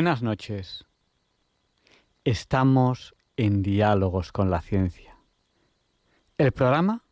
Buenas 0.00 0.22
noches. 0.22 0.86
Estamos 2.24 3.14
en 3.36 3.60
diálogos 3.60 4.32
con 4.32 4.48
la 4.48 4.62
ciencia. 4.62 5.18
El 6.38 6.52
programa 6.52 7.04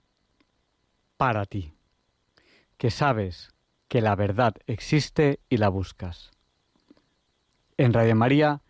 para 1.18 1.44
ti, 1.44 1.74
que 2.78 2.90
sabes 2.90 3.52
que 3.88 4.00
la 4.00 4.16
verdad 4.16 4.54
existe 4.66 5.38
y 5.50 5.58
la 5.58 5.68
buscas. 5.68 6.30
En 7.76 7.92
Radio 7.92 8.16
María, 8.16 8.62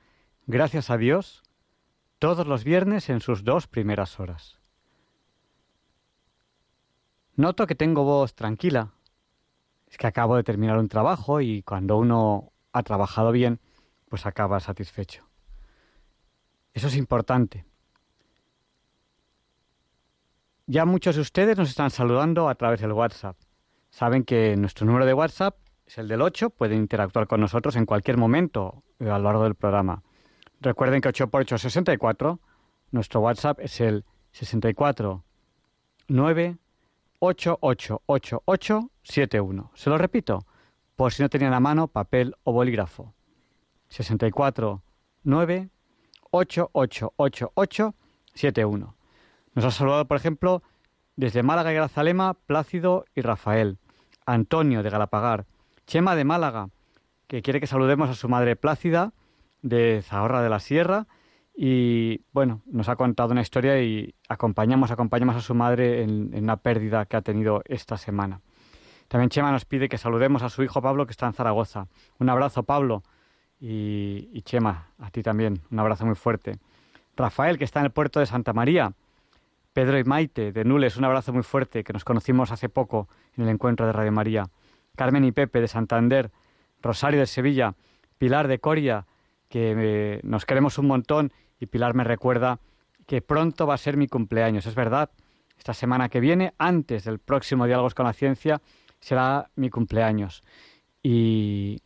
gracias 0.48 0.91
a 0.91 0.97
Dios, 0.97 1.45
todos 2.19 2.45
los 2.45 2.65
viernes 2.65 3.11
en 3.11 3.21
sus 3.21 3.45
dos 3.45 3.69
primeras 3.69 4.19
horas. 4.19 4.59
Noto 7.37 7.69
que 7.69 7.77
tengo 7.77 8.03
voz 8.03 8.34
tranquila. 8.34 8.95
Es 9.87 9.97
que 9.97 10.09
acabo 10.09 10.34
de 10.34 10.43
terminar 10.43 10.77
un 10.77 10.89
trabajo 10.89 11.41
y 11.41 11.62
cuando 11.62 11.98
uno 11.98 12.50
ha 12.73 12.83
trabajado 12.83 13.31
bien, 13.31 13.61
pues 14.09 14.27
acaba 14.27 14.61
satisfecho. 14.61 15.27
Eso 16.73 16.89
es 16.89 16.97
importante. 16.97 17.64
Ya 20.67 20.84
muchos 20.84 21.17
de 21.17 21.23
ustedes 21.23 21.56
nos 21.56 21.70
están 21.70 21.91
saludando 21.91 22.48
a 22.48 22.55
través 22.55 22.81
del 22.81 22.92
WhatsApp. 22.92 23.37
Saben 23.91 24.25
que 24.25 24.55
nuestro 24.56 24.87
número 24.87 25.06
de 25.06 25.15
WhatsApp 25.15 25.56
es 25.87 25.97
el 25.97 26.09
del 26.09 26.20
8, 26.20 26.50
pueden 26.50 26.78
interactuar 26.78 27.27
con 27.27 27.41
nosotros 27.41 27.75
en 27.77 27.87
cualquier 27.87 28.19
momento 28.19 28.83
a 29.00 29.05
lo 29.05 29.19
largo 29.19 29.45
del 29.45 29.55
programa. 29.55 30.03
Recuerden 30.61 31.00
que 31.00 31.09
8 31.09 31.28
por 31.28 31.41
8 31.41 31.55
es 31.55 31.62
64, 31.62 32.41
nuestro 32.91 33.20
WhatsApp 33.20 33.61
es 33.61 33.81
el 33.81 34.05
64 34.33 35.25
9 36.09 36.59
Se 39.75 39.91
lo 39.91 39.98
repito, 39.98 40.47
por 40.97 41.12
si 41.12 41.22
no 41.22 41.28
tenían 41.28 41.55
a 41.55 41.61
mano 41.61 41.89
papel 41.89 42.34
o 42.45 42.53
bolígrafo. 42.53 43.15
64 43.89 44.83
9 45.25 45.70
71. 48.34 48.94
Nos 49.55 49.64
ha 49.64 49.70
saludado, 49.70 50.05
por 50.06 50.17
ejemplo, 50.17 50.62
desde 51.17 51.42
Málaga 51.42 51.72
y 51.72 51.75
Grazalema, 51.75 52.34
Plácido 52.34 53.05
y 53.14 53.22
Rafael. 53.22 53.78
Antonio 54.27 54.83
de 54.83 54.91
Galapagar. 54.91 55.47
Chema 55.86 56.14
de 56.14 56.25
Málaga, 56.25 56.69
que 57.27 57.42
quiere 57.42 57.61
que 57.61 57.66
saludemos 57.66 58.11
a 58.11 58.14
su 58.14 58.28
madre 58.28 58.56
Plácida 58.56 59.12
de 59.62 60.03
Zahorra 60.03 60.43
de 60.43 60.50
la 60.50 60.60
Sierra. 60.60 61.06
Y 61.56 62.21
bueno, 62.32 62.60
nos 62.66 62.88
ha 62.88 62.97
contado 62.97 63.32
una 63.32 63.41
historia 63.41 63.82
y 63.82 64.15
acompañamos, 64.28 64.91
acompañamos 64.91 65.34
a 65.34 65.41
su 65.41 65.54
madre 65.54 66.03
en, 66.03 66.31
en 66.34 66.44
una 66.44 66.59
pérdida 66.59 67.06
que 67.06 67.16
ha 67.16 67.22
tenido 67.22 67.62
esta 67.65 67.97
semana. 67.97 68.41
También 69.09 69.31
Chema 69.31 69.50
nos 69.50 69.65
pide 69.65 69.88
que 69.88 69.98
saludemos 69.98 70.43
a 70.43 70.50
su 70.50 70.62
hijo 70.62 70.82
Pablo, 70.82 71.06
que 71.06 71.12
está 71.12 71.27
en 71.27 71.32
Zaragoza. 71.32 71.88
Un 72.19 72.28
abrazo, 72.28 72.62
Pablo. 72.62 73.03
Y, 73.61 74.43
Chema, 74.43 74.89
a 74.99 75.11
ti 75.11 75.23
también, 75.23 75.61
un 75.71 75.79
abrazo 75.79 76.07
muy 76.07 76.15
fuerte. 76.15 76.59
Rafael, 77.17 77.59
que 77.59 77.65
está 77.65 77.81
en 77.81 77.87
el 77.87 77.93
puerto 77.93 78.21
de 78.21 78.27
Santa 78.27 78.53
María. 78.53 78.93
Pedro 79.73 79.99
y 79.99 80.05
Maite, 80.05 80.53
de 80.53 80.65
Nules, 80.65 80.97
un 80.97 81.05
abrazo 81.05 81.33
muy 81.33 81.43
fuerte, 81.43 81.85
que 81.85 81.93
nos 81.93 82.05
conocimos 82.05 82.53
hace 82.53 82.69
poco 82.69 83.09
en 83.37 83.45
el 83.45 83.51
encuentro 83.51 83.87
de 83.87 83.93
Radio 83.93 84.13
María. 84.13 84.49
Carmen 84.97 85.25
y 85.25 85.33
Pepe, 85.33 85.61
de 85.61 85.69
Santander. 85.69 86.31
Rosario, 86.83 87.21
de 87.21 87.27
Sevilla. 87.27 87.75
Pilar, 88.19 88.49
de 88.49 88.59
Coria, 88.59 89.07
que 89.49 89.75
eh, 89.77 90.21
nos 90.23 90.47
queremos 90.47 90.79
un 90.79 90.87
montón. 90.87 91.33
Y 91.61 91.67
Pilar 91.67 91.95
me 91.95 92.05
recuerda 92.05 92.61
que 93.07 93.23
pronto 93.23 93.67
va 93.67 93.75
a 93.75 93.79
ser 93.79 93.97
mi 93.97 94.07
cumpleaños. 94.07 94.67
Es 94.67 94.75
verdad, 94.75 95.11
esta 95.57 95.75
semana 95.75 96.09
que 96.09 96.21
viene, 96.21 96.55
antes 96.59 97.05
del 97.05 97.19
próximo 97.19 97.67
Diálogos 97.67 97.95
con 97.95 98.07
la 98.07 98.13
Ciencia, 98.13 98.61
será 99.01 99.51
mi 99.57 99.71
cumpleaños. 99.71 100.43
Y, 101.03 101.81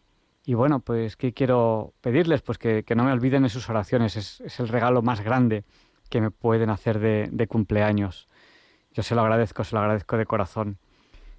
y 0.45 0.55
bueno, 0.55 0.81
pues, 0.81 1.17
¿qué 1.17 1.33
quiero 1.33 1.95
pedirles? 2.01 2.43
Pues 2.43 2.59
que, 2.59 2.85
no 2.97 3.05
me 3.05 3.13
olviden 3.13 3.45
en 3.45 3.51
sus 3.51 3.69
oraciones. 3.69 4.17
Es, 4.17 4.61
el 4.61 4.69
regalo 4.69 5.01
más 5.03 5.21
grande 5.21 5.65
que 6.11 6.21
me 6.21 6.31
pueden 6.31 6.69
hacer 6.69 6.99
de, 6.99 7.47
cumpleaños. 7.47 8.29
Yo 8.93 9.03
se 9.03 9.15
lo 9.15 9.23
agradezco, 9.23 9.63
se 9.63 9.75
lo 9.77 9.81
agradezco 9.81 10.17
de 10.17 10.27
corazón. 10.27 10.79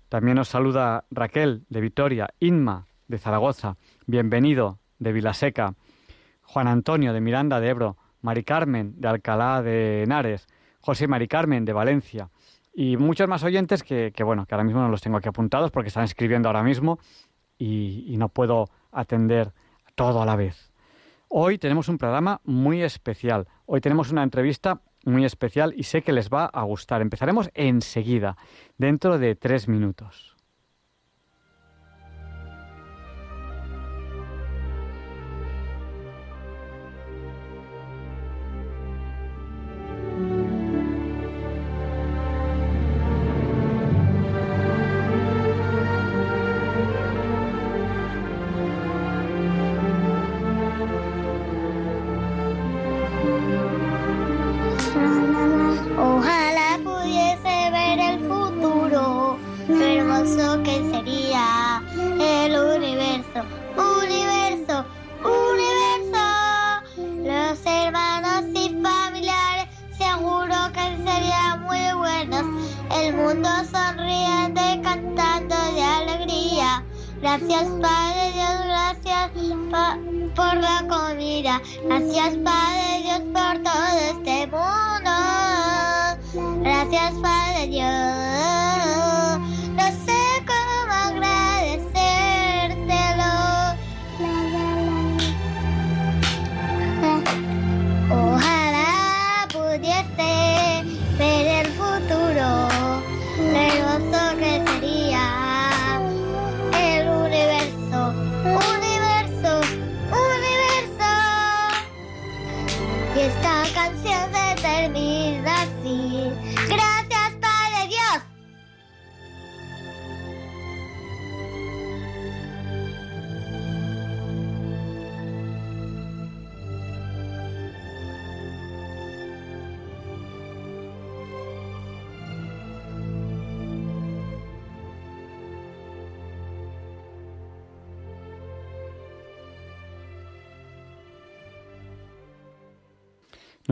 También 0.08 0.40
os 0.40 0.48
saluda 0.48 1.06
Raquel 1.12 1.66
de 1.70 1.82
Vitoria, 1.82 2.30
Inma 2.40 2.88
de 3.08 3.18
Zaragoza, 3.18 3.78
bienvenido 4.06 4.80
de 5.00 5.12
Vilaseca, 5.12 5.76
Juan 6.42 6.68
Antonio 6.68 7.14
de 7.14 7.22
Miranda 7.22 7.60
de 7.60 7.70
Ebro, 7.70 7.98
Mari 8.22 8.44
Carmen 8.44 8.94
de 9.02 9.08
Alcalá 9.08 9.62
de 9.62 10.04
Henares, 10.04 10.48
José 10.80 11.08
Mari 11.08 11.28
Carmen 11.28 11.66
de 11.66 11.74
Valencia 11.74 12.30
y 12.74 12.96
muchos 12.98 13.28
más 13.28 13.44
oyentes 13.44 13.84
que, 13.84 14.14
bueno, 14.24 14.46
que 14.46 14.56
ahora 14.56 14.64
mismo 14.64 14.82
no 14.82 14.90
los 14.90 15.02
tengo 15.02 15.18
aquí 15.18 15.28
apuntados 15.28 15.72
porque 15.72 15.90
están 15.90 16.06
escribiendo 16.06 16.48
ahora 16.48 16.64
mismo 16.64 17.00
y 17.58 18.16
no 18.18 18.30
puedo 18.30 18.70
atender 18.94 19.54
todo 19.96 20.22
a 20.22 20.26
la 20.26 20.36
vez. 20.36 20.72
Hoy 21.30 21.58
tenemos 21.58 21.90
un 21.90 21.98
programa 21.98 22.42
muy 22.44 22.84
especial. 22.84 23.48
Hoy 23.66 23.82
tenemos 23.82 24.12
una 24.12 24.24
entrevista 24.24 24.82
muy 25.06 25.26
especial 25.26 25.74
y 25.76 25.84
sé 25.84 26.02
que 26.02 26.14
les 26.14 26.30
va 26.30 26.46
a 26.46 26.64
gustar. 26.64 27.02
Empezaremos 27.02 27.50
enseguida, 27.54 28.38
dentro 28.78 29.18
de 29.18 29.36
tres 29.36 29.68
minutos. 29.68 30.33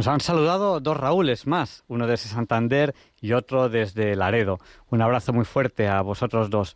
Nos 0.02 0.08
han 0.08 0.20
saludado 0.20 0.80
dos 0.80 0.98
Raúles 0.98 1.46
más, 1.46 1.84
uno 1.88 2.08
desde 2.08 2.28
Santander 2.28 2.96
y 3.22 3.34
otro 3.34 3.70
desde 3.70 4.16
Laredo. 4.16 4.58
Un 4.90 5.04
abrazo 5.04 5.32
muy 5.32 5.46
fuerte 5.46 5.88
a 5.88 6.02
vosotros 6.02 6.50
dos. 6.50 6.76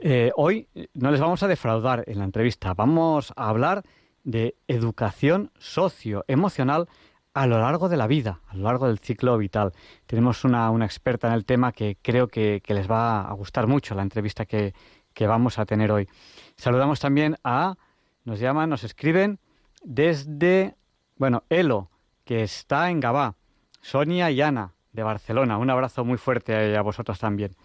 Eh, 0.00 0.32
hoy 0.36 0.68
no 0.94 1.10
les 1.10 1.20
vamos 1.20 1.42
a 1.42 1.48
defraudar 1.48 2.02
en 2.06 2.18
la 2.18 2.24
entrevista, 2.24 2.72
vamos 2.72 3.34
a 3.36 3.50
hablar 3.50 3.82
de 4.24 4.56
educación 4.68 5.50
socioemocional 5.58 6.88
a 7.34 7.46
lo 7.46 7.58
largo 7.58 7.90
de 7.90 7.98
la 7.98 8.06
vida, 8.06 8.40
a 8.48 8.56
lo 8.56 8.62
largo 8.62 8.86
del 8.86 9.00
ciclo 9.00 9.36
vital. 9.36 9.72
Tenemos 10.06 10.42
una, 10.42 10.72
experta 10.82 11.28
en 11.28 11.34
el 11.34 11.44
tema 11.44 11.72
que 11.72 11.98
creo 12.00 12.28
que, 12.28 12.62
les 12.66 12.90
va 12.90 13.20
a 13.20 13.34
gustar 13.34 13.66
mucho 13.66 13.94
la 13.94 14.00
entrevista 14.00 14.46
que, 14.46 14.72
vamos 15.20 15.58
a 15.58 15.66
tener 15.66 15.92
hoy. 15.92 16.08
Saludamos 16.56 17.00
también 17.00 17.36
a, 17.44 17.76
nos 18.24 18.40
llaman, 18.40 18.70
nos 18.70 18.82
escriben 18.82 19.40
desde, 19.84 20.74
bueno, 21.18 21.44
Elo, 21.50 21.90
está 22.34 22.90
en 22.90 23.00
Gabá, 23.00 23.36
Sonia 23.80 24.30
y 24.30 24.40
Ana, 24.40 24.74
de 24.92 25.02
Barcelona. 25.02 25.58
Un 25.58 25.70
abrazo 25.70 26.04
muy 26.04 26.18
fuerte 26.18 26.76
a, 26.76 26.82
vosotros 26.82 27.18
también. 27.18 27.56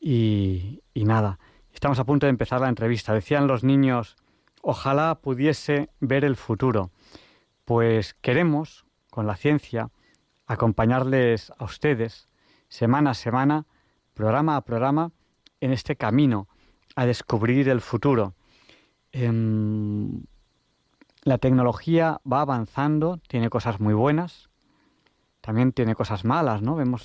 Y, 0.00 0.82
y 0.94 1.04
nada, 1.04 1.38
estamos 1.72 1.98
a 1.98 2.04
punto 2.04 2.26
de 2.26 2.30
empezar 2.30 2.60
la 2.60 2.68
entrevista. 2.68 3.14
Decían 3.14 3.46
los 3.46 3.64
niños, 3.64 4.16
ojalá 4.62 5.14
pudiese 5.16 5.90
ver 6.00 6.24
el 6.24 6.36
futuro. 6.36 6.90
Pues 7.64 8.14
queremos, 8.14 8.84
con 9.10 9.26
la 9.26 9.36
ciencia, 9.36 9.90
acompañarles 10.46 11.52
a 11.58 11.64
ustedes 11.64 12.28
semana 12.68 13.10
a 13.10 13.14
semana, 13.14 13.66
programa 14.14 14.56
a 14.56 14.62
programa, 14.62 15.12
en 15.60 15.72
este 15.72 15.96
camino 15.96 16.48
a 16.94 17.06
descubrir 17.06 17.68
el 17.68 17.80
futuro. 17.80 18.34
Em, 19.12 20.24
la 21.26 21.38
tecnología 21.38 22.20
va 22.30 22.42
avanzando, 22.42 23.18
tiene 23.26 23.50
cosas 23.50 23.80
muy 23.80 23.94
buenas, 23.94 24.48
también 25.40 25.72
tiene 25.72 25.96
cosas 25.96 26.24
malas, 26.24 26.62
¿no? 26.62 26.76
Vemos 26.76 27.02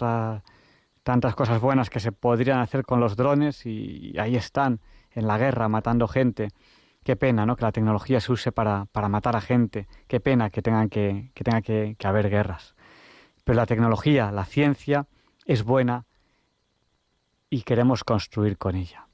tantas 1.02 1.34
cosas 1.34 1.60
buenas 1.60 1.90
que 1.90 2.00
se 2.00 2.12
podrían 2.12 2.60
hacer 2.60 2.86
con 2.86 3.00
los 3.00 3.16
drones 3.16 3.66
y 3.66 4.14
ahí 4.20 4.36
están, 4.36 4.80
en 5.10 5.26
la 5.26 5.40
guerra, 5.40 5.70
matando 5.70 6.08
gente. 6.08 6.50
Qué 7.04 7.16
pena, 7.16 7.48
¿no? 7.48 7.56
Que 7.56 7.66
la 7.66 7.72
tecnología 7.72 8.20
se 8.20 8.32
use 8.32 8.52
para, 8.52 8.86
matar 9.10 9.36
a 9.36 9.42
gente. 9.42 9.88
Qué 10.08 10.20
pena 10.20 10.52
que 10.52 10.62
tengan 10.62 10.90
que, 10.90 11.32
que 11.34 11.44
tenga 11.44 11.64
que, 11.64 11.96
que 11.98 12.08
haber 12.08 12.30
guerras. 12.30 12.76
Pero 13.44 13.56
la 13.56 13.66
tecnología, 13.66 14.32
la 14.32 14.46
ciencia, 14.46 15.08
es 15.48 15.64
buena 15.64 16.06
y 17.50 17.64
queremos 17.64 18.04
construir 18.04 18.60
con 18.60 18.76
ella. 18.76 19.08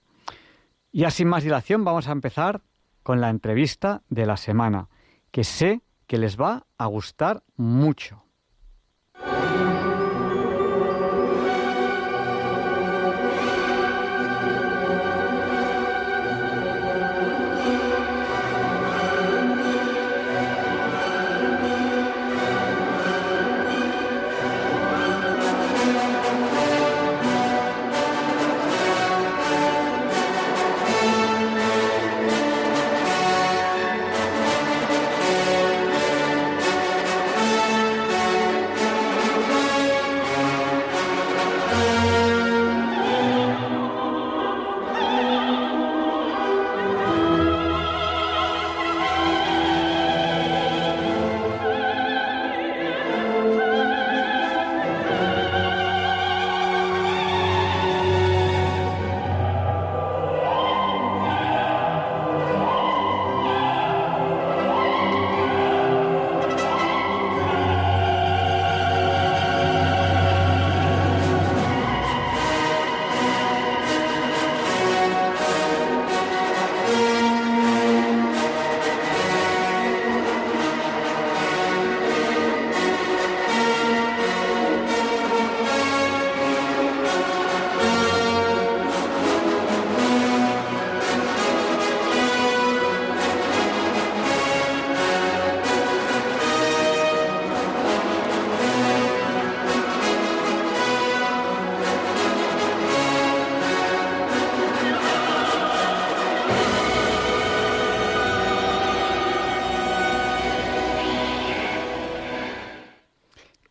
Y 0.92 1.06
así 1.06 1.20
sin 1.20 1.30
más 1.30 1.44
dilación 1.44 1.86
vamos 1.86 2.10
a 2.10 2.12
empezar 2.12 2.62
con 3.04 3.22
la 3.22 3.30
entrevista 3.30 4.02
de 4.10 4.26
la 4.26 4.36
semana 4.36 4.90
que 5.38 5.44
sé 5.44 5.82
que 6.08 6.18
les 6.18 6.36
va 6.36 6.66
a 6.80 6.88
gustar 6.88 7.44
mucho. 7.58 8.24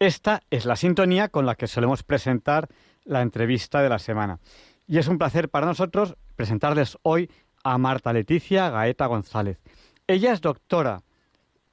Esta 0.06 0.40
es 0.50 0.66
la 0.66 0.76
sintonía 0.76 1.30
con 1.30 1.46
la 1.46 1.56
que 1.56 1.66
solemos 1.66 2.04
presentar 2.04 2.68
la 3.02 3.22
entrevista 3.22 3.82
de 3.82 3.88
la 3.88 3.98
semana. 3.98 4.38
Y 4.86 4.98
es 4.98 5.08
un 5.08 5.18
placer 5.18 5.48
para 5.48 5.66
nosotros 5.66 6.14
presentarles 6.36 6.96
hoy 7.02 7.28
a 7.64 7.76
Marta 7.76 8.12
Leticia 8.12 8.70
Gaeta 8.70 9.06
González. 9.06 9.60
Ella 10.06 10.32
es 10.32 10.40
doctora 10.40 11.02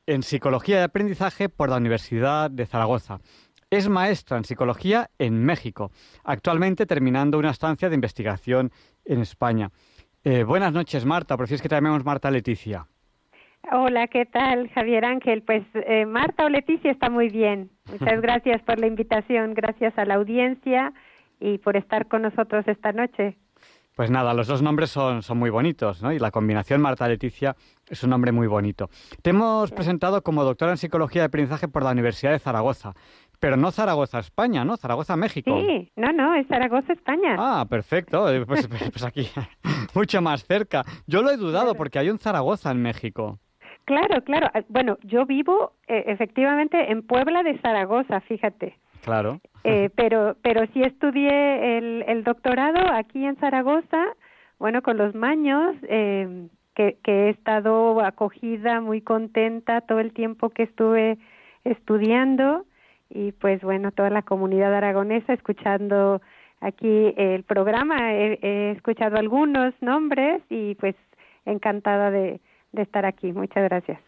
en 0.08 0.24
Psicología 0.24 0.78
de 0.78 0.84
Aprendizaje 0.86 1.48
por 1.48 1.70
la 1.70 1.78
Universidad 1.78 2.50
de 2.50 2.66
Zaragoza. 2.66 3.20
Es 3.70 3.88
maestra 3.88 4.38
en 4.38 4.46
Psicología 4.46 5.12
en 5.20 5.46
México, 5.46 5.92
actualmente 6.24 6.88
terminando 6.88 7.38
una 7.38 7.52
estancia 7.52 7.88
de 7.88 7.94
investigación 7.94 8.72
en 9.06 9.22
España. 9.22 9.70
Eh, 10.24 10.44
buenas 10.44 10.74
noches, 10.74 11.06
Marta. 11.06 11.38
¿Prefieres 11.38 11.62
que 11.62 11.70
te 11.70 11.76
llamemos 11.76 12.04
Marta 12.04 12.32
Leticia? 12.32 12.88
Hola, 13.72 14.08
¿qué 14.08 14.26
tal, 14.26 14.70
Javier 14.70 15.06
Ángel? 15.06 15.42
Pues 15.42 15.64
eh, 15.74 16.06
Marta 16.06 16.46
o 16.46 16.50
Leticia 16.50 16.92
está 16.92 17.10
muy 17.10 17.30
bien. 17.30 17.70
Muchas 17.92 18.22
gracias 18.22 18.62
por 18.64 18.80
la 18.80 18.88
invitación, 18.88 19.54
gracias 19.54 19.98
a 19.98 20.06
la 20.06 20.16
audiencia 20.16 20.94
y 21.40 21.58
por 21.60 21.78
estar 21.78 22.08
con 22.08 22.24
nosotros 22.24 22.68
esta 22.68 22.92
noche. 22.92 23.38
Pues 23.96 24.10
nada, 24.10 24.34
los 24.34 24.48
dos 24.48 24.64
nombres 24.64 24.90
son, 24.90 25.22
son 25.22 25.38
muy 25.38 25.52
bonitos, 25.52 26.02
¿no? 26.02 26.12
Y 26.12 26.18
la 26.18 26.32
combinación 26.32 26.82
Marta-Leticia 26.82 27.56
es 27.88 28.04
un 28.04 28.10
nombre 28.10 28.32
muy 28.32 28.48
bonito. 28.48 28.90
Te 29.22 29.30
hemos 29.30 29.72
presentado 29.72 30.24
como 30.24 30.44
doctora 30.44 30.72
en 30.72 30.78
Psicología 30.78 31.22
de 31.22 31.28
Aprendizaje 31.28 31.68
por 31.68 31.84
la 31.84 31.92
Universidad 31.92 32.32
de 32.32 32.40
Zaragoza. 32.40 32.94
Pero 33.40 33.56
no 33.56 33.72
Zaragoza, 33.72 34.20
España, 34.20 34.66
¿no? 34.66 34.78
Zaragoza, 34.78 35.16
México. 35.16 35.60
Sí, 35.60 35.92
no, 35.96 36.12
no, 36.12 36.34
es 36.34 36.48
Zaragoza, 36.48 36.94
España. 36.94 37.36
Ah, 37.38 37.66
perfecto. 37.70 38.26
Pues, 38.48 38.68
pues 38.92 39.04
aquí, 39.04 39.30
mucho 39.94 40.22
más 40.22 40.44
cerca. 40.44 40.84
Yo 41.06 41.22
lo 41.22 41.30
he 41.30 41.38
dudado 41.38 41.76
porque 41.76 42.00
hay 42.00 42.10
un 42.10 42.18
Zaragoza 42.18 42.72
en 42.72 42.82
México. 42.82 43.40
Claro, 43.86 44.24
claro. 44.24 44.50
Ah, 44.54 44.64
bueno, 44.70 44.98
yo 45.04 45.26
vivo 45.26 45.74
eh, 45.88 46.06
efectivamente 46.08 46.92
en 46.92 47.04
Puebla 47.04 47.44
de 47.44 47.58
Zaragoza, 47.60 48.22
fíjate. 48.22 48.78
Claro. 49.04 49.42
Eh, 49.64 49.90
pero, 49.96 50.36
pero 50.42 50.66
sí 50.74 50.82
estudié 50.82 51.78
el, 51.78 52.06
el, 52.08 52.24
doctorado 52.24 52.94
aquí 52.94 53.26
en 53.26 53.36
Zaragoza, 53.38 54.16
bueno, 54.60 54.82
con 54.82 54.98
los 54.98 55.14
maños, 55.16 55.76
eh, 55.84 56.48
que, 56.76 56.98
que 57.04 57.28
he 57.28 57.30
estado 57.30 58.00
acogida, 58.02 58.80
muy 58.80 59.02
contenta 59.02 59.82
todo 59.82 60.00
el 60.00 60.14
tiempo 60.14 60.50
que 60.50 60.64
estuve 60.64 61.18
estudiando 61.66 62.66
y 63.10 63.32
pues 63.34 63.62
bueno, 63.62 63.92
toda 63.92 64.10
la 64.10 64.24
comunidad 64.24 64.74
aragonesa 64.74 65.34
escuchando 65.34 66.22
aquí 66.62 67.14
el 67.16 67.44
programa, 67.44 68.14
he 68.14 68.72
escuchado 68.72 69.18
algunos 69.18 69.74
nombres 69.82 70.42
y 70.50 70.74
pues 70.76 70.96
encantada 71.46 72.10
de, 72.10 72.40
de 72.74 72.82
estar 72.82 73.06
aquí. 73.06 73.32
Muchas 73.32 73.64
gracias. 73.64 74.00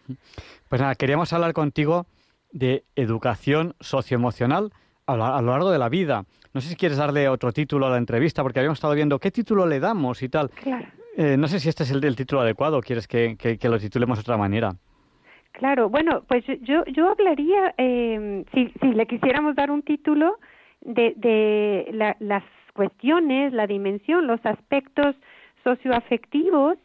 Pues 0.67 0.81
nada, 0.81 0.95
queríamos 0.95 1.31
hablar 1.31 1.53
contigo 1.53 2.05
de 2.51 2.83
educación 2.95 3.75
socioemocional 3.79 4.71
a 5.07 5.15
lo, 5.15 5.51
largo 5.51 5.71
de 5.71 5.79
la 5.79 5.87
vida. 5.87 6.25
No 6.53 6.61
sé 6.61 6.69
si 6.69 6.75
quieres 6.75 6.97
darle 6.97 7.29
otro 7.29 7.51
título 7.51 7.87
a 7.87 7.89
la 7.91 7.97
entrevista, 7.97 8.43
porque 8.43 8.59
habíamos 8.59 8.77
estado 8.77 8.95
viendo 8.95 9.19
qué 9.19 9.31
título 9.31 9.65
le 9.65 9.79
damos 9.79 10.21
y 10.23 10.29
tal. 10.29 10.49
Claro. 10.49 10.87
Eh, 11.15 11.37
no 11.37 11.47
sé 11.47 11.59
si 11.59 11.69
este 11.69 11.83
es 11.83 11.91
el, 11.91 12.15
título 12.15 12.41
adecuado 12.41 12.81
quieres 12.81 13.07
que, 13.07 13.37
que, 13.37 13.69
lo 13.69 13.79
titulemos 13.79 14.17
de 14.17 14.21
otra 14.21 14.37
manera. 14.37 14.75
Claro, 15.53 15.87
bueno, 15.87 16.23
pues 16.27 16.43
yo 16.63 16.83
yo 16.85 17.09
hablaría, 17.09 17.73
eh, 17.77 18.43
si, 18.53 18.73
si 18.81 18.87
le 18.87 19.05
quisiéramos 19.05 19.55
dar 19.55 19.71
un 19.71 19.81
título, 19.83 20.37
de, 20.85 21.13
de 21.17 21.89
la, 21.93 22.15
las 22.19 22.43
cuestiones, 22.73 23.53
la 23.53 23.67
dimensión, 23.67 24.27
los 24.27 24.45
aspectos 24.45 25.15
socioafectivos 25.63 26.77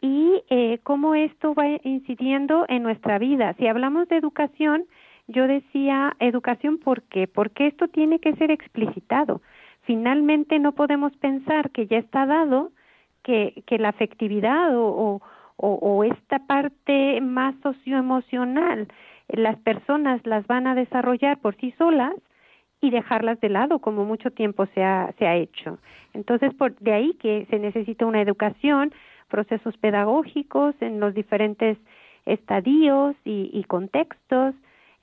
y 0.00 0.42
eh, 0.48 0.78
cómo 0.84 1.14
esto 1.14 1.54
va 1.54 1.66
incidiendo 1.82 2.64
en 2.68 2.82
nuestra 2.82 3.18
vida. 3.18 3.54
Si 3.58 3.66
hablamos 3.66 4.08
de 4.08 4.16
educación, 4.16 4.84
yo 5.26 5.46
decía 5.46 6.16
educación, 6.20 6.78
¿por 6.78 7.02
qué? 7.02 7.26
Porque 7.26 7.66
esto 7.66 7.88
tiene 7.88 8.18
que 8.18 8.34
ser 8.36 8.50
explicitado. 8.50 9.42
Finalmente 9.82 10.58
no 10.58 10.72
podemos 10.72 11.16
pensar 11.16 11.70
que 11.70 11.86
ya 11.86 11.98
está 11.98 12.26
dado 12.26 12.72
que, 13.22 13.62
que 13.66 13.78
la 13.78 13.90
afectividad 13.90 14.76
o, 14.76 15.20
o, 15.56 16.04
esta 16.04 16.38
parte 16.46 17.20
más 17.20 17.54
socioemocional 17.62 18.88
las 19.28 19.58
personas 19.58 20.24
las 20.24 20.46
van 20.46 20.66
a 20.66 20.74
desarrollar 20.74 21.38
por 21.38 21.56
sí 21.56 21.74
solas 21.76 22.14
y 22.80 22.90
dejarlas 22.90 23.40
de 23.40 23.48
lado 23.48 23.80
como 23.80 24.04
mucho 24.04 24.30
tiempo 24.30 24.66
se 24.66 24.84
ha, 24.84 25.12
se 25.18 25.26
ha 25.26 25.36
hecho. 25.36 25.78
Entonces, 26.14 26.54
por, 26.54 26.76
de 26.76 26.92
ahí 26.92 27.14
que 27.14 27.46
se 27.50 27.58
necesita 27.58 28.06
una 28.06 28.22
educación, 28.22 28.92
procesos 29.28 29.76
pedagógicos 29.78 30.74
en 30.80 31.00
los 31.00 31.14
diferentes 31.14 31.78
estadios 32.26 33.16
y, 33.24 33.50
y 33.52 33.64
contextos. 33.64 34.54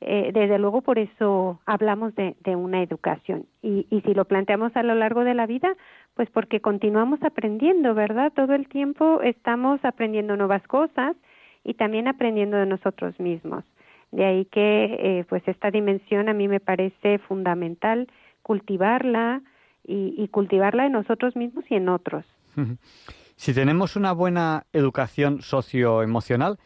Eh, 0.02 0.32
desde 0.34 0.60
luego, 0.60 0.82
por 0.82 1.00
eso 1.00 1.60
hablamos 1.66 2.14
de, 2.16 2.36
de 2.44 2.56
una 2.56 2.84
educación. 2.84 3.46
Y, 3.62 3.88
y 3.90 4.02
si 4.02 4.14
lo 4.14 4.26
planteamos 4.26 4.76
a 4.76 4.84
lo 4.84 4.94
largo 4.94 5.24
de 5.24 5.34
la 5.34 5.48
vida, 5.48 5.76
pues 6.16 6.30
porque 6.30 6.60
continuamos 6.60 7.24
aprendiendo, 7.24 7.94
¿verdad? 7.94 8.32
Todo 8.34 8.54
el 8.54 8.68
tiempo 8.68 9.22
estamos 9.22 9.84
aprendiendo 9.84 10.36
nuevas 10.36 10.66
cosas 10.68 11.16
y 11.64 11.74
también 11.74 12.08
aprendiendo 12.08 12.58
de 12.58 12.66
nosotros 12.66 13.20
mismos. 13.20 13.64
De 14.12 14.26
ahí 14.26 14.46
que, 14.46 14.86
eh, 15.00 15.26
pues, 15.28 15.46
esta 15.48 15.72
dimensión 15.72 16.30
a 16.30 16.34
mí 16.34 16.48
me 16.48 16.60
parece 16.60 17.18
fundamental 17.20 18.08
cultivarla 18.44 19.42
y, 19.86 20.14
y 20.18 20.28
cultivarla 20.28 20.86
en 20.86 20.92
nosotros 20.92 21.36
mismos 21.36 21.66
y 21.70 21.76
en 21.76 21.90
otros. 21.90 22.26
Si 23.36 23.54
tenemos 23.54 23.96
una 23.96 24.14
buena 24.14 24.64
educación 24.72 25.42
socioemocional, 25.42 26.58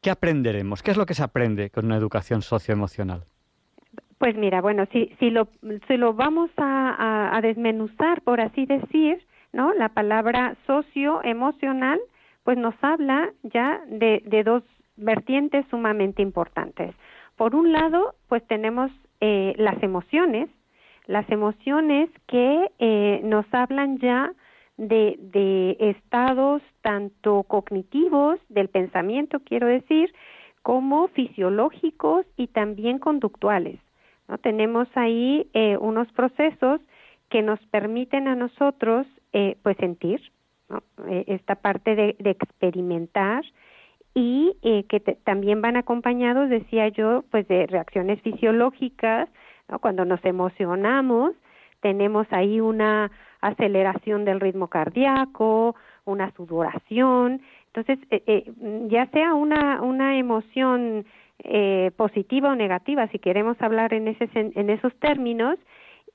¿qué 0.00 0.10
aprenderemos? 0.10 0.82
¿Qué 0.82 0.92
es 0.92 0.96
lo 0.96 1.06
que 1.06 1.14
se 1.14 1.22
aprende 1.22 1.70
con 1.70 1.86
una 1.86 1.96
educación 1.96 2.42
socioemocional? 2.42 3.24
Pues 4.18 4.36
mira, 4.36 4.60
bueno, 4.60 4.86
si, 4.92 5.14
si, 5.18 5.30
lo, 5.30 5.48
si 5.88 5.96
lo 5.96 6.14
vamos 6.14 6.50
a, 6.56 7.36
a, 7.36 7.40
desmenuzar, 7.40 8.22
por 8.22 8.40
así 8.40 8.64
decir, 8.64 9.26
¿no? 9.52 9.74
La 9.74 9.88
palabra 9.90 10.56
socioemocional, 10.66 12.00
pues 12.44 12.56
nos 12.56 12.74
habla 12.80 13.30
ya 13.42 13.80
de, 13.88 14.22
de 14.24 14.44
dos 14.44 14.62
vertientes 14.96 15.66
sumamente 15.68 16.22
importantes. 16.22 16.94
Por 17.36 17.54
un 17.54 17.72
lado, 17.72 18.14
pues 18.28 18.46
tenemos 18.46 18.90
eh, 19.20 19.54
las 19.56 19.82
emociones, 19.82 20.48
las 21.06 21.28
emociones 21.30 22.08
que 22.28 22.70
eh, 22.78 23.20
nos 23.24 23.46
hablan 23.52 23.98
ya 23.98 24.32
de, 24.76 25.16
de 25.18 25.76
estados 25.78 26.62
tanto 26.82 27.44
cognitivos, 27.44 28.38
del 28.48 28.68
pensamiento, 28.68 29.40
quiero 29.40 29.66
decir, 29.66 30.12
como 30.62 31.08
fisiológicos 31.08 32.26
y 32.36 32.48
también 32.48 32.98
conductuales. 32.98 33.78
¿no? 34.28 34.38
Tenemos 34.38 34.88
ahí 34.94 35.48
eh, 35.52 35.76
unos 35.76 36.10
procesos 36.12 36.80
que 37.28 37.42
nos 37.42 37.60
permiten 37.66 38.28
a 38.28 38.34
nosotros 38.34 39.06
eh, 39.32 39.56
pues 39.62 39.76
sentir. 39.76 40.20
Eh, 41.08 41.24
esta 41.26 41.56
parte 41.56 41.94
de, 41.94 42.16
experimentar 42.30 43.44
y 44.14 44.56
eh, 44.62 44.84
que 44.88 45.00
también 45.00 45.60
van 45.60 45.76
acompañados, 45.76 46.48
decía 46.48 46.88
yo, 46.88 47.24
pues 47.30 47.46
de 47.48 47.66
reacciones 47.66 48.22
fisiológicas, 48.22 49.28
¿no? 49.68 49.78
cuando 49.78 50.04
nos 50.04 50.24
emocionamos, 50.24 51.32
tenemos 51.80 52.26
ahí 52.30 52.60
una 52.60 53.10
aceleración 53.48 54.24
del 54.24 54.40
ritmo 54.40 54.68
cardíaco, 54.68 55.74
una 56.04 56.30
sudoración, 56.32 57.40
entonces 57.66 57.98
eh, 58.10 58.22
eh, 58.26 58.52
ya 58.88 59.06
sea 59.06 59.34
una 59.34 59.82
una 59.82 60.18
emoción 60.18 61.04
eh, 61.42 61.90
positiva 61.96 62.50
o 62.50 62.54
negativa, 62.54 63.08
si 63.08 63.18
queremos 63.18 63.60
hablar 63.60 63.92
en, 63.92 64.08
ese, 64.08 64.28
en 64.32 64.70
esos 64.70 64.94
términos, 64.96 65.58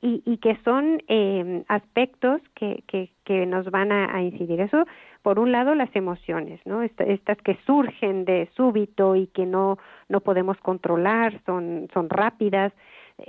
y, 0.01 0.21
y 0.25 0.37
que 0.37 0.57
son 0.63 1.03
eh, 1.07 1.63
aspectos 1.67 2.41
que, 2.55 2.83
que, 2.87 3.11
que, 3.25 3.45
nos 3.45 3.69
van 3.69 3.91
a, 3.91 4.21
incidir. 4.21 4.61
Eso, 4.61 4.85
por 5.21 5.39
un 5.39 5.51
lado, 5.51 5.75
las 5.75 5.93
emociones, 5.95 6.61
¿no? 6.65 6.81
estas 6.81 7.37
que 7.39 7.57
surgen 7.65 8.23
de 8.25 8.49
súbito 8.55 9.15
y 9.15 9.27
que 9.27 9.45
no, 9.45 9.77
no 10.07 10.21
podemos 10.21 10.57
controlar, 10.59 11.41
son, 11.45 11.89
son 11.93 12.09
rápidas. 12.09 12.71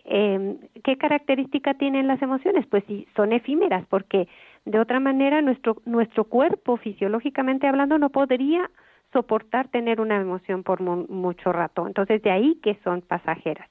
Eh, 0.05 0.57
¿Qué 0.85 0.97
característica 0.97 1.75
tienen 1.75 2.07
las 2.07 2.23
emociones? 2.23 2.67
Pues 2.67 2.85
sí, 2.87 3.07
son 3.17 3.33
efímeras, 3.33 3.85
porque 3.89 4.29
de 4.65 4.79
otra 4.79 5.01
manera 5.01 5.43
nuestro, 5.43 5.77
nuestro 5.85 6.25
cuerpo, 6.25 6.77
fisiológicamente 6.77 7.67
hablando, 7.67 7.99
no 7.99 8.11
podría 8.11 8.71
soportar 9.13 9.69
tener 9.69 10.01
una 10.01 10.21
emoción 10.21 10.63
por 10.63 10.81
mu 10.81 11.07
mucho 11.09 11.53
rato. 11.53 11.87
Entonces, 11.87 12.23
de 12.23 12.31
ahí 12.31 12.59
que 12.63 12.79
son 12.85 13.03
pasajeras. 13.03 13.69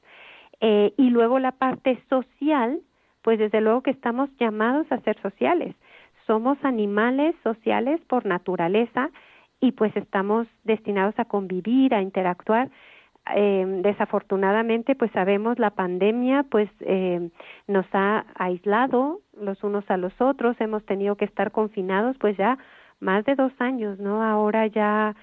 Eh, 0.61 0.93
y 0.97 1.09
luego 1.09 1.39
la 1.39 1.53
parte 1.53 2.01
social, 2.09 2.81
pues 3.21 3.39
desde 3.39 3.61
luego 3.61 3.81
que 3.81 3.91
estamos 3.91 4.29
llamados 4.38 4.91
a 4.91 4.99
ser 4.99 5.19
sociales. 5.21 5.75
Somos 6.27 6.57
animales 6.63 7.35
sociales 7.43 8.01
por 8.07 8.25
naturaleza 8.25 9.09
y 9.61 9.71
pues 9.71 9.95
estamos 9.95 10.47
destinados 10.63 11.17
a 11.17 11.25
convivir, 11.25 11.93
a 11.93 12.01
interactuar. 12.01 12.69
Eh, 13.36 13.65
desafortunadamente, 13.83 14.95
pues 14.95 15.12
sabemos 15.12 15.59
la 15.59 15.69
pandemia, 15.71 16.43
pues 16.43 16.69
eh, 16.81 17.29
nos 17.67 17.86
ha 17.93 18.25
aislado 18.36 19.21
los 19.39 19.63
unos 19.63 19.89
a 19.89 19.98
los 19.98 20.13
otros. 20.19 20.59
Hemos 20.59 20.86
tenido 20.86 21.15
que 21.15 21.25
estar 21.25 21.51
confinados, 21.51 22.17
pues 22.17 22.38
ya 22.38 22.57
más 23.00 23.25
de 23.25 23.36
dos 23.36 23.51
años, 23.59 24.00
¿no? 24.00 24.24
Ahora 24.24 24.67
ya 24.67 25.15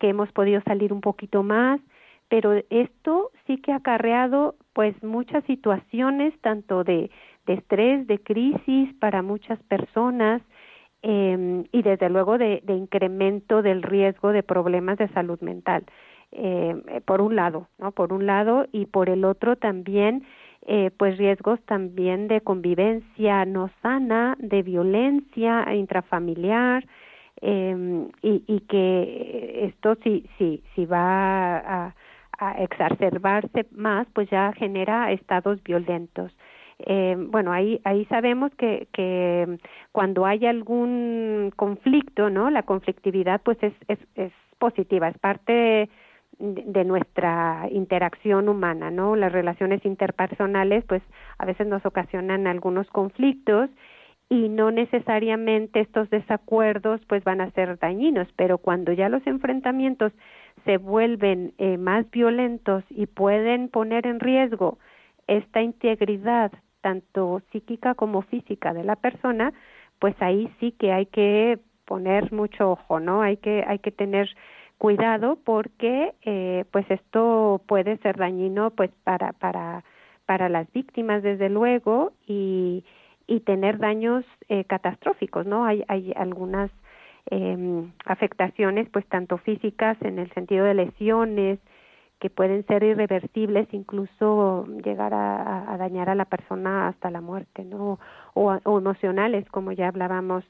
que 0.00 0.08
hemos 0.08 0.30
podido 0.32 0.60
salir 0.62 0.92
un 0.92 1.00
poquito 1.00 1.42
más, 1.42 1.80
pero 2.28 2.54
esto 2.70 3.30
sí 3.46 3.58
que 3.58 3.72
ha 3.72 3.76
acarreado 3.76 4.54
pues 4.72 5.00
muchas 5.02 5.44
situaciones 5.44 6.32
tanto 6.40 6.82
de, 6.82 7.10
estrés, 7.46 8.06
de 8.06 8.18
crisis 8.18 8.94
para 8.94 9.22
muchas 9.22 9.62
personas 9.64 10.40
eh, 11.02 11.64
y 11.72 11.82
desde 11.82 12.08
luego 12.08 12.38
de, 12.38 12.62
incremento 12.68 13.60
del 13.60 13.82
riesgo 13.82 14.32
de 14.32 14.42
problemas 14.42 14.98
de 14.98 15.08
salud 15.08 15.40
mental. 15.40 15.84
Eh, 16.34 17.02
por 17.04 17.20
un 17.20 17.36
lado, 17.36 17.68
¿no? 17.78 17.92
Por 17.92 18.12
un 18.12 18.24
lado 18.26 18.66
y 18.72 18.86
por 18.86 19.10
el 19.10 19.24
otro 19.24 19.56
también 19.56 20.24
eh, 20.66 20.90
pues 20.96 21.18
riesgos 21.18 21.60
también 21.62 22.28
de 22.28 22.40
convivencia 22.40 23.44
no 23.44 23.68
sana, 23.82 24.36
de 24.38 24.62
violencia 24.62 25.74
intrafamiliar, 25.74 26.86
eh, 27.40 28.06
y, 28.22 28.60
que 28.68 29.64
esto 29.64 29.96
si, 30.04 30.24
si, 30.38 30.62
si 30.74 30.86
va 30.86 31.56
a, 31.58 31.94
a 32.38 32.62
exacerbarse 32.62 33.66
más, 33.72 34.06
pues 34.12 34.30
ya 34.30 34.52
genera 34.52 35.10
estados 35.10 35.60
violentos. 35.64 36.32
Eh, 36.78 37.16
bueno, 37.18 37.52
ahí, 37.52 37.80
ahí 37.84 38.04
sabemos 38.06 38.52
que, 38.56 38.86
que 38.92 39.58
cuando 39.90 40.24
hay 40.26 40.46
algún 40.46 41.52
conflicto, 41.56 42.30
¿no? 42.30 42.50
La 42.50 42.62
conflictividad 42.62 43.40
pues 43.42 43.58
es, 43.62 43.74
es, 43.88 43.98
es 44.14 44.32
positiva, 44.58 45.08
es 45.08 45.18
parte 45.18 45.88
de, 46.42 46.84
nuestra 46.84 47.68
interacción 47.70 48.48
humana, 48.48 48.90
¿no? 48.90 49.14
Las 49.14 49.32
relaciones 49.32 49.84
interpersonales 49.84 50.84
pues 50.84 51.02
a 51.38 51.46
veces 51.46 51.68
nos 51.68 51.86
ocasionan 51.86 52.48
algunos 52.48 52.88
conflictos 52.88 53.70
y 54.28 54.48
no 54.48 54.72
necesariamente 54.72 55.80
estos 55.80 56.10
desacuerdos 56.10 57.00
pues 57.06 57.22
van 57.22 57.40
a 57.40 57.50
ser 57.52 57.78
dañinos, 57.78 58.26
pero 58.34 58.58
cuando 58.58 58.92
ya 58.92 59.08
los 59.08 59.24
enfrentamientos 59.26 60.12
se 60.64 60.78
vuelven 60.78 61.54
eh, 61.58 61.78
más 61.78 62.10
violentos 62.10 62.82
y 62.90 63.06
pueden 63.06 63.68
poner 63.68 64.06
en 64.06 64.18
riesgo 64.18 64.78
esta 65.28 65.62
integridad 65.62 66.50
tanto 66.80 67.40
psíquica 67.52 67.94
como 67.94 68.22
física 68.22 68.74
de 68.74 68.82
la 68.82 68.96
persona, 68.96 69.52
pues 70.00 70.16
ahí 70.18 70.52
sí 70.58 70.72
que 70.72 70.92
hay 70.92 71.06
que 71.06 71.60
poner 71.84 72.32
mucho 72.32 72.72
ojo, 72.72 72.98
¿no? 72.98 73.22
Hay 73.22 73.36
que 73.36 73.64
hay 73.64 73.78
que 73.78 73.92
tener 73.92 74.28
cuidado 74.82 75.38
porque 75.44 76.12
eh, 76.22 76.64
pues 76.72 76.84
esto 76.90 77.62
puede 77.68 77.98
ser 77.98 78.16
dañino 78.16 78.70
pues 78.70 78.90
para 79.04 79.32
para 79.32 79.84
para 80.26 80.48
las 80.48 80.66
víctimas 80.72 81.22
desde 81.22 81.48
luego 81.48 82.10
y 82.26 82.84
y 83.28 83.38
tener 83.40 83.78
daños 83.78 84.24
eh, 84.48 84.64
catastróficos, 84.64 85.46
¿no? 85.46 85.64
Hay 85.64 85.84
hay 85.86 86.12
algunas 86.16 86.68
eh, 87.30 87.84
afectaciones 88.06 88.88
pues 88.90 89.06
tanto 89.06 89.38
físicas 89.38 89.96
en 90.02 90.18
el 90.18 90.28
sentido 90.32 90.64
de 90.64 90.74
lesiones 90.74 91.60
que 92.18 92.28
pueden 92.28 92.66
ser 92.66 92.82
irreversibles 92.82 93.68
incluso 93.72 94.66
llegar 94.84 95.14
a, 95.14 95.72
a 95.72 95.76
dañar 95.76 96.08
a 96.08 96.16
la 96.16 96.24
persona 96.24 96.88
hasta 96.88 97.08
la 97.08 97.20
muerte 97.20 97.64
no 97.64 98.00
o, 98.34 98.58
o 98.64 98.78
emocionales 98.78 99.48
como 99.48 99.70
ya 99.70 99.86
hablábamos 99.86 100.42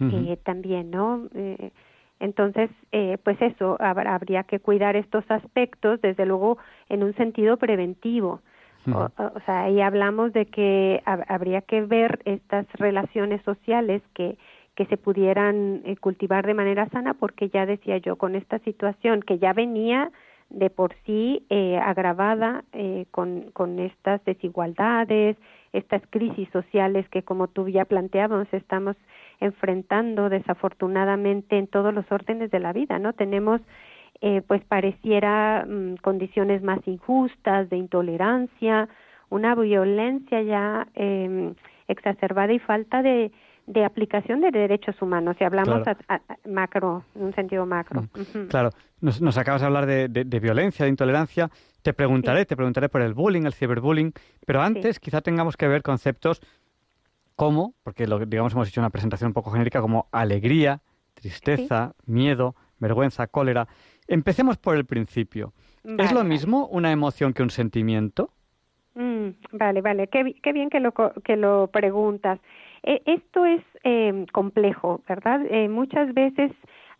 uh 0.00 0.04
-huh. 0.04 0.32
eh, 0.32 0.36
también 0.42 0.90
no 0.90 1.28
eh, 1.34 1.70
Entonces, 2.20 2.70
eh, 2.92 3.18
pues 3.22 3.40
eso, 3.42 3.76
habría 3.80 4.44
que 4.44 4.58
cuidar 4.58 4.96
estos 4.96 5.24
aspectos, 5.30 6.00
desde 6.00 6.24
luego, 6.26 6.58
en 6.88 7.02
un 7.02 7.14
sentido 7.14 7.56
preventivo. 7.56 8.40
o, 8.86 9.40
sea, 9.44 9.64
ahí 9.64 9.80
hablamos 9.80 10.32
de 10.32 10.46
que 10.46 11.02
habría 11.04 11.60
que 11.60 11.82
ver 11.82 12.20
estas 12.24 12.66
relaciones 12.74 13.42
sociales 13.42 14.00
que, 14.14 14.38
que 14.76 14.86
se 14.86 14.96
pudieran 14.96 15.82
eh, 15.84 15.96
cultivar 15.96 16.46
de 16.46 16.54
manera 16.54 16.88
sana, 16.90 17.14
porque 17.14 17.48
ya 17.48 17.66
decía 17.66 17.96
yo, 17.96 18.16
con 18.16 18.36
esta 18.36 18.58
situación 18.60 19.22
que 19.22 19.38
ya 19.38 19.52
venía 19.52 20.12
de 20.50 20.70
por 20.70 20.94
sí 21.04 21.44
eh, 21.50 21.78
agravada 21.78 22.62
eh, 22.72 23.06
con, 23.10 23.50
con 23.52 23.80
estas 23.80 24.24
desigualdades, 24.24 25.36
estas 25.72 26.02
crisis 26.10 26.48
sociales 26.52 27.08
que, 27.08 27.22
como 27.22 27.48
tú 27.48 27.68
ya 27.68 27.84
planteabas, 27.84 28.46
estamos 28.52 28.96
enfrentando 29.40 30.28
desafortunadamente 30.28 31.58
en 31.58 31.66
todos 31.66 31.92
los 31.92 32.10
órdenes 32.10 32.50
de 32.50 32.60
la 32.60 32.72
vida, 32.72 32.98
¿no? 32.98 33.12
Tenemos, 33.12 33.60
eh, 34.20 34.42
pues 34.46 34.64
pareciera 34.64 35.66
mm, 35.66 35.96
condiciones 35.96 36.62
más 36.62 36.80
injustas, 36.86 37.68
de 37.70 37.76
intolerancia, 37.76 38.88
una 39.28 39.54
violencia 39.54 40.42
ya 40.42 40.86
eh, 40.94 41.52
exacerbada 41.88 42.52
y 42.52 42.58
falta 42.58 43.02
de, 43.02 43.32
de 43.66 43.84
aplicación 43.84 44.40
de 44.40 44.50
derechos 44.50 45.00
humanos, 45.02 45.36
si 45.38 45.44
hablamos 45.44 45.82
a, 45.86 46.20
macro, 46.48 47.04
en 47.14 47.24
un 47.24 47.34
sentido 47.34 47.66
macro. 47.66 48.02
Mm. 48.02 48.46
Claro, 48.48 48.70
nos, 49.00 49.20
nos, 49.20 49.36
acabas 49.38 49.60
de 49.60 49.66
hablar 49.66 49.86
de, 49.86 50.08
de, 50.08 50.40
violencia, 50.40 50.84
de 50.84 50.90
intolerancia. 50.90 51.50
Te 51.82 51.92
preguntaré, 51.92 52.46
te 52.46 52.56
preguntaré 52.56 52.88
por 52.88 53.02
el 53.02 53.14
bullying, 53.14 53.42
el 53.42 53.52
ciberbullying, 53.52 54.12
pero 54.46 54.62
antes 54.62 55.00
quizá 55.00 55.20
tengamos 55.20 55.56
que 55.56 55.68
ver 55.68 55.82
conceptos 55.82 56.40
como, 57.36 57.74
porque 57.82 58.06
lo, 58.06 58.18
digamos 58.18 58.52
hemos 58.54 58.68
hecho 58.68 58.80
una 58.80 58.90
presentación 58.90 59.28
un 59.28 59.34
poco 59.34 59.50
genérica, 59.50 59.80
como 59.80 60.08
alegría, 60.10 60.80
tristeza, 61.14 61.94
miedo, 62.06 62.56
vergüenza, 62.78 63.26
cólera. 63.26 63.68
Empecemos 64.08 64.56
por 64.56 64.76
el 64.76 64.84
principio. 64.84 65.52
¿Es 65.84 66.12
lo 66.12 66.24
mismo 66.24 66.66
una 66.66 66.90
emoción 66.90 67.32
que 67.32 67.42
un 67.42 67.50
sentimiento? 67.50 68.30
Mm, 68.94 69.28
vale, 69.52 69.82
vale. 69.82 70.08
Qué, 70.08 70.34
qué, 70.42 70.52
bien 70.52 70.70
que 70.70 70.80
lo, 70.80 70.92
que 70.92 71.36
lo 71.36 71.68
preguntas. 71.68 72.40
E, 72.82 73.02
esto 73.04 73.44
es 73.44 73.62
eh, 73.84 74.26
complejo, 74.32 75.02
¿verdad? 75.08 75.42
Eh, 75.48 75.68
muchas 75.68 76.12
veces 76.14 76.52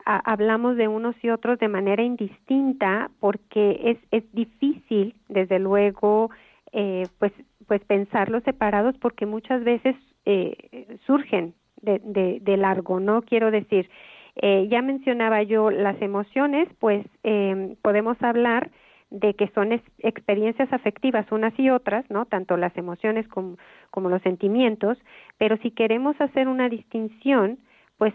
hablamos 0.07 0.77
de 0.77 0.87
unos 0.87 1.17
y 1.23 1.31
otros 1.31 1.59
de 1.59 1.67
manera 1.67 2.03
indistinta 2.03 3.11
porque 3.19 3.81
es, 3.83 3.99
es 4.13 4.33
difícil, 4.33 5.17
desde 5.29 5.59
luego, 5.59 6.31
eh, 6.71 7.09
pues, 7.19 7.33
pues 7.67 7.83
pensarlos 7.85 8.45
separados 8.45 8.97
porque 8.99 9.27
muchas 9.27 9.65
veces 9.65 9.97
eh, 10.27 10.99
surgen 11.07 11.55
de, 11.81 12.41
de, 12.41 12.57
largo, 12.57 13.01
¿no? 13.01 13.23
Quiero 13.23 13.51
decir, 13.51 13.89
eh, 14.37 14.67
ya 14.69 14.83
mencionaba 14.83 15.43
yo 15.43 15.71
las 15.71 16.01
emociones, 16.03 16.69
pues 16.81 17.07
eh, 17.23 17.77
podemos 17.83 18.21
hablar 18.23 18.71
de 19.11 19.35
que 19.35 19.49
son 19.55 19.73
experiencias 19.99 20.73
afectivas 20.73 21.31
unas 21.31 21.57
y 21.59 21.71
otras, 21.71 22.05
¿no? 22.11 22.27
Tanto 22.27 22.57
las 22.57 22.77
emociones 22.77 23.29
como, 23.29 23.57
como 23.91 24.09
los 24.09 24.21
sentimientos, 24.23 24.99
pero 25.39 25.57
si 25.59 25.71
queremos 25.71 26.21
hacer 26.21 26.49
una 26.49 26.69
distinción, 26.69 27.59
pues 27.99 28.13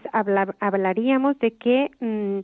hablaríamos 0.60 1.38
de 1.38 1.52
que 1.56 1.90
mm, 2.00 2.38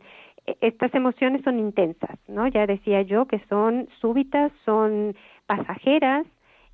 e, 0.47 0.57
estas 0.63 0.95
emociones 0.95 1.43
son 1.43 1.59
intensas, 1.59 2.19
¿no? 2.27 2.49
Ya 2.49 2.67
decía 2.67 3.03
yo 3.03 3.27
que 3.27 3.41
son 3.49 3.89
súbitas, 4.01 4.51
son 4.65 5.15
pasajeras 5.47 6.27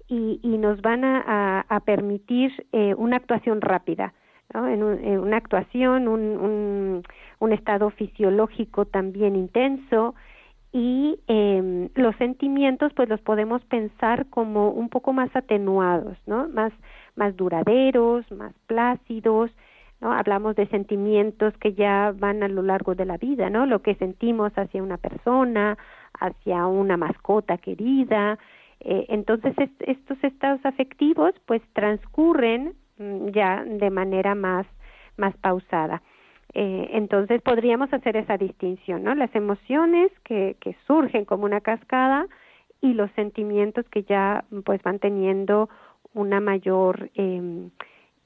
y, 0.08 0.40
y 0.42 0.58
nos 0.58 0.80
van 0.82 1.04
a, 1.04 1.82
permitir 1.84 2.66
eh, 2.72 2.94
una 2.96 3.16
actuación 3.16 3.60
rápida, 3.60 4.14
¿no? 4.52 4.68
En, 4.68 4.82
en 5.04 5.18
una 5.20 5.36
actuación, 5.36 6.08
un, 6.08 6.20
un, 6.20 7.02
un 7.38 7.52
estado 7.52 7.90
fisiológico 7.90 8.84
también 8.84 9.36
intenso, 9.36 10.14
y 10.72 11.20
eh, 11.28 11.88
los 11.94 12.16
sentimientos 12.16 12.92
pues 12.94 13.08
los 13.08 13.20
podemos 13.20 13.64
pensar 13.66 14.26
como 14.26 14.70
un 14.70 14.88
poco 14.88 15.12
más 15.12 15.34
atenuados, 15.36 16.18
¿no? 16.26 16.48
Más 16.48 16.72
más 17.16 17.36
duraderos, 17.36 18.30
más 18.32 18.52
plácidos, 18.66 19.50
¿no? 20.00 20.12
Hablamos 20.12 20.56
de 20.56 20.66
sentimientos 20.66 21.54
que 21.58 21.74
ya 21.74 22.12
van 22.16 22.42
a 22.42 22.48
lo 22.48 22.62
largo 22.62 22.94
de 22.94 23.04
la 23.04 23.16
vida, 23.16 23.50
¿no? 23.50 23.66
Lo 23.66 23.82
que 23.82 23.94
sentimos 23.94 24.52
hacia 24.56 24.82
una 24.82 24.96
persona, 24.98 25.78
hacia 26.18 26.66
una 26.66 26.96
mascota 26.96 27.58
querida. 27.58 28.38
Eh, 28.84 29.06
entonces 29.08 29.54
estos 29.80 30.22
estados 30.22 30.60
afectivos 30.64 31.32
pues 31.46 31.62
transcurren 31.72 32.74
mm, 32.98 33.28
ya 33.28 33.64
de 33.64 33.90
manera 33.90 34.34
más 34.34 34.66
más 35.16 35.36
pausada. 35.38 36.02
Eh, 36.54 36.90
entonces 36.92 37.42
podríamos 37.42 37.92
hacer 37.92 38.16
esa 38.16 38.36
distinción, 38.36 39.02
¿no? 39.02 39.14
Las 39.14 39.34
emociones 39.34 40.12
que, 40.24 40.56
que 40.60 40.76
surgen 40.86 41.24
como 41.24 41.44
una 41.44 41.60
cascada 41.60 42.26
y 42.80 42.92
los 42.92 43.10
sentimientos 43.12 43.88
que 43.88 44.02
ya 44.02 44.44
pues 44.64 44.82
van 44.82 44.98
teniendo 44.98 45.68
una 46.12 46.38
mayor 46.40 47.10
eh, 47.14 47.68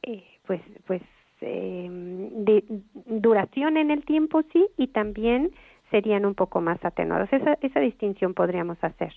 eh, 0.02 0.24
pues 0.46 0.60
pues 0.86 1.02
eh, 1.40 1.88
de 1.90 2.64
duración 3.06 3.76
en 3.76 3.90
el 3.90 4.04
tiempo 4.04 4.42
sí 4.52 4.66
y 4.76 4.88
también 4.88 5.52
serían 5.92 6.26
un 6.26 6.34
poco 6.34 6.60
más 6.60 6.84
atenuados 6.84 7.32
esa 7.32 7.56
esa 7.60 7.80
distinción 7.80 8.34
podríamos 8.34 8.78
hacer 8.82 9.14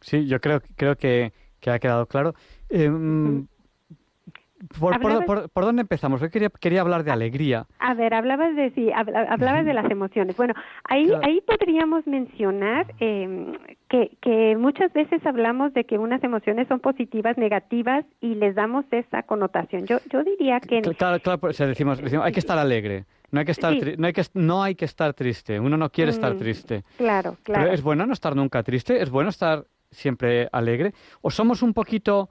sí 0.00 0.26
yo 0.26 0.40
creo 0.40 0.60
creo 0.76 0.96
que, 0.96 1.32
que 1.60 1.70
ha 1.70 1.78
quedado 1.78 2.06
claro. 2.06 2.34
Eh, 2.68 2.90
por, 4.78 5.64
dónde 5.64 5.82
empezamos? 5.82 6.20
Yo 6.20 6.30
quería, 6.30 6.50
quería 6.50 6.82
hablar 6.82 7.04
de 7.04 7.10
alegría. 7.10 7.66
A 7.78 7.94
ver, 7.94 8.12
hablabas 8.14 8.54
de 8.56 8.70
sí, 8.70 8.90
hablabas 8.92 9.64
de 9.64 9.72
las 9.72 9.90
emociones. 9.90 10.36
Bueno, 10.36 10.54
ahí 10.84 11.10
ahí 11.22 11.40
podríamos 11.46 12.06
mencionar 12.06 12.92
eh, 13.00 13.52
que, 13.88 14.16
que 14.20 14.56
muchas 14.56 14.92
veces 14.92 15.24
hablamos 15.24 15.72
de 15.72 15.84
que 15.84 15.98
unas 15.98 16.22
emociones 16.22 16.68
son 16.68 16.80
positivas, 16.80 17.38
negativas 17.38 18.04
y 18.20 18.34
les 18.34 18.54
damos 18.54 18.84
esa 18.90 19.22
connotación. 19.22 19.86
Yo 19.86 19.98
yo 20.10 20.22
diría 20.24 20.60
que 20.60 20.82
claro, 20.82 21.20
claro, 21.20 21.40
decimos, 21.48 22.00
decimos, 22.00 22.26
hay 22.26 22.32
que 22.32 22.40
estar 22.40 22.58
alegre. 22.58 23.06
No 23.30 23.38
hay 23.38 23.46
que 23.46 23.52
estar 23.52 23.72
no 23.96 24.06
hay 24.06 24.12
que 24.12 24.22
no 24.34 24.62
hay 24.62 24.74
que 24.74 24.84
estar 24.84 25.14
triste. 25.14 25.60
Uno 25.60 25.76
no 25.76 25.90
quiere 25.90 26.10
estar 26.10 26.34
mm, 26.34 26.38
triste. 26.38 26.84
Claro, 26.98 27.36
claro. 27.44 27.62
Pero 27.62 27.74
es 27.74 27.82
bueno 27.82 28.04
no 28.04 28.12
estar 28.12 28.34
nunca 28.34 28.62
triste. 28.62 29.00
Es 29.00 29.08
bueno 29.08 29.30
estar 29.30 29.64
siempre 29.90 30.48
alegre. 30.52 30.92
O 31.22 31.30
somos 31.30 31.62
un 31.62 31.72
poquito 31.72 32.28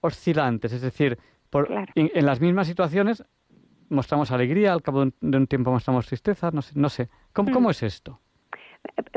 oscilantes, 0.00 0.72
es 0.72 0.80
decir, 0.80 1.18
en, 1.94 2.26
las 2.26 2.40
mismas 2.40 2.66
situaciones 2.66 3.24
mostramos 3.88 4.30
alegría, 4.30 4.72
al 4.72 4.82
cabo 4.82 5.04
de 5.04 5.36
un, 5.36 5.46
tiempo 5.46 5.70
mostramos 5.70 6.06
tristeza, 6.06 6.50
no 6.52 6.62
sé. 6.62 6.78
No 6.78 6.88
sé. 6.88 7.08
¿Cómo, 7.32 7.50
¿Cómo, 7.52 7.68
mm. 7.68 7.72
es 7.72 7.82
esto? 7.82 8.20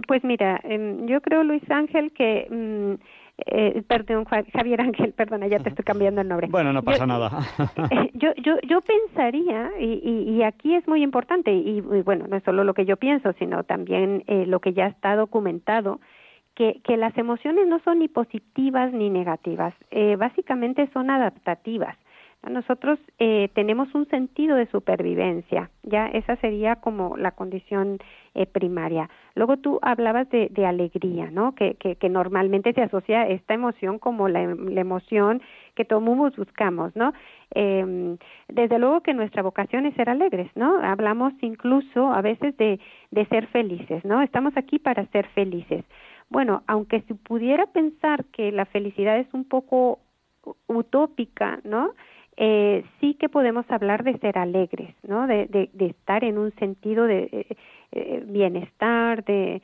Pues 0.07 0.23
mira, 0.23 0.59
em, 0.63 1.05
yo 1.05 1.21
creo, 1.21 1.43
Luis 1.43 1.63
Ángel, 1.69 2.11
que... 2.11 2.47
Mm, 2.49 3.01
eh, 3.45 3.81
perdón, 3.87 4.25
Javier 4.25 4.81
Ángel, 4.81 5.13
perdona, 5.17 5.47
ya 5.47 5.59
te 5.59 5.69
estoy 5.69 5.83
cambiando 5.83 6.21
el 6.21 6.27
nombre. 6.27 6.47
Bueno, 6.49 6.71
no 6.71 6.83
pasa 6.83 7.05
nada. 7.05 7.31
Eh, 7.91 8.11
yo, 8.13 8.33
yo, 8.35 8.57
yo 8.67 8.81
pensaría, 8.81 9.71
y, 9.79 10.27
y, 10.27 10.43
aquí 10.43 10.75
es 10.75 10.87
muy 10.87 11.03
importante, 11.03 11.51
y, 11.51 11.81
bueno, 11.81 12.27
no 12.27 12.37
es 12.37 12.43
solo 12.43 12.63
lo 12.63 12.73
que 12.73 12.85
yo 12.85 12.97
pienso, 12.97 13.33
sino 13.33 13.63
también 13.63 14.23
eh, 14.27 14.45
lo 14.45 14.59
que 14.59 14.73
ya 14.73 14.87
está 14.87 15.15
documentado, 15.15 15.99
que, 16.55 16.81
que 16.83 16.97
las 16.97 17.17
emociones 17.17 17.67
no 17.67 17.79
son 17.79 17.99
ni 17.99 18.07
positivas 18.07 18.93
ni 18.93 19.09
negativas, 19.09 19.73
eh, 19.91 20.15
básicamente 20.15 20.89
son 20.93 21.09
adaptativas. 21.09 21.97
Nosotros 22.49 22.99
eh, 23.19 23.49
tenemos 23.53 23.95
un 23.95 24.07
sentido 24.09 24.57
de 24.57 24.65
supervivencia, 24.67 25.69
ya 25.83 26.07
esa 26.07 26.35
sería 26.37 26.75
como 26.75 27.15
la 27.15 27.31
condición 27.31 27.99
eh, 28.35 28.45
primaria. 28.45 29.09
Luego 29.35 29.57
tú 29.57 29.79
hablabas 29.81 30.29
de, 30.29 30.49
de 30.49 30.65
alegría, 30.65 31.31
¿no? 31.31 31.55
Que, 31.55 31.75
que, 31.75 31.95
que, 31.95 32.09
normalmente 32.09 32.73
se 32.73 32.81
asocia 32.81 33.27
esta 33.27 33.53
emoción 33.53 33.97
como 33.97 34.27
la, 34.27 34.45
la 34.55 34.81
emoción 34.81 35.41
que 35.75 35.85
todos 35.85 36.03
buscamos, 36.35 36.95
¿no? 36.95 37.13
Eh, 37.55 38.17
desde 38.49 38.79
luego 38.79 39.01
que 39.01 39.13
nuestra 39.13 39.41
vocación 39.41 39.85
es 39.85 39.95
ser 39.95 40.09
alegres, 40.09 40.51
¿no? 40.55 40.79
Hablamos 40.83 41.33
incluso 41.41 42.11
a 42.11 42.21
veces 42.21 42.57
de, 42.57 42.79
de 43.11 43.25
ser 43.27 43.47
felices, 43.47 44.03
¿no? 44.03 44.21
Estamos 44.21 44.57
aquí 44.57 44.79
para 44.79 45.05
ser 45.07 45.27
felices. 45.27 45.85
Bueno, 46.29 46.63
aunque 46.67 47.01
se 47.01 47.15
pudiera 47.15 47.67
pensar 47.67 48.25
que 48.25 48.51
la 48.51 48.65
felicidad 48.65 49.17
es 49.17 49.27
un 49.33 49.45
poco 49.45 49.99
utópica, 50.67 51.59
¿no? 51.63 51.93
Eh, 52.37 52.83
sí 52.99 53.15
que 53.15 53.29
podemos 53.29 53.69
hablar 53.69 54.03
de 54.03 54.17
ser 54.17 54.37
alegres, 54.37 54.95
¿no? 55.03 55.27
De, 55.27 55.45
de, 55.47 55.69
de 55.73 55.87
estar 55.87 56.23
en 56.23 56.37
un 56.37 56.51
sentido 56.55 57.05
de 57.05 57.29
eh, 57.31 57.57
eh, 57.95 58.23
bienestar, 58.25 59.23
de, 59.23 59.61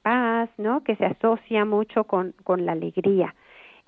paz, 0.00 0.48
¿no? 0.56 0.82
Que 0.82 0.96
se 0.96 1.04
asocia 1.04 1.66
mucho 1.66 2.04
con, 2.04 2.34
la 2.46 2.72
alegría. 2.72 3.34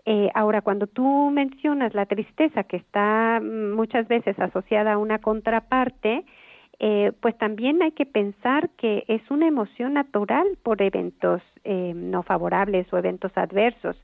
Eh, 0.05 0.29
ahora, 0.35 0.61
cuando 0.61 0.87
tú 0.87 1.31
mencionas 1.31 1.95
la 1.95 2.05
tristeza, 2.05 2.65
que 2.65 2.77
está 2.77 3.41
mm, 3.41 3.73
muchas 3.73 4.07
veces 4.07 4.39
asociada 4.39 4.93
a 4.93 4.99
una 4.99 5.21
contraparte, 5.21 6.27
eh, 6.79 7.13
pues 7.21 7.39
también 7.39 7.81
hay 7.81 7.93
que 7.93 8.05
pensar 8.05 8.69
que 8.77 9.05
es 9.09 9.23
una 9.31 9.49
emoción 9.49 9.95
natural 9.95 10.47
por 10.63 10.83
eventos 10.83 11.41
no 11.65 12.23
favorables 12.23 12.91
o 12.93 12.99
eventos 12.99 13.33
adversos, 13.35 13.97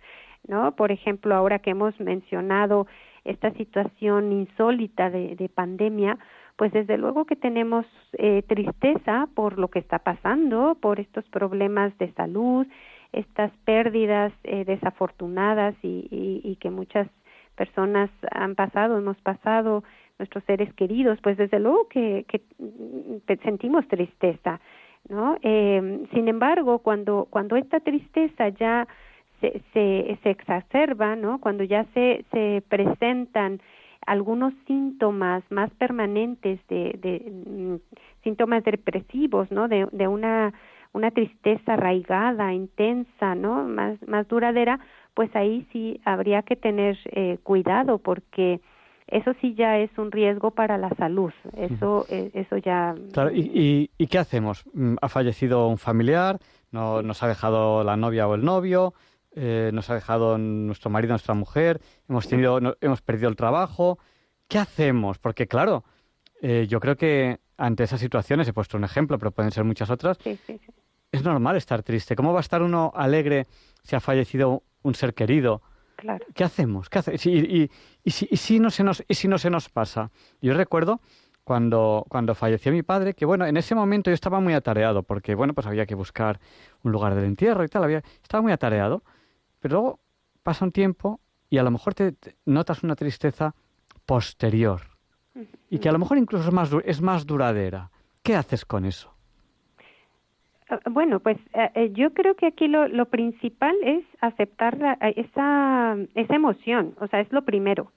¿no? 0.46 0.72
Por 0.72 0.90
ejemplo, 0.90 1.34
ahora 1.34 1.58
que 1.58 1.70
hemos 1.70 1.98
mencionado 1.98 2.86
esta 3.24 3.50
situación 3.52 4.32
insólita 4.32 5.10
de, 5.10 5.36
de 5.36 5.48
pandemia, 5.48 6.18
pues 6.56 6.72
desde 6.72 6.98
luego 6.98 7.24
que 7.24 7.36
tenemos 7.36 7.86
eh, 8.12 8.42
tristeza 8.46 9.28
por 9.34 9.58
lo 9.58 9.68
que 9.68 9.78
está 9.78 9.98
pasando, 9.98 10.76
por 10.80 11.00
estos 11.00 11.24
problemas 11.30 11.96
de 11.98 12.12
salud, 12.12 12.66
estas 13.12 13.50
pérdidas 13.64 14.32
eh, 14.42 14.64
desafortunadas 14.64 15.74
y, 15.82 16.08
y, 16.42 16.56
que 16.56 16.70
muchas 16.70 17.08
personas 17.56 18.10
han 18.30 18.54
pasado, 18.54 18.98
hemos 18.98 19.16
pasado, 19.18 19.84
nuestros 20.18 20.44
seres 20.44 20.72
queridos, 20.74 21.18
pues 21.22 21.36
desde 21.36 21.58
luego 21.60 21.88
que, 21.88 22.24
que 22.28 22.40
mm, 22.58 23.42
sentimos 23.42 23.86
tristeza, 23.88 24.60
¿no? 25.08 25.36
Eh, 25.42 26.06
sin 26.12 26.28
embargo, 26.28 26.80
cuando, 26.80 27.26
cuando 27.30 27.56
esta 27.56 27.80
tristeza 27.80 28.48
ya 28.48 28.86
se, 29.44 29.62
se, 29.72 30.18
se 30.22 30.30
exacerba, 30.30 31.16
¿no? 31.16 31.40
Cuando 31.40 31.64
ya 31.64 31.84
se, 31.94 32.24
se 32.32 32.62
presentan 32.68 33.60
algunos 34.06 34.52
síntomas 34.66 35.42
más 35.50 35.70
permanentes 35.72 36.60
de, 36.68 36.98
de 37.00 37.30
mm, 37.30 37.76
síntomas 38.22 38.64
depresivos, 38.64 39.50
¿no? 39.50 39.68
De, 39.68 39.86
de 39.92 40.08
una 40.08 40.52
una 40.92 41.10
tristeza 41.10 41.72
arraigada, 41.72 42.52
intensa, 42.52 43.34
¿no? 43.34 43.64
Más 43.64 43.98
más 44.06 44.28
duradera, 44.28 44.78
pues 45.14 45.34
ahí 45.34 45.66
sí 45.72 46.00
habría 46.04 46.42
que 46.42 46.54
tener 46.54 46.96
eh, 47.06 47.38
cuidado 47.42 47.98
porque 47.98 48.60
eso 49.08 49.32
sí 49.40 49.54
ya 49.54 49.78
es 49.78 49.90
un 49.98 50.12
riesgo 50.12 50.52
para 50.52 50.78
la 50.78 50.90
salud. 50.90 51.32
Eso, 51.56 52.06
eh, 52.08 52.30
eso 52.34 52.56
ya. 52.58 52.94
Claro, 53.12 53.30
¿y, 53.32 53.90
y, 53.98 54.06
qué 54.06 54.18
hacemos? 54.18 54.64
Mm, 54.72 54.96
¿Ha 55.02 55.08
fallecido 55.08 55.68
un 55.68 55.78
familiar? 55.78 56.38
No, 56.70 57.02
¿Nos 57.02 57.22
ha 57.22 57.28
dejado 57.28 57.84
la 57.84 57.96
novia 57.96 58.26
o 58.26 58.34
el 58.34 58.44
novio? 58.44 58.94
Eh, 59.36 59.70
¿Nos 59.72 59.90
ha 59.90 59.94
dejado 59.94 60.38
nuestro 60.38 60.90
marido, 60.90 61.12
nuestra 61.12 61.34
mujer? 61.34 61.80
¿Hemos, 62.08 62.28
tenido, 62.28 62.60
hemos 62.80 63.02
perdido 63.02 63.28
el 63.28 63.36
trabajo? 63.36 63.98
¿Qué 64.48 64.58
hacemos? 64.58 65.18
Porque, 65.18 65.48
claro, 65.48 65.84
eh, 66.40 66.66
yo 66.68 66.78
creo 66.80 66.96
que 66.96 67.40
ante 67.56 67.84
esas 67.84 68.00
situaciones, 68.00 68.46
he 68.48 68.52
puesto 68.52 68.76
un 68.76 68.84
ejemplo, 68.84 69.18
pero 69.18 69.32
pueden 69.32 69.50
ser 69.50 69.64
muchas 69.64 69.90
otras, 69.90 70.18
es 71.12 71.22
normal 71.22 71.56
estar 71.56 71.82
triste. 71.82 72.16
¿Cómo 72.16 72.32
va 72.32 72.40
a 72.40 72.42
estar 72.42 72.62
uno 72.62 72.92
alegre 72.94 73.46
si 73.82 73.96
ha 73.96 74.00
fallecido 74.00 74.62
un 74.82 74.94
ser 74.94 75.14
querido? 75.14 75.62
Claro. 75.96 76.24
¿Qué 76.34 76.44
hacemos? 76.44 76.88
¿Qué 76.88 76.98
hace? 76.98 77.14
y, 77.14 77.70
y, 78.04 78.10
si, 78.10 78.28
y, 78.30 78.36
si 78.36 78.58
no 78.58 78.70
se 78.70 78.82
nos, 78.82 79.04
¿Y 79.06 79.14
si 79.14 79.28
no 79.28 79.38
se 79.38 79.50
nos 79.50 79.68
pasa? 79.68 80.10
Yo 80.40 80.54
recuerdo 80.54 81.00
cuando, 81.44 82.04
cuando 82.08 82.34
falleció 82.34 82.72
mi 82.72 82.82
padre, 82.82 83.14
que 83.14 83.26
bueno, 83.26 83.46
en 83.46 83.56
ese 83.56 83.74
momento 83.74 84.10
yo 84.10 84.14
estaba 84.14 84.40
muy 84.40 84.54
atareado, 84.54 85.02
porque 85.02 85.34
bueno, 85.34 85.54
pues 85.54 85.66
había 85.66 85.86
que 85.86 85.94
buscar 85.94 86.40
un 86.82 86.90
lugar 86.90 87.14
del 87.14 87.24
entierro 87.24 87.64
y 87.64 87.68
tal, 87.68 87.84
había, 87.84 88.02
estaba 88.22 88.42
muy 88.42 88.52
atareado, 88.52 89.04
pero 89.64 89.80
luego 89.80 90.00
pasa 90.42 90.66
un 90.66 90.72
tiempo 90.72 91.20
y 91.48 91.56
a 91.56 91.62
lo 91.62 91.70
mejor 91.70 91.94
te 91.94 92.12
notas 92.44 92.82
una 92.82 92.96
tristeza 92.96 93.54
posterior 94.04 94.82
y 95.70 95.78
que 95.78 95.88
a 95.88 95.92
lo 95.92 95.98
mejor 95.98 96.18
incluso 96.18 96.48
es 96.48 96.52
más, 96.52 96.70
es 96.84 97.00
más 97.00 97.24
duradera. 97.24 97.90
¿Qué 98.22 98.36
haces 98.36 98.66
con 98.66 98.84
eso? 98.84 99.14
Ah, 100.68 100.80
bueno, 100.90 101.20
pues 101.20 101.38
eh, 101.54 101.70
eh, 101.76 101.92
yo 101.94 102.12
creo 102.12 102.34
que 102.34 102.48
aquí 102.48 102.68
lo, 102.68 102.88
lo 102.88 103.06
principal 103.06 103.74
es 103.82 104.04
aceptar 104.20 104.98
eh, 105.00 105.14
esa, 105.16 105.96
esa 106.14 106.34
emoción, 106.34 106.94
o 107.00 107.06
sea, 107.06 107.20
es 107.20 107.32
lo 107.32 107.46
primero. 107.46 107.90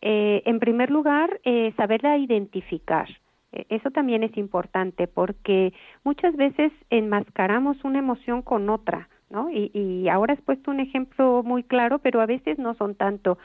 en 0.00 0.58
primer 0.58 0.90
lugar, 0.90 1.40
saberla 1.76 2.18
identificar. 2.18 3.08
Eso 3.52 3.90
también 3.92 4.24
es 4.24 4.36
importante 4.36 5.06
porque 5.06 5.72
muchas 6.02 6.34
veces 6.34 6.72
enmascaramos 6.90 7.84
una 7.84 8.00
emoción 8.00 8.42
con 8.42 8.68
otra, 8.68 9.08
¿no? 9.30 9.50
Y, 9.50 9.70
y 9.74 10.08
ahora 10.08 10.34
has 10.34 10.40
puesto 10.42 10.70
un 10.70 10.80
ejemplo 10.80 11.42
muy 11.44 11.62
claro, 11.62 11.98
pero 11.98 12.20
a 12.20 12.26
veces 12.26 12.58
no 12.58 12.74
son 12.74 12.94
tanto. 12.94 13.38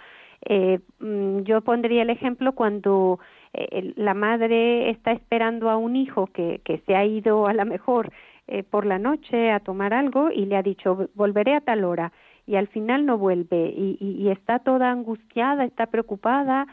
Eh, 0.46 0.80
mm, 1.00 1.40
yo 1.44 1.62
pondría 1.62 2.02
el 2.02 2.10
ejemplo 2.10 2.54
cuando 2.54 3.20
eh, 3.54 3.94
la 3.96 4.14
madre 4.14 4.90
está 4.90 5.12
esperando 5.12 5.70
a 5.70 5.78
un 5.78 5.96
hijo 5.96 6.28
que, 6.28 6.62
que 6.66 6.80
se 6.80 6.96
ha 6.96 7.06
ido 7.06 7.48
a 7.48 7.54
lo 7.54 7.66
mejor 7.66 8.12
eh, 8.48 8.64
por 8.64 8.86
la 8.86 9.00
noche 9.00 9.52
a 9.52 9.62
tomar 9.62 9.94
algo 9.94 10.30
y 10.32 10.46
le 10.46 10.58
ha 10.58 10.64
dicho 10.64 11.10
volveré 11.16 11.56
a 11.56 11.62
tal 11.62 11.86
hora 11.86 12.12
y 12.46 12.56
al 12.58 12.68
final 12.68 13.06
no 13.06 13.18
vuelve 13.18 13.74
y, 13.76 13.98
y, 14.02 14.30
está 14.30 14.60
toda 14.60 14.92
angustiada, 14.92 15.64
está 15.64 15.86
preocupada 15.86 16.68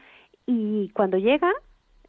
y 0.46 0.88
cuando 0.88 1.16
llega 1.16 1.53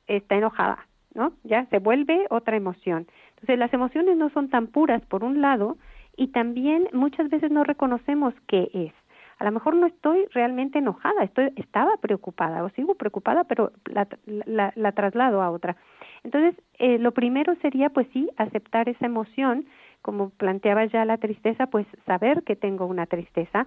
está 0.07 0.35
enojada, 0.35 0.87
¿no? 1.13 1.33
Ya 1.43 1.67
se 1.67 1.77
vuelve 1.77 2.25
otra 2.31 2.57
emoción. 2.57 3.05
Entonces 3.35 3.59
las 3.59 3.71
emociones 3.71 4.17
no 4.17 4.31
son 4.31 4.49
tan 4.49 4.65
puras 4.65 5.05
por 5.05 5.23
un 5.23 5.41
lado 5.41 5.77
y 6.17 6.27
también 6.27 6.87
muchas 6.93 7.29
veces 7.29 7.51
no 7.51 7.63
reconocemos 7.63 8.33
qué 8.47 8.69
es 8.73 8.93
a 9.41 9.43
lo 9.43 9.51
mejor 9.51 9.75
no 9.75 9.87
estoy 9.87 10.27
realmente 10.33 10.77
enojada, 10.77 11.23
estoy, 11.23 11.51
estaba 11.55 11.97
preocupada 11.97 12.63
o 12.63 12.69
sigo 12.69 12.93
preocupada, 12.93 13.43
pero 13.45 13.71
la, 13.85 14.07
la, 14.25 14.71
la 14.75 14.91
traslado 14.91 15.41
a 15.41 15.49
otra. 15.49 15.75
Entonces, 16.23 16.53
eh, 16.77 16.99
lo 16.99 17.11
primero 17.11 17.55
sería, 17.55 17.89
pues 17.89 18.07
sí, 18.13 18.29
aceptar 18.37 18.87
esa 18.87 19.07
emoción, 19.07 19.65
como 20.03 20.29
planteaba 20.29 20.85
ya 20.85 21.05
la 21.05 21.17
tristeza, 21.17 21.65
pues 21.65 21.87
saber 22.05 22.43
que 22.43 22.55
tengo 22.55 22.85
una 22.85 23.07
tristeza. 23.07 23.65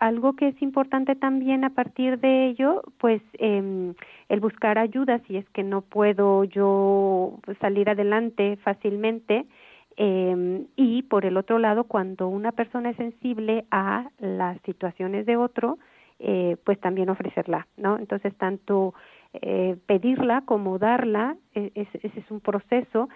Algo 0.00 0.34
que 0.34 0.48
es 0.48 0.60
importante 0.60 1.14
también 1.14 1.64
a 1.64 1.70
partir 1.70 2.20
de 2.20 2.48
ello, 2.48 2.82
pues 2.98 3.22
eh, 3.38 3.94
el 4.28 4.40
buscar 4.40 4.78
ayuda 4.78 5.18
si 5.26 5.38
es 5.38 5.48
que 5.50 5.62
no 5.62 5.80
puedo 5.80 6.44
yo 6.44 7.38
salir 7.62 7.88
adelante 7.88 8.58
fácilmente, 8.62 9.46
eh, 9.96 10.66
y 10.76 11.02
por 11.02 11.24
el 11.24 11.36
otro 11.36 11.58
lado, 11.58 11.84
cuando 11.84 12.28
una 12.28 12.52
persona 12.52 12.90
es 12.90 12.96
sensible 12.96 13.64
a 13.70 14.10
las 14.18 14.60
situaciones 14.62 15.26
de 15.26 15.36
otro, 15.36 15.78
eh, 16.18 16.56
pues 16.64 16.78
también 16.80 17.10
ofrecerla, 17.10 17.66
¿no? 17.76 17.98
Entonces, 17.98 18.34
tanto 18.36 18.94
eh, 19.34 19.76
pedirla 19.86 20.42
como 20.42 20.78
darla, 20.78 21.36
e, 21.54 21.72
ese 21.74 21.98
es 22.02 22.30
un 22.30 22.40
proceso 22.40 23.08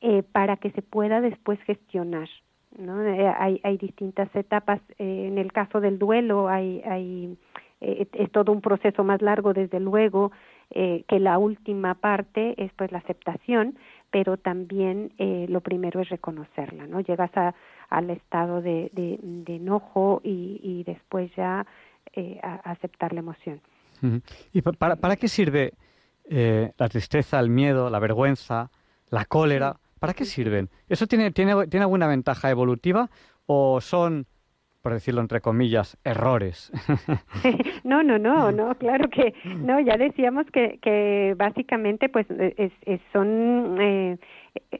eh, 0.00 0.22
para 0.22 0.56
que 0.56 0.70
se 0.70 0.82
pueda 0.82 1.20
después 1.20 1.60
gestionar, 1.62 2.28
¿no? 2.76 3.04
Eh, 3.04 3.28
hay, 3.38 3.60
hay 3.62 3.76
distintas 3.76 4.34
etapas. 4.34 4.80
Eh, 4.98 5.26
en 5.28 5.38
el 5.38 5.52
caso 5.52 5.80
del 5.80 5.98
duelo, 5.98 6.48
hay, 6.48 6.82
hay 6.84 7.36
es 7.82 8.30
todo 8.30 8.52
un 8.52 8.60
proceso 8.60 9.04
más 9.04 9.22
largo, 9.22 9.54
desde 9.54 9.80
luego, 9.80 10.32
que 10.68 11.18
la 11.18 11.38
última 11.38 11.94
parte 11.94 12.54
es 12.62 12.70
pues 12.74 12.92
la 12.92 12.98
aceptación, 12.98 13.78
pero 14.10 14.36
también 14.36 15.12
eh, 15.18 15.46
lo 15.48 15.60
primero 15.60 16.00
es 16.00 16.08
reconocerla, 16.08 16.86
¿no? 16.86 17.00
Llegas 17.00 17.30
a, 17.36 17.54
al 17.88 18.10
estado 18.10 18.60
de, 18.60 18.90
de, 18.92 19.56
enojo 19.56 20.20
y, 20.24 20.60
y, 20.62 20.84
después 20.84 21.30
ya 21.36 21.66
eh, 22.14 22.40
a, 22.42 22.54
aceptar 22.70 23.12
la 23.12 23.20
emoción. 23.20 23.60
¿Y 24.52 24.62
para, 24.62 24.96
para 24.96 25.16
qué 25.16 25.28
sirve 25.28 25.74
eh, 26.24 26.72
la 26.78 26.88
tristeza, 26.88 27.38
el 27.38 27.50
miedo, 27.50 27.90
la 27.90 27.98
vergüenza, 27.98 28.70
la 29.10 29.24
cólera? 29.24 29.76
¿Para 29.98 30.14
qué 30.14 30.24
sirven? 30.24 30.70
¿Eso 30.88 31.06
tiene, 31.06 31.30
tiene, 31.30 31.66
tiene 31.66 31.84
alguna 31.84 32.06
ventaja 32.06 32.50
evolutiva 32.50 33.10
o 33.46 33.80
son 33.80 34.26
por 34.82 34.94
decirlo 34.94 35.20
entre 35.20 35.40
comillas, 35.40 35.98
errores. 36.04 36.72
no, 37.84 38.02
no, 38.02 38.18
no, 38.18 38.50
no, 38.50 38.74
claro 38.76 39.10
que 39.10 39.34
no, 39.44 39.78
ya 39.80 39.96
decíamos 39.96 40.46
que, 40.50 40.78
que 40.80 41.34
básicamente 41.36 42.08
pues 42.08 42.26
es, 42.30 42.72
son 43.12 43.76
eh, 43.78 44.18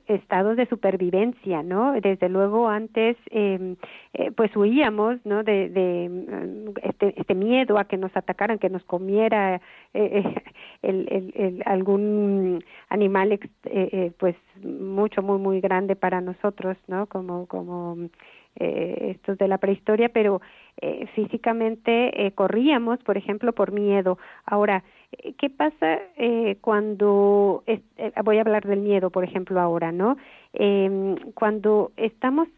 estados 0.06 0.56
de 0.56 0.66
supervivencia, 0.66 1.62
¿no? 1.62 1.92
Desde 2.00 2.28
luego 2.30 2.68
antes 2.68 3.16
em, 3.30 3.76
eh, 4.14 4.30
pues 4.32 4.56
huíamos, 4.56 5.18
¿no? 5.24 5.42
De, 5.42 5.68
de 5.68 6.08
mm, 6.08 6.70
este, 6.82 7.20
este, 7.20 7.34
miedo 7.34 7.78
a 7.78 7.84
que 7.84 7.98
nos 7.98 8.16
atacaran, 8.16 8.58
que 8.58 8.70
nos 8.70 8.84
comiera 8.84 9.56
eh, 9.56 9.60
eh 9.94 10.42
el, 10.82 11.08
el, 11.10 11.32
el, 11.36 11.62
algún 11.66 12.64
animal 12.88 13.38
pues 14.18 14.34
mucho, 14.62 15.20
muy, 15.22 15.38
muy 15.38 15.60
grande 15.60 15.94
para 15.94 16.22
nosotros, 16.22 16.78
¿no? 16.86 17.06
Como, 17.06 17.46
como 17.46 18.08
eh, 18.60 19.12
estos 19.16 19.38
de 19.38 19.48
la 19.48 19.58
prehistoria, 19.58 20.10
pero 20.10 20.40
eh, 20.80 21.06
físicamente 21.14 22.26
eh, 22.26 22.32
corríamos, 22.32 22.98
por 23.02 23.16
ejemplo, 23.16 23.52
por 23.52 23.72
miedo. 23.72 24.18
Ahora, 24.46 24.84
eh, 25.12 25.32
¿qué 25.38 25.50
pasa 25.50 25.98
eh, 26.16 26.58
cuando, 26.60 27.64
eh, 27.66 27.80
voy 28.22 28.38
a 28.38 28.42
hablar 28.42 28.66
del 28.66 28.80
miedo, 28.80 29.10
por 29.10 29.24
ejemplo, 29.24 29.60
ahora, 29.60 29.90
¿no? 29.92 30.16
Eh, 30.52 31.16
cuando 31.34 31.90
estamos 31.96 32.48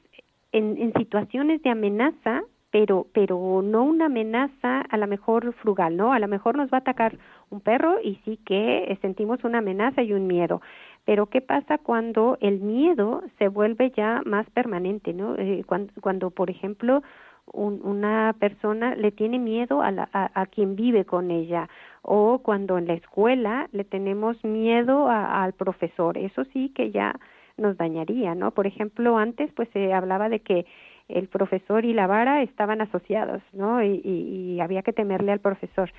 en, 0.53 0.77
en 0.77 0.93
situaciones 0.95 1.63
de 1.63 1.71
amenaza, 1.71 2.43
pero 2.73 3.07
pero 3.13 3.61
no 3.63 3.85
una 3.85 4.07
amenaza 4.07 4.81
a 4.81 4.97
lo 4.97 5.07
mejor 5.07 5.53
frugal, 5.55 5.97
¿no? 5.97 6.13
A 6.13 6.19
lo 6.19 6.27
mejor 6.27 6.57
nos 6.57 6.71
va 6.71 6.79
a 6.79 6.81
atacar 6.81 7.19
un 7.51 7.61
perro 7.61 8.01
y 8.03 8.17
sí 8.25 8.39
que 8.47 8.99
sentimos 9.03 9.45
una 9.45 9.59
amenaza 9.59 10.03
y 10.03 10.13
un 10.15 10.27
miedo. 10.27 10.63
Pero 11.05 11.27
¿qué 11.27 11.41
pasa 11.41 11.79
cuando 11.79 12.39
el 12.41 12.61
miedo 12.61 13.23
se 13.39 13.49
vuelve 13.49 13.91
ya 13.91 14.23
más 14.25 14.49
permanente, 14.51 15.13
¿no? 15.13 15.35
Eh, 15.37 15.65
cuando, 16.01 16.31
por 16.31 16.49
ejemplo, 16.49 17.03
un, 17.47 17.81
una 17.83 18.35
persona 18.39 18.95
le 18.95 19.11
tiene 19.11 19.39
miedo 19.39 19.83
a, 19.83 19.91
la, 19.91 20.09
a, 20.13 20.47
quien 20.47 20.77
vive 20.77 21.05
con 21.05 21.31
ella 21.31 21.69
o 22.03 22.39
cuando 22.39 22.79
en 22.79 22.87
la 22.87 22.95
escuela 22.95 23.69
le 23.73 23.85
tenemos 23.85 24.43
miedo 24.45 25.09
a, 25.09 25.43
al 25.43 25.53
profesor, 25.53 26.17
eso 26.19 26.45
sí 26.53 26.71
que 26.75 26.93
ya 26.93 27.19
nos 27.57 27.77
dañaría, 27.77 28.35
¿no? 28.35 28.53
Por 28.53 28.67
ejemplo, 28.67 29.19
antes 29.19 29.53
pues 29.53 29.69
se 29.73 29.93
hablaba 29.93 30.29
de 30.29 30.41
que 30.41 30.67
el 31.09 31.29
profesor 31.29 31.85
y 31.85 31.93
la 31.93 32.07
vara 32.07 32.43
estaban 32.43 32.81
asociados, 32.81 33.43
¿no? 33.53 33.83
Y, 33.83 34.01
y 34.05 34.61
había 34.61 34.83
que 34.83 34.93
temerle 34.93 35.33
al 35.33 35.41
profesor 35.41 35.91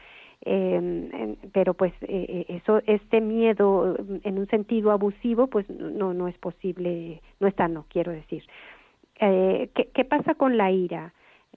eh, 0.45 1.35
pero 1.53 1.73
pues 1.73 1.93
eh, 2.01 2.45
eso 2.49 2.81
este 2.85 3.21
miedo 3.21 3.95
en 4.23 4.39
un 4.39 4.47
sentido 4.47 4.91
abusivo 4.91 5.47
pues 5.47 5.69
no 5.69 6.13
no 6.13 6.27
es 6.27 6.37
posible 6.37 7.21
no 7.39 7.47
está 7.47 7.67
no 7.67 7.85
quiero 7.89 8.11
decir. 8.11 8.43
Eh, 9.19 9.69
¿qué, 9.75 9.89
¿qué, 9.93 10.05
pasa 10.05 10.33
con 10.33 10.57
la 10.57 10.71
ira 10.71 11.13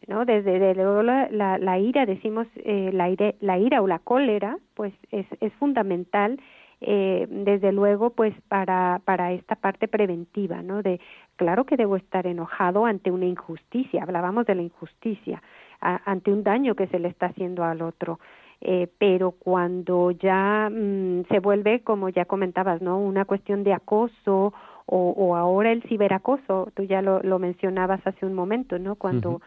no 0.07 0.25
desde, 0.27 0.75
luego 0.75 1.03
la, 1.03 1.29
la, 1.31 1.59
la, 1.59 1.79
ira 1.79 2.05
decimos 2.05 2.47
eh, 2.57 2.91
la, 2.93 3.09
ira, 3.09 3.35
la 3.41 3.59
ira 3.59 3.81
o 3.81 3.87
la 3.87 3.99
cólera 3.99 4.59
pues 4.75 4.93
es, 5.11 5.27
es 5.41 5.53
fundamental 5.55 6.39
eh, 6.83 7.27
desde 7.31 7.73
luego 7.73 8.11
pues 8.11 8.35
para 8.49 9.01
para 9.05 9.33
esta 9.33 9.57
parte 9.57 9.89
preventiva 9.89 10.63
no 10.63 10.83
de 10.83 11.01
claro 11.37 11.65
que 11.65 11.79
debo 11.79 11.97
estar 11.97 12.27
enojado 12.27 12.85
ante 12.85 13.11
una 13.11 13.25
injusticia 13.25 14.03
hablábamos 14.03 14.45
de 14.45 14.55
la 14.55 14.63
injusticia 14.63 15.43
ante 15.81 16.33
un 16.33 16.43
daño 16.43 16.75
que 16.75 16.89
se 16.89 16.99
le 16.99 17.09
está 17.09 17.27
haciendo 17.27 17.65
al 17.65 17.81
otro 17.81 18.21
eh, 18.61 18.89
pero 18.99 19.33
cuando 19.33 20.11
ya 20.11 20.71
mm, 20.71 21.25
se 21.29 21.41
vuelve 21.41 21.81
como 21.81 22.09
ya 22.09 22.25
comentabas 22.25 22.81
no 22.83 22.99
una 22.99 23.25
cuestión 23.25 23.65
de 23.65 23.73
acoso 23.73 24.53
o, 24.87 25.11
o 25.11 25.37
ahora 25.37 25.73
el 25.73 25.83
ciberacoso 25.85 26.71
tú 26.75 26.85
ya 26.85 27.03
lo, 27.03 27.21
lo 27.23 27.39
mencionabas 27.39 28.07
hace 28.07 28.25
un 28.25 28.35
momento 28.35 28.79
no 28.79 28.97
cuando 28.97 29.41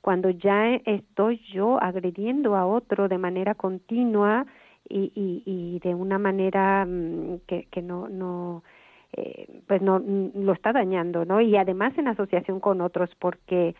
cuando 0.00 0.30
ya 0.30 0.72
estoy 0.84 1.38
yo 1.52 1.82
agrediendo 1.82 2.54
a 2.54 2.64
otro 2.64 3.08
de 3.08 3.18
manera 3.18 3.54
continua 3.54 4.46
y, 4.88 5.10
y, 5.14 5.42
y 5.44 5.80
de 5.80 5.94
una 5.94 6.18
manera 6.18 6.84
mm, 6.86 7.40
que, 7.46 7.66
que 7.72 7.82
no, 7.82 8.08
no 8.08 8.62
eh, 9.12 9.62
pues 9.66 9.82
no 9.82 9.98
mm, 9.98 10.44
lo 10.44 10.52
está 10.52 10.72
dañando, 10.72 11.24
¿no? 11.24 11.40
Y 11.40 11.56
además 11.56 11.96
en 11.98 12.08
asociación 12.08 12.60
con 12.60 12.80
otros, 12.80 13.10
porque 13.18 13.74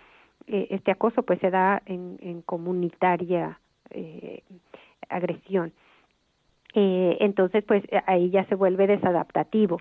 eh, 0.46 0.66
este 0.70 0.90
acoso 0.90 1.22
pues 1.22 1.38
se 1.40 1.51
da 1.51 1.83
en, 1.87 2.18
en 2.20 2.42
comunitaria 2.42 3.61
eh, 3.90 4.42
agresión. 5.09 5.72
Eh, 6.75 7.16
entonces, 7.20 7.64
pues 7.64 7.83
ahí 8.07 8.31
ya 8.31 8.44
se 8.46 8.55
vuelve 8.55 8.87
desadaptativo. 8.87 9.79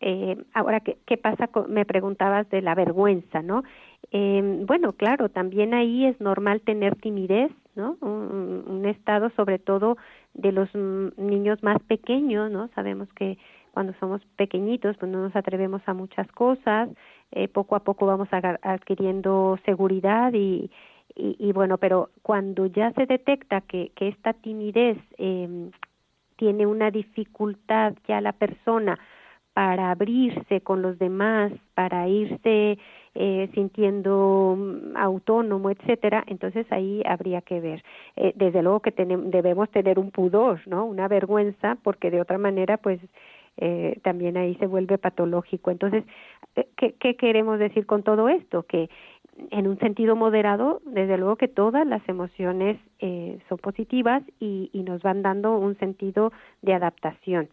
Eh, 0.00 0.36
ahora, 0.52 0.80
¿qué, 0.80 0.98
¿qué 1.06 1.16
pasa? 1.16 1.46
Con, 1.46 1.72
me 1.72 1.84
preguntabas 1.84 2.50
de 2.50 2.60
la 2.60 2.74
vergüenza, 2.74 3.40
¿no? 3.42 3.62
Eh, 4.10 4.64
bueno, 4.66 4.92
claro, 4.92 5.28
también 5.28 5.74
ahí 5.74 6.04
es 6.06 6.20
normal 6.20 6.60
tener 6.62 6.96
timidez, 6.96 7.52
¿no? 7.76 7.96
Un, 8.00 8.84
estado, 8.84 9.30
sobre 9.36 9.60
todo, 9.60 9.96
de 10.34 10.50
los 10.50 10.68
niños 10.74 11.62
más 11.62 11.78
pequeños, 11.84 12.50
¿no? 12.50 12.68
Sabemos 12.74 13.08
que 13.14 13.38
cuando 13.70 13.94
somos 14.00 14.20
pequeñitos, 14.36 14.96
pues 14.98 15.10
no 15.10 15.22
nos 15.22 15.36
atrevemos 15.36 15.80
a 15.86 15.94
muchas 15.94 16.26
cosas, 16.32 16.90
eh, 17.30 17.48
poco 17.48 17.76
a 17.76 17.84
poco 17.84 18.04
vamos 18.06 18.28
adquiriendo 18.32 19.58
seguridad 19.64 20.32
y, 20.34 20.70
y, 21.14 21.36
y, 21.38 21.52
bueno, 21.52 21.78
pero 21.78 22.10
cuando 22.22 22.66
ya 22.66 22.92
se 22.92 23.06
detecta 23.06 23.60
que, 23.60 23.92
que 23.94 24.08
esta 24.08 24.32
timidez 24.32 24.98
eh, 25.18 25.70
tiene 26.36 26.66
una 26.66 26.90
dificultad 26.90 27.94
ya 28.08 28.20
la 28.20 28.32
persona 28.32 28.98
para 29.52 29.90
abrirse 29.90 30.62
con 30.62 30.80
los 30.80 30.98
demás, 30.98 31.52
para 31.74 32.08
irse 32.08 32.78
eh, 33.14 33.50
sintiendo 33.54 34.56
mm, 34.58 34.96
autónomo, 34.96 35.70
etcétera, 35.70 36.24
entonces 36.26 36.66
ahí 36.70 37.02
habría 37.04 37.42
que 37.42 37.60
ver. 37.60 37.84
Eh, 38.16 38.32
desde 38.34 38.62
luego 38.62 38.80
que 38.80 38.92
tenemos, 38.92 39.30
debemos 39.30 39.70
tener 39.70 39.98
un 39.98 40.10
pudor, 40.10 40.60
¿no? 40.66 40.86
Una 40.86 41.08
vergüenza, 41.08 41.76
porque 41.82 42.10
de 42.10 42.20
otra 42.22 42.38
manera, 42.38 42.78
pues 42.78 43.00
eh, 43.58 43.98
también 44.02 44.36
ahí 44.38 44.54
se 44.56 44.66
vuelve 44.66 44.96
patológico. 44.96 45.70
Entonces, 45.70 46.04
eh, 46.56 46.66
¿qué, 46.76 46.94
¿qué 46.94 47.16
queremos 47.16 47.58
decir 47.58 47.86
con 47.86 48.02
todo 48.02 48.28
esto? 48.28 48.62
Que 48.62 48.88
en 49.50 49.66
un 49.66 49.78
sentido 49.78 50.14
moderado, 50.14 50.80
desde 50.84 51.16
luego 51.16 51.36
que 51.36 51.48
todas 51.48 51.86
las 51.86 52.06
emociones 52.08 52.78
eh, 53.00 53.38
son 53.48 53.58
positivas 53.58 54.22
y, 54.40 54.70
y 54.72 54.82
nos 54.82 55.02
van 55.02 55.22
dando 55.22 55.56
un 55.58 55.76
sentido 55.78 56.32
de 56.60 56.74
adaptación 56.74 57.48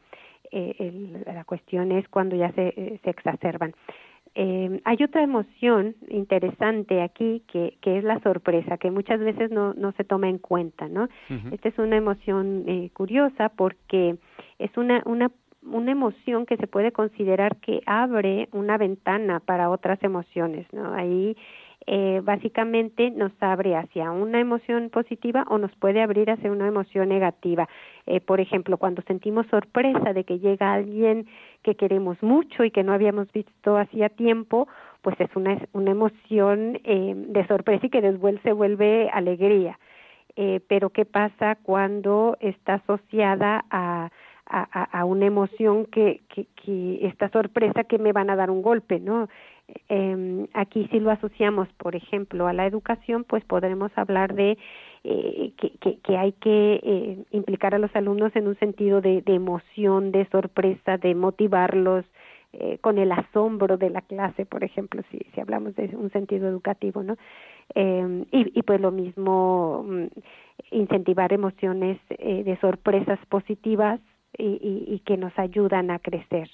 eh, 0.52 0.76
el, 0.80 1.24
la 1.26 1.44
cuestión 1.44 1.92
es 1.92 2.08
cuando 2.10 2.36
ya 2.36 2.52
se, 2.54 2.70
eh, 2.70 3.00
se 3.04 3.10
exacerban. 3.10 3.74
Eh, 4.36 4.80
hay 4.86 4.98
otra 5.04 5.24
emoción 5.24 5.96
interesante 6.08 7.02
aquí 7.02 7.44
que, 7.52 7.78
que 7.82 7.98
es 7.98 8.04
la 8.04 8.20
sorpresa, 8.20 8.78
que 8.78 8.92
muchas 8.92 9.20
veces 9.20 9.52
no, 9.52 9.74
no 9.74 9.92
se 9.94 10.04
toma 10.04 10.30
en 10.30 10.38
cuenta, 10.38 10.88
¿no? 10.88 11.04
Uh 11.30 11.34
-huh. 11.34 11.54
Esta 11.54 11.70
es 11.70 11.80
una 11.80 11.98
emoción 11.98 12.64
eh, 12.68 12.90
curiosa 12.94 13.50
porque 13.50 14.18
es 14.60 14.78
una, 14.78 15.02
una, 15.06 15.32
una 15.64 15.92
emoción 15.92 16.46
que 16.46 16.58
se 16.58 16.68
puede 16.68 16.92
considerar 16.92 17.58
que 17.58 17.82
abre 17.88 18.50
una 18.52 18.78
ventana 18.78 19.40
para 19.40 19.70
otras 19.72 20.02
emociones, 20.04 20.68
¿no? 20.74 20.94
Ahí 20.94 21.36
eh, 21.88 22.22
básicamente 22.24 23.10
nos 23.12 23.32
abre 23.40 23.76
hacia 23.76 24.12
una 24.12 24.40
emoción 24.40 24.90
positiva 24.90 25.46
o 25.50 25.58
nos 25.58 25.74
puede 25.76 26.02
abrir 26.02 26.30
hacia 26.30 26.52
una 26.52 26.68
emoción 26.68 27.10
negativa. 27.10 27.68
Eh, 28.06 28.22
por 28.22 28.40
ejemplo, 28.40 28.78
cuando 28.78 29.02
sentimos 29.04 29.48
sorpresa 29.48 30.14
de 30.14 30.24
que 30.24 30.40
llega 30.40 30.74
alguien 30.74 31.28
que 31.64 31.76
queremos 31.76 32.22
mucho 32.22 32.64
y 32.64 32.72
que 32.72 32.84
no 32.84 32.94
habíamos 32.94 33.32
visto 33.32 33.78
hacía 33.78 34.10
tiempo, 34.10 34.68
pues 35.02 35.20
es 35.20 35.30
una, 35.36 35.58
una 35.74 35.92
emoción 35.92 36.80
eh, 36.84 37.14
de 37.16 37.48
sorpresa 37.48 37.86
y 37.86 37.90
que 37.90 38.02
después 38.02 38.40
se 38.44 38.52
vuelve 38.52 39.10
alegría. 39.12 39.80
Eh, 40.36 40.62
pero 40.68 40.90
¿qué 40.92 41.06
pasa 41.06 41.58
cuando 41.64 42.38
está 42.40 42.76
asociada 42.76 43.66
a, 43.70 44.10
a, 44.46 45.06
una 45.06 45.26
emoción 45.26 45.86
que, 45.86 46.22
que, 46.30 46.48
que 46.56 47.06
esta 47.06 47.30
sorpresa 47.30 47.84
que 47.84 48.00
me 48.00 48.14
van 48.14 48.30
a 48.30 48.36
dar 48.36 48.50
un 48.50 48.62
golpe, 48.62 49.00
¿no? 49.00 49.28
Eh, 49.90 50.48
aquí 50.54 50.88
si 50.92 51.00
lo 51.00 51.12
asociamos, 51.12 51.68
por 51.78 51.96
ejemplo, 51.96 52.48
a 52.48 52.54
la 52.54 52.66
educación, 52.66 53.24
pues 53.24 53.44
podremos 53.46 53.92
hablar 53.96 54.34
de 54.34 54.58
eh, 55.04 55.54
que, 56.04 56.18
hay 56.18 56.34
que 56.34 56.80
eh, 56.84 57.24
implicar 57.32 57.74
a 57.74 57.80
los 57.80 57.96
alumnos 57.96 58.36
en 58.36 58.48
un 58.48 58.58
sentido 58.60 59.02
de, 59.02 59.22
de 59.22 59.36
emoción, 59.36 60.12
de 60.12 60.28
sorpresa, 60.30 60.98
de 60.98 61.16
motivarlos 61.16 62.06
eh, 62.52 62.80
con 62.82 62.98
el 62.98 63.12
asombro 63.12 63.78
de 63.78 63.92
la 63.92 64.02
clase, 64.02 64.44
por 64.44 64.64
ejemplo, 64.64 65.04
si, 65.12 65.20
si 65.34 65.40
hablamos 65.40 65.76
de 65.76 65.96
un 65.96 66.12
sentido 66.12 66.48
educativo, 66.48 67.04
¿no? 67.04 67.16
Eh, 67.76 68.26
y, 68.32 68.64
pues 68.64 68.82
lo 68.82 68.90
mismo, 68.90 69.86
mm, 69.88 70.06
incentivar 70.72 71.32
emociones 71.32 72.00
eh, 72.10 72.44
de 72.44 72.58
sorpresas 72.58 73.20
positivas 73.28 74.00
y, 74.36 74.86
y 74.88 75.00
que 75.06 75.16
nos 75.16 75.38
ayudan 75.38 75.92
a 75.92 76.00
crecer 76.00 76.50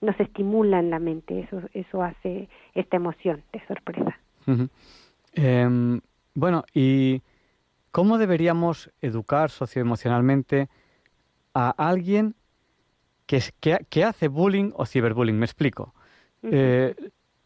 nos 0.00 0.18
estimulan 0.20 0.90
la 0.90 0.98
mente, 0.98 1.40
eso, 1.40 1.62
eso 1.72 2.02
hace 2.02 2.48
esta 2.74 2.96
emoción 2.96 3.42
de 3.52 3.66
sorpresa. 3.66 4.18
Uh 4.46 4.52
-huh. 4.52 4.70
eh, 5.34 6.00
bueno, 6.34 6.64
¿y 6.72 7.22
cómo 7.90 8.18
deberíamos 8.18 8.90
educar 9.00 9.50
socioemocionalmente 9.50 10.68
a 11.54 11.70
alguien 11.70 12.34
que, 13.26 13.42
que, 13.60 13.78
que 13.90 14.04
hace 14.04 14.28
bullying 14.28 14.70
o 14.74 14.86
ciberbullying? 14.86 15.38
Me 15.38 15.46
explico. 15.46 15.94
Uh 16.42 16.46
-huh. 16.46 16.50
eh, 16.52 16.94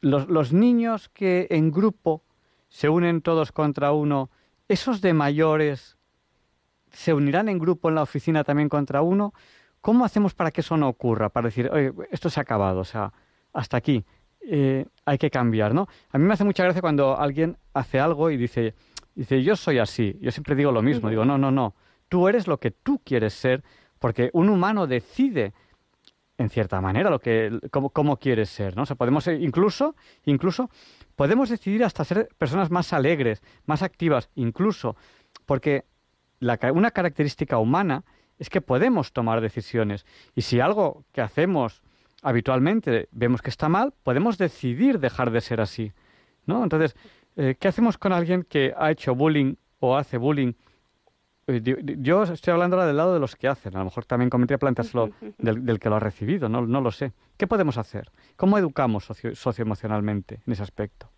los, 0.03 0.29
los 0.29 0.53
niños 0.53 1.09
que 1.09 1.47
en 1.51 1.71
grupo 1.71 2.23
se 2.69 2.89
unen 2.89 3.23
todos 3.23 3.53
contra 3.53 3.93
uno, 3.93 4.31
¿esos 4.69 5.01
de 5.01 5.13
mayores 5.15 5.97
se 6.91 7.15
unirán 7.15 7.49
en 7.49 7.59
grupo 7.59 7.89
en 7.89 7.95
la 7.95 8.03
oficina 8.03 8.45
también 8.45 8.69
contra 8.69 9.01
uno? 9.01 9.33
¿Cómo 9.83 10.05
hacemos 10.05 10.33
para 10.33 10.51
que 10.51 10.63
eso 10.63 10.77
no 10.79 10.89
ocurra? 10.89 11.29
Para 11.29 11.49
decir, 11.49 11.69
oye, 11.71 11.93
esto 12.11 12.31
se 12.31 12.41
ha 12.41 12.43
acabado, 12.43 12.81
o 12.81 12.85
sea, 12.85 13.13
hasta 13.53 13.77
aquí, 13.77 14.05
eh, 14.41 14.87
hay 15.05 15.19
que 15.19 15.31
cambiar, 15.31 15.75
¿no? 15.75 15.89
A 16.11 16.19
mí 16.19 16.25
me 16.25 16.33
hace 16.33 16.45
mucha 16.45 16.65
gracia 16.65 16.81
cuando 16.81 17.19
alguien 17.19 17.59
hace 17.75 18.01
algo 18.01 18.31
y 18.31 18.37
dice, 18.37 18.75
dice, 19.15 19.43
yo 19.43 19.57
soy 19.57 19.79
así. 19.79 20.17
Yo 20.21 20.31
siempre 20.31 20.55
digo 20.55 20.73
lo 20.73 20.83
mismo, 20.83 21.11
digo, 21.11 21.25
no, 21.25 21.37
no, 21.37 21.51
no, 21.51 21.75
tú 22.09 22.29
eres 22.29 22.47
lo 22.47 22.59
que 22.59 22.71
tú 22.71 23.01
quieres 23.05 23.35
ser, 23.35 23.63
porque 23.99 24.31
un 24.33 24.49
humano 24.49 24.87
decide 24.87 25.53
en 26.39 26.49
cierta 26.49 26.81
manera 26.81 27.11
lo 27.11 27.21
que 27.21 27.61
cómo, 27.71 27.91
cómo 27.91 28.17
quieres 28.17 28.49
ser, 28.51 28.77
¿no? 28.77 28.83
O 28.83 28.87
sea, 28.87 28.97
podemos 28.97 29.27
incluso 29.29 29.95
incluso 30.25 30.71
podemos 31.15 31.51
decidir 31.51 31.85
hasta 31.85 32.05
ser 32.05 32.29
personas 32.39 32.71
más 32.71 32.93
alegres, 32.93 33.43
más 33.67 33.83
activas, 33.83 34.31
incluso 34.35 34.97
porque 35.47 35.85
una 36.73 36.91
característica 36.91 37.59
humana 37.59 38.05
es 38.43 38.51
que 38.51 38.61
podemos 38.61 39.13
tomar 39.13 39.41
decisiones. 39.41 40.05
Y 40.35 40.43
si 40.43 40.59
algo 40.59 41.05
que 41.13 41.21
hacemos 41.21 41.81
habitualmente 42.23 43.09
vemos 43.13 43.41
que 43.41 43.51
está 43.51 43.69
mal, 43.69 43.95
podemos 44.03 44.37
decidir 44.37 44.99
dejar 44.99 45.31
de 45.31 45.41
ser 45.41 45.61
así. 45.61 45.93
¿no? 46.45 46.65
Entonces, 46.65 46.97
eh, 47.37 47.55
¿qué 47.57 47.69
hacemos 47.69 47.99
con 47.99 48.13
alguien 48.13 48.43
que 48.43 48.75
ha 48.77 48.91
hecho 48.91 49.15
bullying 49.15 49.55
o 49.79 49.97
hace 49.97 50.17
bullying? 50.17 50.55
Eh, 51.47 51.63
yo 52.01 52.25
estoy 52.25 52.51
hablando 52.51 52.75
ahora 52.75 52.89
del 52.89 52.97
lado 52.97 53.15
de 53.15 53.21
los 53.21 53.37
que 53.37 53.47
hacen. 53.47 53.77
A 53.77 53.79
lo 53.79 53.85
mejor 53.85 54.07
también 54.07 54.29
convendría 54.29 54.59
planteárselo 54.59 55.11
del, 55.39 55.65
del, 55.65 55.79
que 55.79 55.89
lo 55.89 55.95
ha 55.95 56.01
recibido. 56.01 56.49
No, 56.49 56.67
no 56.67 56.81
lo 56.81 56.91
sé. 56.91 57.13
¿Qué 57.37 57.47
podemos 57.47 57.79
hacer? 57.79 58.11
¿Cómo 58.35 58.59
educamos 58.59 59.05
socio, 59.05 59.37
socioemocionalmente 59.37 60.41
en 60.45 60.53
ese 60.53 60.65
aspecto? 60.65 61.12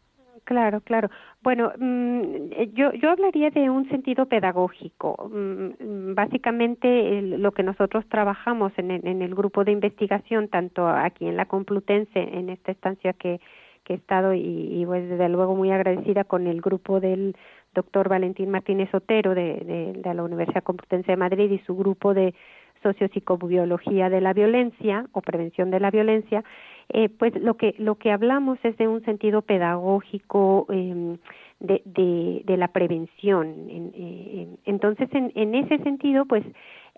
Claro, 0.45 0.83
claro. 0.83 1.09
Bueno, 1.43 1.73
mmm, 1.79 2.51
yo, 2.75 2.93
yo 2.93 3.11
hablaría 3.11 3.51
de 3.51 3.71
un 3.71 3.89
sentido 3.89 4.27
pedagógico. 4.27 5.31
Mmm, 5.33 6.15
básicamente 6.15 7.19
el, 7.19 7.43
lo 7.43 7.53
que 7.53 7.63
nosotros 7.63 8.05
trabajamos 8.09 8.73
en 8.77 8.91
en 8.91 9.23
el 9.23 9.35
grupo 9.35 9.65
de 9.65 9.73
investigación, 9.73 10.49
tanto 10.49 10.87
aquí 10.87 11.27
en 11.27 11.37
la 11.37 11.47
Complutense, 11.47 12.21
en 12.21 12.51
esta 12.51 12.73
estancia 12.73 13.15
que, 13.15 13.41
que 13.85 13.95
he 13.95 13.97
estado 13.97 14.35
y, 14.35 14.41
y 14.41 14.87
pues 14.87 15.09
desde 15.09 15.29
luego 15.29 15.55
muy 15.55 15.71
agradecida 15.71 16.25
con 16.25 16.47
el 16.47 16.61
grupo 16.61 17.01
del 17.01 17.37
doctor 17.75 18.09
Valentín 18.09 18.51
Martínez 18.51 18.93
Otero 18.95 19.35
de, 19.35 19.95
de, 20.03 20.15
la 20.15 20.23
Universidad 20.23 20.63
Complutense 20.63 21.13
de 21.13 21.17
Madrid 21.17 21.51
y 21.51 21.59
su 21.61 21.77
grupo 21.77 22.15
de 22.15 22.35
sociopsicobiología 22.83 24.11
de 24.11 24.21
la 24.21 24.33
violencia 24.33 25.07
o 25.13 25.23
prevención 25.23 25.71
de 25.71 25.81
la 25.81 25.91
violencia, 25.91 26.45
eh, 26.91 27.09
pues 27.09 27.35
lo 27.41 27.57
que 27.57 27.75
lo 27.79 27.97
que 27.97 28.13
hablamos 28.13 28.59
es 28.63 28.77
de 28.77 28.89
un 28.89 29.05
sentido 29.05 29.43
pedagógico 29.43 30.67
eh, 30.71 31.17
de, 31.61 31.83
de, 31.85 32.43
de, 32.45 32.57
la 32.57 32.69
prevención. 32.69 33.55
Eh, 33.69 34.49
entonces, 34.65 35.09
en, 35.13 35.33
en, 35.35 35.55
ese 35.55 35.79
sentido, 35.79 36.27
pues 36.27 36.45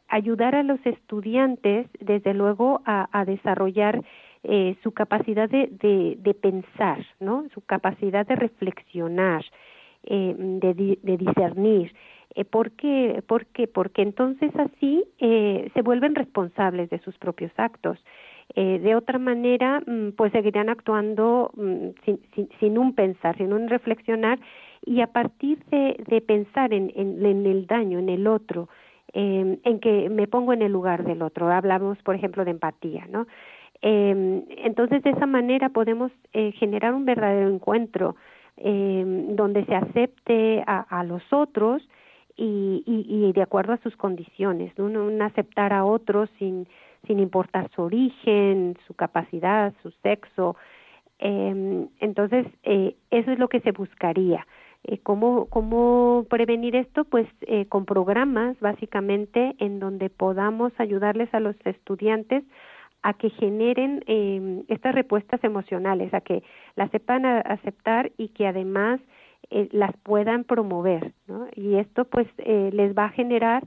ayudar 0.09 0.55
a 0.55 0.63
los 0.63 0.85
estudiantes, 0.85 1.87
desde 2.01 2.35
luego, 2.35 2.83
a, 2.85 3.25
desarrollar 3.25 4.03
eh, 4.45 4.77
su 4.83 4.93
capacidad 4.93 5.49
de, 5.49 5.69
de, 5.71 6.35
pensar, 6.35 7.05
¿no? 7.21 7.47
Su 7.53 7.61
capacidad 7.63 8.27
de 8.27 8.37
reflexionar, 8.37 9.45
eh, 10.05 10.35
de, 10.39 10.99
de, 11.03 11.17
discernir. 11.17 11.95
Eh, 12.35 12.45
¿Por 12.45 12.73
qué? 12.73 13.23
¿Por? 13.27 13.47
Porque 13.73 14.03
entonces 14.03 14.53
así 14.57 15.05
eh, 15.19 15.71
se 15.75 15.83
vuelven 15.83 16.15
responsables 16.15 16.91
de 16.91 16.99
sus 17.01 17.17
propios 17.19 17.51
actos. 17.57 17.99
Eh, 18.55 18.79
de 18.79 18.95
otra 18.95 19.19
manera, 19.19 19.83
mm, 19.87 20.11
pues 20.17 20.33
seguirían 20.33 20.69
actuando 20.69 21.51
mm, 21.57 21.89
sin, 22.05 22.21
sin, 22.35 22.49
sin, 22.61 22.79
un 22.79 22.95
pensar, 22.95 23.37
sin 23.37 23.53
un 23.53 23.69
reflexionar 23.69 24.39
y 24.85 25.01
a 25.01 25.09
partir 25.09 25.59
de, 25.67 26.03
de 26.07 26.21
pensar 26.21 26.73
en, 26.73 26.93
en, 26.95 27.47
el 27.47 27.67
daño, 27.67 27.99
en 27.99 28.09
el 28.09 28.27
otro, 28.27 28.69
eh, 29.13 29.59
en 29.63 29.81
que 29.81 30.09
me 30.09 30.29
pongo 30.29 30.53
en 30.53 30.63
el 30.63 30.73
lugar 30.73 31.05
del 31.05 31.23
otro. 31.23 31.51
Hablamos, 31.51 31.99
por 32.03 32.15
ejemplo, 32.15 32.45
de 32.45 32.53
empatía, 32.53 33.07
¿no? 33.11 33.27
Eh, 33.83 34.45
entonces, 34.65 35.03
de 35.03 35.11
esa 35.11 35.27
manera 35.27 35.69
podemos 35.69 36.13
eh, 36.33 36.53
generar 36.53 36.95
un 36.95 37.05
verdadero 37.05 37.49
encuentro 37.49 38.17
eh, 38.57 39.05
donde 39.31 39.65
se 39.67 39.75
acepte 39.75 40.63
a, 40.67 40.81
a 40.89 41.05
los 41.05 41.23
otros 41.31 41.87
y, 42.37 42.83
y, 42.87 43.07
y, 43.09 43.33
de 43.33 43.43
acuerdo 43.43 43.73
a 43.73 43.79
sus 43.79 43.97
condiciones, 43.97 44.73
¿no? 44.79 44.85
Un 44.85 45.21
aceptar 45.21 45.73
a 45.73 45.85
otros 45.85 46.31
sin, 46.39 46.67
sin 47.07 47.19
importar 47.19 47.71
su 47.75 47.83
origen, 47.83 48.77
su 48.87 48.95
capacidad, 48.95 49.73
su 49.83 49.91
sexo. 50.03 50.57
Eh, 51.19 51.87
entonces, 52.01 52.47
eh, 52.63 52.97
eso 53.11 53.31
es 53.33 53.39
lo 53.39 53.49
que 53.49 53.61
se 53.61 53.73
buscaría. 53.73 54.47
Eh, 54.87 54.99
¿cómo, 55.03 55.47
¿Cómo 55.47 56.27
prevenir 56.31 56.77
esto? 56.77 57.05
Pues 57.05 57.27
eh, 57.43 57.67
con 57.67 57.87
programas, 57.87 58.59
básicamente, 58.61 59.57
en 59.59 59.81
donde 59.81 60.11
podamos 60.11 60.73
ayudarles 60.79 61.33
a 61.35 61.41
los 61.41 61.57
estudiantes 61.65 62.45
a 63.03 63.15
que 63.15 63.31
generen 63.31 64.05
eh, 64.07 64.65
estas 64.69 64.95
respuestas 64.95 65.43
emocionales, 65.43 66.15
a 66.15 66.21
que 66.21 66.43
las 66.77 66.91
sepan 66.91 67.25
aceptar 67.27 68.13
y 68.17 68.29
que 68.29 68.47
además 68.47 69.01
eh, 69.51 69.69
las 69.73 69.97
puedan 70.05 70.45
promover, 70.45 71.13
¿no? 71.27 71.49
Y 71.55 71.77
esto 71.77 72.05
pues 72.05 72.29
les 72.37 72.97
va 72.97 73.07
a 73.07 73.11
generar 73.11 73.65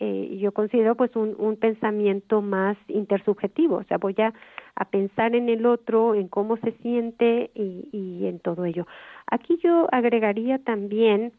eh, 0.00 0.36
yo 0.40 0.52
considero 0.52 0.94
pues 0.94 1.14
un, 1.16 1.34
un 1.38 1.56
pensamiento 1.56 2.42
más 2.42 2.76
intersubjetivo, 2.88 3.76
o 3.76 3.84
sea, 3.84 3.98
voy 3.98 4.14
a, 4.18 4.32
a 4.74 4.84
pensar 4.84 5.34
en 5.34 5.48
el 5.48 5.66
otro, 5.66 6.14
en 6.14 6.28
cómo 6.28 6.56
se 6.58 6.72
siente 6.82 7.50
y, 7.54 7.88
y 7.92 8.26
en 8.26 8.38
todo 8.40 8.64
ello. 8.64 8.86
Aquí 9.26 9.58
yo 9.62 9.88
agregaría 9.92 10.58
también 10.58 11.32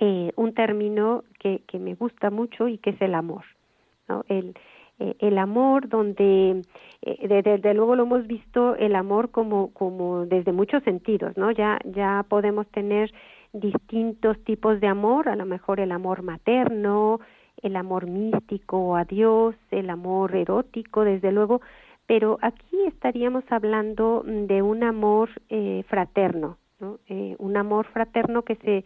eh, 0.00 0.32
un 0.36 0.52
término 0.52 1.24
que, 1.38 1.62
que 1.66 1.78
me 1.78 1.94
gusta 1.94 2.30
mucho 2.30 2.68
y 2.68 2.78
que 2.78 2.90
es 2.90 3.00
el 3.00 3.14
amor. 3.14 3.44
El, 4.28 4.54
eh, 4.98 5.16
el 5.20 5.38
amor 5.38 5.88
donde 5.88 6.62
eh, 7.02 7.28
desde, 7.28 7.42
desde 7.42 7.74
luego 7.74 7.96
lo 7.96 8.02
hemos 8.02 8.26
visto 8.26 8.76
el 8.76 8.94
amor 8.94 9.30
como 9.30 9.72
como 9.72 10.26
desde 10.26 10.52
muchos 10.52 10.82
sentidos 10.82 11.36
no 11.38 11.50
ya 11.50 11.78
ya 11.84 12.26
podemos 12.28 12.66
tener 12.68 13.10
distintos 13.54 14.38
tipos 14.44 14.80
de 14.80 14.88
amor 14.88 15.28
a 15.28 15.36
lo 15.36 15.46
mejor 15.46 15.80
el 15.80 15.92
amor 15.92 16.22
materno 16.22 17.20
el 17.62 17.76
amor 17.76 18.06
místico 18.06 18.96
a 18.96 19.04
Dios, 19.04 19.54
el 19.70 19.90
amor 19.90 20.34
erótico, 20.34 21.04
desde 21.04 21.32
luego, 21.32 21.60
pero 22.06 22.38
aquí 22.42 22.76
estaríamos 22.86 23.44
hablando 23.50 24.22
de 24.26 24.62
un 24.62 24.82
amor 24.82 25.30
eh, 25.48 25.84
fraterno, 25.88 26.58
¿no? 26.80 26.98
Eh, 27.08 27.36
un 27.38 27.56
amor 27.56 27.86
fraterno 27.86 28.42
que 28.42 28.56
se 28.56 28.84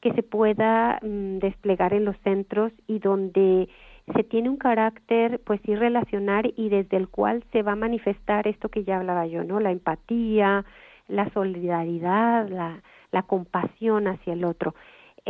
que 0.00 0.12
se 0.12 0.22
pueda 0.22 1.00
mm, 1.02 1.38
desplegar 1.38 1.92
en 1.92 2.04
los 2.04 2.16
centros 2.18 2.72
y 2.86 3.00
donde 3.00 3.68
se 4.14 4.24
tiene 4.24 4.48
un 4.48 4.56
carácter 4.56 5.40
pues 5.44 5.60
sí 5.64 5.72
y 6.56 6.68
desde 6.68 6.96
el 6.96 7.08
cual 7.08 7.44
se 7.52 7.62
va 7.62 7.72
a 7.72 7.76
manifestar 7.76 8.46
esto 8.46 8.68
que 8.68 8.84
ya 8.84 8.98
hablaba 8.98 9.26
yo, 9.26 9.44
¿no? 9.44 9.60
La 9.60 9.70
empatía, 9.70 10.64
la 11.08 11.30
solidaridad, 11.30 12.48
la, 12.48 12.82
la 13.10 13.22
compasión 13.22 14.06
hacia 14.06 14.32
el 14.32 14.44
otro. 14.44 14.74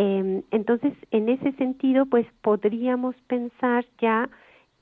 Eh, 0.01 0.45
entonces, 0.53 0.93
en 1.11 1.29
ese 1.29 1.51
sentido, 1.55 2.07
pues 2.07 2.25
podríamos 2.41 3.17
pensar 3.27 3.85
ya 4.01 4.31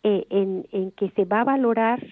eh, 0.03 0.27
en, 0.29 0.67
en, 0.73 0.91
que 0.91 1.09
se 1.13 1.25
va 1.25 1.41
a 1.41 1.45
valorar 1.45 2.05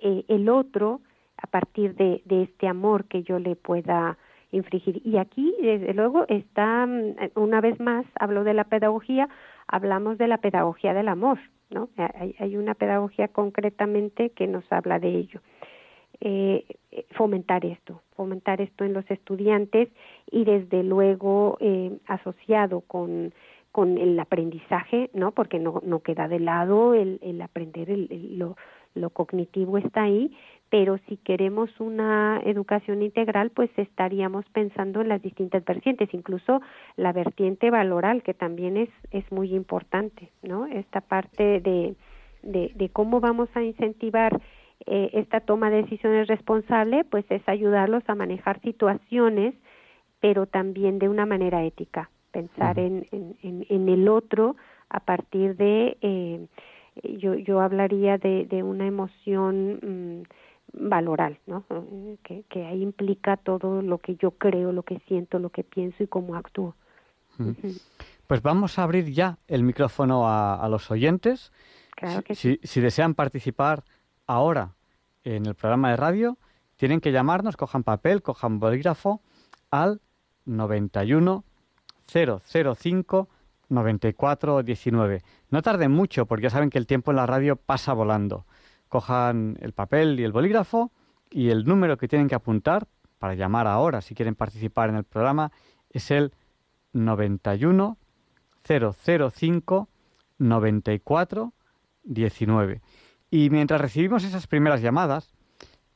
eh, 0.00 0.24
el 0.28 0.48
otro 0.48 1.00
a 1.36 1.48
partir 1.48 1.96
de, 1.96 2.22
este 2.28 2.68
amor 2.68 3.06
que 3.06 3.24
yo 3.24 3.40
le 3.40 3.56
pueda 3.56 4.16
infringir. 4.52 5.02
Y 5.04 5.16
aquí, 5.16 5.52
desde 5.60 5.92
luego, 5.92 6.24
está, 6.28 6.86
mm, 6.86 7.32
una 7.34 7.60
vez 7.60 7.80
más, 7.80 8.06
hablo 8.14 8.44
de 8.44 8.54
la 8.54 8.62
pedagogía, 8.62 9.28
hablamos 9.66 10.16
de 10.16 10.28
la 10.28 10.38
pedagogía 10.38 10.94
del 10.94 11.08
amor, 11.08 11.40
¿no? 11.68 11.88
Hay, 11.96 12.36
hay 12.38 12.56
una 12.56 12.74
pedagogía 12.74 13.26
concretamente 13.26 14.30
que 14.30 14.46
nos 14.46 14.70
habla 14.70 15.00
de 15.00 15.08
ello. 15.08 15.40
Eh, 16.22 16.66
fomentar 17.16 17.64
esto, 17.64 18.02
fomentar 18.14 18.60
esto 18.60 18.84
en 18.84 18.92
los 18.92 19.10
estudiantes 19.10 19.88
y 20.30 20.44
desde 20.44 20.82
luego 20.82 21.56
eh, 21.60 21.96
asociado 22.06 22.82
con 22.82 23.32
con 23.72 23.98
el 23.98 24.18
aprendizaje, 24.18 25.10
¿no? 25.14 25.32
Porque 25.32 25.58
no, 25.58 25.80
no 25.84 26.00
queda 26.00 26.28
de 26.28 26.40
lado 26.40 26.94
el, 26.94 27.20
el 27.22 27.40
aprender, 27.40 27.90
el, 27.90 28.08
el, 28.10 28.38
lo, 28.38 28.56
lo 28.94 29.10
cognitivo 29.10 29.78
está 29.78 30.02
ahí, 30.02 30.36
pero 30.70 30.98
si 31.08 31.16
queremos 31.16 31.70
una 31.78 32.40
educación 32.44 33.02
integral, 33.02 33.50
pues 33.50 33.70
estaríamos 33.76 34.44
pensando 34.52 35.00
en 35.00 35.08
las 35.08 35.22
distintas 35.22 35.64
vertientes, 35.64 36.12
incluso 36.12 36.60
la 36.96 37.12
vertiente 37.12 37.70
valoral, 37.70 38.22
que 38.22 38.34
también 38.34 38.76
es, 38.76 38.90
es 39.12 39.30
muy 39.30 39.54
importante, 39.54 40.30
¿no? 40.42 40.66
Esta 40.66 41.00
parte 41.00 41.60
de, 41.60 41.94
de, 42.42 42.72
de 42.74 42.88
cómo 42.88 43.20
vamos 43.20 43.48
a 43.54 43.62
incentivar 43.62 44.40
eh, 44.86 45.10
esta 45.12 45.40
toma 45.40 45.70
de 45.70 45.82
decisiones 45.82 46.26
responsable, 46.26 47.04
pues 47.04 47.24
es 47.30 47.42
ayudarlos 47.48 48.02
a 48.06 48.14
manejar 48.14 48.60
situaciones, 48.62 49.54
pero 50.20 50.46
también 50.46 50.98
de 50.98 51.08
una 51.08 51.26
manera 51.26 51.64
ética, 51.64 52.10
pensar 52.30 52.78
en, 52.78 53.06
en, 53.12 53.66
en, 53.68 53.88
el 53.88 54.08
otro 54.08 54.56
a 54.88 55.00
partir 55.00 55.56
de, 55.56 55.96
eh, 56.00 56.46
yo, 57.18 57.34
yo 57.34 57.60
hablaría 57.60 58.18
de, 58.18 58.46
de 58.46 58.62
una 58.62 58.86
emoción 58.86 59.80
mmm, 59.82 60.22
valoral, 60.72 61.38
¿no? 61.46 61.64
Que, 62.22 62.44
que 62.48 62.66
ahí 62.66 62.82
implica 62.82 63.36
todo 63.36 63.82
lo 63.82 63.98
que 63.98 64.16
yo 64.16 64.32
creo, 64.32 64.72
lo 64.72 64.82
que 64.82 64.98
siento, 65.08 65.38
lo 65.38 65.50
que 65.50 65.64
pienso 65.64 66.02
y 66.02 66.06
cómo 66.06 66.36
actúo. 66.36 66.74
Pues 68.26 68.42
vamos 68.42 68.78
a 68.78 68.82
abrir 68.82 69.10
ya 69.10 69.38
el 69.48 69.62
micrófono 69.62 70.28
a, 70.28 70.54
a 70.54 70.68
los 70.68 70.90
oyentes. 70.90 71.52
Claro 71.96 72.22
que 72.22 72.34
si, 72.34 72.56
sí. 72.56 72.60
si 72.62 72.80
desean 72.80 73.14
participar 73.14 73.82
ahora 74.30 74.74
en 75.24 75.46
el 75.46 75.54
programa 75.54 75.90
de 75.90 75.96
radio, 75.96 76.38
tienen 76.76 77.00
que 77.00 77.12
llamarnos, 77.12 77.56
cojan 77.56 77.82
papel, 77.82 78.22
cojan 78.22 78.58
bolígrafo 78.58 79.20
al 79.70 80.00
91 80.46 81.44
005 82.06 83.28
94 83.68 84.62
19. 84.62 85.22
No 85.50 85.62
tarden 85.62 85.90
mucho 85.90 86.26
porque 86.26 86.44
ya 86.44 86.50
saben 86.50 86.70
que 86.70 86.78
el 86.78 86.86
tiempo 86.86 87.10
en 87.10 87.16
la 87.16 87.26
radio 87.26 87.56
pasa 87.56 87.92
volando. 87.92 88.46
Cojan 88.88 89.58
el 89.60 89.72
papel 89.72 90.18
y 90.18 90.24
el 90.24 90.32
bolígrafo 90.32 90.90
y 91.30 91.50
el 91.50 91.64
número 91.64 91.98
que 91.98 92.08
tienen 92.08 92.28
que 92.28 92.34
apuntar 92.34 92.86
para 93.18 93.34
llamar 93.34 93.66
ahora 93.66 94.00
si 94.00 94.14
quieren 94.14 94.34
participar 94.34 94.90
en 94.90 94.96
el 94.96 95.04
programa 95.04 95.52
es 95.90 96.10
el 96.10 96.32
91 96.92 97.98
005 98.64 99.88
94 100.38 101.52
19. 102.04 102.80
Y 103.30 103.50
mientras 103.50 103.80
recibimos 103.80 104.24
esas 104.24 104.46
primeras 104.46 104.82
llamadas, 104.82 105.32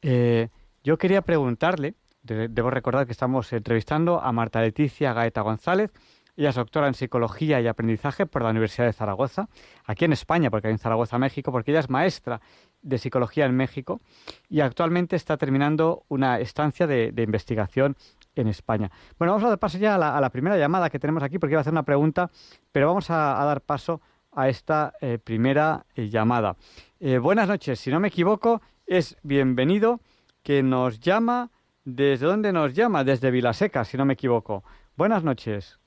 eh, 0.02 0.48
yo 0.84 0.98
quería 0.98 1.22
preguntarle, 1.22 1.94
de, 2.22 2.48
debo 2.48 2.70
recordar 2.70 3.06
que 3.06 3.12
estamos 3.12 3.52
entrevistando 3.52 4.20
a 4.20 4.32
Marta 4.32 4.60
Leticia 4.60 5.12
Gaeta 5.12 5.40
González, 5.40 5.90
ella 6.36 6.50
es 6.50 6.56
doctora 6.56 6.88
en 6.88 6.94
psicología 6.94 7.60
y 7.60 7.68
aprendizaje 7.68 8.26
por 8.26 8.42
la 8.42 8.50
Universidad 8.50 8.86
de 8.86 8.92
Zaragoza, 8.92 9.48
aquí 9.84 10.04
en 10.04 10.12
España, 10.12 10.50
porque 10.50 10.66
hay 10.66 10.72
en 10.72 10.78
Zaragoza, 10.78 11.16
México, 11.16 11.52
porque 11.52 11.70
ella 11.70 11.80
es 11.80 11.90
maestra 11.90 12.40
de 12.82 12.98
psicología 12.98 13.46
en 13.46 13.56
México 13.56 14.00
y 14.48 14.60
actualmente 14.60 15.14
está 15.14 15.36
terminando 15.36 16.04
una 16.08 16.40
estancia 16.40 16.88
de, 16.88 17.12
investigación 17.16 17.96
en 18.34 18.48
España. 18.48 18.90
Bueno, 19.16 19.32
vamos 19.32 19.46
a 19.46 19.50
dar 19.50 19.58
paso 19.60 19.78
ya 19.78 19.94
a 19.94 19.98
la, 19.98 20.16
a 20.16 20.20
la, 20.20 20.30
primera 20.30 20.58
llamada 20.58 20.90
que 20.90 20.98
tenemos 20.98 21.22
aquí, 21.22 21.38
porque 21.38 21.52
iba 21.52 21.60
a 21.60 21.62
hacer 21.62 21.72
una 21.72 21.84
pregunta, 21.84 22.30
pero 22.72 22.88
vamos 22.88 23.10
a 23.10 23.44
dar 23.44 23.60
paso 23.60 24.00
a 24.34 24.48
esta 24.48 24.92
eh, 25.00 25.18
primera 25.22 25.84
eh, 25.94 26.08
llamada. 26.08 26.56
Eh, 27.00 27.18
buenas 27.18 27.48
noches, 27.48 27.78
si 27.80 27.90
no 27.90 28.00
me 28.00 28.08
equivoco, 28.08 28.60
es 28.86 29.16
bienvenido 29.22 30.00
que 30.42 30.62
nos 30.62 31.00
llama. 31.00 31.50
¿Desde 31.84 32.26
dónde 32.26 32.52
nos 32.52 32.74
llama? 32.74 33.04
Desde 33.04 33.30
Vilaseca, 33.30 33.84
si 33.84 33.96
no 33.96 34.04
me 34.04 34.14
equivoco. 34.14 34.64
Buenas 34.96 35.22
noches. 35.22 35.78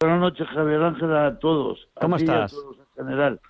Buenas 0.00 0.20
noches, 0.20 0.46
Javier 0.48 0.82
Ángel, 0.82 1.14
a 1.14 1.38
todos. 1.38 1.88
¿Cómo 1.94 2.16
estás? 2.16 2.52
A 2.52 2.56
todos 2.56 2.76
en 2.78 3.04
general. 3.04 3.40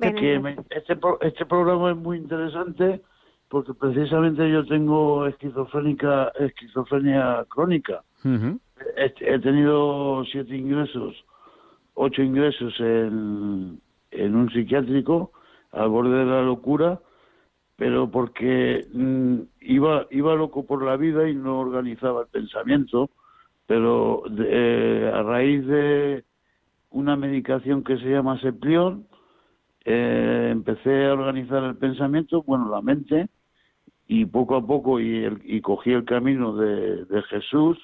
que 0.00 0.56
este, 0.70 0.98
este 1.22 1.46
programa 1.46 1.92
es 1.92 1.96
muy 1.96 2.18
interesante 2.18 3.00
porque 3.48 3.72
precisamente 3.72 4.50
yo 4.50 4.66
tengo 4.66 5.26
esquizofrénica, 5.26 6.32
esquizofrenia 6.40 7.44
crónica. 7.48 8.02
he, 8.96 9.38
tenido 9.38 10.24
siete 10.24 10.56
ingresos, 10.56 11.14
ocho 11.94 12.22
ingresos 12.22 12.74
en, 12.80 13.80
en 14.10 14.36
un 14.36 14.50
psiquiátrico 14.50 15.32
al 15.72 15.88
borde 15.88 16.18
de 16.18 16.24
la 16.24 16.42
locura, 16.42 17.00
pero 17.76 18.10
porque 18.10 18.86
mm, 18.92 19.36
iba, 19.60 20.06
iba 20.10 20.34
loco 20.34 20.64
por 20.64 20.84
la 20.84 20.96
vida 20.96 21.28
y 21.28 21.34
no 21.34 21.60
organizaba 21.60 22.22
el 22.22 22.28
pensamiento, 22.28 23.10
pero 23.66 24.22
eh, 24.38 25.10
a 25.12 25.22
raíz 25.22 25.66
de 25.66 26.24
una 26.90 27.16
medicación 27.16 27.82
que 27.82 27.98
se 27.98 28.10
llama 28.10 28.40
Seplión, 28.40 29.06
eh, 29.84 30.48
empecé 30.50 31.06
a 31.06 31.12
organizar 31.12 31.64
el 31.64 31.76
pensamiento, 31.76 32.42
bueno, 32.42 32.70
la 32.70 32.80
mente, 32.80 33.28
y 34.06 34.26
poco 34.26 34.56
a 34.56 34.66
poco 34.66 35.00
y, 35.00 35.26
y 35.44 35.60
cogí 35.60 35.92
el 35.92 36.04
camino 36.04 36.54
de, 36.56 37.04
de, 37.06 37.22
Jesús, 37.22 37.78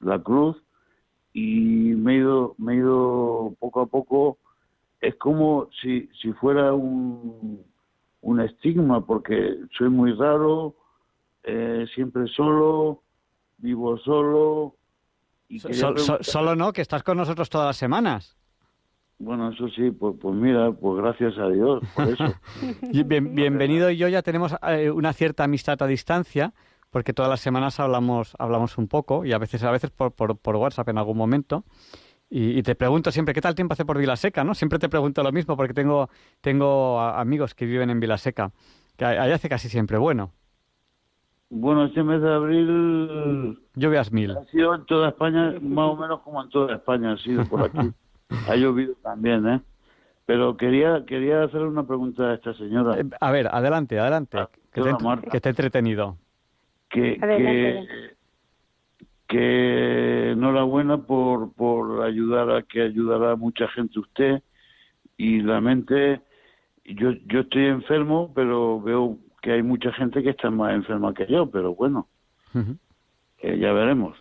la 0.00 0.18
cruz, 0.18 0.61
y 1.32 1.94
me 1.96 2.14
he 2.14 2.16
ido, 2.18 2.54
me 2.58 2.74
he 2.74 2.76
ido 2.76 3.54
poco 3.58 3.80
a 3.80 3.86
poco, 3.86 4.38
es 5.00 5.14
como 5.16 5.68
si, 5.80 6.08
si 6.20 6.32
fuera 6.32 6.72
un, 6.72 7.62
un 8.20 8.40
estigma, 8.40 9.04
porque 9.04 9.56
soy 9.76 9.88
muy 9.88 10.12
raro, 10.12 10.74
eh, 11.42 11.86
siempre 11.94 12.26
solo, 12.28 13.02
vivo 13.58 13.98
solo. 13.98 14.76
Y 15.48 15.58
solo 15.60 16.56
no, 16.56 16.72
que 16.72 16.82
estás 16.82 17.02
con 17.02 17.16
nosotros 17.16 17.50
todas 17.50 17.66
las 17.66 17.76
semanas. 17.76 18.36
Bueno, 19.18 19.50
eso 19.50 19.68
sí, 19.68 19.92
pues, 19.92 20.16
pues 20.20 20.34
mira, 20.34 20.72
pues 20.72 20.96
gracias 21.00 21.38
a 21.38 21.48
Dios 21.48 21.80
por 21.94 22.08
eso. 22.08 22.24
bienvenido 23.30 23.90
y 23.90 23.96
yo 23.96 24.08
ya 24.08 24.22
tenemos 24.22 24.52
eh, 24.66 24.90
una 24.90 25.12
cierta 25.12 25.44
amistad 25.44 25.80
a 25.80 25.86
distancia, 25.86 26.52
porque 26.92 27.14
todas 27.14 27.30
las 27.30 27.40
semanas 27.40 27.80
hablamos, 27.80 28.36
hablamos 28.38 28.76
un 28.76 28.86
poco 28.86 29.24
y 29.24 29.32
a 29.32 29.38
veces, 29.38 29.64
a 29.64 29.70
veces 29.70 29.90
por, 29.90 30.12
por, 30.12 30.36
por 30.36 30.56
WhatsApp 30.56 30.90
en 30.90 30.98
algún 30.98 31.16
momento. 31.16 31.64
Y, 32.34 32.62
te 32.62 32.74
pregunto 32.74 33.10
siempre, 33.10 33.34
¿qué 33.34 33.42
tal 33.42 33.54
tiempo 33.54 33.74
hace 33.74 33.84
por 33.84 33.98
Vilaseca? 33.98 34.42
¿no? 34.42 34.54
Siempre 34.54 34.78
te 34.78 34.88
pregunto 34.88 35.22
lo 35.22 35.32
mismo 35.32 35.54
porque 35.54 35.74
tengo, 35.74 36.08
tengo 36.40 36.98
amigos 37.00 37.54
que 37.54 37.66
viven 37.66 37.90
en 37.90 38.00
Vilaseca, 38.00 38.52
que 38.96 39.04
ahí 39.04 39.32
hace 39.32 39.50
casi 39.50 39.68
siempre 39.68 39.98
bueno. 39.98 40.32
Bueno, 41.50 41.84
este 41.84 42.02
mes 42.02 42.22
de 42.22 42.32
abril... 42.32 43.58
Lluvias 43.74 44.12
mil. 44.12 44.30
Ha 44.30 44.44
sido 44.46 44.74
en 44.74 44.86
toda 44.86 45.08
España, 45.10 45.54
más 45.60 45.90
o 45.90 45.96
menos 45.96 46.20
como 46.20 46.42
en 46.42 46.48
toda 46.48 46.74
España 46.74 47.12
ha 47.12 47.18
sido 47.18 47.44
por 47.44 47.64
aquí. 47.64 47.92
ha 48.48 48.56
llovido 48.56 48.94
también, 49.02 49.46
¿eh? 49.46 49.60
Pero 50.24 50.56
quería 50.56 51.04
quería 51.04 51.42
hacerle 51.44 51.68
una 51.68 51.86
pregunta 51.86 52.30
a 52.30 52.34
esta 52.34 52.54
señora. 52.54 52.98
Eh, 52.98 53.04
a 53.20 53.30
ver, 53.30 53.48
adelante, 53.48 53.98
adelante. 53.98 54.38
Ah, 54.38 54.48
que, 54.72 54.80
te, 54.80 54.90
que, 55.30 55.36
esté 55.36 55.48
entretenido. 55.50 56.16
Que, 56.92 57.18
que, 57.18 57.86
que 59.28 60.30
enhorabuena 60.32 60.98
por, 60.98 61.54
por 61.54 62.04
ayudar 62.04 62.50
a 62.50 62.62
que 62.62 62.82
ayudará 62.82 63.32
a 63.32 63.36
mucha 63.36 63.66
gente 63.68 63.98
usted 63.98 64.42
y 65.16 65.40
la 65.40 65.60
mente. 65.60 66.20
Yo 66.84 67.12
yo 67.26 67.40
estoy 67.40 67.66
enfermo 67.66 68.32
pero 68.34 68.80
veo 68.80 69.18
que 69.40 69.52
hay 69.52 69.62
mucha 69.62 69.92
gente 69.92 70.22
que 70.22 70.30
está 70.30 70.50
más 70.50 70.74
enferma 70.74 71.14
que 71.14 71.26
yo 71.26 71.50
pero 71.50 71.74
bueno 71.74 72.08
ya 73.42 73.72
veremos. 73.72 74.16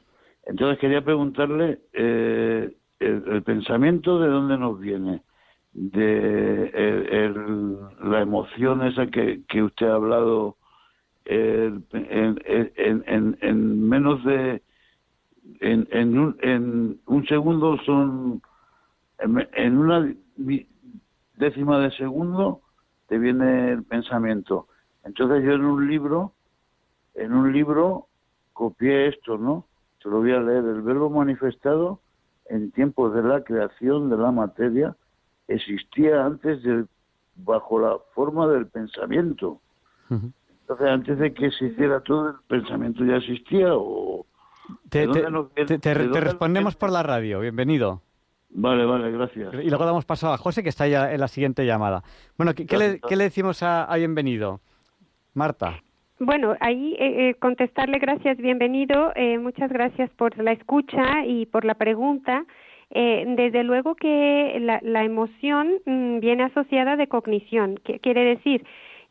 Entonces 0.45 0.79
quería 0.79 1.03
preguntarle 1.03 1.79
eh, 1.93 2.71
el, 2.99 3.43
pensamiento 3.43 4.19
de 4.19 4.27
dónde 4.29 4.57
nos 4.57 4.79
viene 4.79 5.21
de 5.73 7.31
la 8.03 8.21
emoción 8.21 8.85
esa 8.85 9.07
que, 9.07 9.41
que 9.47 9.63
usted 9.63 9.87
ha 9.87 9.95
hablado 9.95 10.57
en, 11.31 11.85
en, 12.45 13.37
en 13.41 13.89
menos 13.89 14.23
de 14.25 14.61
en, 15.59 15.87
en, 15.91 16.19
un, 16.19 16.37
en 16.41 16.99
un 17.05 17.25
segundo 17.27 17.77
son, 17.85 18.41
en, 19.19 19.77
una 19.77 20.13
décima 21.35 21.79
de 21.79 21.91
segundo 21.91 22.61
te 23.07 23.17
viene 23.17 23.71
el 23.71 23.83
pensamiento. 23.83 24.67
Entonces 25.03 25.43
yo 25.43 25.53
en 25.53 25.65
un 25.65 25.87
libro, 25.87 26.33
en 27.15 27.33
un 27.33 27.51
libro 27.51 28.07
copié 28.53 29.07
esto, 29.07 29.37
¿no? 29.37 29.65
Se 30.01 30.09
lo 30.09 30.19
voy 30.19 30.31
a 30.31 30.39
leer. 30.39 30.63
El 30.63 30.81
verbo 30.81 31.09
manifestado 31.09 31.99
en 32.45 32.71
tiempos 32.71 33.13
de 33.13 33.23
la 33.23 33.43
creación 33.43 34.09
de 34.09 34.17
la 34.17 34.31
materia 34.31 34.95
existía 35.47 36.25
antes 36.25 36.63
de, 36.63 36.85
bajo 37.35 37.79
la 37.79 37.97
forma 38.13 38.47
del 38.47 38.67
pensamiento. 38.67 39.59
Entonces, 40.71 40.87
antes 40.87 41.19
de 41.19 41.33
que 41.33 41.51
se 41.51 41.65
hiciera 41.65 41.99
todo, 41.99 42.29
el 42.29 42.35
pensamiento 42.47 43.03
ya 43.03 43.17
existía 43.17 43.75
o, 43.75 44.25
te, 44.89 45.05
respondemos 45.93 46.77
por 46.77 46.91
la 46.91 47.03
radio. 47.03 47.41
Bienvenido. 47.41 48.01
Vale, 48.51 48.85
vale, 48.85 49.11
gracias. 49.11 49.53
Y 49.53 49.67
luego 49.67 49.85
damos 49.85 50.05
paso 50.05 50.31
a 50.31 50.37
José, 50.37 50.63
que 50.63 50.69
está 50.69 50.87
ya 50.87 51.11
en 51.11 51.19
la 51.19 51.27
siguiente 51.27 51.65
llamada. 51.65 52.03
Bueno, 52.37 52.53
¿qué, 52.53 52.77
le, 52.77 53.23
decimos 53.23 53.63
a, 53.63 53.93
bienvenido? 53.97 54.61
Marta. 55.33 55.81
Bueno, 56.19 56.55
ahí 56.61 56.95
eh, 56.97 57.29
eh, 57.29 57.33
contestarle 57.35 57.99
gracias, 57.99 58.37
bienvenido. 58.37 59.11
Eh, 59.15 59.39
muchas 59.39 59.69
gracias 59.73 60.09
por 60.11 60.37
la 60.37 60.53
escucha 60.53 61.25
y 61.25 61.47
por 61.47 61.65
la 61.65 61.75
pregunta. 61.75 62.45
desde 62.89 63.63
luego 63.65 63.95
que 63.95 64.57
la, 64.61 65.03
emoción 65.03 65.81
mm, 65.85 66.19
viene 66.19 66.43
asociada 66.43 66.95
de 66.95 67.07
cognición. 67.07 67.77
que 67.83 67.99
quiere 67.99 68.23
decir? 68.23 68.65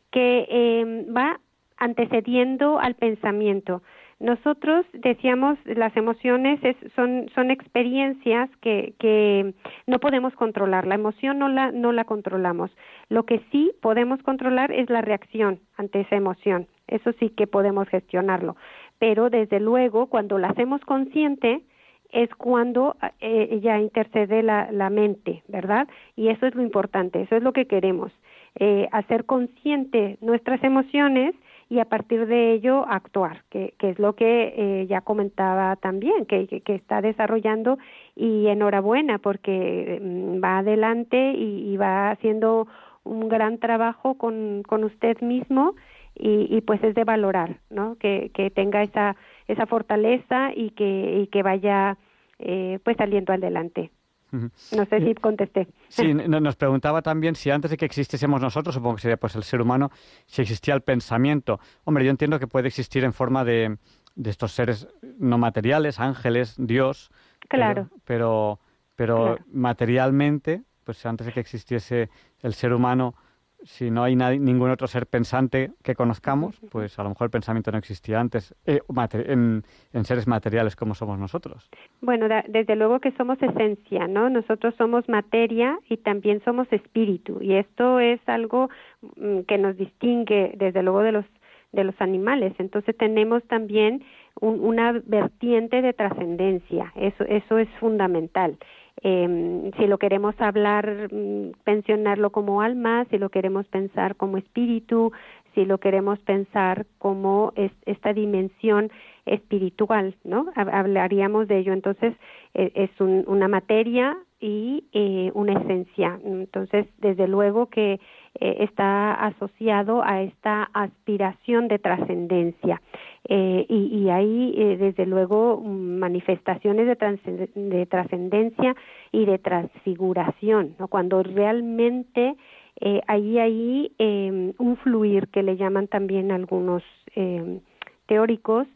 Que 0.09 1.05
va 1.15 1.39
antecediendo 1.81 2.79
al 2.79 2.93
pensamiento. 2.93 3.81
Nosotros 4.19 4.85
decíamos 4.93 5.57
las 5.65 5.97
emociones 5.97 6.59
son, 6.95 7.27
son 7.33 7.49
experiencias 7.49 8.51
que, 8.61 8.93
que 8.99 9.55
no 9.87 9.99
podemos 9.99 10.31
controlar. 10.35 10.85
La 10.85 10.93
emoción 10.93 11.39
no 11.39 11.49
la, 11.49 11.71
no 11.71 11.91
la 11.91 12.03
controlamos. 12.05 12.69
Lo 13.09 13.23
que 13.23 13.41
sí 13.51 13.71
podemos 13.81 14.21
controlar 14.21 14.71
es 14.71 14.91
la 14.91 15.01
reacción 15.01 15.59
ante 15.75 16.01
esa 16.01 16.15
emoción. 16.15 16.67
Eso 16.87 17.13
sí 17.13 17.29
que 17.29 17.47
podemos 17.47 17.89
gestionarlo. 17.89 18.55
Pero 18.99 19.31
desde 19.31 19.59
luego, 19.59 20.05
cuando 20.05 20.37
la 20.37 20.49
hacemos 20.49 20.81
consciente, 20.81 21.63
es 22.11 22.29
cuando 22.35 22.95
eh, 23.21 23.59
ya 23.63 23.79
intercede 23.79 24.43
la, 24.43 24.71
la, 24.71 24.91
mente, 24.91 25.41
¿verdad? 25.47 25.87
Y 26.15 26.27
eso 26.27 26.45
es 26.45 26.53
lo 26.53 26.61
importante, 26.61 27.21
eso 27.21 27.37
es 27.37 27.41
lo 27.41 27.53
que 27.53 27.65
queremos, 27.65 28.11
eh, 28.59 28.87
hacer 28.91 29.25
consciente 29.25 30.17
nuestras 30.19 30.61
emociones 30.63 31.33
y 31.71 31.79
a 31.79 31.85
partir 31.85 32.27
de 32.27 32.51
ello 32.51 32.85
actuar, 32.85 33.45
que, 33.49 33.73
es 33.79 33.97
lo 33.97 34.13
que 34.13 34.53
eh, 34.57 34.87
ya 34.87 34.99
comentaba 34.99 35.77
también, 35.77 36.25
que, 36.25 36.61
está 36.65 36.99
desarrollando 37.01 37.77
y 38.13 38.47
enhorabuena 38.47 39.19
porque 39.19 39.97
mm, 40.01 40.43
va 40.43 40.57
adelante 40.57 41.31
y, 41.31 41.77
va 41.77 42.11
haciendo 42.11 42.67
un 43.05 43.29
gran 43.29 43.57
trabajo 43.57 44.15
con, 44.15 44.63
con 44.67 44.83
usted 44.83 45.21
mismo 45.21 45.75
y, 46.13 46.53
y, 46.53 46.59
pues 46.59 46.83
es 46.83 46.93
de 46.93 47.05
valorar, 47.05 47.59
¿no? 47.69 47.95
Que, 47.95 48.31
que 48.33 48.49
tenga 48.49 48.83
esa, 48.83 49.15
esa 49.47 49.65
fortaleza 49.65 50.51
y 50.53 50.71
que, 50.71 51.21
y 51.21 51.27
que 51.27 51.41
vaya 51.41 51.97
eh, 52.39 52.79
pues 52.83 52.97
saliendo 52.97 53.31
adelante. 53.31 53.91
No 54.31 54.85
sé 54.85 54.99
si 54.99 55.13
contesté. 55.15 55.67
Sí, 55.89 56.13
nos 56.13 56.55
preguntaba 56.55 57.01
también 57.01 57.35
si 57.35 57.49
antes 57.51 57.71
de 57.71 57.77
que 57.77 57.85
existiésemos 57.85 58.41
nosotros, 58.41 58.73
supongo 58.73 58.95
que 58.95 59.01
sería 59.01 59.17
pues 59.17 59.35
el 59.35 59.43
ser 59.43 59.61
humano, 59.61 59.91
si 60.25 60.41
existía 60.41 60.73
el 60.73 60.81
pensamiento. 60.81 61.59
Hombre, 61.83 62.05
yo 62.05 62.11
entiendo 62.11 62.39
que 62.39 62.47
puede 62.47 62.69
existir 62.69 63.03
en 63.03 63.11
forma 63.11 63.43
de, 63.43 63.77
de 64.15 64.29
estos 64.29 64.53
seres 64.53 64.87
no 65.19 65.37
materiales, 65.37 65.99
ángeles, 65.99 66.55
Dios. 66.57 67.11
Claro. 67.47 67.89
Pero, 68.05 68.59
pero, 68.95 69.37
materialmente, 69.51 70.63
pues 70.83 71.05
antes 71.05 71.27
de 71.27 71.33
que 71.33 71.39
existiese 71.39 72.09
el 72.39 72.53
ser 72.53 72.73
humano, 72.73 73.15
si 73.63 73.91
no 73.91 74.03
hay 74.03 74.15
ningún 74.15 74.69
otro 74.69 74.87
ser 74.87 75.07
pensante 75.07 75.71
que 75.83 75.95
conozcamos, 75.95 76.59
pues 76.71 76.97
a 76.99 77.03
lo 77.03 77.09
mejor 77.09 77.25
el 77.25 77.31
pensamiento 77.31 77.71
no 77.71 77.77
existía 77.77 78.19
antes 78.19 78.55
eh, 78.65 78.81
en, 79.13 79.63
seres 80.03 80.27
materiales 80.27 80.75
como 80.75 80.95
somos 80.95 81.19
nosotros. 81.19 81.69
Bueno, 82.01 82.27
desde 82.47 82.75
luego 82.75 82.99
que 82.99 83.11
somos 83.11 83.41
esencia, 83.41 84.07
¿no? 84.07 84.29
Nosotros 84.29 84.73
somos 84.77 85.07
materia 85.07 85.77
y 85.89 85.97
también 85.97 86.41
somos 86.43 86.71
espíritu 86.71 87.39
y 87.41 87.53
esto 87.53 87.99
es 87.99 88.19
algo 88.27 88.69
mm, 89.15 89.41
que 89.41 89.57
nos 89.57 89.77
distingue 89.77 90.53
desde 90.57 90.83
luego 90.83 91.01
de 91.01 91.11
los 91.11 91.25
de 91.71 91.85
los 91.85 91.95
animales. 92.01 92.53
Entonces 92.57 92.97
tenemos 92.97 93.43
también 93.43 94.03
una 94.41 94.91
vertiente 94.91 95.81
de 95.81 95.93
trascendencia. 95.93 96.91
Eso 96.95 97.23
eso 97.23 97.57
es 97.57 97.69
fundamental 97.79 98.57
eh, 99.03 99.71
si 99.77 99.87
lo 99.87 99.97
queremos 99.97 100.35
hablar, 100.39 101.09
mm, 101.11 101.51
pensionarlo 101.63 102.31
como 102.31 102.61
alma, 102.61 103.05
si 103.09 103.17
lo 103.17 103.29
queremos 103.29 103.67
pensar 103.67 104.15
como 104.15 104.37
espíritu, 104.37 105.11
si 105.53 105.65
lo 105.65 105.79
queremos 105.79 106.19
pensar 106.19 106.85
como 106.97 107.53
esta 107.85 108.13
dimensión 108.13 108.89
espiritual, 109.25 110.15
¿no? 110.23 110.47
Hablaríamos 110.55 111.47
de 111.47 111.59
ello. 111.59 111.73
Entonces, 111.73 112.15
eh, 112.53 112.71
es 112.75 112.89
una 112.99 113.47
materia 113.47 114.17
y 114.39 114.85
eh, 114.91 115.31
una 115.35 115.53
esencia. 115.53 116.19
Entonces, 116.23 116.87
desde 116.97 117.27
luego 117.27 117.67
que 117.67 117.93
eh, 117.93 118.55
está 118.59 119.13
asociado 119.13 120.03
a 120.03 120.21
esta 120.23 120.69
aspiración 120.73 121.67
de 121.67 121.79
trascendencia. 121.79 122.81
Y, 123.27 123.65
y, 123.69 124.09
hay, 124.09 124.75
desde 124.77 125.05
luego, 125.05 125.61
manifestaciones 125.61 126.87
de 126.87 127.85
trascendencia 127.85 128.75
y 129.11 129.25
de 129.25 129.37
transfiguración. 129.37 130.75
Cuando 130.89 131.23
realmente 131.23 132.35
eh, 132.79 133.01
ahí 133.07 133.37
hay 133.37 133.91
eh, 133.99 134.53
un 134.57 134.77
fluir 134.77 135.27
que 135.27 135.43
le 135.43 135.55
llaman 135.55 135.87
también 135.87 136.31
algunos 136.31 136.83
eh, 137.15 137.59
teóricos, 138.07 138.67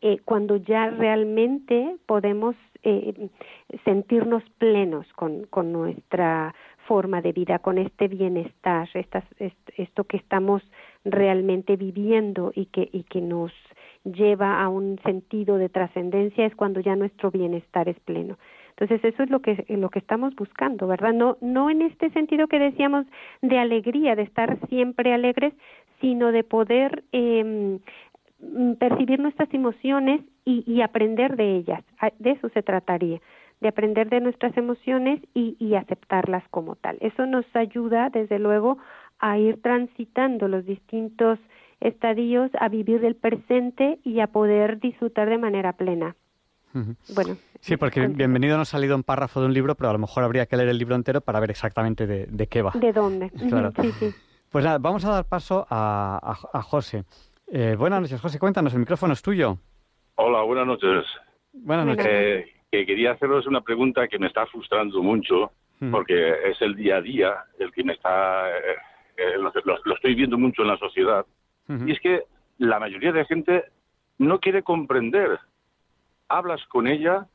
eh, 0.00 0.18
cuando 0.24 0.56
ya 0.56 0.88
realmente 0.88 1.96
podemos 2.06 2.56
eh, 2.82 3.28
sentirnos 3.84 4.42
plenos 4.56 5.06
con, 5.14 5.44
con 5.44 5.72
nuestra 5.72 6.54
forma 6.86 7.20
de 7.20 7.32
vida, 7.32 7.58
con 7.58 7.76
este 7.76 8.08
bienestar, 8.08 8.88
estas, 8.94 9.24
esto 9.76 10.04
que 10.04 10.16
estamos 10.16 10.62
realmente 11.04 11.76
viviendo 11.76 12.50
y 12.54 12.66
que, 12.66 12.88
y 12.90 13.02
que 13.04 13.20
nos 13.20 13.52
lleva 14.04 14.62
a 14.62 14.68
un 14.68 14.98
sentido 15.04 15.58
de 15.58 15.68
trascendencia 15.68 16.46
es 16.46 16.54
cuando 16.54 16.80
ya 16.80 16.96
nuestro 16.96 17.30
bienestar 17.30 17.88
es 17.88 17.98
pleno. 18.00 18.38
Entonces 18.70 19.04
eso 19.04 19.22
es 19.22 19.30
lo 19.30 19.40
que 19.40 19.64
lo 19.68 19.90
que 19.90 19.98
estamos 19.98 20.34
buscando, 20.34 20.86
¿verdad? 20.86 21.12
No 21.12 21.36
no 21.40 21.68
en 21.68 21.82
este 21.82 22.10
sentido 22.10 22.48
que 22.48 22.58
decíamos 22.58 23.04
de 23.42 23.58
alegría, 23.58 24.16
de 24.16 24.22
estar 24.22 24.58
siempre 24.68 25.12
alegres, 25.12 25.52
sino 26.00 26.32
de 26.32 26.44
poder 26.44 27.04
eh, 27.12 27.78
percibir 28.78 29.20
nuestras 29.20 29.52
emociones 29.52 30.22
y, 30.44 30.64
y, 30.66 30.80
aprender 30.80 31.36
de 31.36 31.56
ellas. 31.56 31.84
De 32.18 32.30
eso 32.30 32.48
se 32.50 32.62
trataría, 32.62 33.20
de 33.60 33.68
aprender 33.68 34.08
de 34.08 34.20
nuestras 34.20 34.56
emociones 34.56 35.20
y, 35.34 35.56
y 35.58 35.74
aceptarlas 35.74 36.42
como 36.48 36.76
tal. 36.76 36.96
Eso 37.00 37.26
nos 37.26 37.44
ayuda, 37.54 38.08
desde 38.08 38.38
luego, 38.38 38.78
a 39.18 39.38
ir 39.38 39.60
transitando 39.60 40.48
los 40.48 40.64
distintos 40.64 41.38
estadios, 41.80 42.50
a 42.58 42.68
vivir 42.68 43.00
del 43.00 43.16
presente 43.16 43.98
y 44.04 44.20
a 44.20 44.28
poder 44.28 44.80
disfrutar 44.80 45.28
de 45.28 45.38
manera 45.38 45.72
plena. 45.72 46.14
Bueno. 47.14 47.36
Sí, 47.58 47.76
porque 47.76 48.06
bienvenido 48.06 48.56
no 48.56 48.62
ha 48.62 48.66
salido 48.66 48.94
un 48.94 49.02
párrafo 49.02 49.40
de 49.40 49.46
un 49.46 49.54
libro, 49.54 49.74
pero 49.74 49.90
a 49.90 49.92
lo 49.92 49.98
mejor 49.98 50.22
habría 50.22 50.46
que 50.46 50.56
leer 50.56 50.68
el 50.68 50.78
libro 50.78 50.94
entero 50.94 51.20
para 51.20 51.40
ver 51.40 51.50
exactamente 51.50 52.06
de, 52.06 52.46
qué 52.46 52.62
va. 52.62 52.72
De 52.74 52.92
dónde. 52.92 53.30
Claro. 53.48 53.72
Sí, 53.80 53.90
sí. 53.92 54.10
Pues 54.50 54.64
nada, 54.64 54.78
vamos 54.78 55.04
a 55.04 55.10
dar 55.10 55.24
paso 55.28 55.66
a, 55.68 56.36
a, 56.52 56.62
José. 56.62 57.04
Eh, 57.52 57.76
buenas 57.78 58.00
noches, 58.00 58.20
José, 58.20 58.38
cuéntanos, 58.38 58.72
el 58.72 58.80
micrófono 58.80 59.12
es 59.12 59.22
tuyo. 59.22 59.58
Hola, 60.16 60.42
buenas 60.42 60.66
noches. 60.66 61.04
Buenas 61.52 61.86
noches. 61.86 62.06
Eh, 62.08 62.52
que 62.70 62.86
quería 62.86 63.12
haceros 63.12 63.46
una 63.46 63.60
pregunta 63.60 64.06
que 64.08 64.18
me 64.18 64.26
está 64.26 64.46
frustrando 64.46 65.02
mucho, 65.02 65.52
porque 65.90 66.50
es 66.50 66.60
el 66.60 66.76
día 66.76 66.96
a 66.96 67.00
día 67.00 67.34
el 67.58 67.72
que 67.72 67.82
me 67.82 67.94
está... 67.94 68.50
Eh, 68.50 69.36
lo, 69.38 69.94
estoy 69.94 70.14
viendo 70.14 70.38
mucho 70.38 70.62
en 70.62 70.68
la 70.68 70.76
sociedad. 70.78 71.24
Y 71.86 71.92
es 71.92 72.00
que 72.00 72.24
la 72.58 72.80
mayoría 72.80 73.12
de 73.12 73.24
gente 73.26 73.64
no 74.18 74.40
quiere 74.40 74.62
comprender 74.62 75.38
hablas 76.30 76.64
con 76.68 76.86
ella 76.86 77.26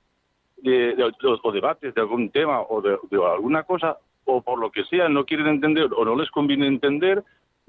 de, 0.57 0.95
o 1.43 1.51
debates 1.51 1.93
de 1.93 2.01
algún 2.01 2.31
tema 2.31 2.61
o 2.61 2.81
de, 2.81 2.97
alguna 3.11 3.63
cosa, 3.63 3.97
o 4.23 4.41
por 4.41 4.57
lo 4.57 4.71
que 4.71 4.83
sea 4.85 5.07
no 5.09 5.25
quieren 5.25 5.47
entender 5.47 5.89
o 5.95 6.05
no 6.05 6.15
les 6.15 6.31
conviene 6.31 6.65
entender, 6.65 7.23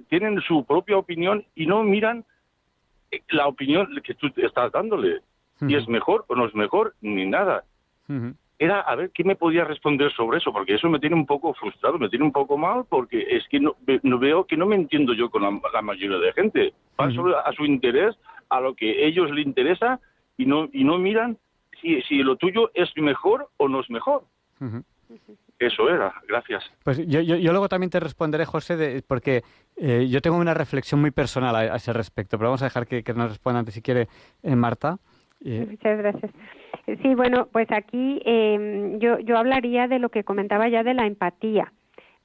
tienen 0.09 0.41
su 0.41 0.65
propia 0.65 0.97
opinión 0.97 1.45
y 1.55 1.67
no 1.67 1.83
miran 1.83 2.25
eh, 3.11 3.23
la 3.31 3.47
opinión 3.47 3.89
que 4.03 4.15
tú 4.15 4.29
estás 4.37 4.73
dándole. 4.73 5.21
Si 5.59 5.75
es 5.75 5.89
mejor 5.89 6.25
o 6.29 6.35
no 6.35 6.47
es 6.47 6.55
mejor, 6.55 6.95
ni 7.01 7.25
nada. 7.27 7.65
Era 8.59 8.81
a 8.81 8.95
ver 8.95 9.11
qué 9.11 9.23
me 9.23 9.37
podía 9.37 9.65
responder 9.65 10.11
sobre 10.13 10.39
eso, 10.39 10.53
porque 10.53 10.75
eso 10.75 10.89
me 10.89 10.99
tiene 10.99 11.15
un 11.15 11.27
poco 11.27 11.53
frustrado, 11.55 11.99
me 11.99 12.09
tiene 12.09 12.25
un 12.25 12.33
poco 12.33 12.57
mal, 12.57 12.85
porque 12.89 13.27
es 13.29 13.47
que 13.49 13.61
no, 13.61 13.77
veo 13.85 14.47
que 14.47 14.57
no 14.57 14.65
me 14.65 14.77
entiendo 14.77 15.13
yo 15.13 15.29
con 15.31 15.43
la, 15.43 15.83
mayoría 15.83 16.19
de 16.19 16.33
gente. 16.33 16.73
Paso 16.97 17.27
a 17.37 17.53
su 17.53 17.67
interés, 17.67 18.17
a 18.49 18.61
lo 18.61 18.75
que 18.75 19.07
ellos 19.07 19.31
le 19.31 19.43
interesa, 19.43 20.01
y 20.39 20.47
no, 20.47 20.69
y 20.73 20.85
no 20.85 20.99
miran 20.99 21.37
si, 21.81 22.01
si 22.03 22.23
lo 22.23 22.37
tuyo 22.37 22.71
es 22.75 22.91
mejor 22.97 23.49
o 23.59 23.69
no 23.69 23.81
es 23.81 23.91
mejor. 23.91 24.25
Eso 25.59 25.89
era, 25.89 26.13
gracias. 26.29 26.65
Pues 26.85 26.99
yo, 27.07 27.21
yo, 27.21 27.37
luego 27.51 27.69
también 27.69 27.91
te 27.91 27.99
responderé, 27.99 28.45
José, 28.45 29.03
porque 29.07 29.43
eh, 29.77 30.07
yo 30.09 30.21
tengo 30.21 30.37
una 30.37 30.53
reflexión 30.53 31.01
muy 31.01 31.11
personal 31.11 31.57
a, 31.57 31.77
ese 31.77 31.93
respecto, 31.93 32.37
pero 32.37 32.51
vamos 32.51 32.63
a 32.63 32.67
dejar 32.67 32.87
que, 32.87 33.03
nos 33.15 33.31
responda 33.31 33.61
antes 33.61 33.75
si 33.75 33.83
quiere 33.83 34.09
eh, 34.43 34.55
Marta. 34.55 34.99
Muchas 35.41 35.99
gracias. 35.99 36.33
Sí, 37.03 37.15
bueno, 37.15 37.49
pues 37.51 37.71
aquí 37.73 38.21
em, 38.25 38.99
yo, 39.01 39.19
yo 39.19 39.37
hablaría 39.37 39.89
de 39.89 39.99
lo 39.99 40.09
que 40.09 40.25
comentaba 40.25 40.69
ya 40.69 40.83
de 40.83 40.95
la 40.95 41.07
empatía. 41.07 41.73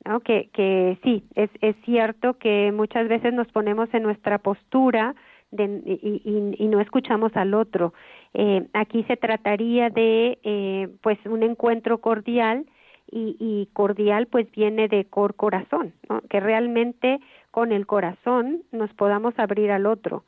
¿no? 0.05 0.19
Que, 0.21 0.49
que 0.53 0.97
sí, 1.03 1.23
es, 1.35 1.49
es 1.61 1.75
cierto 1.85 2.37
que 2.37 2.71
muchas 2.71 3.07
veces 3.07 3.33
nos 3.33 3.47
ponemos 3.49 3.87
en 3.93 4.03
nuestra 4.03 4.39
postura 4.39 5.15
y, 5.51 6.55
y, 6.57 6.67
no 6.67 6.79
escuchamos 6.79 7.35
al 7.35 7.53
otro. 7.53 7.93
Eh, 8.33 8.67
aquí 8.73 9.03
se 9.03 9.17
trataría 9.17 9.89
de 9.89 10.39
eh, 10.43 10.87
pues 11.01 11.19
un 11.25 11.43
encuentro 11.43 11.99
cordial 11.99 12.65
y, 13.11 13.35
y, 13.39 13.67
cordial 13.73 14.27
pues 14.27 14.49
viene 14.51 14.87
de 14.87 15.05
cor 15.05 15.35
corazón, 15.35 15.93
que 16.29 16.39
realmente 16.39 17.19
con 17.51 17.73
el 17.73 17.85
corazón 17.85 18.63
nos 18.71 18.93
podamos 18.93 19.37
abrir 19.37 19.71
al 19.71 19.85
otro 19.85 20.23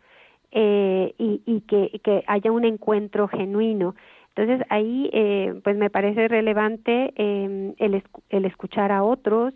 eh, 0.52 1.16
y, 1.18 1.42
y 1.46 1.62
que, 1.62 2.02
que, 2.04 2.24
haya 2.28 2.52
un 2.52 2.66
encuentro 2.66 3.30
genuino. 3.30 3.96
Entonces 4.36 4.66
ahí 4.70 5.10
eh, 5.14 5.60
pues 5.64 5.78
me 5.78 5.90
parece 5.90 6.28
relevante 6.28 7.14
eh, 7.16 7.74
el, 7.78 8.04
el 8.30 8.46
escuchar 8.46 8.92
a 8.92 9.04
otros, 9.04 9.54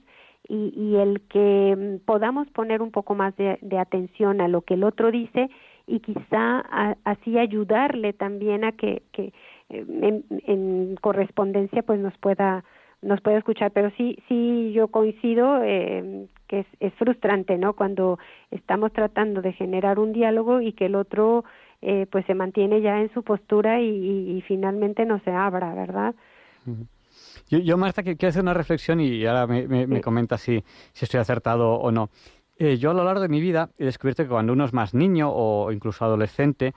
y, 0.47 0.73
y 0.75 0.95
el 0.95 1.21
que 1.21 1.99
podamos 2.05 2.47
poner 2.49 2.81
un 2.81 2.91
poco 2.91 3.15
más 3.15 3.35
de, 3.35 3.77
atención 3.77 4.41
a 4.41 4.47
lo 4.47 4.61
que 4.61 4.75
el 4.75 4.83
otro 4.83 5.11
dice 5.11 5.49
y 5.85 5.99
quizá 5.99 6.59
así 7.03 7.37
ayudarle 7.37 8.13
también 8.13 8.63
a 8.63 8.71
que, 8.73 9.03
eh, 9.15 9.33
en, 9.69 10.95
correspondencia 11.01 11.81
pues 11.83 11.99
nos 11.99 12.17
pueda 12.17 12.63
nos 13.01 13.21
pueda 13.21 13.37
escuchar. 13.37 13.71
Pero 13.71 13.91
sí 13.97 14.17
sí 14.27 14.71
yo 14.73 14.87
coincido 14.89 15.61
eh, 15.63 16.27
que 16.47 16.59
es, 16.59 16.67
es, 16.79 16.93
frustrante 16.95 17.57
no 17.57 17.73
cuando 17.73 18.19
estamos 18.51 18.91
tratando 18.91 19.41
de 19.41 19.53
generar 19.53 19.99
un 19.99 20.13
diálogo 20.13 20.61
y 20.61 20.73
que 20.73 20.87
el 20.87 20.95
otro 20.95 21.45
eh, 21.81 22.07
pues 22.11 22.25
se 22.25 22.33
mantiene 22.33 22.81
ya 22.81 22.99
en 22.99 23.13
su 23.13 23.23
postura 23.23 23.81
y, 23.81 24.37
y, 24.37 24.41
finalmente 24.41 25.05
no 25.05 25.19
se 25.19 25.31
abra 25.31 25.73
verdad 25.73 26.15
yo, 27.49 27.59
yo 27.59 27.77
Marta, 27.77 28.03
quiero 28.03 28.27
hacer 28.27 28.41
una 28.41 28.53
reflexión 28.53 28.99
y 28.99 29.25
ahora 29.25 29.47
me, 29.47 29.87
me, 29.87 30.01
comenta 30.01 30.37
si, 30.37 30.63
si 30.93 31.05
estoy 31.05 31.19
acertado 31.19 31.73
o 31.73 31.91
no. 31.91 32.09
Eh, 32.59 32.77
yo 32.77 32.91
a 32.91 32.93
lo 32.93 33.03
largo 33.03 33.21
de 33.21 33.29
mi 33.29 33.39
vida 33.39 33.69
he 33.77 33.85
descubierto 33.85 34.23
que 34.23 34.29
cuando 34.29 34.53
uno 34.53 34.65
es 34.65 34.73
más 34.73 34.93
niño 34.93 35.29
o 35.31 35.71
incluso 35.71 36.03
adolescente, 36.03 36.73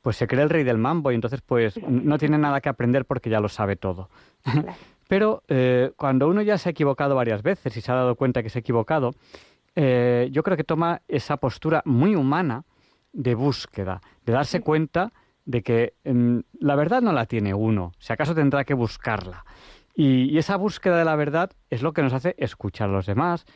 pues 0.00 0.16
se 0.16 0.26
cree 0.26 0.42
el 0.42 0.50
rey 0.50 0.64
del 0.64 0.78
mambo 0.78 1.10
y 1.10 1.14
entonces 1.14 1.40
pues 1.42 1.78
no 1.86 2.18
tiene 2.18 2.38
nada 2.38 2.60
que 2.60 2.68
aprender 2.68 3.04
porque 3.04 3.30
ya 3.30 3.40
lo 3.40 3.48
sabe 3.48 3.76
todo. 3.76 4.08
Pero 5.08 5.42
eh, 5.48 5.92
cuando 5.96 6.28
uno 6.28 6.40
ya 6.40 6.56
se 6.56 6.68
ha 6.68 6.72
equivocado 6.72 7.14
varias 7.14 7.42
veces 7.42 7.76
y 7.76 7.80
se 7.80 7.92
ha 7.92 7.96
dado 7.96 8.14
cuenta 8.14 8.42
que 8.42 8.48
se 8.48 8.58
ha 8.58 8.60
equivocado, 8.60 9.10
eh, 9.74 10.28
yo 10.30 10.42
creo 10.42 10.56
que 10.56 10.64
toma 10.64 11.02
esa 11.08 11.36
postura 11.36 11.82
muy 11.84 12.14
humana 12.14 12.64
de 13.14 13.34
búsqueda, 13.34 14.02
de 14.26 14.32
darse 14.32 14.60
cuenta 14.60 15.12
de 15.46 15.62
que 15.62 15.94
mm, 16.04 16.40
la 16.60 16.74
verdad 16.74 17.00
no 17.00 17.12
la 17.12 17.26
tiene 17.26 17.54
uno, 17.54 17.92
si 17.98 18.12
acaso 18.12 18.34
tendrá 18.34 18.64
que 18.64 18.74
buscarla. 18.74 19.44
Y, 19.94 20.36
esa 20.36 20.56
búsqueda 20.56 20.98
de 20.98 21.04
la 21.04 21.16
verdad 21.16 21.52
es 21.70 21.82
lo 21.82 21.92
que 21.92 22.02
nos 22.02 22.12
hace 22.12 22.34
escuchar 22.36 22.90
a 22.90 22.92
los 22.92 23.06
demás, 23.06 23.46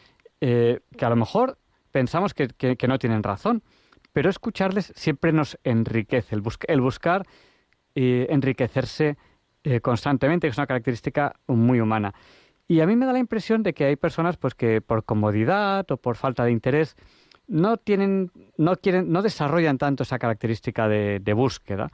eh, 0.41 0.81
que 0.97 1.05
a 1.05 1.11
lo 1.11 1.17
mejor 1.17 1.59
pensamos 1.91 2.33
que, 2.33 2.49
no 2.87 2.99
tienen 2.99 3.23
razón, 3.23 3.63
pero 4.13 4.31
escucharles 4.31 4.93
siempre 4.95 5.33
nos 5.33 5.59
enriquece, 5.65 6.37
el, 6.37 6.43
el 6.69 6.81
buscar 6.81 7.27
eh, 7.95 8.27
enriquecerse 8.31 9.17
eh, 9.65 9.81
constantemente, 9.81 10.47
que 10.47 10.53
es 10.53 10.59
una 10.59 10.69
característica 10.69 11.35
muy 11.49 11.81
humana. 11.81 12.15
Y 12.69 12.81
a 12.81 12.87
mí 12.87 12.95
me 12.95 13.07
da 13.07 13.13
la 13.13 13.19
impresión 13.19 13.63
de 13.63 13.73
que 13.73 13.87
hay 13.87 13.97
personas 13.97 14.37
pues 14.37 14.55
que 14.55 14.81
por 14.81 15.05
comodidad 15.05 15.91
o 15.91 15.97
por 15.97 16.17
falta 16.17 16.45
de 16.45 16.53
interés 16.53 16.97
no 17.49 17.76
tienen, 17.76 18.30
no 18.57 18.76
quieren, 18.76 19.11
no 19.11 19.22
desarrollan 19.22 19.78
tanto 19.78 20.05
esa 20.05 20.18
característica 20.18 20.88
de 20.88 21.32
búsqueda 21.34 21.90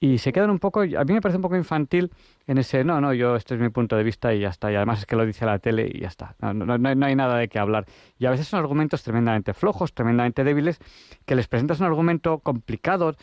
y 0.00 0.18
se 0.18 0.32
quedan 0.32 0.50
un 0.50 0.58
poco, 0.58 0.80
a 0.80 1.04
mí 1.04 1.12
me 1.12 1.20
parece 1.20 1.36
un 1.36 1.42
poco 1.42 1.56
infantil 1.56 2.12
en 2.46 2.58
ese, 2.58 2.84
no, 2.84 3.00
no, 3.00 3.12
yo 3.12 3.34
este 3.36 3.54
es 3.54 3.60
mi 3.60 3.68
punto 3.68 3.96
de 3.96 4.04
vista 4.04 4.32
y 4.32 4.40
ya 4.40 4.48
está, 4.48 4.70
y 4.70 4.76
además 4.76 5.00
es 5.00 5.06
que 5.06 5.16
lo 5.16 5.26
dice 5.26 5.44
la 5.44 5.58
tele 5.58 5.90
y 5.92 6.00
ya 6.00 6.08
está, 6.08 6.36
no, 6.40 6.54
no, 6.54 6.78
no, 6.78 7.06
hay 7.06 7.16
nada 7.16 7.36
de 7.36 7.48
qué 7.48 7.58
hablar. 7.58 7.86
Y 8.18 8.26
a 8.26 8.30
veces 8.30 8.46
son 8.46 8.60
argumentos 8.60 9.02
tremendamente 9.02 9.54
flojos, 9.54 9.92
tremendamente 9.92 10.44
débiles, 10.44 10.78
que 11.26 11.34
les 11.34 11.48
presentas 11.48 11.80
un 11.80 11.86
argumento 11.86 12.38
complicado, 12.38 13.16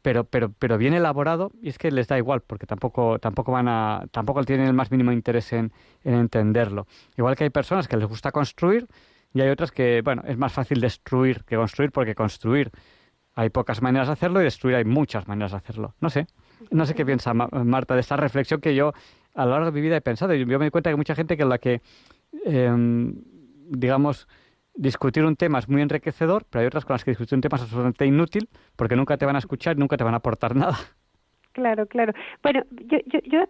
pero, 0.00 0.22
pero, 0.22 0.52
pero 0.52 0.78
bien 0.78 0.94
elaborado, 0.94 1.50
y 1.60 1.70
es 1.70 1.78
que 1.78 1.90
les 1.90 2.06
da 2.06 2.18
igual, 2.18 2.40
porque 2.42 2.66
tampoco, 2.66 3.18
tampoco 3.18 3.50
van 3.50 3.66
a, 3.66 4.04
tampoco 4.12 4.44
tienen 4.44 4.68
el 4.68 4.74
más 4.74 4.92
mínimo 4.92 5.10
interés 5.10 5.52
en, 5.52 5.72
en 6.04 6.14
entenderlo. 6.14 6.86
Igual 7.16 7.34
que 7.34 7.44
hay 7.44 7.50
personas 7.50 7.88
que 7.88 7.96
les 7.96 8.06
gusta 8.06 8.30
construir, 8.30 8.86
y 9.34 9.40
hay 9.40 9.48
otras 9.48 9.70
que, 9.70 10.02
bueno, 10.02 10.22
es 10.26 10.36
más 10.36 10.52
fácil 10.52 10.80
destruir 10.80 11.44
que 11.44 11.56
construir, 11.56 11.90
porque 11.90 12.14
construir 12.14 12.70
hay 13.34 13.50
pocas 13.50 13.80
maneras 13.80 14.08
de 14.08 14.12
hacerlo 14.12 14.40
y 14.40 14.44
destruir 14.44 14.76
hay 14.76 14.84
muchas 14.84 15.26
maneras 15.26 15.52
de 15.52 15.56
hacerlo. 15.58 15.94
No 16.00 16.10
sé, 16.10 16.26
no 16.70 16.84
sé 16.84 16.94
qué 16.94 17.04
piensa 17.06 17.32
Marta 17.34 17.94
de 17.94 18.00
esta 18.00 18.16
reflexión 18.16 18.60
que 18.60 18.74
yo 18.74 18.92
a 19.34 19.44
lo 19.44 19.52
largo 19.52 19.66
de 19.66 19.72
mi 19.72 19.80
vida 19.80 19.96
he 19.96 20.00
pensado. 20.00 20.34
Yo 20.34 20.46
me 20.46 20.56
doy 20.56 20.70
cuenta 20.70 20.90
que 20.90 20.96
mucha 20.96 21.14
gente 21.14 21.36
que 21.36 21.44
la 21.44 21.58
que, 21.58 21.80
em, 22.44 23.14
digamos, 23.68 24.28
discutir 24.74 25.24
un 25.24 25.36
tema 25.36 25.58
es 25.58 25.68
muy 25.68 25.82
enriquecedor, 25.82 26.44
pero 26.48 26.60
hay 26.60 26.66
otras 26.66 26.84
con 26.84 26.94
las 26.94 27.04
que 27.04 27.12
discutir 27.12 27.36
un 27.36 27.40
tema 27.40 27.56
es 27.56 27.62
absolutamente 27.62 28.06
inútil 28.06 28.48
porque 28.76 28.96
nunca 28.96 29.16
te 29.16 29.26
van 29.26 29.36
a 29.36 29.38
escuchar 29.38 29.76
nunca 29.76 29.96
te 29.96 30.04
van 30.04 30.14
a 30.14 30.18
aportar 30.18 30.54
nada. 30.54 30.76
Claro, 31.52 31.86
claro. 31.86 32.14
Bueno, 32.42 32.62
yo, 32.70 32.98
yo, 33.06 33.20
yo 33.24 33.42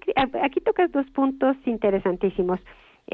aquí, 0.42 0.60
tocas 0.60 0.90
dos 0.90 1.06
puntos 1.10 1.56
interesantísimos. 1.64 2.60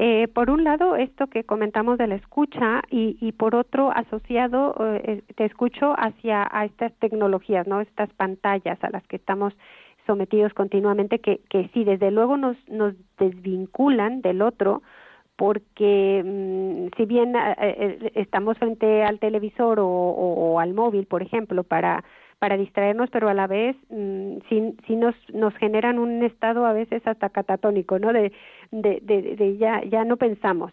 Eh, 0.01 0.29
por 0.29 0.49
un 0.49 0.63
lado, 0.63 0.95
esto 0.95 1.27
que 1.27 1.43
comentamos 1.43 1.97
de 1.97 2.07
la 2.07 2.15
escucha 2.15 2.81
y, 2.89 3.17
y 3.19 3.33
por 3.33 3.53
otro, 3.53 3.91
asociado, 3.91 4.73
eh, 4.79 5.23
te 5.35 5.43
escucho 5.43 5.93
hacia 5.97 6.47
a 6.49 6.63
estas 6.63 6.93
tecnologías, 6.99 7.67
¿no? 7.67 7.81
Estas 7.81 8.09
pantallas 8.13 8.81
a 8.81 8.91
las 8.91 9.05
que 9.07 9.17
estamos 9.17 9.53
sometidos 10.07 10.53
continuamente, 10.53 11.19
que, 11.19 11.41
que 11.49 11.69
sí, 11.73 11.83
desde 11.83 12.11
luego 12.11 12.37
nos, 12.37 12.55
nos 12.69 12.93
desvinculan 13.17 14.21
del 14.21 14.41
otro, 14.41 14.83
porque 15.35 16.23
mm, 16.23 16.95
si 16.95 17.03
bien 17.05 17.35
eh, 17.35 18.13
estamos 18.15 18.57
frente 18.57 19.03
al 19.03 19.19
televisor 19.19 19.81
o, 19.81 19.85
o, 19.89 20.61
al 20.61 20.73
móvil, 20.73 21.07
por 21.07 21.23
ejemplo, 21.23 21.65
para 21.65 22.05
para 22.39 22.57
distraernos, 22.57 23.09
pero 23.09 23.29
a 23.29 23.33
la 23.33 23.47
vez 23.47 23.75
mm, 23.89 24.37
sí, 24.49 24.95
nos, 24.95 25.15
nos 25.33 25.53
generan 25.55 25.99
un 25.99 26.23
estado 26.23 26.65
a 26.65 26.73
veces 26.73 27.05
hasta 27.05 27.29
catatónico, 27.29 27.99
¿no? 27.99 28.13
De, 28.13 28.31
de, 28.71 29.57
ya, 29.57 29.83
ya 29.83 30.05
no 30.05 30.17
pensamos. 30.17 30.71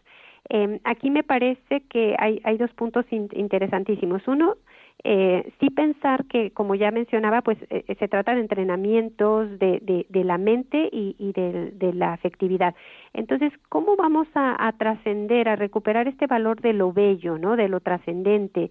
Eh, 0.48 0.80
aquí 0.84 1.10
me 1.10 1.24
parece 1.24 1.82
que 1.90 2.14
hay, 2.18 2.40
hay 2.44 2.56
dos 2.56 2.72
puntos 2.74 3.04
interesantísimos. 3.10 4.26
Uno, 4.28 4.54
eh, 5.02 5.52
sí 5.60 5.70
pensar 5.70 6.24
que, 6.26 6.52
como 6.52 6.74
ya 6.74 6.90
mencionaba, 6.90 7.42
pues 7.42 7.58
eh, 7.70 7.84
se 7.98 8.08
trata 8.08 8.34
de 8.34 8.40
entrenamientos 8.40 9.58
de, 9.58 10.06
de, 10.08 10.24
la 10.24 10.38
mente 10.38 10.88
y, 10.90 11.16
y 11.18 11.32
de, 11.32 11.72
de, 11.72 11.92
la 11.92 12.12
afectividad. 12.12 12.74
Entonces, 13.12 13.52
¿cómo 13.68 13.96
vamos 13.96 14.28
a, 14.34 14.66
a 14.66 14.72
trascender, 14.72 15.48
a 15.48 15.56
recuperar 15.56 16.08
este 16.08 16.26
valor 16.26 16.60
de 16.60 16.72
lo 16.72 16.92
bello, 16.92 17.38
¿no? 17.38 17.56
De 17.56 17.68
lo 17.68 17.80
trascendente, 17.80 18.64
eh, 18.64 18.70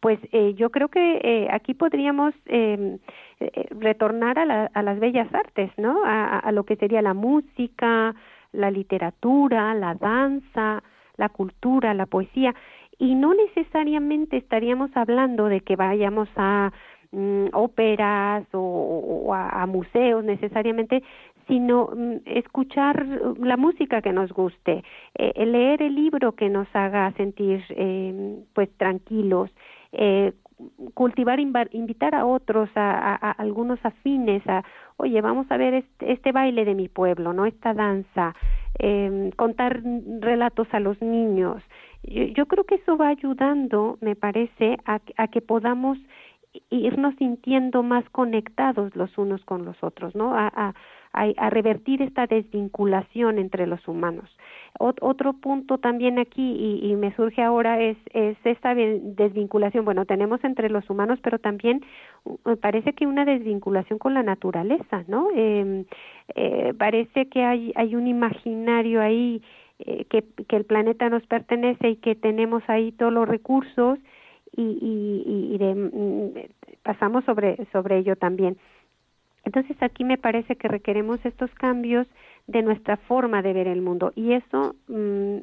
pues 0.00 0.18
eh, 0.32 0.54
yo 0.54 0.70
creo 0.70 0.88
que 0.88 1.20
eh, 1.22 1.48
aquí 1.50 1.74
podríamos 1.74 2.32
em, 2.46 2.98
retornar 3.70 4.38
a, 4.38 4.66
a, 4.66 4.82
las 4.82 5.00
bellas 5.00 5.32
artes, 5.34 5.70
¿no? 5.76 6.02
A, 6.04 6.50
lo 6.52 6.64
que 6.64 6.76
sería 6.76 7.02
la 7.02 7.14
música, 7.14 8.14
la 8.52 8.70
literatura, 8.70 9.74
la 9.74 9.94
danza, 9.94 10.82
la 11.16 11.28
cultura, 11.28 11.94
la 11.94 12.06
poesía, 12.06 12.54
y 12.98 13.14
no 13.14 13.34
necesariamente 13.34 14.36
estaríamos 14.36 14.90
hablando 14.94 15.46
de 15.46 15.60
que 15.62 15.74
vayamos 15.74 16.28
a 16.36 16.70
mm, 17.12 17.46
óperas 17.52 18.44
o, 18.52 19.32
a, 19.34 19.66
museos 19.66 20.22
necesariamente, 20.24 21.02
sino 21.50 21.90
mm, 21.94 22.16
escuchar 22.26 23.04
la 23.38 23.56
música 23.56 24.00
que 24.00 24.12
nos 24.12 24.32
guste, 24.32 24.84
eh, 25.14 25.46
leer 25.46 25.82
el 25.82 25.96
libro 25.96 26.32
que 26.32 26.48
nos 26.48 26.68
haga 26.74 27.12
sentir 27.12 27.62
eh, 27.70 28.38
pues 28.54 28.70
tranquilos, 28.76 29.50
eh, 29.92 30.32
cultivar, 30.94 31.40
invitar 31.40 32.14
a 32.14 32.24
otros, 32.26 32.68
a, 32.76 33.14
algunos 33.32 33.78
afines, 33.84 34.46
a, 34.46 34.62
oye, 34.96 35.20
vamos 35.20 35.46
a 35.50 35.56
ver 35.56 35.74
este, 35.74 36.12
este, 36.12 36.32
baile 36.32 36.64
de 36.64 36.74
mi 36.74 36.88
pueblo, 36.88 37.32
¿no? 37.32 37.46
Esta 37.46 37.74
danza, 37.74 38.34
eh, 38.78 39.30
contar 39.36 39.82
relatos 40.20 40.68
a 40.72 40.80
los 40.80 41.00
niños. 41.02 41.62
Yo, 42.02 42.24
yo, 42.24 42.46
creo 42.46 42.64
que 42.64 42.76
eso 42.76 42.96
va 42.96 43.08
ayudando, 43.08 43.98
me 44.00 44.14
parece, 44.14 44.76
a, 44.84 45.00
a 45.16 45.28
que 45.28 45.40
podamos 45.40 45.98
irnos 46.70 47.14
sintiendo 47.16 47.82
más 47.82 48.08
conectados 48.10 48.94
los 48.96 49.16
unos 49.18 49.44
con 49.44 49.64
los 49.64 49.82
otros, 49.82 50.14
¿no? 50.14 50.34
A, 50.34 50.48
a, 50.54 50.74
a, 51.12 51.50
revertir 51.50 52.02
esta 52.02 52.26
desvinculación 52.26 53.38
entre 53.38 53.66
los 53.66 53.86
humanos. 53.88 54.30
otro 54.78 55.32
punto 55.32 55.78
también 55.78 56.18
aquí, 56.18 56.80
y, 56.82 56.94
me 56.94 57.14
surge 57.16 57.42
ahora, 57.42 57.80
es, 57.80 57.96
es 58.12 58.36
esta 58.44 58.74
desvinculación. 58.74 59.84
Bueno, 59.84 60.04
tenemos 60.04 60.42
entre 60.44 60.70
los 60.70 60.88
humanos, 60.88 61.18
pero 61.22 61.38
también 61.38 61.84
parece 62.60 62.92
que 62.92 63.06
una 63.06 63.24
desvinculación 63.24 63.98
con 63.98 64.14
la 64.14 64.22
naturaleza, 64.22 65.04
¿no? 65.08 65.28
Eh, 65.34 65.84
eh, 66.36 66.74
parece 66.78 67.26
que 67.26 67.42
hay, 67.42 67.72
hay 67.74 67.96
un 67.96 68.06
imaginario 68.06 69.00
ahí 69.00 69.42
eh, 69.80 70.04
que, 70.10 70.24
que 70.46 70.56
el 70.56 70.64
planeta 70.64 71.08
nos 71.08 71.26
pertenece 71.26 71.90
y 71.90 71.96
que 71.96 72.14
tenemos 72.14 72.62
ahí 72.68 72.92
todos 72.92 73.12
los 73.12 73.28
recursos 73.28 73.98
y, 74.56 74.62
y, 74.62 75.54
y 75.54 75.58
de, 75.58 75.74
mm, 75.74 76.32
pasamos 76.82 77.24
sobre, 77.24 77.56
sobre 77.72 77.98
ello 77.98 78.16
también. 78.16 78.56
Entonces 79.44 79.76
aquí 79.82 80.04
me 80.04 80.18
parece 80.18 80.56
que 80.56 80.68
requeremos 80.68 81.18
estos 81.24 81.50
cambios 81.54 82.06
de 82.46 82.62
nuestra 82.62 82.96
forma 82.96 83.42
de 83.42 83.52
ver 83.52 83.68
el 83.68 83.82
mundo 83.82 84.12
y 84.14 84.32
eso 84.32 84.74
mm, 84.88 85.38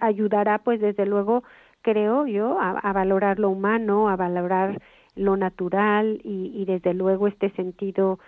ayudará 0.00 0.58
pues 0.58 0.80
desde 0.80 1.06
luego 1.06 1.42
creo 1.82 2.26
yo 2.26 2.58
a, 2.60 2.92
valorar 2.92 3.38
lo 3.38 3.50
humano, 3.50 4.08
a 4.08 4.16
valorar 4.16 4.82
lo 5.14 5.36
natural 5.36 6.20
y, 6.24 6.64
desde 6.64 6.94
luego 6.94 7.28
este 7.28 7.50
sentido 7.50 8.18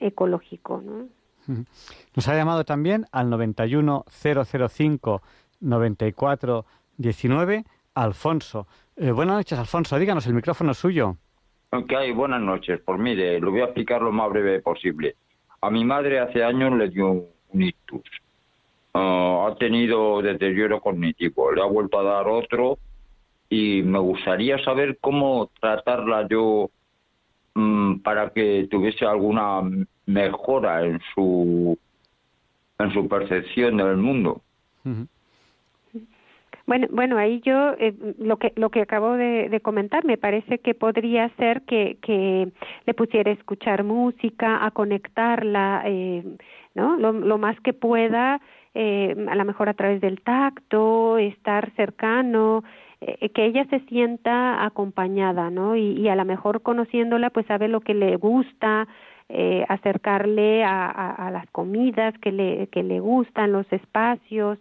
ecológico. 0.00 0.82
¿no? 0.84 1.06
Nos 2.16 2.28
ha 2.28 2.34
llamado 2.34 2.64
también 2.64 3.06
al 3.12 3.30
91005 3.30 5.22
9419 5.60 7.64
Alfonso. 7.94 8.66
Eh, 8.96 9.12
buenas 9.12 9.36
noches, 9.36 9.56
Alfonso. 9.58 9.98
Díganos, 9.98 10.26
el 10.26 10.34
micrófono 10.34 10.72
es 10.72 10.78
suyo. 10.78 11.16
Ok, 11.76 11.92
buenas 12.14 12.40
noches. 12.40 12.80
Pues 12.84 13.00
mire, 13.00 13.40
lo 13.40 13.50
voy 13.50 13.62
a 13.62 13.64
explicar 13.64 14.00
lo 14.00 14.12
más 14.12 14.30
breve 14.30 14.60
posible. 14.60 15.16
A 15.60 15.70
mi 15.70 15.84
madre 15.84 16.20
hace 16.20 16.44
años 16.44 16.72
le 16.78 16.88
dio 16.88 17.10
un 17.10 17.62
ictus. 17.62 18.04
Ah, 18.92 19.48
ha 19.48 19.56
tenido 19.56 20.22
deterioro 20.22 20.80
cognitivo. 20.80 21.50
Le 21.50 21.62
ha 21.62 21.64
vuelto 21.64 21.98
a 21.98 22.04
dar 22.04 22.28
otro 22.28 22.78
y 23.48 23.82
me 23.82 23.98
gustaría 23.98 24.62
saber 24.62 24.98
cómo 25.00 25.50
tratarla 25.60 26.28
yo 26.28 26.70
mm, 27.54 27.96
para 28.02 28.30
que 28.30 28.68
tuviese 28.70 29.04
alguna 29.04 29.60
mejora 30.06 30.86
en 30.86 31.00
su 31.12 31.76
en 32.78 32.92
su 32.92 33.08
percepción 33.08 33.78
del 33.78 33.96
mundo. 33.96 34.42
Bueno, 36.66 36.86
bueno, 36.90 37.18
ahí 37.18 37.40
yo 37.44 37.72
eh, 37.78 37.94
lo 38.18 38.38
que 38.38 38.52
lo 38.56 38.70
que 38.70 38.80
acabo 38.80 39.12
de, 39.12 39.60
comentar 39.62 40.04
me 40.04 40.16
parece 40.16 40.58
que 40.60 40.74
podría 40.74 41.28
ser 41.36 41.62
que, 41.62 41.98
que 42.00 42.50
le 42.86 42.94
pusiera 42.94 43.30
a 43.30 43.34
escuchar 43.34 43.84
música, 43.84 44.64
a 44.64 44.70
conectarla, 44.70 45.82
eh, 45.86 46.24
¿no? 46.74 46.96
Lo, 46.96 47.12
lo 47.12 47.36
más 47.38 47.60
que 47.60 47.74
pueda, 47.74 48.40
eh, 48.74 49.14
a 49.28 49.34
lo 49.34 49.44
mejor 49.44 49.68
a 49.68 49.74
través 49.74 50.00
del 50.00 50.22
tacto, 50.22 51.18
estar 51.18 51.70
cercano, 51.76 52.64
eh, 53.02 53.28
que 53.28 53.44
ella 53.44 53.66
se 53.68 53.80
sienta 53.80 54.64
acompañada, 54.64 55.50
¿no? 55.50 55.76
Y, 55.76 55.92
y 56.00 56.08
a 56.08 56.16
lo 56.16 56.24
mejor 56.24 56.62
conociéndola, 56.62 57.28
pues 57.30 57.44
sabe 57.46 57.68
lo 57.68 57.80
que 57.80 57.92
le 57.92 58.16
gusta, 58.16 58.88
eh, 59.28 59.64
acercarle 59.68 60.64
a, 60.64 60.86
a, 60.86 61.10
a, 61.26 61.30
las 61.30 61.46
comidas 61.50 62.14
que 62.18 62.32
le, 62.32 62.66
que 62.68 62.82
le 62.82 63.00
gustan, 63.00 63.52
los 63.52 63.70
espacios, 63.72 64.58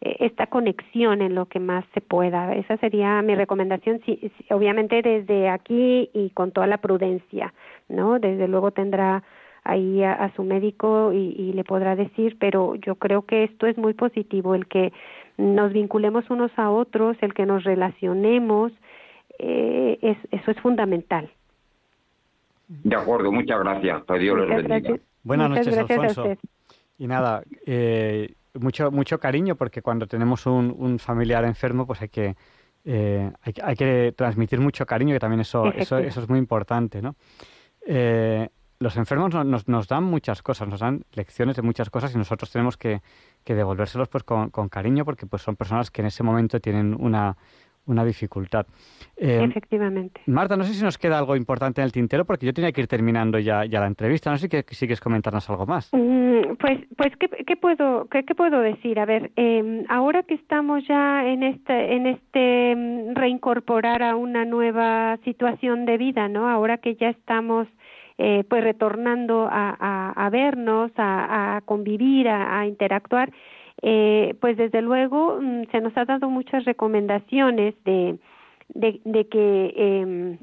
esta 0.00 0.46
conexión 0.46 1.22
en 1.22 1.34
lo 1.34 1.46
que 1.46 1.60
más 1.60 1.84
se 1.94 2.00
pueda. 2.00 2.54
Esa 2.54 2.76
sería 2.76 3.22
mi 3.22 3.34
recomendación, 3.34 4.00
sí, 4.04 4.30
obviamente 4.50 5.00
desde 5.02 5.48
aquí 5.48 6.10
y 6.12 6.30
con 6.30 6.52
toda 6.52 6.66
la 6.66 6.78
prudencia, 6.78 7.54
¿no? 7.88 8.18
Desde 8.18 8.48
luego 8.48 8.70
tendrá 8.70 9.22
ahí 9.64 10.02
a, 10.02 10.30
su 10.36 10.44
médico 10.44 11.12
y, 11.12 11.52
le 11.54 11.64
podrá 11.64 11.96
decir, 11.96 12.36
pero 12.38 12.74
yo 12.74 12.96
creo 12.96 13.22
que 13.22 13.44
esto 13.44 13.66
es 13.66 13.78
muy 13.78 13.94
positivo, 13.94 14.54
el 14.54 14.66
que 14.66 14.92
nos 15.38 15.72
vinculemos 15.72 16.28
unos 16.28 16.52
a 16.58 16.70
otros, 16.70 17.16
el 17.22 17.32
que 17.32 17.46
nos 17.46 17.64
relacionemos, 17.64 18.72
eh, 19.38 19.98
es, 20.02 20.18
eso 20.30 20.50
es 20.50 20.60
fundamental. 20.60 21.30
De 22.68 22.94
acuerdo, 22.94 23.32
muchas 23.32 23.58
gracias. 23.58 24.02
Buenas 25.22 25.50
noches, 25.50 25.78
Alfonso. 25.78 26.36
Y 26.98 27.06
nada, 27.06 27.42
eh, 27.66 28.34
mucho, 28.54 28.90
mucho 28.90 29.18
cariño 29.18 29.56
porque 29.56 29.82
cuando 29.82 30.06
tenemos 30.06 30.46
un, 30.46 30.74
un 30.76 30.98
familiar 30.98 31.44
enfermo, 31.44 31.86
pues 31.86 32.02
hay 32.02 32.08
que, 32.08 32.36
eh, 32.84 33.30
hay, 33.42 33.54
hay, 33.62 33.76
que 33.76 34.14
transmitir 34.16 34.60
mucho 34.60 34.86
cariño, 34.86 35.14
que 35.14 35.20
también 35.20 35.40
eso, 35.40 35.72
eso, 35.72 35.98
eso 35.98 36.20
es 36.20 36.28
muy 36.28 36.38
importante, 36.38 37.02
¿no? 37.02 37.16
Eh, 37.86 38.48
los 38.78 38.96
enfermos 38.96 39.32
nos, 39.32 39.68
nos, 39.68 39.88
dan 39.88 40.04
muchas 40.04 40.42
cosas, 40.42 40.68
nos 40.68 40.80
dan 40.80 41.04
lecciones 41.12 41.56
de 41.56 41.62
muchas 41.62 41.90
cosas 41.90 42.14
y 42.14 42.18
nosotros 42.18 42.50
tenemos 42.50 42.76
que, 42.76 43.00
que 43.44 43.54
devolvérselos 43.54 44.08
pues 44.08 44.24
con, 44.24 44.50
con, 44.50 44.68
cariño 44.68 45.04
porque 45.04 45.26
pues 45.26 45.42
son 45.42 45.56
personas 45.56 45.90
que 45.90 46.02
en 46.02 46.08
ese 46.08 46.22
momento 46.22 46.60
tienen 46.60 46.94
una, 46.98 47.36
una 47.86 48.04
dificultad. 48.04 48.66
Eh, 49.16 49.44
Efectivamente. 49.44 50.20
Marta, 50.26 50.56
no 50.56 50.64
sé 50.64 50.74
si 50.74 50.82
nos 50.82 50.98
queda 50.98 51.18
algo 51.18 51.36
importante 51.36 51.80
en 51.80 51.86
el 51.86 51.92
tintero, 51.92 52.24
porque 52.24 52.46
yo 52.46 52.52
tenía 52.52 52.72
que 52.72 52.80
ir 52.80 52.86
terminando 52.86 53.38
ya, 53.38 53.64
ya 53.64 53.80
la 53.80 53.86
entrevista. 53.86 54.30
No 54.30 54.38
sé 54.38 54.48
si 54.68 54.86
quieres 54.86 55.00
comentarnos 55.00 55.48
algo 55.50 55.66
más. 55.66 55.90
Mm, 55.92 56.56
pues, 56.58 56.80
pues 56.96 57.12
¿qué, 57.18 57.56
puedo, 57.56 58.08
qué, 58.08 58.22
puedo 58.34 58.60
decir? 58.60 58.98
A 58.98 59.04
ver, 59.04 59.30
eh, 59.36 59.84
ahora 59.88 60.22
que 60.22 60.34
estamos 60.34 60.86
ya 60.86 61.26
en 61.26 61.42
este, 61.42 61.94
en 61.94 62.06
este 62.06 62.74
mm, 62.76 63.14
reincorporar 63.14 64.02
a 64.02 64.16
una 64.16 64.44
nueva 64.44 65.18
situación 65.24 65.84
de 65.86 65.98
vida, 65.98 66.28
¿no? 66.28 66.48
Ahora 66.48 66.78
que 66.78 66.96
ya 66.96 67.10
estamos 67.10 67.68
eh, 68.16 68.44
pues 68.48 68.62
retornando 68.62 69.48
a, 69.50 70.12
a, 70.16 70.30
vernos, 70.30 70.92
a, 70.96 71.56
a 71.56 71.60
convivir, 71.62 72.28
a, 72.28 72.64
interactuar, 72.64 73.32
eh, 73.86 74.34
pues 74.40 74.56
desde 74.56 74.80
luego 74.80 75.38
mm, 75.42 75.64
se 75.70 75.82
nos 75.82 75.94
ha 75.98 76.06
dado 76.06 76.30
muchas 76.30 76.64
recomendaciones 76.64 77.74
de, 77.84 78.18
de, 78.70 79.28
que 79.28 79.74
eh, 79.76 80.38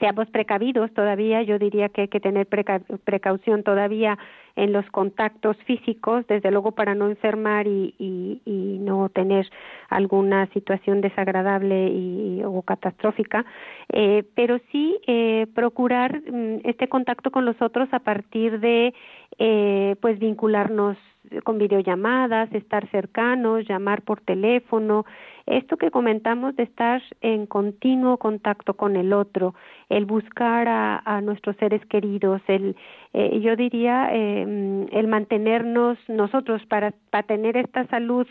seamos 0.00 0.30
precavidos 0.30 0.90
todavía, 0.94 1.42
yo 1.42 1.58
diría 1.58 1.90
que 1.90 2.00
hay 2.00 2.08
que 2.08 2.18
tener 2.18 2.46
precaución 2.46 3.62
todavía 3.62 4.18
en 4.56 4.72
los 4.72 4.86
contactos 4.90 5.58
físicos, 5.66 6.26
desde 6.28 6.50
luego 6.50 6.72
para 6.72 6.94
no 6.94 7.08
enfermar 7.08 7.66
y, 7.66 7.94
y, 7.98 8.40
y 8.46 8.78
no 8.78 9.10
tener 9.10 9.50
alguna 9.90 10.46
situación 10.54 11.02
desagradable 11.02 11.88
y, 11.88 12.42
o 12.42 12.62
catastrófica, 12.62 13.44
eh, 13.92 14.24
pero 14.34 14.58
sí 14.70 14.98
eh, 15.06 15.46
procurar 15.54 16.22
mm, 16.22 16.60
este 16.64 16.88
contacto 16.88 17.30
con 17.30 17.44
los 17.44 17.60
otros 17.60 17.88
a 17.92 17.98
partir 17.98 18.60
de 18.60 18.94
eh, 19.38 19.94
pues 20.00 20.18
vincularnos 20.18 20.96
con 21.44 21.58
videollamadas, 21.58 22.52
estar 22.52 22.88
cercanos, 22.90 23.66
llamar 23.68 24.02
por 24.02 24.20
teléfono, 24.20 25.04
esto 25.46 25.76
que 25.76 25.90
comentamos 25.90 26.54
de 26.56 26.64
estar 26.64 27.02
en 27.20 27.46
continuo 27.46 28.16
contacto 28.16 28.74
con 28.74 28.96
el 28.96 29.12
otro, 29.12 29.54
el 29.88 30.04
buscar 30.04 30.68
a, 30.68 31.20
nuestros 31.22 31.56
seres 31.56 31.84
queridos, 31.86 32.40
el, 32.48 32.76
eh, 33.12 33.40
yo 33.40 33.56
diría, 33.56 34.08
eh, 34.12 34.86
el 34.90 35.08
mantenernos 35.08 35.98
nosotros 36.08 36.64
para, 36.66 36.92
para 37.10 37.26
tener 37.26 37.56
esta 37.56 37.86
salud 37.86 38.26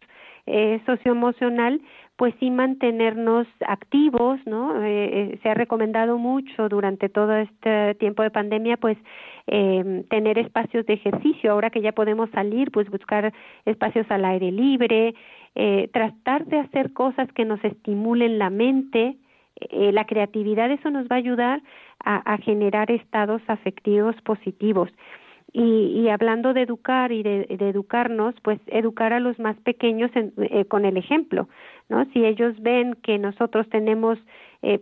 eh, 0.48 0.82
socioemocional, 0.86 1.82
pues 2.16 2.34
sí 2.40 2.50
mantenernos 2.52 3.48
activos, 3.68 4.40
¿no? 4.46 4.84
Eh, 4.84 5.40
se 5.42 5.50
ha 5.50 5.54
recomendado 5.54 6.18
mucho 6.18 6.70
durante 6.70 7.10
todo 7.10 7.34
este 7.36 7.96
tiempo 7.96 8.24
de 8.24 8.32
pandemia, 8.32 8.78
pues 8.78 8.98
eh, 9.48 10.04
tener 10.10 10.38
espacios 10.38 10.86
de 10.86 10.94
ejercicio. 10.94 11.52
Ahora 11.52 11.70
que 11.70 11.82
ya 11.82 11.92
podemos 11.92 12.30
salir, 12.32 12.72
pues 12.72 12.90
buscar 12.90 13.34
espacios 13.66 14.06
al 14.10 14.26
aire 14.26 14.52
libre, 14.52 15.16
eh, 15.56 15.90
tratar 15.92 16.46
de 16.46 16.60
hacer 16.60 16.94
cosas 16.94 17.32
que 17.34 17.46
nos 17.46 17.64
estimulen 17.64 18.40
la 18.40 18.50
mente, 18.50 19.18
eh, 19.70 19.92
la 19.92 20.06
creatividad, 20.06 20.72
eso 20.72 20.90
nos 20.90 21.08
va 21.08 21.16
a 21.16 21.20
ayudar 21.20 21.62
a, 22.04 22.38
generar 22.38 22.90
estados 22.90 23.44
afectivos 23.48 24.16
positivos. 24.24 24.90
Y, 25.54 26.08
hablando 26.08 26.54
de 26.54 26.62
educar 26.62 27.12
y 27.12 27.22
de, 27.22 27.46
educarnos, 27.60 28.34
pues 28.42 28.60
educar 28.68 29.14
a 29.14 29.20
los 29.20 29.38
más 29.38 29.58
pequeños 29.58 30.10
eh, 30.16 30.66
con 30.66 30.86
el 30.86 30.98
ejemplo, 30.98 31.48
¿no? 31.90 32.06
Si 32.06 32.26
ellos 32.26 32.60
ven 32.62 32.96
que 33.04 33.20
nosotros 33.20 33.70
tenemos 33.70 34.18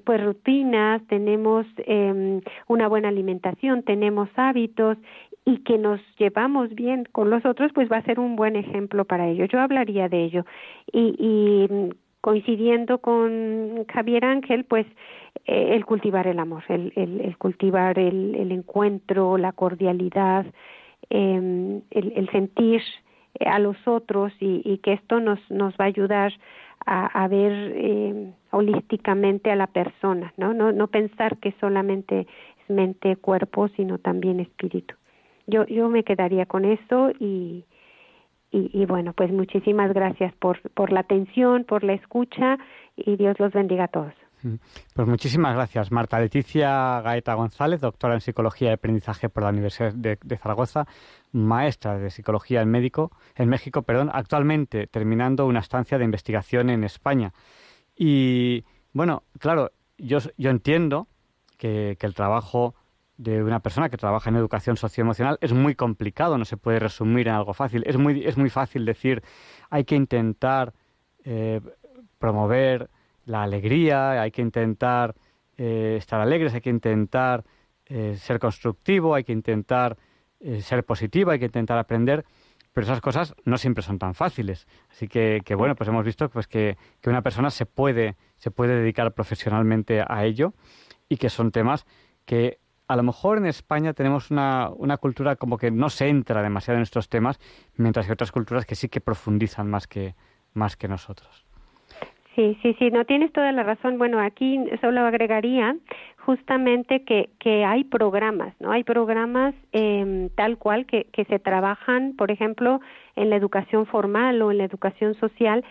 pues 0.03 0.23
rutinas, 0.23 1.01
tenemos 1.07 1.65
em, 1.77 2.41
una 2.67 2.87
buena 2.87 3.07
alimentación, 3.07 3.83
tenemos 3.83 4.27
hábitos 4.35 4.97
y 5.45 5.59
que 5.59 5.77
nos 5.77 5.99
llevamos 6.17 6.73
bien 6.75 7.05
con 7.11 7.29
los 7.29 7.45
otros, 7.45 7.71
pues 7.73 7.91
va 7.91 7.97
a 7.97 8.03
ser 8.03 8.19
un 8.19 8.35
buen 8.35 8.55
ejemplo 8.55 9.05
para 9.05 9.27
ellos. 9.27 9.49
Yo 9.49 9.59
hablaría 9.59 10.09
de 10.09 10.23
ello. 10.23 10.45
Y, 10.91 11.15
y 11.17 11.93
coincidiendo 12.21 12.99
con 12.99 13.85
Javier 13.91 14.25
Ángel, 14.25 14.65
pues 14.65 14.85
eh, 15.45 15.75
el 15.75 15.85
cultivar 15.85 16.27
el 16.27 16.39
amor, 16.39 16.63
el, 16.67 16.91
el, 16.95 17.37
cultivar 17.37 17.97
el, 17.97 18.35
el, 18.35 18.51
encuentro, 18.51 19.37
la 19.37 19.53
cordialidad, 19.53 20.45
eh, 21.09 21.81
el, 21.91 22.29
sentir 22.31 22.81
a 23.45 23.59
los 23.59 23.77
otros 23.87 24.33
y, 24.39 24.61
y, 24.65 24.79
que 24.79 24.93
esto 24.93 25.19
nos, 25.19 25.39
nos 25.49 25.73
va 25.75 25.85
a 25.85 25.87
ayudar 25.87 26.33
a, 26.85 27.23
a 27.23 27.27
ver 27.27 27.73
eh, 27.75 28.33
holísticamente 28.51 29.51
a 29.51 29.55
la 29.55 29.67
persona, 29.67 30.33
¿no? 30.37 30.53
¿no? 30.53 30.71
No 30.71 30.87
pensar 30.87 31.37
que 31.37 31.53
solamente 31.59 32.21
es 32.21 32.69
mente, 32.69 33.15
cuerpo, 33.17 33.67
sino 33.69 33.97
también 33.97 34.39
espíritu 34.39 34.95
yo, 35.49 35.65
yo 35.65 35.89
me 35.89 36.03
quedaría 36.03 36.45
con 36.45 36.63
eso 36.65 37.11
y, 37.19 37.65
y, 38.51 38.85
bueno, 38.85 39.13
pues 39.13 39.31
muchísimas 39.31 39.93
gracias 39.93 40.33
por, 40.35 40.59
por 40.71 40.91
la 40.91 41.01
atención, 41.01 41.65
por 41.65 41.83
la 41.83 41.93
escucha 41.93 42.57
y 42.95 43.15
Dios 43.15 43.39
los 43.39 43.51
bendiga 43.53 43.85
a 43.85 43.87
todos. 43.89 44.13
Pues 44.93 45.07
muchísimas 45.07 45.53
gracias, 45.53 45.91
Marta 45.91 46.19
Leticia 46.19 47.01
Gaeta 47.01 47.33
González, 47.33 47.81
doctora 47.81 48.13
en 48.13 48.21
Psicología 48.21 48.69
y 48.69 48.73
Aprendizaje 48.73 49.29
por 49.29 49.43
la 49.43 49.49
Universidad 49.49 49.93
de, 49.93 50.37
Zaragoza, 50.37 50.87
maestra 51.33 51.97
de 51.97 52.09
Psicología 52.09 52.61
en, 52.61 52.69
médico, 52.69 53.11
en 53.35 53.49
México, 53.49 53.81
perdón, 53.81 54.09
actualmente 54.13 54.87
terminando 54.87 55.45
una 55.45 55.59
estancia 55.59 55.97
de 55.97 56.05
investigación 56.05 56.69
en 56.69 56.83
España. 56.83 57.33
Y 57.95 58.63
bueno, 58.93 59.23
claro, 59.39 59.71
yo, 59.97 60.19
yo 60.37 60.49
entiendo 60.49 61.07
que, 61.57 61.97
que 61.99 62.07
el 62.07 62.13
trabajo 62.13 62.75
de 63.17 63.43
una 63.43 63.59
persona 63.59 63.89
que 63.89 63.97
trabaja 63.97 64.29
en 64.29 64.37
educación 64.37 64.77
socioemocional 64.77 65.37
es 65.41 65.51
muy 65.51 65.75
complicado, 65.75 66.37
no 66.37 66.45
se 66.45 66.55
puede 66.55 66.79
resumir 66.79 67.27
en 67.27 67.33
algo 67.33 67.53
fácil. 67.53 67.83
Es 67.85 67.97
muy, 67.97 68.23
es 68.25 68.37
muy 68.37 68.49
fácil 68.49 68.85
decir, 68.85 69.21
hay 69.69 69.83
que 69.83 69.95
intentar 69.95 70.73
eh, 71.25 71.59
promover 72.17 72.89
la 73.29 73.43
alegría, 73.43 74.21
hay 74.21 74.31
que 74.31 74.41
intentar 74.41 75.15
eh, 75.57 75.95
estar 75.97 76.19
alegres, 76.19 76.53
hay 76.53 76.61
que 76.61 76.69
intentar 76.69 77.45
eh, 77.85 78.15
ser 78.17 78.39
constructivo, 78.39 79.13
hay 79.15 79.23
que 79.23 79.33
intentar 79.33 79.97
ser 80.61 80.85
positivo, 80.85 81.31
hay 81.31 81.39
que 81.39 81.47
intentar 81.47 81.77
aprender, 81.77 82.23
pero 82.71 82.85
esas 82.85 83.01
cosas 83.01 83.35
no 83.43 83.57
siempre 83.57 83.83
son 83.83 83.99
tan 83.99 84.13
fáciles. 84.13 84.69
Así 84.89 85.09
que, 85.09 85.41
que 85.43 85.53
bueno, 85.53 85.75
pues 85.75 85.89
hemos 85.89 86.05
visto 86.05 86.29
pues 86.29 86.47
que, 86.47 86.77
que 87.01 87.09
una 87.09 87.21
persona 87.21 87.49
se 87.49 87.65
puede, 87.65 88.15
se 88.37 88.49
puede 88.49 88.75
dedicar 88.75 89.13
profesionalmente 89.13 90.01
a 90.07 90.23
ello 90.23 90.53
y 91.09 91.17
que 91.17 91.29
son 91.29 91.51
temas 91.51 91.85
que 92.23 92.59
a 92.87 92.95
lo 92.95 93.03
mejor 93.03 93.37
en 93.37 93.47
España 93.47 93.93
tenemos 93.93 94.31
una, 94.31 94.69
una 94.69 94.97
cultura 94.97 95.35
como 95.35 95.57
que 95.57 95.71
no 95.71 95.89
se 95.89 96.07
entra 96.07 96.41
demasiado 96.41 96.77
en 96.77 96.83
estos 96.83 97.09
temas, 97.09 97.39
mientras 97.75 98.07
que 98.07 98.13
otras 98.13 98.31
culturas 98.31 98.65
que 98.65 98.75
sí 98.75 98.87
que 98.87 99.01
profundizan 99.01 99.69
más 99.69 99.87
que, 99.87 100.15
más 100.53 100.77
que 100.77 100.87
nosotros. 100.87 101.48
Sí, 102.39 102.57
sí, 102.61 102.73
sí, 102.79 102.89
no 102.89 103.03
tienes 103.03 103.33
toda 103.33 103.51
la 103.51 103.63
razón. 103.63 103.97
Bueno, 103.97 104.17
aquí 104.21 104.63
solo 104.79 105.01
agregaría 105.01 105.75
justamente 106.25 107.03
que, 107.03 107.31
que 107.37 107.65
hay 107.65 107.83
programas, 107.83 108.53
¿no? 108.61 108.71
Hay 108.71 108.85
programas 108.85 109.53
eh, 109.73 110.29
tal 110.35 110.57
cual 110.57 110.85
que, 110.85 111.07
que 111.11 111.25
se 111.25 111.39
trabajan, 111.39 112.15
por 112.15 112.31
ejemplo, 112.31 112.79
en 113.17 113.29
la 113.29 113.35
educación 113.35 113.87
formal 113.87 114.41
o 114.41 114.51
en 114.51 114.59
la 114.59 114.63
educación 114.63 115.15
social 115.15 115.65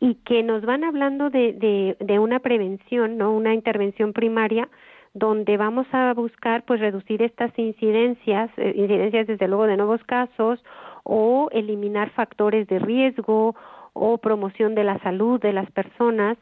y 0.00 0.14
que 0.24 0.42
nos 0.42 0.62
van 0.64 0.82
hablando 0.84 1.28
de, 1.28 1.52
de, 1.52 1.98
de 2.00 2.18
una 2.18 2.38
prevención, 2.38 3.18
¿no? 3.18 3.30
Una 3.30 3.52
intervención 3.52 4.14
primaria 4.14 4.70
donde 5.12 5.58
vamos 5.58 5.86
a 5.92 6.14
buscar 6.14 6.64
pues 6.64 6.80
reducir 6.80 7.20
estas 7.20 7.52
incidencias, 7.58 8.50
eh, 8.56 8.72
incidencias 8.74 9.26
desde 9.26 9.46
luego 9.46 9.66
de 9.66 9.76
nuevos 9.76 10.02
casos 10.04 10.64
o 11.02 11.50
eliminar 11.52 12.08
factores 12.12 12.66
de 12.68 12.78
riesgo 12.78 13.54
o 13.94 14.18
promoción 14.18 14.74
de 14.74 14.84
la 14.84 14.98
salud 14.98 15.40
de 15.40 15.52
las 15.52 15.70
personas. 15.70 16.36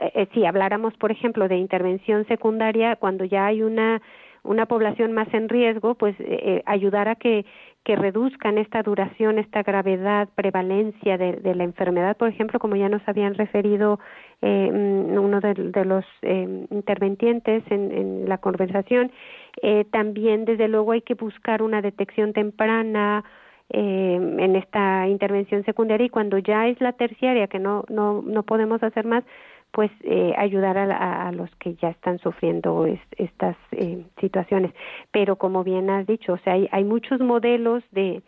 Eh, 0.00 0.12
eh, 0.14 0.28
si 0.34 0.44
habláramos, 0.44 0.94
por 0.98 1.10
ejemplo, 1.10 1.48
de 1.48 1.56
intervención 1.56 2.26
secundaria, 2.26 2.96
cuando 2.96 3.24
ya 3.24 3.46
hay 3.46 3.62
una 3.62 4.02
una 4.44 4.66
población 4.66 5.12
más 5.12 5.26
en 5.34 5.48
riesgo, 5.48 5.96
pues 5.96 6.14
ayudar 6.64 7.08
a 7.08 7.16
que 7.16 7.44
que 7.88 7.96
reduzcan 7.96 8.58
esta 8.58 8.82
duración, 8.82 9.38
esta 9.38 9.62
gravedad, 9.62 10.28
prevalencia 10.34 11.16
de, 11.16 11.54
la 11.54 11.64
enfermedad, 11.64 12.18
por 12.18 12.28
ejemplo, 12.28 12.58
como 12.58 12.76
ya 12.76 12.90
nos 12.90 13.00
habían 13.08 13.32
referido 13.32 13.98
eh, 14.42 14.70
mm, 14.70 15.16
uno 15.16 15.40
de, 15.40 15.84
los 15.86 16.04
eh, 16.20 16.66
interventientes 16.70 17.64
en, 17.70 18.28
la 18.28 18.36
conversación, 18.36 19.10
eh, 19.62 19.86
también 19.90 20.44
desde 20.44 20.68
luego 20.68 20.92
hay 20.92 21.00
que 21.00 21.14
buscar 21.14 21.62
una 21.62 21.80
detección 21.80 22.34
temprana, 22.34 23.24
en 23.70 24.56
esta 24.56 25.06
intervención 25.08 25.62
secundaria 25.64 26.06
y 26.06 26.10
cuando 26.10 26.38
ya 26.38 26.68
es 26.68 26.80
la 26.80 26.92
terciaria 26.92 27.48
que 27.48 27.58
no 27.58 27.84
no 27.90 28.22
no 28.22 28.42
podemos 28.42 28.82
hacer 28.82 29.04
más 29.04 29.24
pues 29.70 29.90
eh, 30.02 30.34
ayudar 30.36 30.78
a, 30.78 31.28
a, 31.28 31.32
los 31.32 31.54
que 31.56 31.74
ya 31.74 31.90
están 31.90 32.18
sufriendo 32.18 32.86
estas 33.16 33.56
eh, 33.72 34.04
situaciones. 34.20 34.72
Pero 35.10 35.36
como 35.36 35.62
bien 35.64 35.90
has 35.90 36.06
dicho, 36.06 36.34
o 36.34 36.38
sea, 36.38 36.54
hay, 36.54 36.68
hay 36.72 36.84
muchos 36.84 37.20
modelos 37.20 37.84
de 37.92 38.22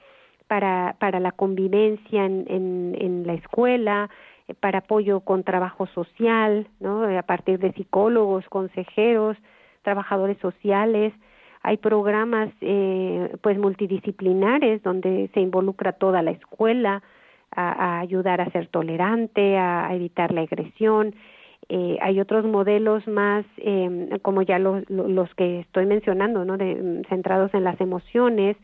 para, 0.47 0.97
para 0.99 1.21
la 1.21 1.33
convivencia 1.33 2.25
en, 2.27 2.45
en, 2.49 2.97
en 3.01 3.27
la 3.27 3.35
escuela, 3.35 4.11
eh, 4.49 4.55
para 4.55 4.81
apoyo 4.81 5.21
con 5.21 5.45
trabajo 5.45 5.87
social, 5.87 6.67
¿no? 6.81 7.05
A 7.05 7.23
partir 7.23 7.59
de 7.59 7.73
psicólogos, 7.73 8.49
consejeros, 8.49 9.37
trabajadores 9.83 10.39
sociales. 10.39 11.15
Hay 11.63 11.77
programas 11.77 12.51
eh, 12.61 13.37
pues 13.43 13.59
multidisciplinares 13.59 14.83
donde 14.83 15.31
se 15.35 15.41
involucra 15.41 15.93
toda 15.93 16.23
la 16.23 16.31
escuela, 16.31 17.03
a, 17.53 18.01
ayudar 18.01 18.41
a 18.41 18.51
ser 18.51 18.69
tolerante, 18.69 19.59
a, 19.59 19.95
evitar 19.95 20.33
la 20.33 20.43
agresión. 20.43 21.15
Eh, 21.69 21.99
hay 22.01 22.21
otros 22.21 22.45
modelos 22.45 23.07
más, 23.07 23.45
em, 23.59 24.09
como 24.23 24.43
ya 24.43 24.59
los, 24.59 24.89
los 24.89 25.33
que 25.35 25.61
estoy 25.61 25.87
mencionando, 25.87 26.45
¿no? 26.45 26.57
De, 26.57 26.75
mm, 26.75 27.09
centrados 27.09 27.53
en 27.55 27.65
las 27.65 27.81
emociones 27.81 28.57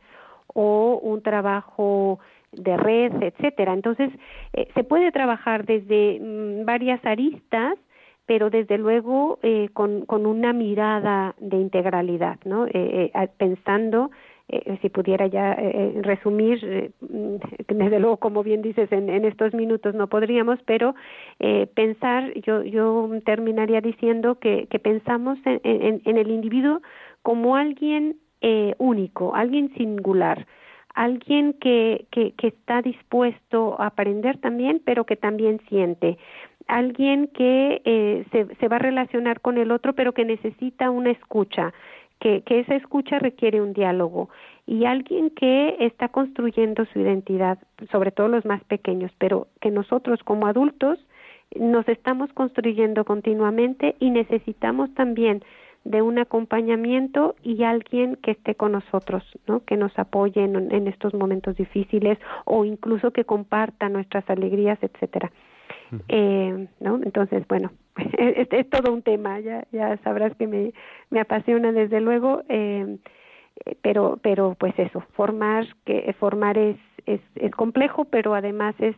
o 0.55 0.99
un 1.03 1.23
trabajo 1.23 2.19
de 2.53 2.77
red, 2.77 3.13
etcétera. 3.23 3.75
Entonces, 3.75 4.11
eh, 4.55 4.69
se 4.75 4.85
puede 4.85 5.13
trabajar 5.13 5.67
desde 5.67 6.19
mm, 6.21 6.65
varias 6.65 7.05
aristas, 7.05 7.77
pero 8.27 8.51
desde 8.51 8.77
luego 8.77 9.39
eh, 9.43 9.69
con, 9.73 10.05
una 10.09 10.53
mirada 10.53 11.35
de 11.39 11.57
integralidad, 11.57 12.39
¿no? 12.45 12.67
Eh, 12.67 13.11
pensando 13.39 14.11
eh, 14.49 14.79
si 14.83 14.91
pudiera 14.91 15.27
ya 15.27 15.55
eh, 15.55 16.01
resumir, 16.03 16.93
mm, 17.01 17.37
desde 17.69 18.01
luego, 18.01 18.17
como 18.19 18.43
bien 18.43 18.63
dices, 18.63 18.91
en, 18.93 19.09
en 19.09 19.25
estos 19.25 19.55
minutos 19.55 19.95
no 19.95 20.09
podríamos, 20.09 20.59
pero 20.67 20.95
pensar, 21.75 22.33
yo, 22.41 22.63
yo 22.63 23.09
terminaría 23.25 23.81
diciendo 23.81 24.37
que, 24.37 24.67
que 24.71 24.79
pensamos 24.79 25.39
en, 25.45 25.61
en, 25.65 26.03
en, 26.05 26.17
el 26.17 26.31
individuo 26.31 26.81
como 27.23 27.57
alguien 27.57 28.17
único, 28.79 29.35
alguien 29.35 29.75
singular, 29.75 30.47
alguien 30.97 31.53
que, 31.53 32.07
que, 32.11 32.33
que 32.33 32.49
está 32.49 32.83
dispuesto 32.83 33.81
a 33.81 33.89
aprender 33.89 34.39
también, 34.39 34.81
pero 34.85 35.05
que 35.05 35.15
también 35.15 35.61
siente. 35.69 36.19
Alguien 36.67 37.29
que 37.29 37.83
eh, 37.85 38.25
se, 38.33 38.47
se, 38.57 38.69
va 38.69 38.77
a 38.77 38.81
relacionar 38.81 39.41
con 39.41 39.59
el 39.59 39.71
otro, 39.71 39.93
pero 39.93 40.13
que 40.13 40.25
necesita 40.25 40.91
una 40.91 41.11
escucha, 41.11 41.75
que, 42.19 42.41
que 42.41 42.61
esa 42.61 42.75
escucha 42.75 43.19
requiere 43.19 43.61
un 43.61 43.75
diálogo. 43.75 44.31
Y 44.67 44.87
alguien 44.87 45.31
que 45.31 45.77
está 45.81 46.09
construyendo 46.09 46.87
su 46.87 46.99
identidad, 46.99 47.59
sobre 47.93 48.11
todo 48.11 48.29
los 48.29 48.47
más 48.47 48.65
pequeños, 48.65 49.13
pero 49.19 49.49
que 49.61 49.71
nosotros 49.71 50.21
como 50.25 50.47
adultos 50.47 50.99
nos 51.55 51.87
estamos 51.89 52.33
construyendo 52.33 53.05
continuamente 53.05 53.97
y 54.01 54.11
necesitamos 54.11 54.93
también 54.95 55.45
de 55.91 56.03
un 56.03 56.19
acompañamiento 56.19 57.37
y 57.43 57.63
alguien 57.63 58.17
que 58.17 58.33
esté 58.33 58.55
con 58.55 58.73
nosotros, 58.73 59.23
¿no? 59.47 59.65
Que 59.65 59.77
nos 59.77 59.97
apoye 59.99 60.43
en, 60.43 60.73
en 60.73 60.89
estos 60.89 61.15
momentos 61.15 61.57
difíciles 61.57 62.19
o 62.45 62.65
incluso 62.65 63.13
que 63.13 63.25
comparta 63.25 63.89
nuestras 63.89 64.29
alegrías, 64.29 64.79
etcétera. 64.83 65.31
Eh, 66.09 66.67
¿no? 66.81 66.97
Entonces, 66.97 67.47
bueno, 67.49 67.71
es, 68.19 68.49
es, 68.51 68.71
todo 68.71 68.93
un 68.93 69.03
tema, 69.03 69.39
ya, 69.41 69.67
ya 69.71 69.97
sabrás 69.99 70.35
que 70.37 70.47
me, 70.47 70.73
me 71.11 71.21
apasiona 71.21 71.71
desde 71.73 72.01
luego, 72.01 72.43
eh, 72.49 72.99
pero, 73.83 74.19
pero 74.23 74.57
pues 74.59 74.77
eso, 74.79 75.05
formar, 75.15 75.67
que 75.85 76.13
formar 76.19 76.59
es, 76.59 76.77
es, 77.07 77.21
es 77.37 77.53
complejo, 77.53 78.05
pero 78.07 78.35
además 78.35 78.75
es, 78.79 78.97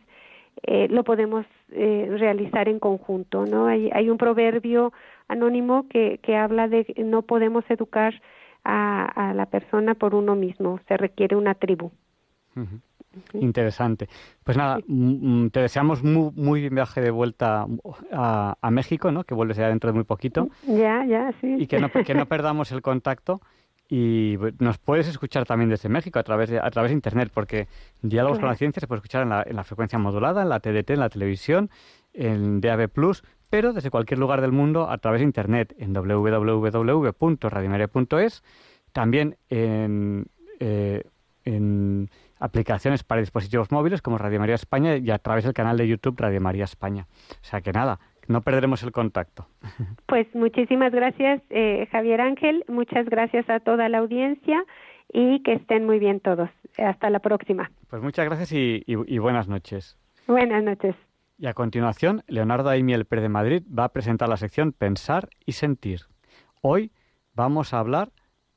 eh, 0.63 0.89
lo 0.89 1.05
podemos 1.05 1.47
eh, 1.71 2.07
realizar 2.19 2.69
en 2.69 2.79
conjunto, 2.79 3.47
¿no? 3.47 3.67
Hay, 3.67 3.91
hay 3.93 4.11
un 4.11 4.19
proverbio 4.19 4.93
anónimo 5.29 5.87
que, 5.89 6.19
que 6.23 6.37
habla 6.37 6.69
de 6.69 6.85
que 6.85 7.05
no 7.05 7.23
podemos 7.23 7.65
educar 7.71 8.21
a, 8.65 9.05
a 9.05 9.35
la 9.35 9.47
persona 9.47 9.95
por 9.95 10.15
uno 10.15 10.35
mismo, 10.35 10.81
se 10.89 10.97
requiere 10.97 11.37
una 11.37 11.55
tribu. 11.55 11.91
Interesante. 13.35 14.09
Pues 14.45 14.57
nada, 14.57 14.79
mm, 14.87 15.45
mm, 15.45 15.51
te 15.51 15.61
deseamos 15.61 16.03
muy, 16.03 16.31
muy 16.35 16.61
bien 16.61 16.75
viaje 16.75 17.01
de 17.01 17.11
vuelta 17.11 17.67
a, 18.13 18.57
a, 18.61 18.71
México, 18.71 19.11
¿no? 19.11 19.25
Que 19.25 19.35
vuelves 19.35 19.57
ya 19.57 19.69
dentro 19.69 19.91
de 19.91 19.95
muy 19.95 20.05
poquito. 20.05 20.49
Ya, 20.67 21.05
ya, 21.05 21.33
sí. 21.41 21.57
Y 21.59 21.67
que 21.67 21.81
no, 21.81 21.91
que 21.91 22.15
no 22.15 22.27
perdamos 22.29 22.73
el 22.73 22.83
contacto. 22.83 23.41
Y 23.89 24.37
nos 24.59 24.77
puedes 24.77 25.09
escuchar 25.09 25.47
también 25.47 25.71
desde 25.71 25.89
México 25.89 26.19
a 26.19 26.23
través 26.23 26.51
de, 26.51 26.59
a 26.59 26.71
través 26.71 26.91
de 26.91 26.95
Internet, 26.95 27.31
porque 27.33 27.69
Diálogos 28.03 28.39
con 28.39 28.49
la 28.49 28.55
Ciencia 28.55 28.81
se 28.81 28.87
puede 28.87 28.99
escuchar 28.99 29.23
en 29.23 29.31
la, 29.31 29.43
en 29.47 29.57
la 29.57 29.65
frecuencia 29.65 29.99
modulada, 29.99 30.43
en 30.43 30.51
la 30.51 30.61
TDT, 30.61 30.91
en 30.91 31.01
la 31.01 31.09
televisión, 31.09 31.71
en 32.13 32.61
DAB+, 32.61 32.91
pero 33.49 33.73
desde 33.73 33.91
cualquier 33.91 34.21
lugar 34.21 34.43
del 34.43 34.53
mundo 34.53 34.91
a 34.91 34.99
través 34.99 35.21
de 35.21 35.25
Internet, 35.25 35.75
en 35.79 35.95
www.radiomaria.es, 35.95 38.43
también 38.93 39.39
en, 39.49 40.27
eh, 40.61 41.05
en 41.45 42.11
aplicaciones 42.39 43.05
para 43.05 43.21
dispositivos 43.21 43.71
móviles 43.71 44.03
como 44.03 44.19
Radio 44.19 44.39
María 44.39 44.55
España 44.55 44.97
y 44.97 45.11
a 45.11 45.19
través 45.19 45.45
del 45.45 45.55
canal 45.55 45.79
de 45.79 45.89
YouTube 45.89 46.19
Radio 46.19 46.41
María 46.41 46.65
España. 46.65 47.07
O 47.31 47.45
sea 47.45 47.63
que 47.63 47.73
nada, 47.73 47.99
no 48.29 48.43
perderemos 48.43 48.83
el 48.83 48.93
contacto. 48.93 49.47
Pues 50.07 50.27
muchísimas 50.35 50.93
gracias, 50.93 51.43
eh, 51.51 51.89
Javier 51.91 52.21
Ángel. 52.21 52.65
Muchas 52.69 53.07
gracias 53.07 53.49
a 53.51 53.61
toda 53.61 53.89
la 53.89 53.99
audiencia 53.99 54.65
y 55.13 55.43
que 55.43 55.55
estén 55.55 55.87
muy 55.87 55.99
bien 55.99 56.21
todos. 56.21 56.51
Hasta 56.77 57.11
la 57.11 57.19
próxima. 57.19 57.71
Pues 57.91 58.03
muchas 58.03 58.27
gracias 58.27 58.53
y, 58.53 58.85
y, 58.87 59.15
y 59.15 59.19
buenas 59.19 59.49
noches. 59.49 59.99
Buenas 60.27 60.63
noches. 60.63 60.95
Y 61.39 61.47
a 61.47 61.55
continuación, 61.55 62.23
Leonardo 62.27 62.69
Aimiel 62.69 63.05
Pérez 63.05 63.23
de 63.23 63.29
Madrid 63.29 63.63
va 63.77 63.85
a 63.85 63.93
presentar 63.93 64.29
la 64.29 64.37
sección 64.37 64.73
Pensar 64.73 65.29
y 65.47 65.53
Sentir. 65.53 66.01
Hoy 66.61 66.91
vamos 67.35 67.73
a 67.73 67.79
hablar 67.79 68.11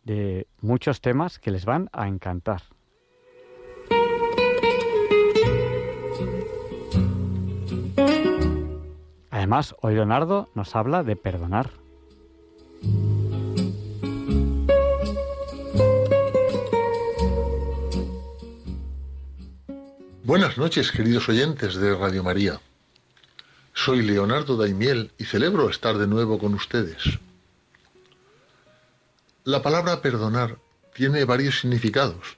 de 0.03 0.47
muchos 0.59 1.01
temas 1.01 1.39
que 1.39 1.51
les 1.51 1.65
van 1.65 1.89
a 1.93 2.07
encantar. 2.07 2.61
Además, 9.41 9.73
hoy 9.81 9.95
Leonardo 9.95 10.51
nos 10.53 10.75
habla 10.75 11.01
de 11.01 11.15
perdonar. 11.15 11.71
Buenas 20.23 20.59
noches, 20.59 20.91
queridos 20.91 21.27
oyentes 21.27 21.73
de 21.73 21.95
Radio 21.95 22.23
María. 22.23 22.61
Soy 23.73 24.03
Leonardo 24.03 24.57
Daimiel 24.57 25.11
y 25.17 25.25
celebro 25.25 25.71
estar 25.71 25.97
de 25.97 26.05
nuevo 26.05 26.37
con 26.37 26.53
ustedes. 26.53 27.17
La 29.43 29.63
palabra 29.63 30.03
perdonar 30.03 30.59
tiene 30.93 31.25
varios 31.25 31.61
significados, 31.61 32.37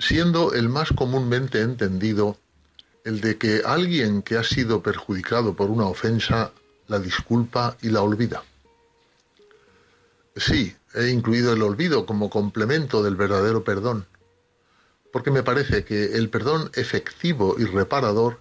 siendo 0.00 0.54
el 0.54 0.68
más 0.70 0.88
comúnmente 0.92 1.60
entendido 1.60 2.36
el 3.04 3.20
de 3.20 3.38
que 3.38 3.62
alguien 3.64 4.22
que 4.22 4.36
ha 4.36 4.44
sido 4.44 4.82
perjudicado 4.82 5.54
por 5.54 5.70
una 5.70 5.86
ofensa 5.86 6.52
la 6.88 6.98
disculpa 6.98 7.76
y 7.82 7.88
la 7.88 8.02
olvida. 8.02 8.42
Sí, 10.36 10.74
he 10.94 11.08
incluido 11.08 11.52
el 11.52 11.62
olvido 11.62 12.04
como 12.06 12.30
complemento 12.30 13.02
del 13.02 13.16
verdadero 13.16 13.64
perdón, 13.64 14.06
porque 15.12 15.30
me 15.30 15.42
parece 15.42 15.84
que 15.84 16.16
el 16.16 16.28
perdón 16.30 16.70
efectivo 16.74 17.56
y 17.58 17.64
reparador 17.64 18.40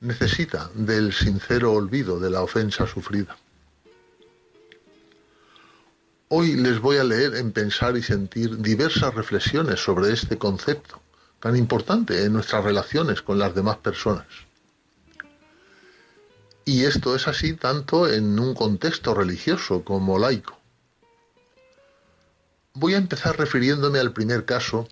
necesita 0.00 0.70
del 0.74 1.12
sincero 1.12 1.72
olvido 1.72 2.18
de 2.18 2.30
la 2.30 2.42
ofensa 2.42 2.86
sufrida. 2.86 3.36
Hoy 6.28 6.54
les 6.54 6.80
voy 6.80 6.96
a 6.96 7.04
leer 7.04 7.34
en 7.34 7.52
Pensar 7.52 7.96
y 7.96 8.02
Sentir 8.02 8.58
diversas 8.58 9.14
reflexiones 9.14 9.80
sobre 9.80 10.12
este 10.12 10.38
concepto 10.38 11.00
tan 11.40 11.56
importante 11.56 12.24
en 12.24 12.34
nuestras 12.34 12.62
relaciones 12.62 13.22
con 13.22 13.38
las 13.38 13.54
demás 13.54 13.78
personas. 13.78 14.26
Y 16.64 16.84
esto 16.84 17.16
es 17.16 17.26
así 17.26 17.54
tanto 17.54 18.08
en 18.08 18.38
un 18.38 18.54
contexto 18.54 19.14
religioso 19.14 19.82
como 19.82 20.18
laico. 20.18 20.58
Voy 22.74 22.94
a 22.94 22.98
empezar 22.98 23.36
refiriéndome 23.36 23.98
al 23.98 24.12
primer 24.12 24.44
caso 24.44 24.86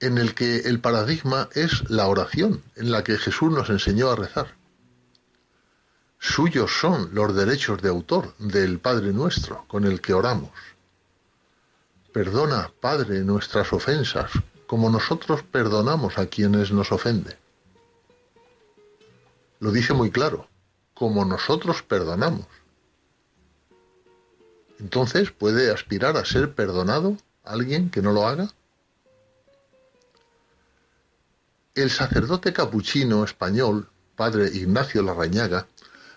en 0.00 0.18
el 0.18 0.34
que 0.34 0.58
el 0.58 0.80
paradigma 0.80 1.48
es 1.54 1.88
la 1.90 2.06
oración, 2.06 2.62
en 2.76 2.92
la 2.92 3.02
que 3.02 3.16
Jesús 3.16 3.50
nos 3.50 3.70
enseñó 3.70 4.10
a 4.10 4.16
rezar. 4.16 4.54
Suyos 6.18 6.70
son 6.78 7.10
los 7.14 7.34
derechos 7.34 7.82
de 7.82 7.88
autor 7.88 8.34
del 8.38 8.78
Padre 8.78 9.12
nuestro 9.12 9.64
con 9.66 9.84
el 9.84 10.00
que 10.00 10.14
oramos. 10.14 10.52
Perdona, 12.12 12.70
Padre, 12.80 13.20
nuestras 13.20 13.72
ofensas, 13.72 14.30
como 14.66 14.90
nosotros 14.90 15.42
perdonamos 15.42 16.18
a 16.18 16.26
quienes 16.26 16.72
nos 16.72 16.92
ofenden. 16.92 17.36
Lo 19.60 19.70
dice 19.70 19.94
muy 19.94 20.10
claro, 20.10 20.48
como 20.94 21.24
nosotros 21.24 21.82
perdonamos. 21.82 22.46
Entonces, 24.78 25.30
¿puede 25.30 25.70
aspirar 25.70 26.16
a 26.16 26.24
ser 26.24 26.54
perdonado 26.54 27.16
alguien 27.44 27.90
que 27.90 28.02
no 28.02 28.12
lo 28.12 28.26
haga? 28.26 28.50
El 31.74 31.90
sacerdote 31.90 32.52
capuchino 32.52 33.24
español, 33.24 33.88
padre 34.16 34.48
Ignacio 34.52 35.02
Larrañaga, 35.02 35.66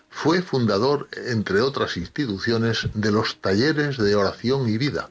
fue 0.08 0.42
fundador, 0.42 1.08
entre 1.12 1.60
otras 1.60 1.96
instituciones, 1.96 2.88
de 2.94 3.12
los 3.12 3.40
talleres 3.40 3.98
de 3.98 4.14
oración 4.14 4.68
y 4.68 4.78
vida, 4.78 5.10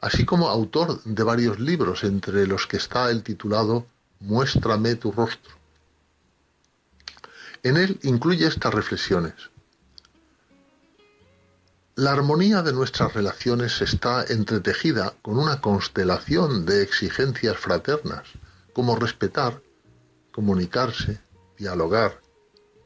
así 0.00 0.24
como 0.24 0.48
autor 0.48 1.02
de 1.04 1.22
varios 1.22 1.58
libros, 1.58 2.04
entre 2.04 2.46
los 2.46 2.66
que 2.66 2.76
está 2.76 3.10
el 3.10 3.22
titulado 3.22 3.86
Muéstrame 4.20 4.96
tu 4.96 5.12
rostro. 5.12 5.54
En 7.62 7.76
él 7.76 7.98
incluye 8.02 8.46
estas 8.46 8.72
reflexiones. 8.72 9.34
La 11.96 12.12
armonía 12.12 12.62
de 12.62 12.72
nuestras 12.72 13.12
relaciones 13.12 13.82
está 13.82 14.24
entretejida 14.24 15.14
con 15.20 15.38
una 15.38 15.60
constelación 15.60 16.64
de 16.64 16.82
exigencias 16.82 17.58
fraternas, 17.58 18.22
como 18.72 18.96
respetar, 18.96 19.60
comunicarse, 20.32 21.20
dialogar, 21.58 22.20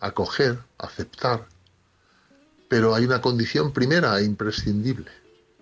acoger, 0.01 0.59
aceptar, 0.79 1.47
Pero 2.69 2.95
hay 2.95 3.05
una 3.05 3.21
condición 3.21 3.73
primera 3.73 4.19
e 4.19 4.25
imprescindible, 4.25 5.12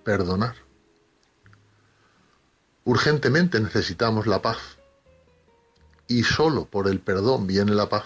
perdonar. 0.05 0.62
Urgentemente 2.85 3.61
necesitamos 3.61 4.27
la 4.27 4.43
paz. 4.43 4.59
Y 6.09 6.25
solo 6.25 6.65
por 6.65 6.89
el 6.89 7.01
perdón 7.01 7.47
viene 7.47 7.73
la 7.73 7.89
paz. 7.89 8.05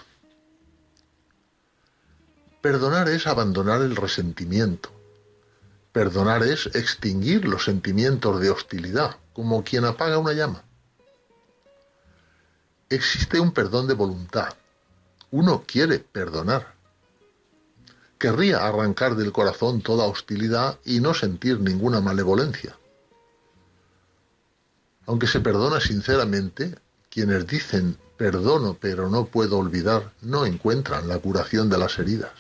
Perdonar 2.61 3.09
es 3.09 3.27
abandonar 3.27 3.81
el 3.81 3.97
resentimiento. 3.97 4.91
Perdonar 5.93 6.43
es 6.43 6.67
extinguir 6.75 7.47
los 7.47 7.65
sentimientos 7.65 8.41
de 8.41 8.51
hostilidad, 8.51 9.17
como 9.33 9.65
quien 9.65 9.87
apaga 9.87 10.19
una 10.19 10.35
llama. 10.35 10.63
Existe 12.91 13.41
un 13.41 13.53
perdón 13.53 13.87
de 13.87 13.95
voluntad. 13.95 14.55
Uno 15.31 15.65
quiere 15.67 16.01
perdonar. 16.01 16.75
Querría 18.19 18.67
arrancar 18.67 19.17
del 19.17 19.33
corazón 19.33 19.81
toda 19.81 20.05
hostilidad 20.05 20.79
y 20.85 21.01
no 21.01 21.15
sentir 21.15 21.61
ninguna 21.61 22.01
malevolencia. 22.01 22.77
Aunque 25.07 25.27
se 25.27 25.41
perdona 25.41 25.81
sinceramente, 25.81 26.77
quienes 27.11 27.47
dicen 27.47 27.97
perdono 28.17 28.77
pero 28.81 29.09
no 29.09 29.27
puedo 29.27 29.59
olvidar 29.59 30.13
no 30.23 30.47
encuentran 30.47 31.09
la 31.09 31.19
curación 31.19 31.69
de 31.71 31.79
las 31.79 31.99
heridas. 31.99 32.33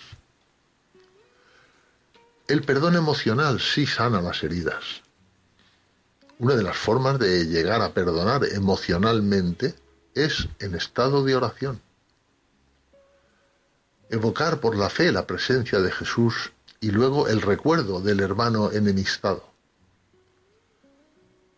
El 2.48 2.62
perdón 2.62 2.96
emocional 2.96 3.60
sí 3.60 3.86
sana 3.86 4.20
las 4.20 4.42
heridas. 4.42 5.02
Una 6.38 6.54
de 6.54 6.62
las 6.62 6.76
formas 6.76 7.18
de 7.18 7.46
llegar 7.46 7.82
a 7.82 7.92
perdonar 7.92 8.44
emocionalmente 8.44 9.74
es 10.14 10.48
en 10.58 10.74
estado 10.74 11.24
de 11.24 11.34
oración. 11.34 11.80
Evocar 14.10 14.60
por 14.60 14.76
la 14.76 14.88
fe 14.88 15.10
la 15.10 15.26
presencia 15.26 15.80
de 15.80 15.90
Jesús 15.90 16.52
y 16.80 16.90
luego 16.90 17.26
el 17.28 17.42
recuerdo 17.42 18.00
del 18.00 18.20
hermano 18.20 18.70
enemistado. 18.70 19.55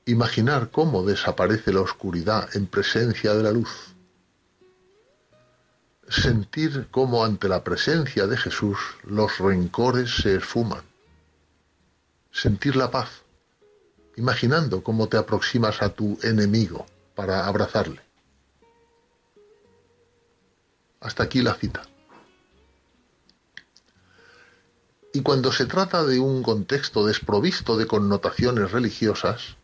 Imaginar 0.08 0.70
cómo 0.70 1.02
desaparece 1.02 1.70
la 1.70 1.82
oscuridad 1.82 2.48
en 2.56 2.66
presencia 2.66 3.34
de 3.34 3.42
la 3.42 3.52
luz. 3.52 3.94
Sentir 6.08 6.88
cómo 6.90 7.26
ante 7.26 7.46
la 7.46 7.62
presencia 7.62 8.26
de 8.26 8.38
Jesús 8.38 8.78
los 9.04 9.38
rencores 9.38 10.16
se 10.22 10.36
esfuman. 10.36 10.82
Sentir 12.32 12.74
la 12.74 12.90
paz, 12.90 13.10
imaginando 14.16 14.82
cómo 14.82 15.10
te 15.10 15.18
aproximas 15.18 15.82
a 15.82 15.90
tu 15.90 16.18
enemigo 16.22 16.86
para 17.14 17.44
abrazarle. 17.44 18.00
Hasta 21.00 21.24
aquí 21.24 21.42
la 21.42 21.52
cita. 21.52 21.82
Y 25.12 25.20
cuando 25.20 25.52
se 25.52 25.66
trata 25.66 26.02
de 26.04 26.18
un 26.18 26.42
contexto 26.42 27.04
desprovisto 27.04 27.76
de 27.76 27.86
connotaciones 27.86 28.72
religiosas, 28.72 29.58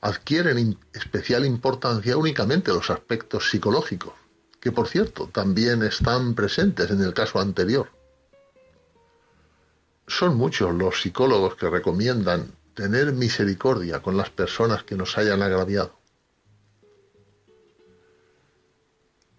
adquieren 0.00 0.78
especial 0.92 1.44
importancia 1.44 2.16
únicamente 2.16 2.72
los 2.72 2.90
aspectos 2.90 3.50
psicológicos, 3.50 4.14
que 4.60 4.72
por 4.72 4.88
cierto 4.88 5.28
también 5.28 5.82
están 5.82 6.34
presentes 6.34 6.90
en 6.90 7.02
el 7.02 7.14
caso 7.14 7.40
anterior. 7.40 7.90
Son 10.06 10.36
muchos 10.36 10.74
los 10.74 11.02
psicólogos 11.02 11.56
que 11.56 11.68
recomiendan 11.68 12.52
tener 12.74 13.12
misericordia 13.12 14.00
con 14.00 14.16
las 14.16 14.30
personas 14.30 14.84
que 14.84 14.94
nos 14.94 15.18
hayan 15.18 15.42
agraviado. 15.42 15.98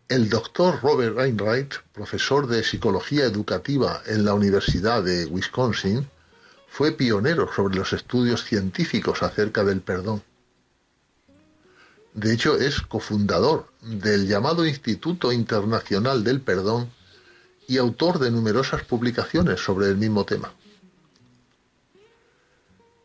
El 0.09 0.27
doctor 0.27 0.79
Robert 0.81 1.15
Wainwright, 1.15 1.75
profesor 1.93 2.47
de 2.47 2.63
psicología 2.63 3.25
educativa 3.25 4.01
en 4.07 4.25
la 4.25 4.33
Universidad 4.33 5.03
de 5.03 5.25
Wisconsin, 5.27 6.09
fue 6.67 6.91
pionero 6.91 7.47
sobre 7.53 7.75
los 7.75 7.93
estudios 7.93 8.43
científicos 8.43 9.21
acerca 9.21 9.63
del 9.63 9.81
perdón. 9.81 10.23
De 12.13 12.33
hecho, 12.33 12.57
es 12.57 12.81
cofundador 12.81 13.67
del 13.81 14.27
llamado 14.27 14.65
Instituto 14.65 15.31
Internacional 15.31 16.23
del 16.23 16.41
Perdón 16.41 16.89
y 17.67 17.77
autor 17.77 18.19
de 18.19 18.31
numerosas 18.31 18.83
publicaciones 18.83 19.59
sobre 19.59 19.87
el 19.87 19.97
mismo 19.97 20.25
tema. 20.25 20.51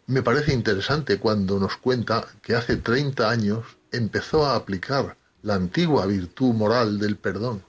Me 0.06 0.22
parece 0.22 0.52
interesante 0.52 1.18
cuando 1.18 1.58
nos 1.58 1.76
cuenta 1.76 2.26
que 2.42 2.54
hace 2.54 2.76
30 2.76 3.28
años 3.28 3.64
empezó 3.90 4.44
a 4.44 4.54
aplicar 4.54 5.16
la 5.42 5.54
antigua 5.54 6.04
virtud 6.06 6.52
moral 6.54 6.98
del 6.98 7.16
perdón, 7.16 7.62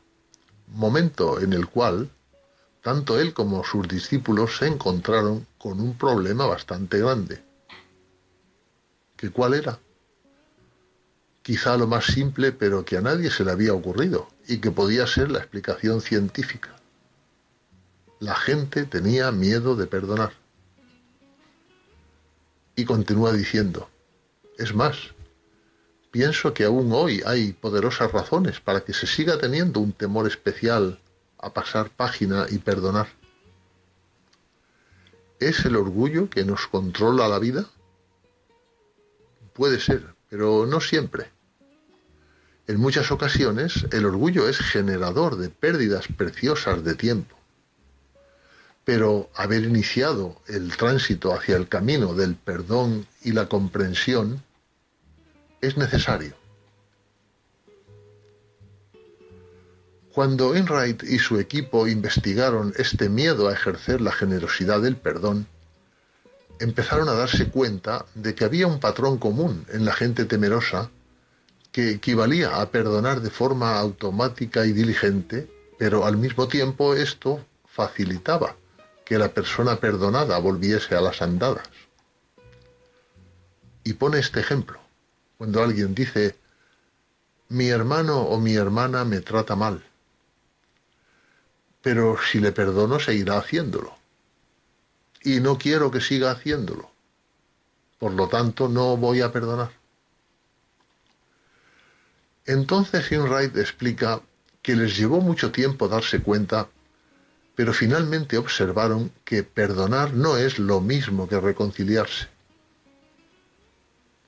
momento 0.67 1.39
en 1.39 1.53
el 1.53 1.67
cual 1.67 2.09
tanto 2.81 3.19
él 3.19 3.33
como 3.33 3.63
sus 3.63 3.87
discípulos 3.87 4.57
se 4.57 4.67
encontraron 4.67 5.47
con 5.57 5.79
un 5.79 5.97
problema 5.97 6.45
bastante 6.45 6.99
grande. 6.99 7.43
¿Qué 9.15 9.31
cuál 9.31 9.53
era? 9.53 9.79
Quizá 11.45 11.77
lo 11.77 11.85
más 11.85 12.05
simple, 12.05 12.51
pero 12.51 12.85
que 12.85 12.97
a 12.97 13.01
nadie 13.01 13.29
se 13.29 13.45
le 13.45 13.51
había 13.51 13.71
ocurrido 13.71 14.27
y 14.47 14.57
que 14.57 14.71
podía 14.71 15.05
ser 15.05 15.29
la 15.29 15.37
explicación 15.37 16.01
científica. 16.01 16.75
La 18.19 18.33
gente 18.33 18.85
tenía 18.85 19.31
miedo 19.31 19.75
de 19.75 19.85
perdonar. 19.85 20.33
Y 22.75 22.83
continúa 22.85 23.31
diciendo, 23.31 23.87
es 24.57 24.73
más, 24.73 24.97
pienso 26.09 26.51
que 26.51 26.63
aún 26.63 26.91
hoy 26.91 27.21
hay 27.27 27.53
poderosas 27.53 28.11
razones 28.11 28.59
para 28.59 28.81
que 28.83 28.95
se 28.95 29.05
siga 29.05 29.37
teniendo 29.37 29.81
un 29.81 29.93
temor 29.93 30.25
especial 30.25 30.99
a 31.37 31.53
pasar 31.53 31.91
página 31.91 32.47
y 32.49 32.57
perdonar. 32.57 33.09
¿Es 35.39 35.63
el 35.63 35.75
orgullo 35.75 36.27
que 36.27 36.43
nos 36.43 36.65
controla 36.65 37.27
la 37.27 37.37
vida? 37.37 37.69
Puede 39.53 39.79
ser, 39.79 40.15
pero 40.27 40.65
no 40.65 40.81
siempre. 40.81 41.34
En 42.67 42.79
muchas 42.79 43.11
ocasiones 43.11 43.85
el 43.91 44.05
orgullo 44.05 44.49
es 44.49 44.57
generador 44.57 45.37
de 45.37 45.49
pérdidas 45.49 46.07
preciosas 46.07 46.83
de 46.83 46.95
tiempo. 46.95 47.35
Pero 48.83 49.29
haber 49.35 49.63
iniciado 49.63 50.41
el 50.47 50.75
tránsito 50.75 51.33
hacia 51.33 51.57
el 51.57 51.67
camino 51.67 52.15
del 52.15 52.35
perdón 52.35 53.05
y 53.21 53.33
la 53.33 53.47
comprensión 53.47 54.43
es 55.61 55.77
necesario. 55.77 56.33
Cuando 60.11 60.55
Enright 60.55 61.03
y 61.03 61.19
su 61.19 61.39
equipo 61.39 61.87
investigaron 61.87 62.73
este 62.77 63.09
miedo 63.09 63.47
a 63.47 63.53
ejercer 63.53 64.01
la 64.01 64.11
generosidad 64.11 64.81
del 64.81 64.95
perdón, 64.95 65.45
empezaron 66.59 67.09
a 67.09 67.13
darse 67.13 67.49
cuenta 67.49 68.05
de 68.15 68.33
que 68.33 68.45
había 68.45 68.65
un 68.65 68.79
patrón 68.79 69.17
común 69.17 69.65
en 69.71 69.85
la 69.85 69.93
gente 69.93 70.25
temerosa 70.25 70.89
que 71.75 71.91
equivalía 71.91 72.61
a 72.61 72.71
perdonar 72.71 73.19
de 73.19 73.29
forma 73.29 73.77
automática 73.77 74.65
y 74.65 74.71
diligente, 74.71 75.51
pero 75.77 76.05
al 76.05 76.15
mismo 76.15 76.47
tiempo 76.47 76.93
esto 76.93 77.45
facilitaba 77.65 78.55
que 79.03 79.17
la 79.17 79.33
persona 79.33 79.75
perdonada 79.75 80.37
volviese 80.37 80.95
a 80.95 81.01
las 81.01 81.21
andadas. 81.21 81.67
Y 83.83 83.91
pone 83.91 84.19
este 84.19 84.39
ejemplo. 84.39 84.79
Cuando 85.37 85.61
alguien 85.61 85.93
dice, 85.93 86.37
mi 87.49 87.67
hermano 87.67 88.21
o 88.21 88.39
mi 88.39 88.55
hermana 88.55 89.03
me 89.03 89.19
trata 89.19 89.57
mal, 89.57 89.83
pero 91.81 92.15
si 92.17 92.39
le 92.39 92.53
perdono 92.53 93.01
seguirá 93.01 93.37
haciéndolo. 93.37 93.97
Y 95.23 95.41
no 95.41 95.57
quiero 95.57 95.91
que 95.91 95.99
siga 95.99 96.31
haciéndolo. 96.31 96.89
Por 97.99 98.13
lo 98.13 98.29
tanto, 98.29 98.69
no 98.69 98.95
voy 98.95 99.19
a 99.19 99.33
perdonar. 99.33 99.71
Entonces 102.45 103.11
Inright 103.11 103.57
explica 103.57 104.21
que 104.61 104.75
les 104.75 104.95
llevó 104.95 105.19
mucho 105.19 105.51
tiempo 105.51 105.87
darse 105.87 106.21
cuenta, 106.21 106.69
pero 107.55 107.73
finalmente 107.73 108.37
observaron 108.37 109.11
que 109.23 109.43
perdonar 109.43 110.13
no 110.13 110.37
es 110.37 110.59
lo 110.59 110.79
mismo 110.79 111.27
que 111.27 111.39
reconciliarse. 111.39 112.27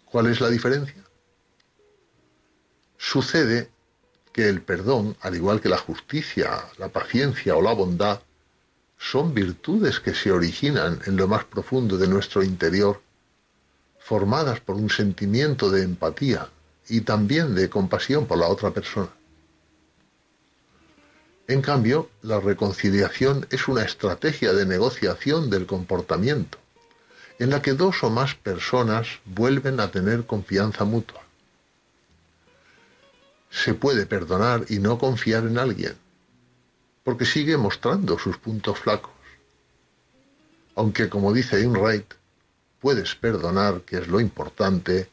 ¿Cuál 0.05 0.27
es 0.27 0.41
la 0.41 0.49
diferencia? 0.49 1.03
Sucede 2.97 3.69
que 4.33 4.49
el 4.49 4.61
perdón, 4.61 5.15
al 5.21 5.35
igual 5.35 5.61
que 5.61 5.69
la 5.69 5.77
justicia, 5.77 6.63
la 6.77 6.89
paciencia 6.89 7.55
o 7.55 7.61
la 7.61 7.73
bondad, 7.73 8.21
son 8.97 9.33
virtudes 9.35 9.99
que 9.99 10.15
se 10.15 10.31
originan 10.31 10.99
en 11.05 11.17
lo 11.17 11.27
más 11.27 11.43
profundo 11.43 11.97
de 11.97 12.07
nuestro 12.07 12.41
interior, 12.41 13.01
formadas 13.99 14.59
por 14.59 14.75
un 14.75 14.89
sentimiento 14.89 15.69
de 15.69 15.83
empatía 15.83 16.49
y 16.89 17.01
también 17.01 17.55
de 17.55 17.69
compasión 17.69 18.25
por 18.25 18.37
la 18.37 18.47
otra 18.47 18.71
persona. 18.71 19.09
En 21.47 21.61
cambio, 21.61 22.09
la 22.21 22.39
reconciliación 22.39 23.47
es 23.49 23.67
una 23.67 23.83
estrategia 23.83 24.53
de 24.53 24.65
negociación 24.65 25.49
del 25.49 25.65
comportamiento 25.65 26.57
en 27.39 27.51
la 27.51 27.61
que 27.61 27.73
dos 27.73 28.03
o 28.03 28.09
más 28.09 28.35
personas 28.35 29.07
vuelven 29.25 29.79
a 29.79 29.91
tener 29.91 30.25
confianza 30.25 30.85
mutua. 30.85 31.21
Se 33.49 33.73
puede 33.73 34.05
perdonar 34.05 34.65
y 34.69 34.79
no 34.79 34.97
confiar 34.97 35.45
en 35.45 35.57
alguien, 35.57 35.95
porque 37.03 37.25
sigue 37.25 37.57
mostrando 37.57 38.17
sus 38.17 38.37
puntos 38.37 38.79
flacos. 38.79 39.11
Aunque, 40.75 41.09
como 41.09 41.31
dice 41.33 41.65
Wright, 41.67 42.13
puedes 42.79 43.15
perdonar, 43.15 43.81
que 43.81 43.97
es 43.97 44.07
lo 44.07 44.19
importante, 44.19 45.09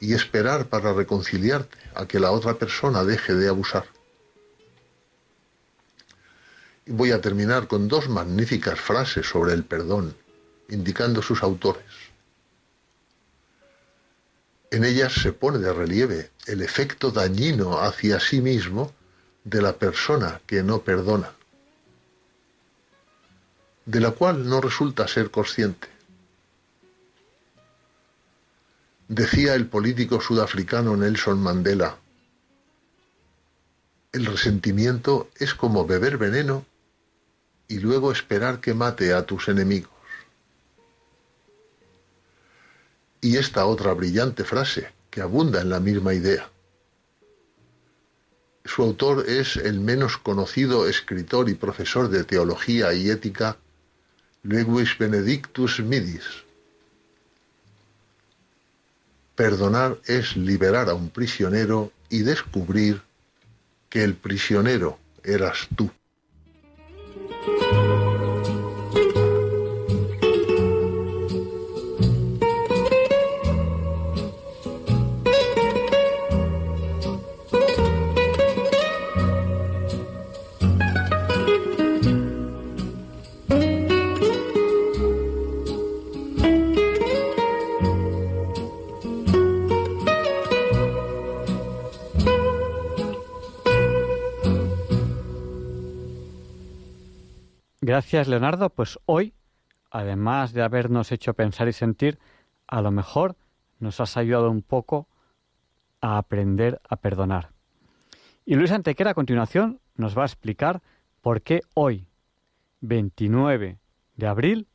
y 0.00 0.14
esperar 0.14 0.66
para 0.66 0.92
reconciliarte 0.92 1.76
a 1.94 2.06
que 2.06 2.20
la 2.20 2.30
otra 2.30 2.54
persona 2.54 3.04
deje 3.04 3.34
de 3.34 3.48
abusar. 3.48 3.84
Y 6.84 6.92
voy 6.92 7.12
a 7.12 7.20
terminar 7.20 7.66
con 7.66 7.88
dos 7.88 8.08
magníficas 8.08 8.78
frases 8.78 9.26
sobre 9.26 9.54
el 9.54 9.64
perdón, 9.64 10.14
indicando 10.68 11.22
sus 11.22 11.42
autores. 11.42 11.84
En 14.70 14.84
ellas 14.84 15.12
se 15.14 15.32
pone 15.32 15.58
de 15.58 15.72
relieve 15.72 16.30
el 16.46 16.60
efecto 16.60 17.10
dañino 17.10 17.80
hacia 17.80 18.20
sí 18.20 18.40
mismo 18.40 18.92
de 19.44 19.62
la 19.62 19.72
persona 19.74 20.40
que 20.46 20.62
no 20.62 20.82
perdona, 20.82 21.32
de 23.84 24.00
la 24.00 24.10
cual 24.10 24.48
no 24.48 24.60
resulta 24.60 25.06
ser 25.06 25.30
consciente. 25.30 25.95
Decía 29.08 29.54
el 29.54 29.68
político 29.68 30.20
sudafricano 30.20 30.96
Nelson 30.96 31.40
Mandela, 31.40 31.96
el 34.12 34.26
resentimiento 34.26 35.28
es 35.38 35.54
como 35.54 35.86
beber 35.86 36.16
veneno 36.16 36.64
y 37.68 37.78
luego 37.78 38.10
esperar 38.10 38.60
que 38.60 38.74
mate 38.74 39.12
a 39.12 39.26
tus 39.26 39.48
enemigos. 39.48 39.90
Y 43.20 43.36
esta 43.36 43.66
otra 43.66 43.92
brillante 43.92 44.42
frase, 44.42 44.92
que 45.10 45.20
abunda 45.20 45.60
en 45.60 45.70
la 45.70 45.80
misma 45.80 46.14
idea. 46.14 46.50
Su 48.64 48.82
autor 48.82 49.26
es 49.28 49.56
el 49.56 49.80
menos 49.80 50.18
conocido 50.18 50.88
escritor 50.88 51.48
y 51.48 51.54
profesor 51.54 52.08
de 52.08 52.24
teología 52.24 52.92
y 52.92 53.10
ética, 53.10 53.56
Lewis 54.42 54.98
Benedictus 54.98 55.78
Midis. 55.80 56.45
Perdonar 59.36 59.98
es 60.06 60.36
liberar 60.36 60.88
a 60.88 60.94
un 60.94 61.10
prisionero 61.10 61.92
y 62.08 62.20
descubrir 62.20 63.02
que 63.90 64.02
el 64.02 64.14
prisionero 64.14 64.98
eras 65.22 65.68
tú. 65.76 65.90
Gracias, 97.86 98.26
Leonardo. 98.26 98.68
Pues 98.70 98.98
hoy, 99.06 99.32
además 99.92 100.52
de 100.52 100.62
habernos 100.62 101.12
hecho 101.12 101.34
pensar 101.34 101.68
y 101.68 101.72
sentir, 101.72 102.18
a 102.66 102.82
lo 102.82 102.90
mejor 102.90 103.36
nos 103.78 104.00
has 104.00 104.16
ayudado 104.16 104.50
un 104.50 104.62
poco 104.62 105.06
a 106.00 106.18
aprender 106.18 106.80
a 106.88 106.96
perdonar. 106.96 107.52
Y 108.44 108.56
Luis 108.56 108.72
Antequera 108.72 109.12
a 109.12 109.14
continuación 109.14 109.78
nos 109.94 110.18
va 110.18 110.22
a 110.22 110.26
explicar 110.26 110.82
por 111.20 111.42
qué 111.42 111.60
hoy, 111.74 112.08
29 112.80 113.78
de 114.16 114.26
abril, 114.26 114.66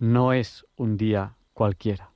no 0.00 0.32
es 0.32 0.66
un 0.74 0.96
día 0.96 1.36
cualquiera. 1.52 2.15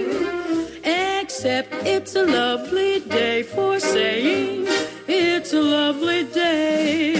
Except 1.43 1.73
it's 1.87 2.15
a 2.15 2.23
lovely 2.23 2.99
day 2.99 3.41
for 3.41 3.79
saying 3.79 4.67
it's 5.07 5.51
a 5.55 5.59
lovely 5.59 6.23
day. 6.25 7.19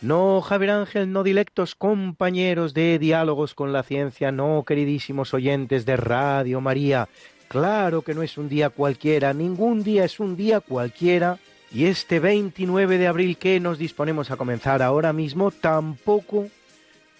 No, 0.00 0.40
Javier 0.40 0.70
Ángel, 0.70 1.12
no 1.12 1.22
dilectos 1.22 1.74
compañeros 1.74 2.72
de 2.72 2.98
diálogos 2.98 3.54
con 3.54 3.74
la 3.74 3.82
ciencia, 3.82 4.32
no, 4.32 4.64
queridísimos 4.66 5.34
oyentes 5.34 5.84
de 5.84 5.98
Radio 5.98 6.62
María. 6.62 7.06
Claro 7.48 8.00
que 8.00 8.14
no 8.14 8.22
es 8.22 8.38
un 8.38 8.48
día 8.48 8.70
cualquiera, 8.70 9.34
ningún 9.34 9.82
día 9.82 10.06
es 10.06 10.18
un 10.20 10.38
día 10.38 10.60
cualquiera. 10.60 11.36
Y 11.70 11.84
este 11.84 12.18
29 12.18 12.96
de 12.96 13.06
abril 13.06 13.36
que 13.36 13.60
nos 13.60 13.76
disponemos 13.76 14.30
a 14.30 14.38
comenzar 14.38 14.80
ahora 14.80 15.12
mismo 15.12 15.50
tampoco, 15.50 16.46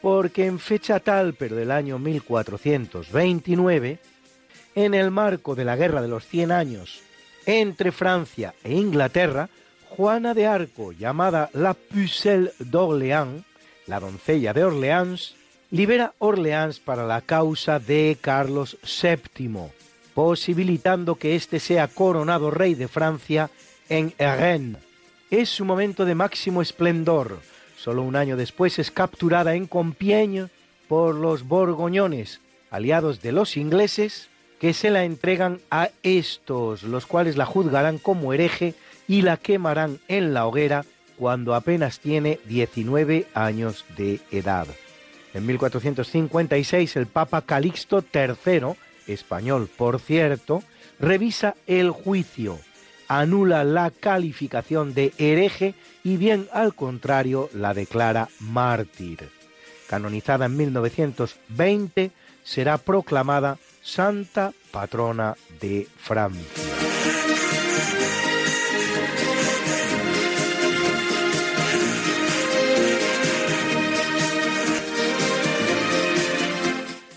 porque 0.01 0.46
en 0.46 0.59
fecha 0.59 1.01
tal, 1.01 1.34
pero 1.34 1.57
del 1.57 1.70
año 1.70 1.98
1429, 1.98 3.98
en 4.74 4.94
el 4.94 5.11
marco 5.11 5.55
de 5.55 5.64
la 5.64 5.76
Guerra 5.76 6.03
de 6.03 6.09
los 6.09 6.26
Cien 6.26 6.53
Años 6.53 7.03
entre 7.46 7.92
Francia 7.92 8.55
e 8.62 8.72
Inglaterra, 8.72 9.48
Juana 9.88 10.34
de 10.34 10.46
Arco, 10.46 10.92
llamada 10.92 11.51
la 11.53 11.74
Pucelle 11.74 12.53
d'Orléans, 12.59 13.44
la 13.86 13.98
doncella 13.98 14.53
de 14.53 14.64
Orleans, 14.64 15.34
libera 15.70 16.14
Orleans 16.18 16.80
para 16.80 17.07
la 17.07 17.20
causa 17.20 17.78
de 17.78 18.16
Carlos 18.20 18.78
VII, 18.82 19.72
posibilitando 20.14 21.16
que 21.16 21.34
éste 21.34 21.61
sea 21.61 21.88
coronado 21.88 22.51
rey 22.51 22.74
de 22.74 22.88
Francia 22.88 23.51
en 23.88 24.12
Rennes. 24.18 24.82
Es 25.30 25.48
su 25.48 25.64
momento 25.64 26.05
de 26.05 26.14
máximo 26.14 26.62
esplendor. 26.62 27.38
Solo 27.83 28.03
un 28.03 28.14
año 28.14 28.37
después 28.37 28.78
es 28.78 28.91
capturada 28.91 29.55
en 29.55 29.66
Compiègne 29.66 30.49
por 30.87 31.14
los 31.14 31.49
borgoñones, 31.49 32.41
aliados 32.71 33.22
de 33.22 33.33
los 33.33 33.57
ingleses, 33.57 34.29
que 34.61 34.75
se 34.75 34.91
la 34.91 35.04
entregan 35.04 35.61
a 35.71 35.88
estos, 36.03 36.83
los 36.83 37.07
cuales 37.07 37.38
la 37.38 37.46
juzgarán 37.46 37.96
como 37.96 38.34
hereje 38.34 38.75
y 39.09 39.22
la 39.22 39.38
quemarán 39.38 39.99
en 40.09 40.34
la 40.34 40.46
hoguera 40.46 40.84
cuando 41.17 41.54
apenas 41.54 42.00
tiene 42.00 42.38
19 42.45 43.26
años 43.33 43.87
de 43.96 44.21
edad. 44.30 44.67
En 45.33 45.46
1456 45.46 46.96
el 46.96 47.07
Papa 47.07 47.41
Calixto 47.41 48.04
III, 48.13 48.75
español 49.07 49.71
por 49.75 50.00
cierto, 50.00 50.63
revisa 50.99 51.54
el 51.67 51.92
juicio, 51.92 52.59
anula 53.11 53.64
la 53.64 53.91
calificación 53.91 54.95
de 54.95 55.12
hereje 55.18 55.74
y 56.04 56.16
bien 56.16 56.49
al 56.53 56.76
contrario 56.76 57.50
la 57.53 57.74
declara 57.74 58.28
mártir. 58.38 59.30
Canonizada 59.88 60.46
en 60.46 60.57
1920, 60.57 62.12
será 62.45 62.78
proclamada 62.78 63.58
Santa 63.82 64.53
Patrona 64.70 65.34
de 65.61 65.88
Francia. 65.96 66.46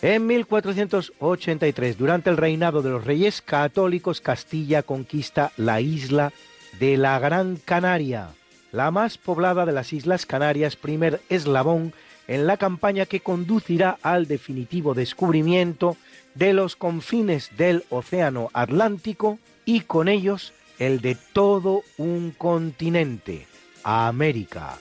En 0.03 0.27
1483, 0.27 1.97
durante 1.97 2.29
el 2.29 2.35
reinado 2.35 2.81
de 2.81 2.89
los 2.89 3.05
reyes 3.05 3.41
católicos, 3.41 4.19
Castilla 4.19 4.83
conquista 4.83 5.53
la 5.55 5.79
isla 5.79 6.33
de 6.77 6.97
la 6.97 7.17
Gran 7.19 7.55
Canaria, 7.55 8.27
la 8.73 8.91
más 8.91 9.17
poblada 9.17 9.65
de 9.65 9.71
las 9.71 9.93
Islas 9.93 10.25
Canarias, 10.25 10.75
primer 10.75 11.21
eslabón 11.29 11.93
en 12.27 12.47
la 12.47 12.57
campaña 12.57 13.05
que 13.05 13.21
conducirá 13.21 13.97
al 14.01 14.27
definitivo 14.27 14.93
descubrimiento 14.93 15.95
de 16.35 16.51
los 16.51 16.75
confines 16.75 17.51
del 17.55 17.85
Océano 17.89 18.49
Atlántico 18.51 19.39
y 19.63 19.81
con 19.81 20.09
ellos 20.09 20.51
el 20.79 20.99
de 20.99 21.15
todo 21.31 21.81
un 21.97 22.31
continente, 22.31 23.47
América. 23.85 24.77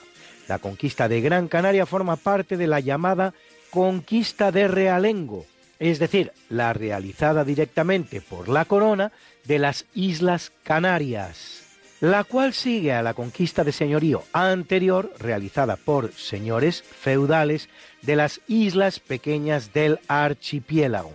La 0.49 0.59
conquista 0.59 1.07
de 1.07 1.21
Gran 1.21 1.47
Canaria 1.47 1.85
forma 1.85 2.17
parte 2.17 2.57
de 2.57 2.67
la 2.67 2.81
llamada 2.81 3.33
conquista 3.73 4.51
de 4.51 4.67
realengo, 4.67 5.47
es 5.79 5.97
decir, 5.97 6.31
la 6.47 6.73
realizada 6.73 7.43
directamente 7.43 8.21
por 8.21 8.47
la 8.47 8.65
corona 8.65 9.11
de 9.45 9.57
las 9.57 9.87
Islas 9.95 10.51
Canarias. 10.61 11.61
la 11.99 12.23
cual 12.25 12.53
sigue 12.53 12.91
a 12.91 13.01
la 13.01 13.13
conquista 13.13 13.63
de 13.63 13.71
señorío 13.71 14.23
anterior 14.33 15.13
realizada 15.19 15.77
por 15.77 16.11
señores 16.11 16.83
feudales 16.83 17.69
de 18.01 18.17
las 18.17 18.41
islas 18.49 18.99
pequeñas 18.99 19.71
del 19.71 20.01
archipiélago 20.09 21.13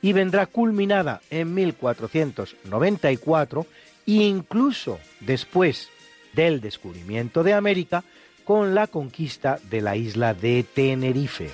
y 0.00 0.12
vendrá 0.12 0.46
culminada 0.46 1.22
en 1.28 1.54
1494 1.54 3.66
incluso 4.06 5.00
después 5.18 5.88
del 6.34 6.60
descubrimiento 6.60 7.42
de 7.42 7.54
América 7.54 8.04
con 8.44 8.76
la 8.76 8.86
conquista 8.86 9.58
de 9.68 9.80
la 9.80 9.96
isla 9.96 10.34
de 10.34 10.62
Tenerife. 10.62 11.50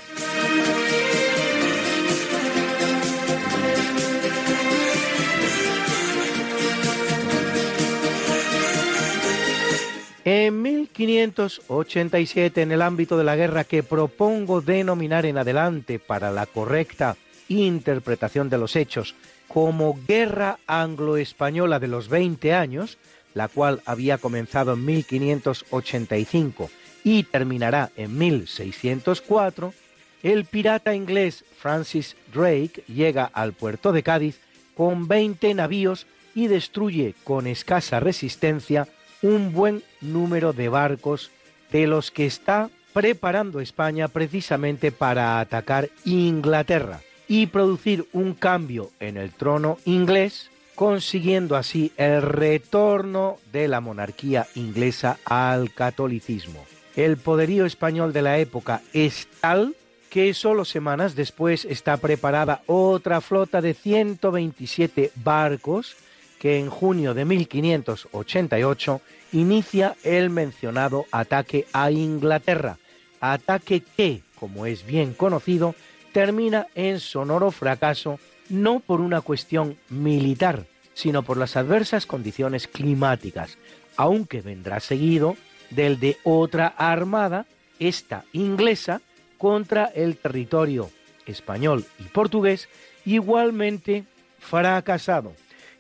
En 10.25 10.63
1587, 10.63 12.63
en 12.63 12.73
el 12.73 12.81
ámbito 12.81 13.19
de 13.19 13.25
la 13.25 13.37
guerra 13.37 13.65
que 13.65 13.83
propongo 13.83 14.63
denominar 14.63 15.27
en 15.27 15.37
adelante 15.37 15.99
para 15.99 16.33
la 16.33 16.47
correcta 16.47 17.19
interpretación 17.49 18.49
de 18.49 18.57
los 18.57 18.75
hechos 18.75 19.15
como 19.49 19.99
Guerra 20.09 20.59
Anglo-Española 20.67 21.79
de 21.79 21.89
los 21.89 22.09
20 22.09 22.55
años, 22.55 22.97
la 23.35 23.49
cual 23.49 23.83
había 23.85 24.17
comenzado 24.17 24.73
en 24.73 24.87
1585 24.87 26.71
y 27.05 27.25
terminará 27.25 27.91
en 27.95 28.17
1604, 28.17 29.75
el 30.23 30.47
pirata 30.47 30.95
inglés 30.95 31.45
Francis 31.59 32.17
Drake 32.33 32.83
llega 32.89 33.27
al 33.27 33.53
puerto 33.53 33.93
de 33.93 34.03
Cádiz 34.03 34.41
con 34.75 35.07
20 35.07 35.53
navíos 35.53 36.07
y 36.35 36.47
destruye 36.47 37.15
con 37.25 37.47
escasa 37.47 38.01
resistencia 38.01 38.89
un 39.23 39.53
buen 39.53 39.83
número 40.01 40.53
de 40.53 40.69
barcos 40.69 41.31
de 41.71 41.87
los 41.87 42.11
que 42.11 42.27
está 42.27 42.71
preparando 42.93 43.61
España 43.61 44.09
precisamente 44.09 44.93
para 44.93 45.41
atacar 45.41 45.91
Inglaterra 46.05 47.01
y 47.27 47.47
producir 47.47 48.07
un 48.13 48.35
cambio 48.35 48.91
en 49.01 49.17
el 49.17 49.33
trono 49.33 49.79
inglés, 49.85 50.51
consiguiendo 50.75 51.57
así 51.57 51.93
el 51.97 52.23
retorno 52.23 53.39
de 53.53 53.69
la 53.69 53.81
monarquía 53.81 54.47
inglesa 54.55 55.19
al 55.25 55.73
catolicismo. 55.73 56.65
El 56.97 57.17
poderío 57.17 57.67
español 57.67 58.13
de 58.13 58.23
la 58.23 58.39
época 58.39 58.83
es 58.93 59.27
tal 59.41 59.75
que 60.11 60.33
solo 60.33 60.65
semanas 60.65 61.17
después 61.17 61.65
está 61.65 61.97
preparada 61.97 62.63
otra 62.67 63.21
flota 63.21 63.61
de 63.61 63.75
127 63.75 65.11
barcos 65.17 65.97
que 66.39 66.59
en 66.59 66.71
junio 66.71 67.15
de 67.15 67.25
1588 67.25 69.01
inicia 69.33 69.97
el 70.05 70.31
mencionado 70.31 71.07
ataque 71.11 71.67
a 71.73 71.91
Inglaterra, 71.91 72.79
ataque 73.21 73.83
que, 73.97 74.23
como 74.39 74.67
es 74.67 74.85
bien 74.85 75.15
conocido, 75.15 75.75
termina 76.13 76.67
en 76.75 77.01
sonoro 77.01 77.51
fracaso 77.51 78.19
no 78.49 78.81
por 78.81 79.01
una 79.01 79.21
cuestión 79.21 79.77
militar, 79.89 80.67
sino 80.93 81.23
por 81.23 81.37
las 81.37 81.57
adversas 81.57 82.07
condiciones 82.07 82.69
climáticas, 82.69 83.59
aunque 83.97 84.41
vendrá 84.41 84.81
seguido 84.81 85.37
del 85.71 85.99
de 85.99 86.19
otra 86.23 86.67
armada, 86.67 87.47
esta 87.79 88.25
inglesa, 88.33 89.01
contra 89.39 89.87
el 89.87 90.17
territorio 90.17 90.91
español 91.27 91.85
y 91.99 92.05
portugués, 92.05 92.69
igualmente 93.05 94.05
fracasado 94.39 95.35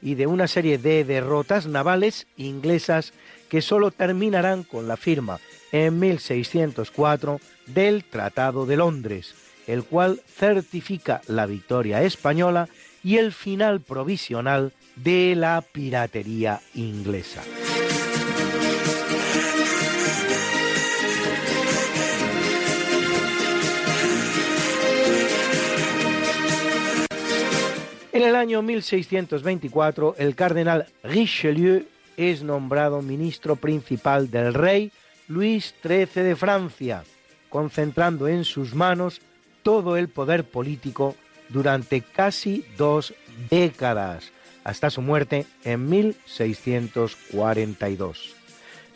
y 0.05 0.15
de 0.15 0.29
una 0.29 0.47
serie 0.47 0.79
de 0.79 1.03
derrotas 1.03 1.67
navales 1.67 2.29
inglesas 2.37 3.13
que 3.49 3.63
solo 3.63 3.91
terminarán 3.91 4.63
con 4.63 4.87
la 4.87 4.97
firma 4.97 5.41
en 5.73 5.99
1604 5.99 7.41
del 7.67 8.05
Tratado 8.05 8.67
de 8.67 8.77
Londres, 8.77 9.35
el 9.67 9.83
cual 9.83 10.21
certifica 10.29 11.23
la 11.27 11.47
victoria 11.47 12.03
española 12.03 12.69
y 13.03 13.17
el 13.17 13.33
final 13.33 13.81
provisional 13.81 14.73
de 14.97 15.35
la 15.37 15.65
piratería 15.73 16.61
inglesa. 16.75 17.43
El 28.25 28.37
año 28.37 28.63
1624, 28.63 30.15
el 30.19 30.35
cardenal 30.35 30.87
Richelieu 31.03 31.85
es 32.17 32.43
nombrado 32.43 33.03
ministro 33.03 33.57
principal 33.57 34.31
del 34.31 34.55
rey 34.55 34.91
Luis 35.29 35.75
XIII 35.83 36.23
de 36.23 36.35
Francia, 36.35 37.05
concentrando 37.51 38.27
en 38.27 38.45
sus 38.45 38.75
manos 38.75 39.21
todo 39.63 39.99
el 39.99 40.09
poder 40.09 40.45
político 40.45 41.15
durante 41.51 42.01
casi 42.01 42.65
dos 42.79 43.13
décadas, 43.51 44.33
hasta 44.65 44.89
su 44.89 45.03
muerte 45.03 45.45
en 45.63 45.91
1642. 45.91 48.35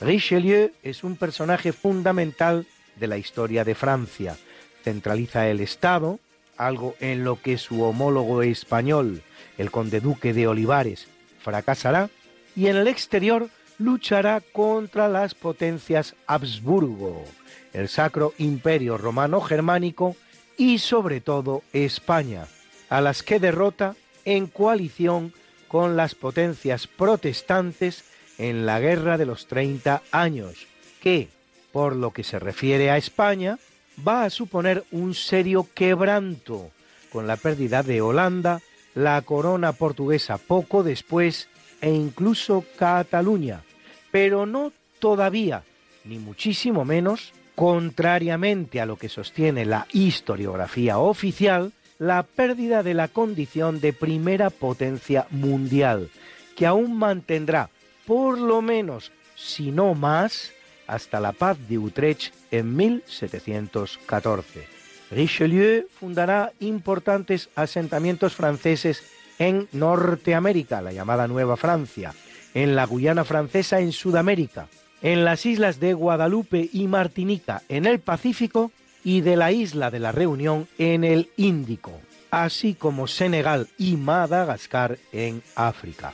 Richelieu 0.01 0.71
es 0.83 1.05
un 1.05 1.17
personaje 1.17 1.73
fundamental 1.73 2.65
de 2.97 3.07
la 3.07 3.19
historia 3.19 3.65
de 3.65 3.75
Francia. 3.75 4.39
Centraliza 4.83 5.47
el 5.49 5.61
Estado, 5.61 6.19
algo 6.59 6.95
en 7.01 7.25
lo 7.25 7.41
que 7.41 7.57
su 7.57 7.83
homólogo 7.83 8.43
español, 8.43 9.23
el 9.57 9.71
conde 9.71 10.01
duque 10.01 10.35
de 10.35 10.47
Olivares, 10.47 11.09
fracasará, 11.41 12.11
y 12.55 12.67
en 12.67 12.77
el 12.77 12.89
exterior 12.89 13.49
luchará 13.79 14.43
contra 14.53 15.09
las 15.09 15.35
potencias 15.35 16.15
Habsburgo, 16.27 17.25
el 17.73 17.89
Sacro 17.89 18.35
Imperio 18.39 18.99
Romano 18.99 19.41
Germánico 19.41 20.17
y 20.57 20.79
sobre 20.79 21.21
todo 21.21 21.63
España, 21.73 22.47
a 22.91 23.01
las 23.01 23.23
que 23.23 23.39
derrota 23.39 23.95
en 24.25 24.49
coalición 24.49 25.33
con 25.69 25.97
las 25.97 26.15
potencias 26.15 26.87
protestantes 26.87 28.05
en 28.39 28.67
la 28.67 28.81
Guerra 28.81 29.19
de 29.19 29.27
los 29.27 29.47
Treinta 29.47 30.03
Años, 30.11 30.67
que, 31.01 31.29
por 31.73 31.95
lo 31.95 32.13
que 32.13 32.25
se 32.25 32.39
refiere 32.39 32.91
a 32.91 32.97
España, 32.97 33.59
va 34.07 34.25
a 34.25 34.31
suponer 34.31 34.85
un 34.93 35.15
serio 35.15 35.69
quebranto. 35.75 36.71
Con 37.11 37.27
la 37.27 37.37
pérdida 37.37 37.83
de 37.83 38.01
Holanda, 38.01 38.61
la 38.95 39.21
corona 39.23 39.73
portuguesa 39.73 40.39
poco 40.39 40.83
después 40.83 41.49
e 41.81 41.91
incluso 41.91 42.65
Cataluña, 42.77 43.63
pero 44.11 44.47
no 44.47 44.73
todavía, 44.99 45.63
ni 46.05 46.19
muchísimo 46.19 46.85
menos, 46.85 47.33
contrariamente 47.55 48.81
a 48.81 48.87
lo 48.87 48.97
que 48.97 49.09
sostiene 49.09 49.65
la 49.65 49.87
historiografía 49.93 50.99
oficial, 50.99 51.73
la 51.99 52.23
pérdida 52.23 52.83
de 52.83 52.95
la 52.95 53.09
condición 53.09 53.81
de 53.81 53.93
primera 53.93 54.51
potencia 54.51 55.27
mundial, 55.31 56.11
que 56.57 56.67
aún 56.67 56.97
mantendrá, 56.97 57.71
por 58.07 58.39
lo 58.39 58.63
menos, 58.63 59.13
si 59.35 59.71
no 59.71 59.95
más, 59.95 60.53
hasta 60.89 61.21
la 61.21 61.33
paz 61.33 61.57
de 61.69 61.79
Utrecht 61.79 62.35
en 62.51 62.75
1714. 62.75 64.67
Richelieu 65.11 65.87
fundará 65.89 66.53
importantes 66.59 67.49
asentamientos 67.55 68.35
franceses 68.35 69.05
en 69.39 69.69
Norteamérica, 69.73 70.83
la 70.83 70.93
llamada 70.93 71.29
Nueva 71.29 71.57
Francia, 71.57 72.13
en 72.55 72.75
la 72.75 72.85
Guyana 72.85 73.25
francesa 73.25 73.81
en 73.81 73.93
Sudamérica, 73.93 74.69
en 75.01 75.25
las 75.25 75.47
islas 75.47 75.79
de 75.79 75.95
Guadalupe 75.95 76.69
y 76.73 76.89
Martinica 76.89 77.63
en 77.69 77.87
el 77.87 78.01
Pacífico 78.01 78.73
y 79.05 79.21
de 79.21 79.37
la 79.37 79.53
isla 79.53 79.91
de 79.91 80.01
la 80.01 80.13
Reunión 80.13 80.67
en 80.77 81.05
el 81.05 81.31
Índico, 81.37 81.93
así 82.31 82.75
como 82.75 83.07
Senegal 83.07 83.69
y 83.79 83.97
Madagascar 83.97 84.99
en 85.13 85.43
África. 85.55 86.13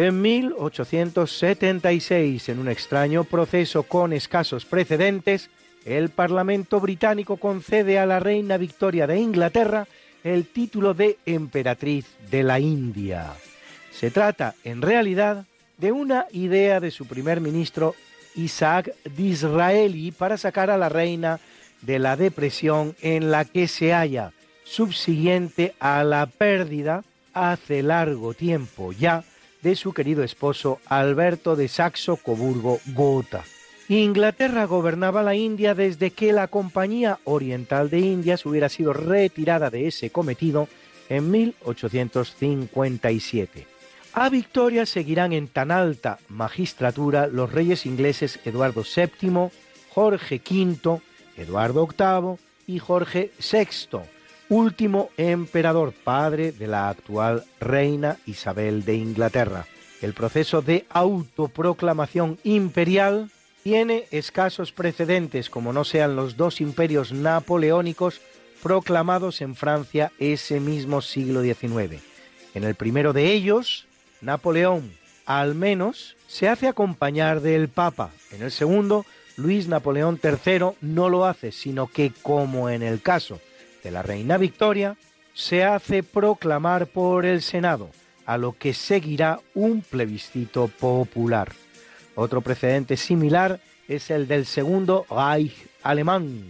En 0.00 0.22
1876, 0.22 2.48
en 2.50 2.60
un 2.60 2.68
extraño 2.68 3.24
proceso 3.24 3.82
con 3.82 4.12
escasos 4.12 4.64
precedentes, 4.64 5.50
el 5.84 6.10
Parlamento 6.10 6.78
británico 6.78 7.36
concede 7.36 7.98
a 7.98 8.06
la 8.06 8.20
reina 8.20 8.58
Victoria 8.58 9.08
de 9.08 9.18
Inglaterra 9.18 9.88
el 10.22 10.46
título 10.46 10.94
de 10.94 11.18
emperatriz 11.26 12.06
de 12.30 12.44
la 12.44 12.60
India. 12.60 13.32
Se 13.90 14.12
trata, 14.12 14.54
en 14.62 14.82
realidad, 14.82 15.46
de 15.78 15.90
una 15.90 16.26
idea 16.30 16.78
de 16.78 16.92
su 16.92 17.06
primer 17.06 17.40
ministro 17.40 17.96
Isaac 18.36 18.94
Disraeli 19.16 20.12
para 20.12 20.36
sacar 20.36 20.70
a 20.70 20.78
la 20.78 20.88
reina 20.88 21.40
de 21.82 21.98
la 21.98 22.14
depresión 22.14 22.94
en 23.02 23.32
la 23.32 23.44
que 23.44 23.66
se 23.66 23.92
halla, 23.92 24.30
subsiguiente 24.62 25.74
a 25.80 26.04
la 26.04 26.26
pérdida 26.26 27.02
hace 27.34 27.82
largo 27.82 28.32
tiempo 28.32 28.92
ya 28.92 29.24
de 29.62 29.76
su 29.76 29.92
querido 29.92 30.24
esposo 30.24 30.80
Alberto 30.86 31.54
de 31.56 31.68
Saxo-Coburgo 31.68 32.80
Gotha. 32.94 33.44
Inglaterra 33.88 34.64
gobernaba 34.66 35.22
la 35.22 35.34
India 35.34 35.74
desde 35.74 36.10
que 36.10 36.32
la 36.32 36.48
Compañía 36.48 37.20
Oriental 37.24 37.88
de 37.88 38.00
Indias 38.00 38.44
hubiera 38.44 38.68
sido 38.68 38.92
retirada 38.92 39.70
de 39.70 39.88
ese 39.88 40.10
cometido 40.10 40.68
en 41.08 41.30
1857. 41.30 43.66
A 44.12 44.28
Victoria 44.28 44.84
seguirán 44.84 45.32
en 45.32 45.48
tan 45.48 45.70
alta 45.70 46.18
magistratura 46.28 47.28
los 47.28 47.50
reyes 47.52 47.86
ingleses 47.86 48.40
Eduardo 48.44 48.82
VII, 48.82 49.48
Jorge 49.90 50.42
V, 50.44 51.00
Eduardo 51.36 51.86
VIII 51.86 52.36
y 52.66 52.78
Jorge 52.78 53.32
VI, 53.38 54.00
último 54.48 55.10
emperador 55.16 55.92
padre 55.92 56.52
de 56.52 56.66
la 56.66 56.88
actual 56.88 57.44
reina 57.60 58.18
Isabel 58.26 58.84
de 58.84 58.94
Inglaterra. 58.94 59.66
El 60.00 60.14
proceso 60.14 60.62
de 60.62 60.86
autoproclamación 60.90 62.38
imperial 62.44 63.30
tiene 63.62 64.06
escasos 64.10 64.72
precedentes, 64.72 65.50
como 65.50 65.72
no 65.72 65.84
sean 65.84 66.16
los 66.16 66.36
dos 66.36 66.60
imperios 66.60 67.12
napoleónicos 67.12 68.20
proclamados 68.62 69.40
en 69.40 69.54
Francia 69.54 70.12
ese 70.18 70.60
mismo 70.60 71.02
siglo 71.02 71.42
XIX. 71.42 72.02
En 72.54 72.64
el 72.64 72.74
primero 72.74 73.12
de 73.12 73.32
ellos, 73.32 73.86
Napoleón, 74.20 74.92
al 75.26 75.54
menos, 75.54 76.16
se 76.26 76.48
hace 76.48 76.66
acompañar 76.68 77.40
del 77.40 77.68
Papa. 77.68 78.10
En 78.32 78.42
el 78.42 78.50
segundo, 78.50 79.04
Luis 79.36 79.68
Napoleón 79.68 80.18
III 80.22 80.70
no 80.80 81.08
lo 81.08 81.26
hace, 81.26 81.52
sino 81.52 81.86
que, 81.88 82.12
como 82.22 82.70
en 82.70 82.82
el 82.82 83.02
caso 83.02 83.40
de 83.82 83.90
la 83.90 84.02
reina 84.02 84.36
Victoria, 84.36 84.96
se 85.34 85.64
hace 85.64 86.02
proclamar 86.02 86.86
por 86.86 87.24
el 87.24 87.42
Senado, 87.42 87.90
a 88.26 88.36
lo 88.38 88.52
que 88.52 88.74
seguirá 88.74 89.40
un 89.54 89.82
plebiscito 89.82 90.68
popular. 90.68 91.52
Otro 92.14 92.40
precedente 92.40 92.96
similar 92.96 93.60
es 93.86 94.10
el 94.10 94.26
del 94.26 94.46
segundo 94.46 95.06
Reich 95.08 95.54
alemán, 95.82 96.44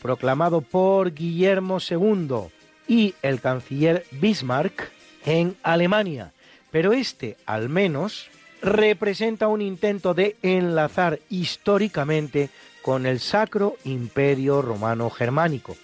proclamado 0.00 0.60
por 0.60 1.12
Guillermo 1.12 1.78
II 1.80 2.48
y 2.86 3.14
el 3.22 3.40
canciller 3.40 4.06
Bismarck 4.12 4.90
en 5.26 5.56
Alemania, 5.62 6.32
pero 6.70 6.92
este, 6.92 7.36
al 7.44 7.68
menos, 7.68 8.30
representa 8.62 9.48
un 9.48 9.60
intento 9.60 10.14
de 10.14 10.36
enlazar 10.42 11.20
históricamente 11.28 12.50
con 12.82 13.06
el 13.06 13.20
Sacro 13.20 13.76
Imperio 13.84 14.62
Romano 14.62 15.10
Germánico. 15.10 15.76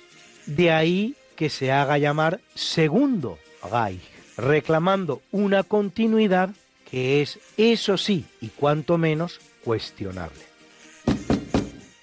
De 0.46 0.70
ahí 0.70 1.16
que 1.36 1.50
se 1.50 1.72
haga 1.72 1.98
llamar 1.98 2.40
Segundo 2.54 3.38
Reich, 3.70 4.02
reclamando 4.36 5.22
una 5.32 5.62
continuidad 5.62 6.50
que 6.90 7.22
es, 7.22 7.38
eso 7.56 7.96
sí, 7.96 8.24
y 8.40 8.48
cuanto 8.48 8.98
menos, 8.98 9.40
cuestionable. 9.64 10.40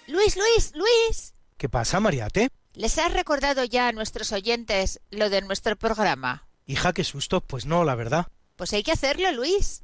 Luis, 0.07 0.35
Luis, 0.35 0.73
Luis. 0.75 1.33
¿Qué 1.57 1.69
pasa, 1.69 1.99
Mariate? 1.99 2.49
¿Les 2.73 2.97
has 2.97 3.13
recordado 3.13 3.63
ya 3.63 3.87
a 3.87 3.91
nuestros 3.91 4.31
oyentes 4.31 4.99
lo 5.11 5.29
de 5.29 5.41
nuestro 5.41 5.75
programa? 5.75 6.47
Hija, 6.65 6.93
qué 6.93 7.03
susto, 7.03 7.41
pues 7.41 7.65
no, 7.65 7.83
la 7.83 7.95
verdad. 7.95 8.27
Pues 8.55 8.73
hay 8.73 8.83
que 8.83 8.91
hacerlo, 8.91 9.31
Luis. 9.31 9.83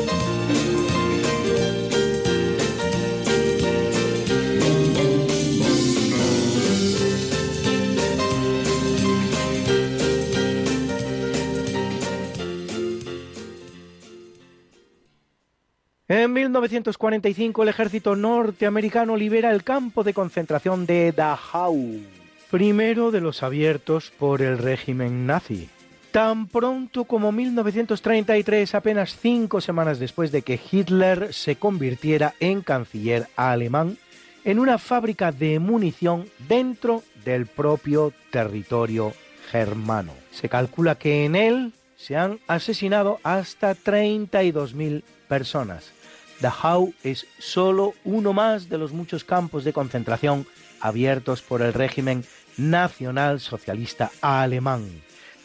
En 16.13 16.33
1945 16.33 17.63
el 17.63 17.69
ejército 17.69 18.17
norteamericano 18.17 19.15
libera 19.15 19.49
el 19.49 19.63
campo 19.63 20.03
de 20.03 20.13
concentración 20.13 20.85
de 20.85 21.13
Dachau, 21.13 22.01
primero 22.49 23.11
de 23.11 23.21
los 23.21 23.43
abiertos 23.43 24.11
por 24.19 24.41
el 24.41 24.57
régimen 24.57 25.25
nazi. 25.25 25.69
Tan 26.11 26.47
pronto 26.47 27.05
como 27.05 27.31
1933, 27.31 28.75
apenas 28.75 29.17
cinco 29.21 29.61
semanas 29.61 29.99
después 29.99 30.33
de 30.33 30.41
que 30.41 30.59
Hitler 30.69 31.33
se 31.33 31.55
convirtiera 31.55 32.33
en 32.41 32.59
canciller 32.59 33.29
alemán, 33.37 33.97
en 34.43 34.59
una 34.59 34.79
fábrica 34.79 35.31
de 35.31 35.59
munición 35.59 36.25
dentro 36.49 37.03
del 37.23 37.45
propio 37.45 38.11
territorio 38.31 39.13
germano. 39.49 40.11
Se 40.31 40.49
calcula 40.49 40.95
que 40.95 41.23
en 41.23 41.37
él 41.37 41.71
se 41.95 42.17
han 42.17 42.39
asesinado 42.47 43.21
hasta 43.23 43.75
32.000 43.75 45.03
personas. 45.29 46.00
Dachau 46.41 46.93
es 47.03 47.27
solo 47.37 47.93
uno 48.03 48.33
más 48.33 48.67
de 48.67 48.77
los 48.77 48.91
muchos 48.91 49.23
campos 49.23 49.63
de 49.63 49.73
concentración 49.73 50.47
abiertos 50.79 51.41
por 51.41 51.61
el 51.61 51.73
régimen 51.73 52.25
nacional 52.57 53.39
socialista 53.39 54.11
alemán. 54.21 54.89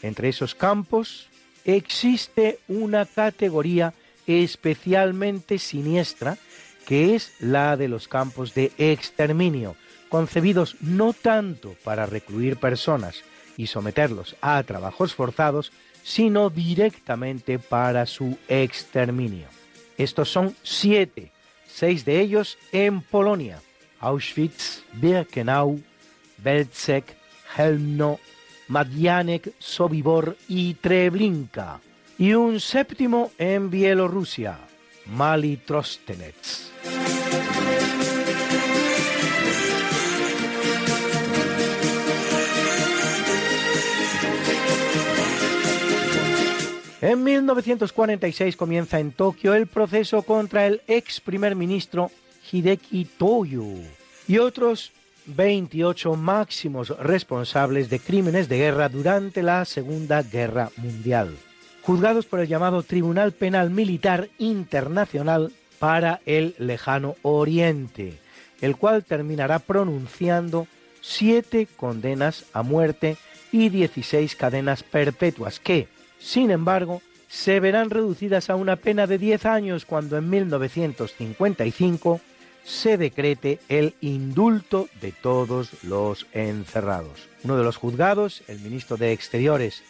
Entre 0.01 0.29
esos 0.29 0.55
campos 0.55 1.29
existe 1.63 2.59
una 2.67 3.05
categoría 3.05 3.93
especialmente 4.25 5.59
siniestra 5.59 6.37
que 6.85 7.15
es 7.15 7.33
la 7.39 7.77
de 7.77 7.89
los 7.89 8.07
campos 8.07 8.53
de 8.53 8.71
exterminio, 8.77 9.75
concebidos 10.09 10.77
no 10.79 11.13
tanto 11.13 11.75
para 11.83 12.05
recluir 12.05 12.57
personas 12.57 13.23
y 13.57 13.67
someterlos 13.67 14.35
a 14.41 14.63
trabajos 14.63 15.13
forzados, 15.13 15.73
sino 16.03 16.49
directamente 16.49 17.59
para 17.59 18.05
su 18.05 18.37
exterminio. 18.47 19.56
Estos 19.97 20.29
son 20.29 20.55
siete, 20.63 21.31
seis 21.67 22.05
de 22.05 22.21
ellos 22.21 22.57
en 22.71 23.01
Polonia, 23.01 23.61
Auschwitz, 23.99 24.83
Birkenau, 24.93 25.81
Belzec, 26.37 27.15
Helmno, 27.57 28.19
Madianek, 28.67 29.53
Sobibor 29.59 30.37
y 30.47 30.75
Treblinka, 30.75 31.79
y 32.17 32.33
un 32.33 32.59
séptimo 32.59 33.31
en 33.37 33.69
Bielorrusia, 33.69 34.59
Mali 35.07 35.57
Trostenets. 35.57 36.71
En 47.07 47.23
1946 47.23 48.57
comienza 48.57 48.99
en 48.99 49.13
Tokio 49.13 49.53
el 49.53 49.67
proceso 49.67 50.23
contra 50.23 50.67
el 50.67 50.81
ex 50.87 51.21
primer 51.21 51.55
ministro 51.55 52.11
Hideki 52.51 53.05
Toyo 53.05 53.63
y 54.27 54.39
otros 54.39 54.91
28 55.27 56.15
máximos 56.17 56.89
responsables 56.99 57.89
de 57.89 57.99
crímenes 57.99 58.49
de 58.49 58.57
guerra 58.57 58.89
durante 58.89 59.41
la 59.41 59.63
Segunda 59.63 60.21
Guerra 60.21 60.69
Mundial, 60.75 61.37
juzgados 61.81 62.25
por 62.25 62.41
el 62.41 62.49
llamado 62.49 62.83
Tribunal 62.83 63.31
Penal 63.31 63.69
Militar 63.69 64.27
Internacional 64.37 65.53
para 65.79 66.19
el 66.25 66.55
Lejano 66.57 67.15
Oriente, 67.21 68.19
el 68.59 68.75
cual 68.75 69.05
terminará 69.05 69.59
pronunciando 69.59 70.67
siete 70.99 71.69
condenas 71.77 72.43
a 72.51 72.63
muerte 72.63 73.15
y 73.53 73.69
16 73.69 74.35
cadenas 74.35 74.83
perpetuas 74.83 75.61
que, 75.61 75.87
sin 76.19 76.51
embargo, 76.51 77.01
se 77.27 77.59
verán 77.59 77.89
reducidas 77.89 78.49
a 78.49 78.55
una 78.55 78.77
pena 78.77 79.07
de 79.07 79.17
10 79.17 79.45
años 79.45 79.85
cuando 79.85 80.17
en 80.17 80.29
1955 80.29 82.21
se 82.63 82.97
decrete 82.97 83.59
el 83.69 83.95
indulto 84.01 84.89
de 85.01 85.13
todos 85.13 85.83
los 85.83 86.27
encerrados. 86.33 87.27
Uno 87.43 87.57
de 87.57 87.63
los 87.63 87.77
juzgados, 87.77 88.43
el 88.47 88.59
ministro 88.59 88.97
de 88.97 89.13
Exteriores 89.13 89.83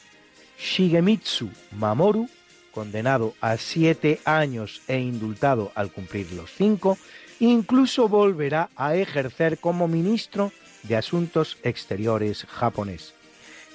Shigemitsu 0.59 1.49
Mamoru, 1.71 2.29
condenado 2.71 3.33
a 3.41 3.57
siete 3.57 4.19
años 4.25 4.83
e 4.87 4.99
indultado 4.99 5.71
al 5.73 5.91
cumplir 5.91 6.31
los 6.33 6.51
cinco, 6.51 6.97
incluso 7.39 8.07
volverá 8.07 8.69
a 8.75 8.95
ejercer 8.95 9.57
como 9.57 9.87
ministro 9.87 10.51
de 10.83 10.95
Asuntos 10.95 11.57
Exteriores 11.63 12.45
japonés. 12.45 13.16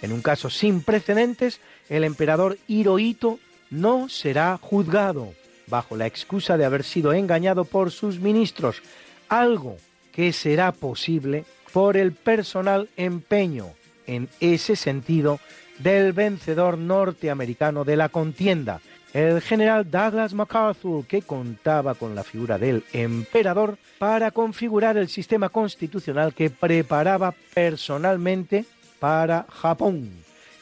En 0.03 0.13
un 0.13 0.21
caso 0.21 0.51
sin 0.51 0.83
precedentes, 0.83 1.61
el 1.89 2.05
emperador 2.05 2.59
Hirohito 2.67 3.39
no 3.71 4.09
será 4.09 4.59
juzgado 4.61 5.33
bajo 5.69 5.97
la 5.97 6.07
excusa 6.07 6.57
de 6.57 6.65
haber 6.65 6.85
sido 6.85 7.13
engañado 7.15 7.65
por 7.65 7.91
sus 7.91 8.19
ministros, 8.19 8.83
algo 9.29 9.79
que 10.13 10.33
será 10.33 10.73
posible 10.73 11.45
por 11.73 11.97
el 11.97 12.13
personal 12.13 12.89
empeño 12.97 13.71
en 14.07 14.29
ese 14.41 14.77
sentido 14.77 15.41
del 15.79 16.13
vencedor 16.13 16.77
norteamericano 16.77 17.85
de 17.85 17.97
la 17.97 18.09
contienda, 18.09 18.81
el 19.15 19.41
general 19.41 19.91
Douglas 19.91 20.35
MacArthur, 20.35 21.07
que 21.07 21.23
contaba 21.23 21.95
con 21.95 22.15
la 22.15 22.25
figura 22.25 22.59
del 22.59 22.85
emperador 22.93 23.79
para 23.99 24.31
configurar 24.31 24.97
el 24.97 25.09
sistema 25.09 25.49
constitucional 25.49 26.35
que 26.35 26.51
preparaba 26.51 27.35
personalmente 27.55 28.65
para 29.03 29.47
Japón 29.51 30.13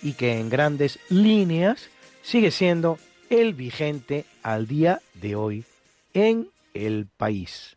y 0.00 0.14
que 0.14 0.38
en 0.38 0.48
grandes 0.48 0.98
líneas 1.10 1.90
sigue 2.22 2.50
siendo 2.50 2.98
el 3.28 3.52
vigente 3.52 4.24
al 4.42 4.66
día 4.66 5.02
de 5.12 5.36
hoy 5.36 5.64
en 6.14 6.48
el 6.72 7.06
país. 7.18 7.76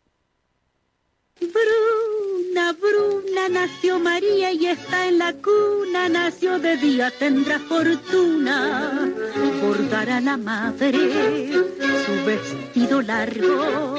Bruna, 1.38 2.72
Bruna, 2.72 3.50
nació 3.50 3.98
María 3.98 4.52
y 4.52 4.64
está 4.64 5.06
en 5.06 5.18
la 5.18 5.34
cuna, 5.34 6.08
nació 6.08 6.58
de 6.58 6.78
día, 6.78 7.10
tendrá 7.10 7.58
fortuna, 7.58 9.12
bordará 9.60 10.18
la 10.22 10.38
madre 10.38 11.52
su 12.06 12.24
vestido 12.24 13.02
largo 13.02 13.96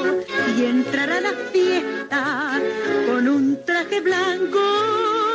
y 0.57 0.65
entrará 0.65 1.17
a 1.17 1.21
la 1.21 1.33
fiesta 1.51 2.59
con 3.05 3.27
un 3.27 3.63
traje 3.63 4.01
blanco 4.01 5.34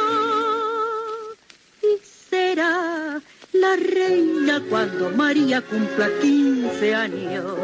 será 2.41 3.21
la 3.53 3.77
reina 3.77 4.63
cuando 4.71 5.11
María 5.11 5.61
cumpla 5.61 6.09
15 6.23 6.95
años. 6.95 7.59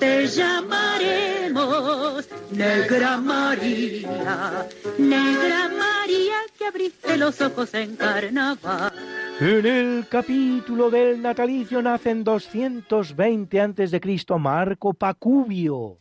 Te 0.00 0.26
llamaremos 0.26 2.28
Negra 2.50 3.18
María, 3.18 4.66
Negra 4.98 5.68
María 5.68 6.38
que 6.58 6.66
abriste 6.66 7.16
los 7.16 7.40
ojos 7.40 7.72
en 7.74 7.94
carnaval. 7.96 8.92
En 9.38 9.66
el 9.66 10.06
capítulo 10.08 10.90
del 10.90 11.22
natalicio 11.22 11.80
nace 11.82 12.10
en 12.10 12.24
220 12.24 13.60
a.C. 13.60 14.00
Marco 14.38 14.94
Pacubio, 14.94 15.98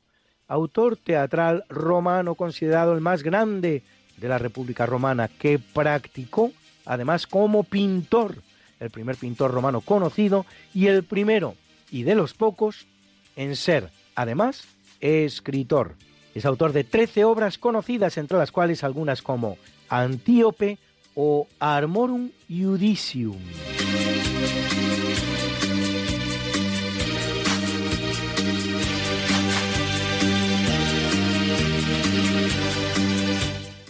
autor 0.48 0.98
teatral 0.98 1.64
romano 1.70 2.36
considerado 2.36 2.94
el 2.94 3.02
más 3.02 3.24
grande 3.24 3.84
de 4.18 4.28
la 4.30 4.38
República 4.38 4.86
Romana, 4.86 5.28
que 5.28 5.60
practicó 5.60 6.52
además 6.86 7.28
como 7.28 7.64
pintor 7.64 8.42
el 8.80 8.90
primer 8.90 9.16
pintor 9.16 9.52
romano 9.52 9.82
conocido 9.82 10.46
y 10.74 10.88
el 10.88 11.04
primero 11.04 11.56
y 11.92 12.04
de 12.04 12.16
los 12.16 12.34
pocos 12.34 12.86
en 13.36 13.56
ser, 13.56 13.90
además, 14.16 14.66
escritor. 15.00 15.96
Es 16.34 16.46
autor 16.46 16.74
de 16.74 16.84
13 16.84 17.24
obras 17.24 17.58
conocidas, 17.58 18.18
entre 18.18 18.38
las 18.38 18.52
cuales 18.52 18.84
algunas 18.84 19.22
como 19.22 19.58
Antíope 19.90 20.78
o 21.16 21.48
Armorum 21.60 22.32
Judicium. 22.50 23.38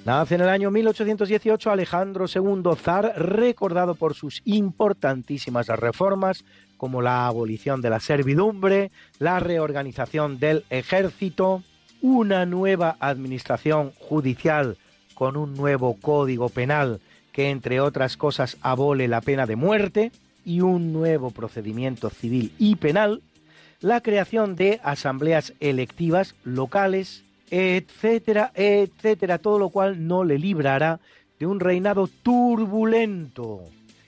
Nace 0.05 0.35
en 0.35 0.41
el 0.41 0.49
año 0.49 0.69
1818 0.69 1.71
Alejandro 1.71 2.27
II, 2.27 2.61
zar, 2.79 3.15
recordado 3.17 3.95
por 3.95 4.13
sus 4.13 4.43
importantísimas 4.45 5.65
reformas, 5.65 6.45
como 6.77 7.01
la 7.01 7.25
abolición 7.25 7.81
de 7.81 7.89
la 7.89 7.99
servidumbre, 7.99 8.91
la 9.17 9.39
reorganización 9.39 10.37
del 10.37 10.63
ejército, 10.69 11.63
una 12.03 12.45
nueva 12.45 12.97
administración 12.99 13.93
judicial 13.97 14.77
con 15.15 15.37
un 15.37 15.55
nuevo 15.55 15.97
código 15.99 16.49
penal 16.49 17.01
que, 17.31 17.49
entre 17.49 17.81
otras 17.81 18.15
cosas, 18.15 18.57
abole 18.61 19.07
la 19.07 19.21
pena 19.21 19.47
de 19.47 19.55
muerte 19.55 20.11
y 20.45 20.61
un 20.61 20.93
nuevo 20.93 21.31
procedimiento 21.31 22.11
civil 22.11 22.53
y 22.59 22.75
penal, 22.75 23.23
la 23.81 24.01
creación 24.01 24.55
de 24.55 24.79
asambleas 24.83 25.53
electivas 25.59 26.35
locales, 26.43 27.24
etcétera, 27.49 28.51
etcétera, 28.55 29.37
todo 29.37 29.59
lo 29.59 29.69
cual 29.69 30.07
no 30.07 30.23
le 30.23 30.39
librará 30.39 30.99
de 31.39 31.45
un 31.45 31.59
reinado 31.59 32.09
turbulento 32.23 33.61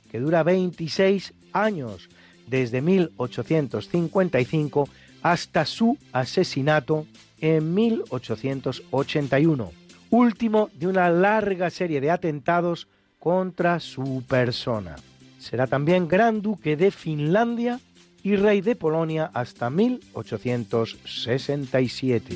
que 0.10 0.20
dura 0.20 0.42
26 0.44 1.34
años, 1.54 2.10
desde 2.48 2.82
1855 2.82 4.90
hasta 5.22 5.66
su 5.66 5.98
asesinato 6.14 7.06
en 7.40 7.74
1881, 7.74 9.72
último 10.10 10.70
de 10.74 10.88
una 10.88 11.10
larga 11.10 11.70
serie 11.70 12.00
de 12.00 12.12
atentados 12.12 12.88
contra 13.20 13.80
su 13.80 14.24
persona. 14.28 14.96
Será 15.40 15.68
también 15.68 16.08
Gran 16.08 16.42
Duque 16.42 16.78
de 16.78 16.92
Finlandia 16.92 17.80
y 18.28 18.36
rey 18.36 18.60
de 18.60 18.76
Polonia 18.76 19.32
hasta 19.34 19.70
1867. 19.70 22.36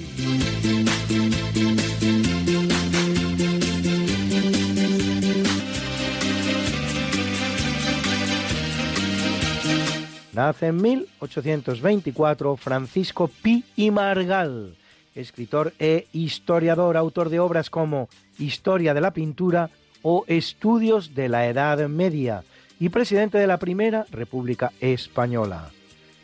Nace 10.32 10.68
en 10.68 10.82
1824 10.82 12.56
Francisco 12.56 13.28
Pi 13.28 13.66
y 13.76 13.92
Margal, 13.92 14.78
escritor 15.14 15.74
e 15.78 16.08
historiador, 16.14 16.96
autor 16.96 17.28
de 17.28 17.42
obras 17.42 17.70
como 17.70 18.08
Historia 18.40 18.94
de 18.94 19.02
la 19.02 19.12
Pintura 19.12 19.70
o 20.04 20.24
Estudios 20.28 21.14
de 21.14 21.28
la 21.28 21.48
Edad 21.48 21.86
Media, 21.90 22.46
y 22.80 22.88
presidente 22.90 23.38
de 23.38 23.46
la 23.46 23.60
Primera 23.60 24.08
República 24.10 24.72
Española. 24.80 25.70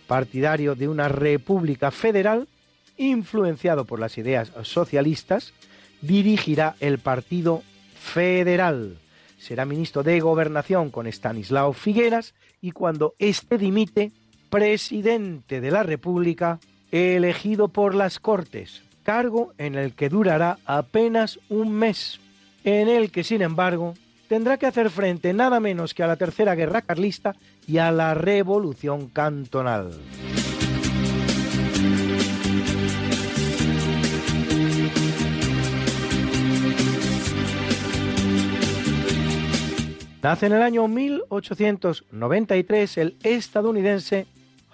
Partidario 0.08 0.76
de 0.76 0.88
una 0.88 1.10
república 1.10 1.92
federal, 1.92 2.48
influenciado 2.98 3.86
por 3.86 4.00
las 4.00 4.18
ideas 4.18 4.52
socialistas, 4.64 5.54
dirigirá 6.02 6.76
el 6.80 7.00
Partido 7.00 7.64
Federal. 7.96 8.98
Será 9.38 9.66
ministro 9.66 10.04
de 10.04 10.20
Gobernación 10.20 10.90
con 10.90 11.08
Estanislao 11.08 11.74
Figueras 11.74 12.34
y 12.62 12.72
cuando 12.72 13.14
éste 13.20 13.58
dimite, 13.58 14.12
presidente 14.50 15.62
de 15.62 15.72
la 15.72 15.84
República, 15.84 16.60
elegido 16.92 17.68
por 17.68 17.94
las 17.94 18.20
Cortes, 18.20 18.82
cargo 19.04 19.54
en 19.58 19.76
el 19.76 19.94
que 19.94 20.10
durará 20.10 20.58
apenas 20.66 21.40
un 21.50 21.74
mes, 21.74 22.20
en 22.64 22.88
el 22.88 23.12
que, 23.12 23.24
sin 23.24 23.42
embargo, 23.42 23.94
tendrá 24.28 24.58
que 24.58 24.66
hacer 24.66 24.90
frente 24.90 25.34
nada 25.34 25.60
menos 25.60 25.94
que 25.94 26.04
a 26.04 26.08
la 26.08 26.16
Tercera 26.16 26.56
Guerra 26.56 26.82
Carlista 26.82 27.36
y 27.68 27.80
a 27.80 27.92
la 27.92 28.14
Revolución 28.14 29.10
Cantonal. 29.10 29.92
Nace 40.24 40.48
en 40.48 40.54
el 40.54 40.62
año 40.62 40.88
1893 40.88 42.98
el 42.98 43.18
estadounidense 43.24 44.26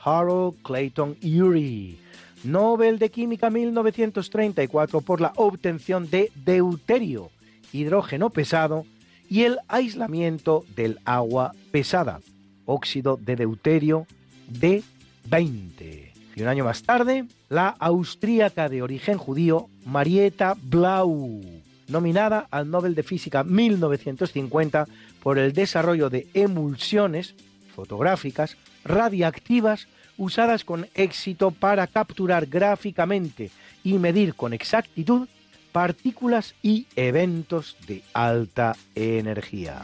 Harold 0.04 0.56
Clayton 0.64 1.18
Urey, 1.22 2.00
Nobel 2.44 2.98
de 2.98 3.12
Química 3.12 3.50
1934 3.50 5.02
por 5.02 5.22
la 5.22 5.34
obtención 5.36 6.10
de 6.10 6.32
deuterio, 6.46 7.30
hidrógeno 7.72 8.30
pesado 8.30 8.86
y 9.30 9.44
el 9.44 9.60
aislamiento 9.68 10.64
del 10.76 11.00
agua 11.06 11.54
pesada, 11.72 12.20
óxido 12.66 13.18
de 13.22 13.36
deuterio 13.36 14.08
D20. 14.52 16.12
Y 16.36 16.42
un 16.42 16.48
año 16.48 16.66
más 16.66 16.84
tarde, 16.84 17.26
la 17.50 17.70
austríaca 17.70 18.70
de 18.70 18.82
origen 18.82 19.18
judío 19.18 19.68
Marietta 19.86 20.56
Blau, 20.62 21.42
nominada 21.88 22.48
al 22.50 22.70
Nobel 22.70 22.96
de 22.96 23.04
Física 23.04 23.44
1950 23.44 24.88
por 25.22 25.38
el 25.38 25.54
desarrollo 25.54 26.10
de 26.10 26.28
emulsiones 26.34 27.36
fotográficas 27.76 28.58
radiactivas 28.84 29.88
usadas 30.18 30.64
con 30.64 30.88
éxito 30.94 31.52
para 31.52 31.88
capturar 31.88 32.46
gráficamente 32.46 33.52
y 33.84 33.94
medir 33.94 34.36
con 34.36 34.54
exactitud 34.54 35.28
partículas 35.72 36.56
y 36.62 36.88
eventos 36.96 37.76
de 37.88 38.04
alta 38.14 38.76
energía. 38.96 39.82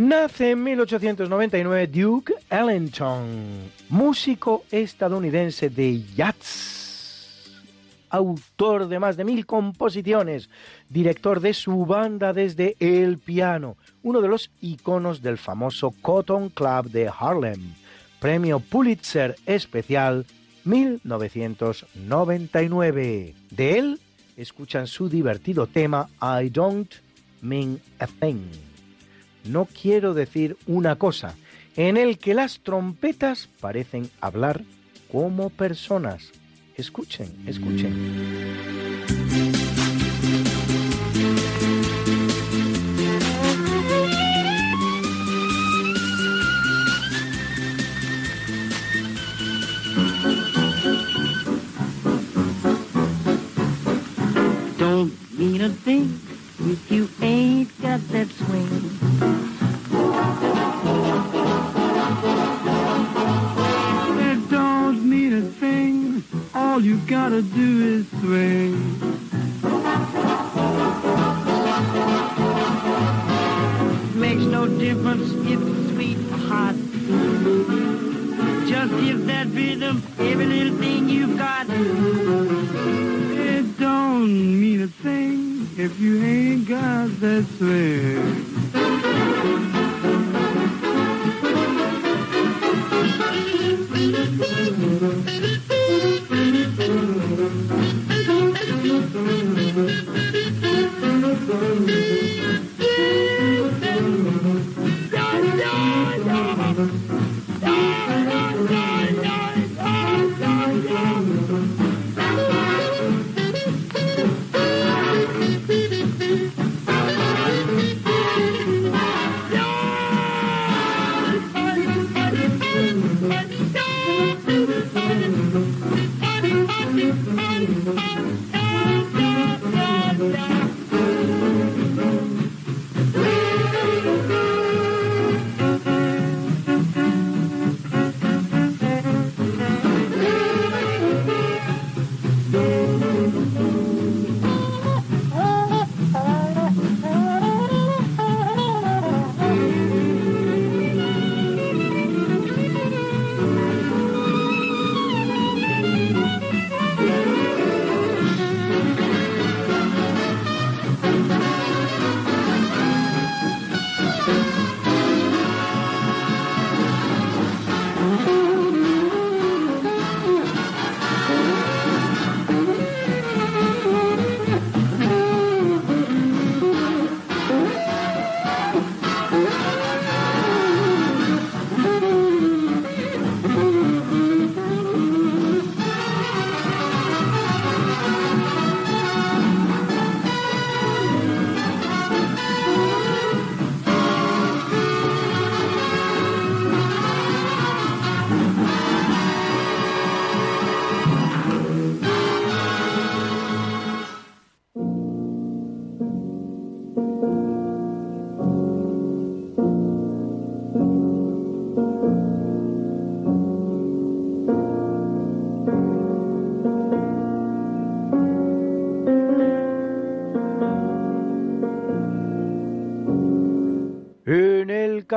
Nace 0.00 0.52
en 0.52 0.62
1899 0.62 1.86
Duke 1.88 2.32
Ellington, 2.48 3.70
músico 3.90 4.64
estadounidense 4.70 5.68
de 5.68 6.02
jazz, 6.16 7.60
autor 8.08 8.88
de 8.88 8.98
más 8.98 9.18
de 9.18 9.24
mil 9.24 9.44
composiciones, 9.44 10.48
director 10.88 11.40
de 11.40 11.52
su 11.52 11.84
banda 11.84 12.32
desde 12.32 12.76
el 12.80 13.18
piano, 13.18 13.76
uno 14.02 14.22
de 14.22 14.28
los 14.28 14.50
iconos 14.62 15.20
del 15.20 15.36
famoso 15.36 15.92
Cotton 16.00 16.48
Club 16.48 16.90
de 16.90 17.10
Harlem, 17.14 17.74
premio 18.20 18.58
Pulitzer 18.58 19.36
especial 19.44 20.24
1999. 20.64 23.34
De 23.50 23.78
él 23.78 24.00
escuchan 24.38 24.86
su 24.86 25.10
divertido 25.10 25.66
tema 25.66 26.08
I 26.22 26.48
Don't 26.48 26.90
Mean 27.42 27.78
a 27.98 28.06
Thing 28.06 28.69
no 29.44 29.66
quiero 29.66 30.14
decir 30.14 30.56
una 30.66 30.96
cosa, 30.96 31.34
en 31.76 31.96
el 31.96 32.18
que 32.18 32.34
las 32.34 32.60
trompetas 32.60 33.48
parecen 33.60 34.10
hablar 34.20 34.62
como 35.10 35.50
personas. 35.50 36.32
Escuchen, 36.76 37.34
escuchen. 37.46 38.60
If 56.70 56.88
you 56.88 57.08
ain't 57.20 57.68
got 57.82 58.00
that 58.10 58.30
swing. 58.30 58.68
That 64.18 64.38
don't 64.48 65.10
mean 65.10 65.32
a 65.32 65.42
thing. 65.42 66.22
All 66.54 66.80
you 66.80 66.98
gotta 67.08 67.42
do 67.42 67.70
is 67.94 68.08
swing. 68.20 68.72
Makes 74.14 74.44
no 74.44 74.68
difference 74.68 75.32
if 75.52 75.60
it's 75.60 75.92
sweet 75.92 76.18
or 76.30 76.38
hot. 76.50 76.76
Just 78.68 78.92
give 79.04 79.26
that 79.26 79.48
rhythm 79.48 80.04
every 80.20 80.46
little 80.46 80.78
thing 80.78 81.08
you've 81.08 81.36
got. 81.36 81.66
It 81.68 83.76
don't 83.80 84.60
mean 84.60 84.82
a 84.82 84.86
thing 84.86 85.59
if 85.82 85.98
you 85.98 86.22
ain't 86.22 86.68
got 86.68 87.08
that 87.20 87.46
swing. 87.56 88.50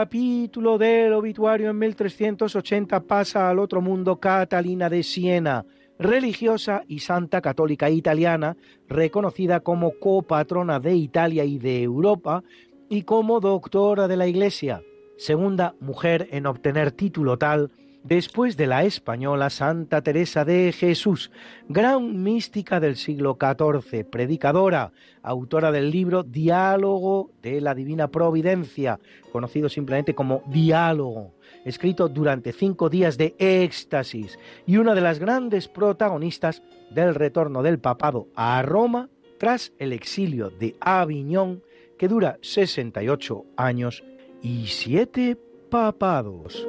Capítulo 0.03 0.77
del 0.77 1.13
obituario 1.13 1.69
en 1.69 1.79
1380 1.79 2.99
pasa 3.03 3.49
al 3.49 3.57
otro 3.57 3.79
mundo 3.79 4.19
Catalina 4.19 4.89
de 4.89 5.01
Siena, 5.01 5.65
religiosa 5.97 6.83
y 6.89 6.99
santa 6.99 7.39
católica 7.39 7.89
italiana, 7.89 8.57
reconocida 8.89 9.61
como 9.61 9.97
copatrona 10.01 10.81
de 10.81 10.93
Italia 10.93 11.45
y 11.45 11.57
de 11.57 11.83
Europa 11.83 12.43
y 12.89 13.03
como 13.03 13.39
doctora 13.39 14.09
de 14.09 14.17
la 14.17 14.27
Iglesia, 14.27 14.83
segunda 15.15 15.73
mujer 15.79 16.27
en 16.31 16.47
obtener 16.47 16.91
título 16.91 17.37
tal 17.37 17.71
después 18.03 18.57
de 18.57 18.67
la 18.67 18.83
española 18.83 19.49
Santa 19.49 20.01
Teresa 20.01 20.45
de 20.45 20.71
Jesús, 20.71 21.31
gran 21.67 22.21
mística 22.21 22.79
del 22.79 22.97
siglo 22.97 23.37
XIV, 23.39 24.05
predicadora, 24.05 24.91
autora 25.21 25.71
del 25.71 25.89
libro 25.89 26.23
Diálogo 26.23 27.31
de 27.41 27.61
la 27.61 27.73
Divina 27.73 28.09
Providencia, 28.09 28.99
conocido 29.31 29.69
simplemente 29.69 30.13
como 30.13 30.43
Diálogo, 30.47 31.33
escrito 31.63 32.09
durante 32.09 32.51
cinco 32.51 32.89
días 32.89 33.17
de 33.17 33.35
éxtasis 33.39 34.37
y 34.65 34.77
una 34.77 34.93
de 34.93 35.01
las 35.01 35.19
grandes 35.19 35.67
protagonistas 35.67 36.61
del 36.89 37.15
retorno 37.15 37.63
del 37.63 37.79
papado 37.79 38.27
a 38.35 38.61
Roma 38.61 39.09
tras 39.39 39.73
el 39.79 39.93
exilio 39.93 40.49
de 40.49 40.75
Aviñón, 40.79 41.63
que 41.97 42.07
dura 42.07 42.37
68 42.41 43.45
años 43.55 44.03
y 44.41 44.67
siete 44.67 45.37
papados. 45.69 46.67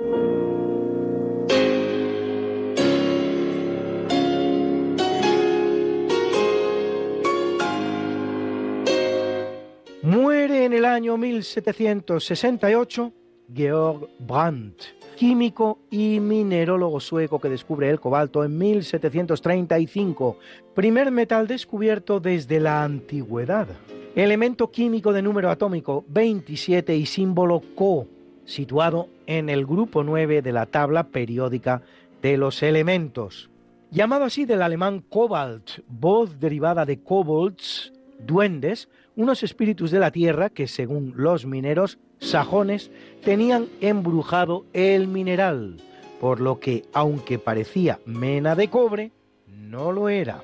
Muere 10.05 10.67
en 10.67 10.75
el 10.75 10.85
año 10.85 11.17
1768 11.17 13.13
Georg 13.55 14.07
Brandt, 14.19 14.83
químico 15.17 15.79
y 15.91 16.21
minerólogo 16.21 17.01
sueco 17.01 17.41
que 17.41 17.49
descubre 17.49 17.89
el 17.89 18.01
cobalto 18.01 18.45
en 18.45 18.59
1735, 18.59 20.39
primer 20.75 21.11
metal 21.11 21.47
descubierto 21.47 22.21
desde 22.21 22.61
la 22.61 22.85
antigüedad. 22.85 23.67
Elemento 24.15 24.71
químico 24.71 25.15
de 25.15 25.23
número 25.23 25.49
atómico 25.49 26.05
27 26.09 26.95
y 26.95 27.07
símbolo 27.07 27.63
Co, 27.75 28.07
situado 28.45 29.09
en 29.27 29.49
el 29.49 29.65
grupo 29.65 30.05
9 30.05 30.43
de 30.43 30.53
la 30.53 30.67
tabla 30.67 31.05
periódica 31.05 31.81
de 32.21 32.37
los 32.37 32.63
elementos. 32.63 33.49
Llamado 33.91 34.25
así 34.25 34.45
del 34.45 34.61
alemán 34.61 35.03
Cobalt, 35.09 35.81
voz 35.89 36.39
derivada 36.39 36.85
de 36.85 37.01
kobolds, 37.01 37.95
duendes, 38.19 38.91
unos 39.17 39.43
espíritus 39.43 39.91
de 39.91 39.99
la 39.99 40.11
tierra 40.11 40.51
que, 40.51 40.67
según 40.67 41.13
los 41.17 41.47
mineros 41.47 41.99
sajones, 42.19 42.91
tenían 43.23 43.67
embrujado 43.81 44.65
el 44.73 45.09
mineral, 45.09 45.77
por 46.21 46.41
lo 46.41 46.61
que, 46.61 46.85
aunque 46.93 47.39
parecía 47.39 48.01
mena 48.07 48.55
de 48.55 48.69
cobre, 48.69 49.13
no 49.47 49.93
lo 49.93 50.09
era. 50.09 50.43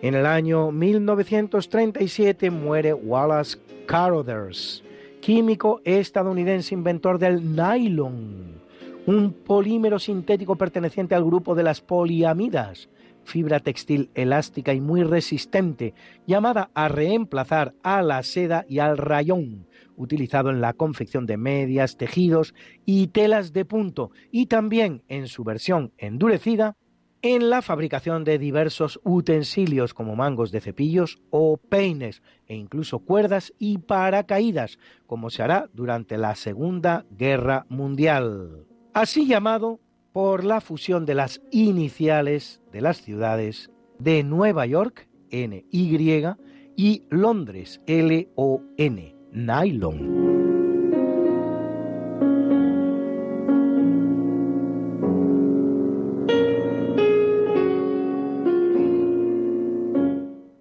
En 0.00 0.14
el 0.14 0.24
año 0.24 0.72
1937 0.72 2.50
muere 2.50 2.94
Wallace 2.94 3.58
Carothers, 3.84 4.82
químico 5.28 5.82
estadounidense 5.84 6.74
inventor 6.74 7.18
del 7.18 7.54
nylon, 7.54 8.62
un 9.04 9.34
polímero 9.34 9.98
sintético 9.98 10.56
perteneciente 10.56 11.14
al 11.14 11.22
grupo 11.22 11.54
de 11.54 11.62
las 11.62 11.82
poliamidas, 11.82 12.88
fibra 13.24 13.60
textil 13.60 14.08
elástica 14.14 14.72
y 14.72 14.80
muy 14.80 15.02
resistente, 15.02 15.92
llamada 16.26 16.70
a 16.72 16.88
reemplazar 16.88 17.74
a 17.82 18.00
la 18.00 18.22
seda 18.22 18.64
y 18.70 18.78
al 18.78 18.96
rayón, 18.96 19.66
utilizado 19.96 20.48
en 20.48 20.62
la 20.62 20.72
confección 20.72 21.26
de 21.26 21.36
medias, 21.36 21.98
tejidos 21.98 22.54
y 22.86 23.08
telas 23.08 23.52
de 23.52 23.66
punto, 23.66 24.10
y 24.30 24.46
también 24.46 25.02
en 25.08 25.26
su 25.26 25.44
versión 25.44 25.92
endurecida 25.98 26.78
en 27.22 27.50
la 27.50 27.62
fabricación 27.62 28.24
de 28.24 28.38
diversos 28.38 29.00
utensilios 29.04 29.94
como 29.94 30.16
mangos 30.16 30.52
de 30.52 30.60
cepillos 30.60 31.18
o 31.30 31.56
peines 31.56 32.22
e 32.46 32.54
incluso 32.54 33.00
cuerdas 33.00 33.52
y 33.58 33.78
paracaídas, 33.78 34.78
como 35.06 35.30
se 35.30 35.42
hará 35.42 35.68
durante 35.72 36.16
la 36.16 36.34
Segunda 36.34 37.04
Guerra 37.10 37.66
Mundial. 37.68 38.66
Así 38.94 39.26
llamado 39.26 39.80
por 40.12 40.44
la 40.44 40.60
fusión 40.60 41.06
de 41.06 41.14
las 41.14 41.40
iniciales 41.50 42.60
de 42.72 42.80
las 42.80 43.02
ciudades 43.02 43.70
de 43.98 44.22
Nueva 44.22 44.66
York, 44.66 45.08
NY, 45.30 46.26
y 46.76 47.02
Londres, 47.10 47.80
L-O-N, 47.86 49.16
Nylon. 49.32 50.37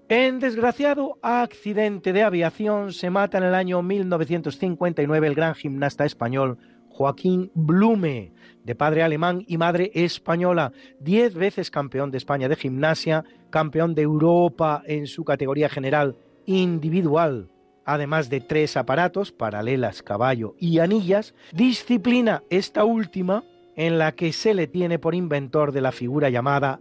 En 0.09 0.39
desgraciado 0.39 1.17
accidente 1.21 2.13
de 2.13 2.23
aviación 2.23 2.93
se 2.93 3.09
mata 3.09 3.39
en 3.39 3.43
el 3.43 3.53
año 3.53 3.81
1959 3.81 5.27
el 5.27 5.35
gran 5.35 5.53
gimnasta 5.53 6.05
español 6.05 6.57
Joaquín 6.87 7.51
Blume, 7.53 8.31
de 8.63 8.73
padre 8.73 9.03
alemán 9.03 9.43
y 9.49 9.57
madre 9.57 9.91
española, 9.93 10.71
diez 11.01 11.33
veces 11.33 11.69
campeón 11.69 12.09
de 12.09 12.19
España 12.19 12.47
de 12.47 12.55
gimnasia, 12.55 13.25
campeón 13.49 13.95
de 13.95 14.03
Europa 14.03 14.81
en 14.85 15.07
su 15.07 15.25
categoría 15.25 15.67
general 15.67 16.15
individual, 16.45 17.49
además 17.83 18.29
de 18.29 18.39
tres 18.39 18.77
aparatos, 18.77 19.33
paralelas, 19.33 20.03
caballo 20.03 20.55
y 20.57 20.79
anillas, 20.79 21.35
disciplina 21.51 22.43
esta 22.49 22.85
última 22.85 23.43
en 23.75 23.97
la 23.97 24.13
que 24.13 24.31
se 24.31 24.53
le 24.53 24.67
tiene 24.67 24.99
por 24.99 25.15
inventor 25.15 25.73
de 25.73 25.81
la 25.81 25.91
figura 25.91 26.29
llamada 26.29 26.79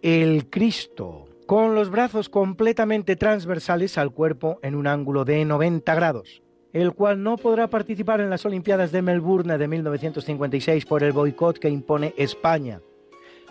el 0.00 0.48
Cristo 0.48 1.23
con 1.46 1.74
los 1.74 1.90
brazos 1.90 2.28
completamente 2.28 3.16
transversales 3.16 3.98
al 3.98 4.12
cuerpo 4.12 4.58
en 4.62 4.74
un 4.74 4.86
ángulo 4.86 5.24
de 5.24 5.44
90 5.44 5.94
grados, 5.94 6.42
el 6.72 6.92
cual 6.92 7.22
no 7.22 7.36
podrá 7.36 7.68
participar 7.68 8.20
en 8.20 8.30
las 8.30 8.46
Olimpiadas 8.46 8.92
de 8.92 9.02
Melbourne 9.02 9.58
de 9.58 9.68
1956 9.68 10.86
por 10.86 11.02
el 11.02 11.12
boicot 11.12 11.58
que 11.58 11.68
impone 11.68 12.14
España, 12.16 12.80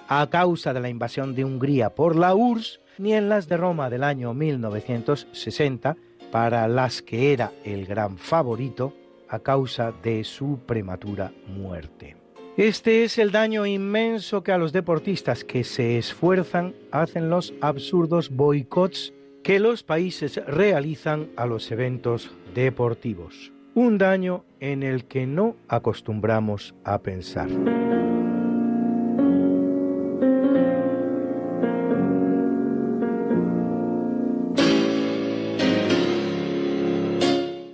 a 0.08 0.28
causa 0.30 0.74
de 0.74 0.80
la 0.80 0.90
invasión 0.90 1.36
de 1.36 1.46
Hungría 1.46 1.92
por 1.94 2.16
la 2.16 2.36
URSS, 2.36 2.80
ni 2.98 3.14
en 3.14 3.30
las 3.30 3.48
de 3.48 3.58
Roma 3.58 3.90
del 3.90 4.04
año 4.04 4.34
1960, 4.34 5.96
para 6.32 6.68
las 6.68 7.02
que 7.02 7.32
era 7.32 7.52
el 7.64 7.86
gran 7.86 8.18
favorito 8.18 8.94
a 9.30 9.40
causa 9.40 9.92
de 10.04 10.24
su 10.24 10.60
prematura 10.66 11.32
muerte. 11.48 12.23
Este 12.58 13.04
es 13.04 13.18
el 13.18 13.32
daño 13.32 13.66
inmenso 13.66 14.44
que 14.44 14.52
a 14.52 14.60
los 14.60 14.72
deportistas 14.72 15.44
que 15.44 15.64
se 15.64 15.98
esfuerzan 15.98 16.76
hacen 16.92 17.32
los 17.32 17.52
absurdos 17.62 18.30
boicots 18.30 19.12
que 19.42 19.60
los 19.60 19.82
países 19.82 20.40
realizan 20.46 21.30
a 21.36 21.48
los 21.48 21.72
eventos 21.72 22.30
deportivos. 22.54 23.52
Un 23.74 23.98
daño 23.98 24.46
en 24.60 24.84
el 24.84 25.06
que 25.06 25.26
no 25.26 25.56
acostumbramos 25.68 26.76
a 26.84 27.00
pensar. 27.00 27.50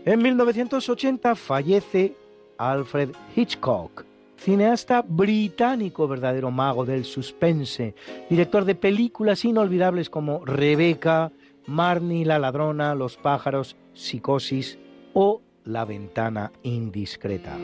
En 0.05 0.21
1980 0.23 1.35
fallece 1.35 2.15
Alfred 2.57 3.11
Hitchcock, 3.35 4.05
cineasta 4.39 5.03
británico, 5.05 6.07
verdadero 6.07 6.49
mago 6.49 6.85
del 6.85 7.03
suspense, 7.03 7.93
director 8.29 8.65
de 8.65 8.75
películas 8.75 9.43
inolvidables 9.45 10.09
como 10.09 10.45
Rebeca, 10.45 11.31
Marnie 11.67 12.25
la 12.25 12.39
ladrona, 12.39 12.95
Los 12.95 13.17
pájaros, 13.17 13.75
Psicosis 13.93 14.79
o 15.13 15.41
La 15.65 15.85
ventana 15.85 16.51
indiscreta. 16.63 17.57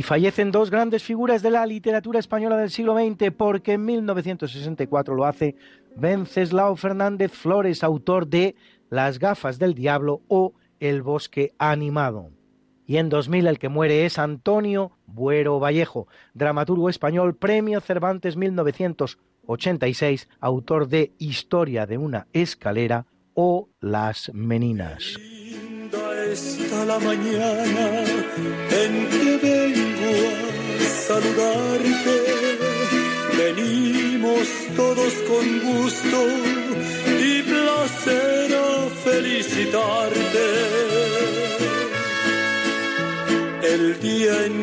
y 0.00 0.02
fallecen 0.02 0.50
dos 0.50 0.70
grandes 0.70 1.02
figuras 1.02 1.42
de 1.42 1.50
la 1.50 1.66
literatura 1.66 2.18
española 2.18 2.56
del 2.56 2.70
siglo 2.70 2.96
XX 2.96 3.30
porque 3.36 3.74
en 3.74 3.84
1964 3.84 5.14
lo 5.14 5.26
hace 5.26 5.56
Venceslao 5.96 6.76
Fernández 6.76 7.32
Flores, 7.32 7.82
autor 7.84 8.26
de 8.26 8.54
Las 8.88 9.18
gafas 9.18 9.58
del 9.58 9.74
diablo 9.74 10.22
o 10.28 10.54
El 10.78 11.02
bosque 11.02 11.52
animado. 11.58 12.30
Y 12.86 12.96
en 12.96 13.08
2000 13.08 13.46
el 13.46 13.58
que 13.58 13.68
muere 13.68 14.04
es 14.04 14.18
Antonio 14.18 14.92
Buero 15.06 15.60
Vallejo, 15.60 16.08
dramaturgo 16.34 16.88
español, 16.88 17.36
Premio 17.36 17.80
Cervantes 17.80 18.36
1986, 18.36 20.28
autor 20.40 20.88
de 20.88 21.12
Historia 21.18 21.86
de 21.86 21.98
una 21.98 22.26
escalera 22.32 23.06
o 23.34 23.68
Las 23.80 24.32
Meninas. 24.34 25.16
la 26.86 26.98
mañana 26.98 28.29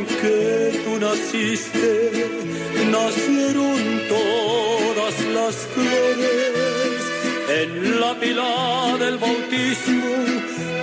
que 0.05 0.81
tú 0.83 0.99
naciste, 0.99 1.87
nacieron 2.91 3.79
todas 4.09 5.15
las 5.33 5.55
flores. 5.73 7.01
En 7.61 7.99
la 8.01 8.13
pila 8.19 8.97
del 8.99 9.17
bautismo 9.17 10.15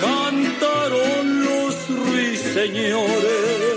cantaron 0.00 1.44
los 1.44 1.74
ruiseñores 1.88 3.73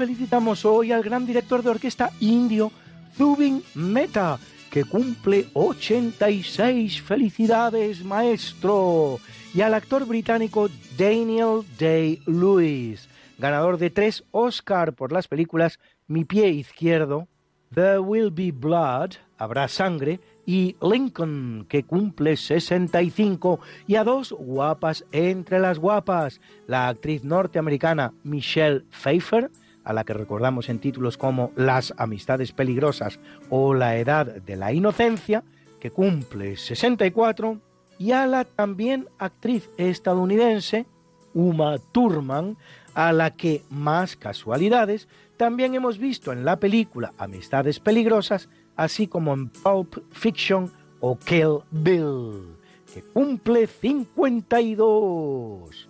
felicitamos 0.00 0.64
hoy 0.64 0.92
al 0.92 1.02
gran 1.02 1.26
director 1.26 1.62
de 1.62 1.68
orquesta 1.68 2.10
indio, 2.20 2.72
Zubin 3.18 3.62
Mehta 3.74 4.38
que 4.70 4.84
cumple 4.84 5.48
86 5.52 7.02
felicidades, 7.02 8.02
maestro, 8.02 9.18
y 9.52 9.60
al 9.60 9.74
actor 9.74 10.06
británico 10.06 10.70
Daniel 10.96 11.64
Day-Lewis, 11.78 13.10
ganador 13.36 13.76
de 13.76 13.90
tres 13.90 14.24
Oscar 14.30 14.94
por 14.94 15.12
las 15.12 15.28
películas 15.28 15.78
Mi 16.06 16.24
pie 16.24 16.48
izquierdo, 16.48 17.28
There 17.74 17.98
Will 17.98 18.30
Be 18.30 18.52
Blood, 18.52 19.16
Habrá 19.36 19.68
sangre, 19.68 20.18
y 20.46 20.76
Lincoln, 20.80 21.66
que 21.68 21.82
cumple 21.82 22.38
65, 22.38 23.60
y 23.86 23.96
a 23.96 24.04
dos 24.04 24.32
guapas 24.32 25.04
entre 25.12 25.58
las 25.58 25.78
guapas, 25.78 26.40
la 26.66 26.88
actriz 26.88 27.22
norteamericana 27.22 28.14
Michelle 28.24 28.84
Pfeiffer, 28.90 29.50
a 29.90 29.92
la 29.92 30.04
que 30.04 30.14
recordamos 30.14 30.68
en 30.68 30.78
títulos 30.78 31.18
como 31.18 31.50
Las 31.56 31.92
amistades 31.96 32.52
peligrosas 32.52 33.18
o 33.48 33.74
La 33.74 33.96
edad 33.96 34.26
de 34.26 34.54
la 34.54 34.72
inocencia, 34.72 35.42
que 35.80 35.90
cumple 35.90 36.56
64, 36.56 37.60
y 37.98 38.12
a 38.12 38.28
la 38.28 38.44
también 38.44 39.08
actriz 39.18 39.68
estadounidense 39.76 40.86
Uma 41.34 41.78
Thurman, 41.78 42.56
a 42.94 43.12
la 43.12 43.32
que, 43.32 43.64
más 43.68 44.14
casualidades, 44.14 45.08
también 45.36 45.74
hemos 45.74 45.98
visto 45.98 46.30
en 46.32 46.44
la 46.44 46.60
película 46.60 47.12
Amistades 47.18 47.80
Peligrosas, 47.80 48.48
así 48.76 49.08
como 49.08 49.34
en 49.34 49.48
Pulp 49.48 49.96
Fiction 50.12 50.70
o 51.00 51.18
Kill 51.18 51.64
Bill, 51.72 52.56
que 52.94 53.02
cumple 53.02 53.66
52. 53.66 55.88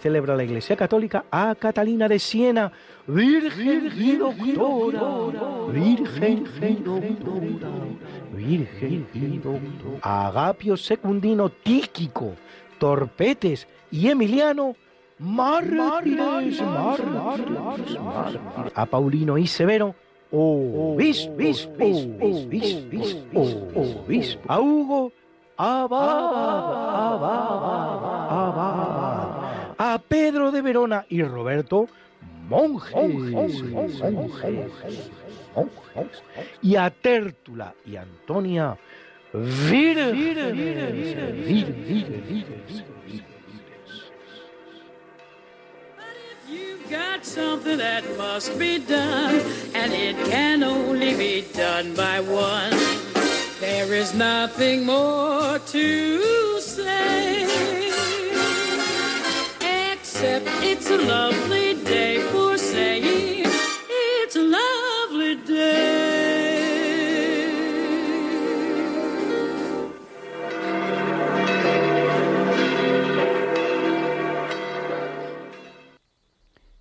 Celebra 0.00 0.36
la 0.36 0.44
Iglesia 0.44 0.76
Católica 0.76 1.24
a 1.30 1.54
Catalina 1.54 2.08
de 2.08 2.18
Siena, 2.18 2.72
Virgen 3.06 3.92
y 3.96 4.16
Doctora, 4.16 5.72
Virgen 5.72 6.46
y 6.60 6.74
Doctora, 6.82 7.68
Virgen 8.32 9.06
y 9.14 9.38
Doctora, 9.38 10.26
Agapio 10.28 10.76
Secundino 10.76 11.48
Tíquico, 11.50 12.34
Torpetes. 12.78 13.66
Y 13.92 14.08
Emiliano, 14.08 14.76
Mártires, 15.18 16.62
a 18.74 18.86
Paulino 18.86 19.36
y 19.36 19.46
Severo, 19.48 19.96
bis, 20.96 21.28
bis, 21.36 21.68
a 29.82 29.98
Pedro 29.98 30.50
de 30.50 30.60
Verona 30.60 31.06
y 31.08 31.22
Roberto 31.22 31.88
monjes, 32.50 33.62
y 36.60 36.76
a 36.76 36.90
Tértula 36.90 37.74
y 37.86 37.96
Antonia 37.96 38.76
got 46.90 47.24
something 47.24 47.78
that 47.78 48.02
must 48.18 48.58
be 48.58 48.80
done, 48.80 49.40
and 49.76 49.92
it 49.92 50.16
can 50.28 50.64
only 50.64 51.14
be 51.14 51.46
done 51.54 51.94
by 51.94 52.18
one. 52.18 52.72
There 53.60 53.94
is 53.94 54.12
nothing 54.12 54.84
more 54.84 55.60
to 55.60 56.60
say. 56.60 57.89
It's 60.62 60.88
a 60.90 60.96
lovely 60.96 61.74
day 61.84 62.20
for 62.30 62.56
saying 62.56 63.02
it's 64.22 64.36
a 64.36 64.42
lovely 64.42 65.36
day. 65.44 66.60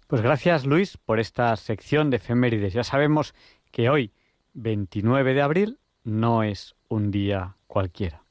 Pues 0.07 0.21
gracias 0.21 0.65
Luis 0.65 0.97
por 0.97 1.19
esta 1.19 1.55
sección 1.55 2.09
de 2.09 2.17
efemérides. 2.17 2.73
Ya 2.73 2.83
sabemos 2.83 3.33
que 3.71 3.89
hoy, 3.89 4.11
29 4.53 5.33
de 5.33 5.41
abril, 5.41 5.79
no 6.03 6.43
es 6.43 6.75
un 6.87 7.11
día 7.11 7.57
cualquiera. 7.67 8.23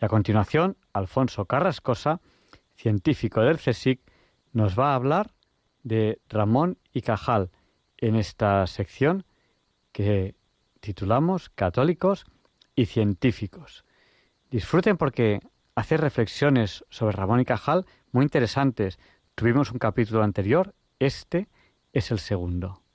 Y 0.00 0.04
a 0.04 0.08
continuación, 0.08 0.76
Alfonso 0.92 1.46
Carrascosa, 1.46 2.20
científico 2.74 3.40
del 3.42 3.58
CSIC, 3.58 4.00
nos 4.56 4.78
va 4.78 4.92
a 4.92 4.94
hablar 4.94 5.34
de 5.82 6.18
Ramón 6.30 6.78
y 6.94 7.02
Cajal 7.02 7.50
en 7.98 8.16
esta 8.16 8.66
sección 8.66 9.26
que 9.92 10.34
titulamos 10.80 11.50
Católicos 11.50 12.24
y 12.74 12.86
Científicos. 12.86 13.84
Disfruten 14.50 14.96
porque 14.96 15.40
hace 15.74 15.98
reflexiones 15.98 16.86
sobre 16.88 17.14
Ramón 17.14 17.40
y 17.40 17.44
Cajal 17.44 17.84
muy 18.12 18.22
interesantes. 18.22 18.98
Tuvimos 19.34 19.72
un 19.72 19.78
capítulo 19.78 20.22
anterior, 20.22 20.74
este 21.00 21.48
es 21.92 22.10
el 22.10 22.18
segundo. 22.18 22.85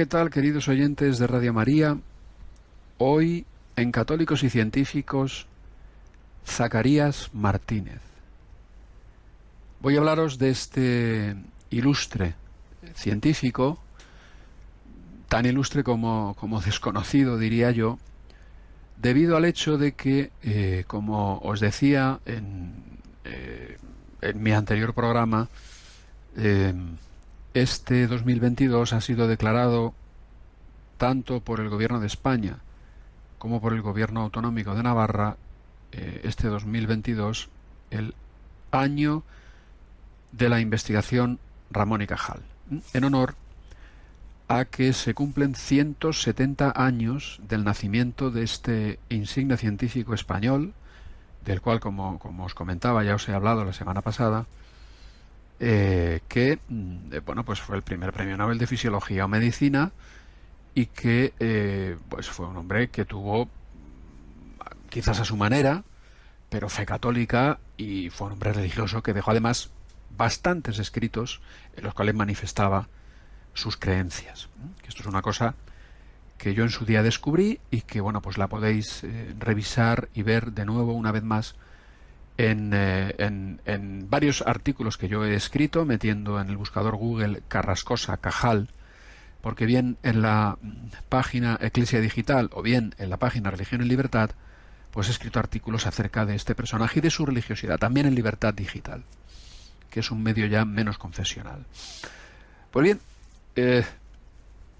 ¿Qué 0.00 0.06
tal, 0.06 0.30
queridos 0.30 0.66
oyentes 0.66 1.18
de 1.18 1.26
Radio 1.26 1.52
María? 1.52 1.98
Hoy, 2.96 3.44
en 3.76 3.92
Católicos 3.92 4.42
y 4.42 4.48
Científicos, 4.48 5.46
Zacarías 6.46 7.28
Martínez. 7.34 8.00
Voy 9.82 9.96
a 9.96 9.98
hablaros 9.98 10.38
de 10.38 10.48
este 10.48 11.36
ilustre 11.68 12.34
científico, 12.94 13.78
tan 15.28 15.44
ilustre 15.44 15.84
como, 15.84 16.34
como 16.40 16.62
desconocido, 16.62 17.36
diría 17.36 17.70
yo, 17.70 17.98
debido 18.96 19.36
al 19.36 19.44
hecho 19.44 19.76
de 19.76 19.92
que, 19.92 20.30
eh, 20.42 20.84
como 20.86 21.40
os 21.40 21.60
decía 21.60 22.20
en, 22.24 22.72
eh, 23.24 23.76
en 24.22 24.42
mi 24.42 24.52
anterior 24.52 24.94
programa, 24.94 25.50
eh, 26.38 26.72
este 27.54 28.06
2022 28.06 28.92
ha 28.92 29.00
sido 29.00 29.26
declarado 29.26 29.94
tanto 30.98 31.40
por 31.40 31.60
el 31.60 31.68
Gobierno 31.68 32.00
de 32.00 32.06
España 32.06 32.58
como 33.40 33.60
por 33.60 33.72
el 33.72 33.80
Gobierno 33.80 34.20
Autonómico 34.20 34.74
de 34.74 34.82
Navarra, 34.82 35.38
eh, 35.92 36.20
este 36.24 36.48
2022, 36.48 37.48
el 37.90 38.14
año 38.70 39.22
de 40.30 40.50
la 40.50 40.60
investigación 40.60 41.38
Ramón 41.70 42.02
y 42.02 42.06
Cajal, 42.06 42.42
en 42.92 43.04
honor 43.04 43.34
a 44.46 44.66
que 44.66 44.92
se 44.92 45.14
cumplen 45.14 45.54
170 45.54 46.72
años 46.76 47.40
del 47.48 47.64
nacimiento 47.64 48.30
de 48.30 48.42
este 48.42 48.98
insigne 49.08 49.56
científico 49.56 50.12
español, 50.12 50.74
del 51.44 51.62
cual, 51.62 51.80
como, 51.80 52.18
como 52.18 52.44
os 52.44 52.54
comentaba, 52.54 53.04
ya 53.04 53.14
os 53.14 53.26
he 53.26 53.32
hablado 53.32 53.64
la 53.64 53.72
semana 53.72 54.02
pasada, 54.02 54.46
eh, 55.62 56.20
que 56.26 56.58
mm, 56.68 57.12
eh, 57.12 57.20
bueno 57.20 57.44
pues 57.44 57.60
fue 57.60 57.76
el 57.76 57.82
primer 57.82 58.14
premio 58.14 58.34
Nobel 58.38 58.56
de 58.56 58.66
Fisiología 58.66 59.26
o 59.26 59.28
Medicina 59.28 59.92
y 60.74 60.86
que 60.86 61.34
eh, 61.38 61.98
pues 62.08 62.30
fue 62.30 62.46
un 62.46 62.56
hombre 62.56 62.88
que 62.88 63.04
tuvo 63.04 63.46
quizás 64.88 65.20
a 65.20 65.26
su 65.26 65.36
manera, 65.36 65.84
pero 66.48 66.70
fe 66.70 66.86
católica 66.86 67.58
y 67.76 68.08
fue 68.08 68.28
un 68.28 68.32
hombre 68.34 68.54
religioso 68.54 69.02
que 69.02 69.12
dejó 69.12 69.32
además 69.32 69.68
bastantes 70.16 70.78
escritos 70.78 71.42
en 71.76 71.84
los 71.84 71.92
cuales 71.92 72.14
manifestaba 72.14 72.88
sus 73.52 73.76
creencias. 73.76 74.48
Esto 74.88 75.02
es 75.02 75.06
una 75.08 75.20
cosa 75.20 75.54
que 76.38 76.54
yo 76.54 76.64
en 76.64 76.70
su 76.70 76.86
día 76.86 77.02
descubrí 77.02 77.60
y 77.70 77.82
que 77.82 78.00
bueno 78.00 78.22
pues 78.22 78.38
la 78.38 78.48
podéis 78.48 79.04
revisar 79.38 80.08
y 80.14 80.22
ver 80.22 80.52
de 80.52 80.64
nuevo 80.64 80.94
una 80.94 81.12
vez 81.12 81.22
más 81.22 81.54
eh, 82.42 83.14
en, 83.18 84.08
varios 84.08 84.42
artículos 84.42 84.96
que 84.96 85.08
yo 85.08 85.24
he 85.24 85.34
escrito 85.34 85.84
metiendo 85.84 86.40
en 86.40 86.48
el 86.48 86.56
buscador 86.56 86.96
Google 86.96 87.42
Carrascosa 87.48 88.16
Cajal 88.16 88.68
porque 89.42 89.66
bien 89.66 89.98
en 90.02 90.22
la 90.22 90.56
página 91.10 91.58
Eclesia 91.60 92.00
Digital 92.00 92.48
o 92.54 92.62
bien 92.62 92.94
en 92.96 93.10
la 93.10 93.18
página 93.18 93.50
Religión 93.50 93.82
y 93.82 93.84
Libertad 93.84 94.30
pues 94.90 95.08
he 95.08 95.10
escrito 95.10 95.38
artículos 95.38 95.86
acerca 95.86 96.24
de 96.24 96.34
este 96.34 96.54
personaje 96.54 97.00
y 97.00 97.02
de 97.02 97.10
su 97.10 97.26
religiosidad 97.26 97.78
también 97.78 98.06
en 98.06 98.14
Libertad 98.14 98.54
Digital 98.54 99.04
que 99.90 100.00
es 100.00 100.10
un 100.10 100.22
medio 100.22 100.46
ya 100.46 100.64
menos 100.64 100.96
confesional 100.96 101.66
pues 102.70 102.84
bien 102.84 103.00
eh, 103.56 103.84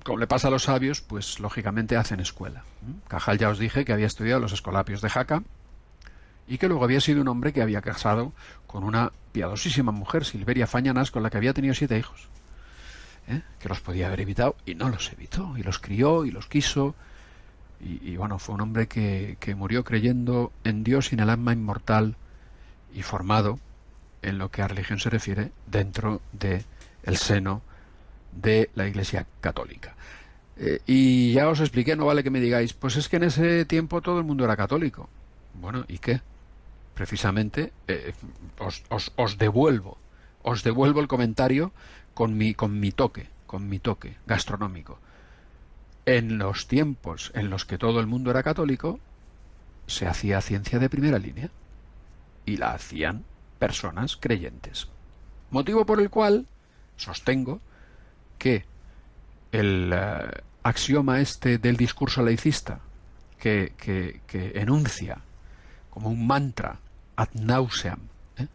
como 0.03 0.19
le 0.19 0.27
pasa 0.27 0.49
a 0.49 0.51
los 0.51 0.62
sabios, 0.62 1.03
pues 1.03 1.41
lógicamente 1.41 1.95
hacen 1.95 2.20
escuela. 2.20 2.65
Cajal 3.07 3.37
ya 3.37 3.51
os 3.51 3.59
dije 3.59 3.85
que 3.85 3.93
había 3.93 4.07
estudiado 4.07 4.41
los 4.41 4.53
escolapios 4.53 5.03
de 5.03 5.11
Jaca 5.11 5.43
y 6.51 6.59
que 6.59 6.66
luego 6.66 6.82
había 6.82 7.01
sido 7.01 7.20
un 7.20 7.28
hombre 7.28 7.52
que 7.52 7.62
había 7.62 7.81
casado 7.81 8.32
con 8.66 8.82
una 8.82 9.12
piadosísima 9.31 9.93
mujer, 9.93 10.24
Silveria 10.24 10.66
Fañanas, 10.66 11.12
con 11.12 11.22
la 11.22 11.31
que 11.31 11.36
había 11.36 11.55
tenido 11.55 11.74
siete 11.74 11.97
hijos. 11.97 12.28
¿eh? 13.28 13.43
Que 13.60 13.68
los 13.68 13.81
podía 13.81 14.09
haber 14.09 14.22
evitado 14.22 14.56
y 14.66 14.74
no 14.74 14.89
los 14.89 15.12
evitó, 15.12 15.56
y 15.56 15.62
los 15.62 15.78
crió 15.78 16.24
y 16.24 16.32
los 16.32 16.48
quiso. 16.48 16.97
Y, 17.81 18.16
bueno, 18.16 18.39
fue 18.39 18.56
un 18.56 18.62
hombre 18.62 18.89
que, 18.89 19.39
que, 19.40 19.55
murió 19.55 19.85
creyendo 19.85 20.52
en 20.64 20.82
Dios 20.85 21.12
y 21.12 21.14
en 21.14 21.20
el 21.20 21.31
alma 21.31 21.55
inmortal 21.55 22.16
y 22.93 23.02
formado 23.02 23.59
en 24.20 24.36
lo 24.36 24.51
que 24.51 24.60
a 24.60 24.68
religión 24.68 24.98
se 24.98 25.09
refiere 25.09 25.52
dentro 25.66 26.20
de 26.32 26.64
el 27.05 27.16
seno 27.16 27.62
de 28.32 28.70
la 28.74 28.89
Iglesia 28.89 29.24
Católica. 29.40 29.94
Eh, 30.56 30.81
y 30.85 31.32
ya 31.32 31.48
os 31.48 31.60
expliqué, 31.60 31.94
no 31.94 32.06
vale 32.06 32.24
que 32.24 32.31
me 32.31 32.40
digáis, 32.40 32.74
pues 32.74 32.97
es 32.97 33.09
que 33.09 33.16
en 33.16 33.22
ese 33.22 33.64
tiempo 33.64 34.02
todo 34.02 34.18
el 34.18 34.24
mundo 34.24 34.44
era 34.44 34.56
católico. 34.56 35.09
Bueno, 35.55 35.85
¿y 35.89 35.98
qué? 35.98 36.20
Precisamente 37.01 37.72
eh, 37.89 38.12
os, 38.59 38.85
os, 39.16 39.39
devuelvo, 39.39 39.97
os 40.43 40.62
devuelvo 40.62 41.01
el 41.01 41.09
comentario 41.09 41.72
con 42.12 42.36
mi, 42.36 42.52
con 42.52 42.78
mi 42.78 42.93
toque, 42.93 43.31
con 43.47 43.70
mi 43.70 43.78
toque 43.78 44.18
gastronómico. 44.27 44.98
En 46.05 46.36
los 46.36 46.68
tiempos 46.68 47.32
en 47.35 47.48
los 47.48 47.64
que 47.64 47.78
todo 47.78 48.01
el 48.01 48.06
mundo 48.06 48.31
era 48.31 48.43
católico, 48.43 49.01
se 49.86 50.06
hacía 50.06 50.43
ciencia 50.43 50.78
de 50.78 50.90
primera 50.90 51.18
línea 51.18 51.48
y 52.44 52.59
la 52.59 52.72
hacían 52.72 53.24
personas 53.59 54.18
creyentes. 54.18 54.89
Motivo 55.51 55.86
por 55.86 56.02
el 56.02 56.10
cual 56.10 56.44
sostengo 56.98 57.62
que 58.36 58.66
el 59.52 59.90
eh, 59.94 60.43
axioma 60.64 61.20
este 61.20 61.56
del 61.56 61.78
discurso 61.78 62.22
laicista, 62.22 62.81
que, 63.39 63.72
enuncia 64.55 65.22
como 65.89 66.10
un 66.10 66.27
mantra 66.27 66.78
ad 67.20 67.28
nauseam, 67.34 68.01
¿eh? 68.38 68.47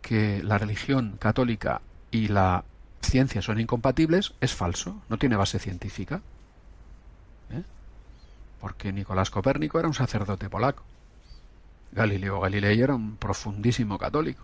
que 0.00 0.42
la 0.42 0.58
religión 0.58 1.16
católica 1.18 1.80
y 2.10 2.26
la 2.26 2.64
ciencia 3.00 3.40
son 3.40 3.60
incompatibles, 3.60 4.34
es 4.40 4.52
falso, 4.52 5.00
no 5.08 5.16
tiene 5.16 5.36
base 5.36 5.60
científica. 5.60 6.22
¿eh? 7.50 7.62
Porque 8.60 8.92
Nicolás 8.92 9.30
Copérnico 9.30 9.78
era 9.78 9.86
un 9.86 9.94
sacerdote 9.94 10.50
polaco. 10.50 10.82
Galileo 11.92 12.40
Galilei 12.40 12.80
era 12.80 12.96
un 12.96 13.16
profundísimo 13.16 13.96
católico. 13.96 14.42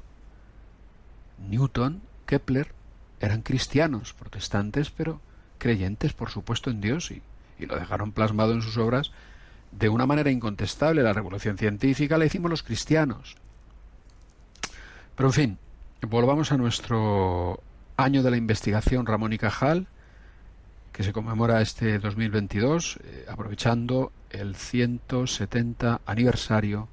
Newton, 1.38 2.02
Kepler, 2.26 2.72
eran 3.20 3.42
cristianos, 3.42 4.12
protestantes, 4.12 4.90
pero 4.90 5.20
creyentes, 5.58 6.12
por 6.12 6.30
supuesto, 6.30 6.70
en 6.70 6.80
Dios 6.80 7.10
y, 7.10 7.22
lo 7.66 7.76
dejaron 7.76 8.12
plasmado 8.12 8.52
en 8.52 8.62
sus 8.62 8.76
obras 8.76 9.10
de 9.78 9.88
una 9.88 10.06
manera 10.06 10.30
incontestable. 10.30 11.02
La 11.02 11.12
revolución 11.12 11.56
científica 11.56 12.18
la 12.18 12.26
hicimos 12.26 12.50
los 12.50 12.62
cristianos. 12.62 13.36
Pero 15.16 15.28
en 15.28 15.32
fin, 15.32 15.58
volvamos 16.02 16.52
a 16.52 16.56
nuestro 16.56 17.60
año 17.96 18.22
de 18.22 18.30
la 18.30 18.36
investigación 18.36 19.06
Ramón 19.06 19.32
y 19.32 19.38
Cajal, 19.38 19.86
que 20.92 21.02
se 21.02 21.12
conmemora 21.12 21.60
este 21.60 21.98
2022, 21.98 22.98
eh, 23.02 23.26
aprovechando 23.28 24.12
el 24.30 24.54
170 24.56 26.00
aniversario 26.06 26.88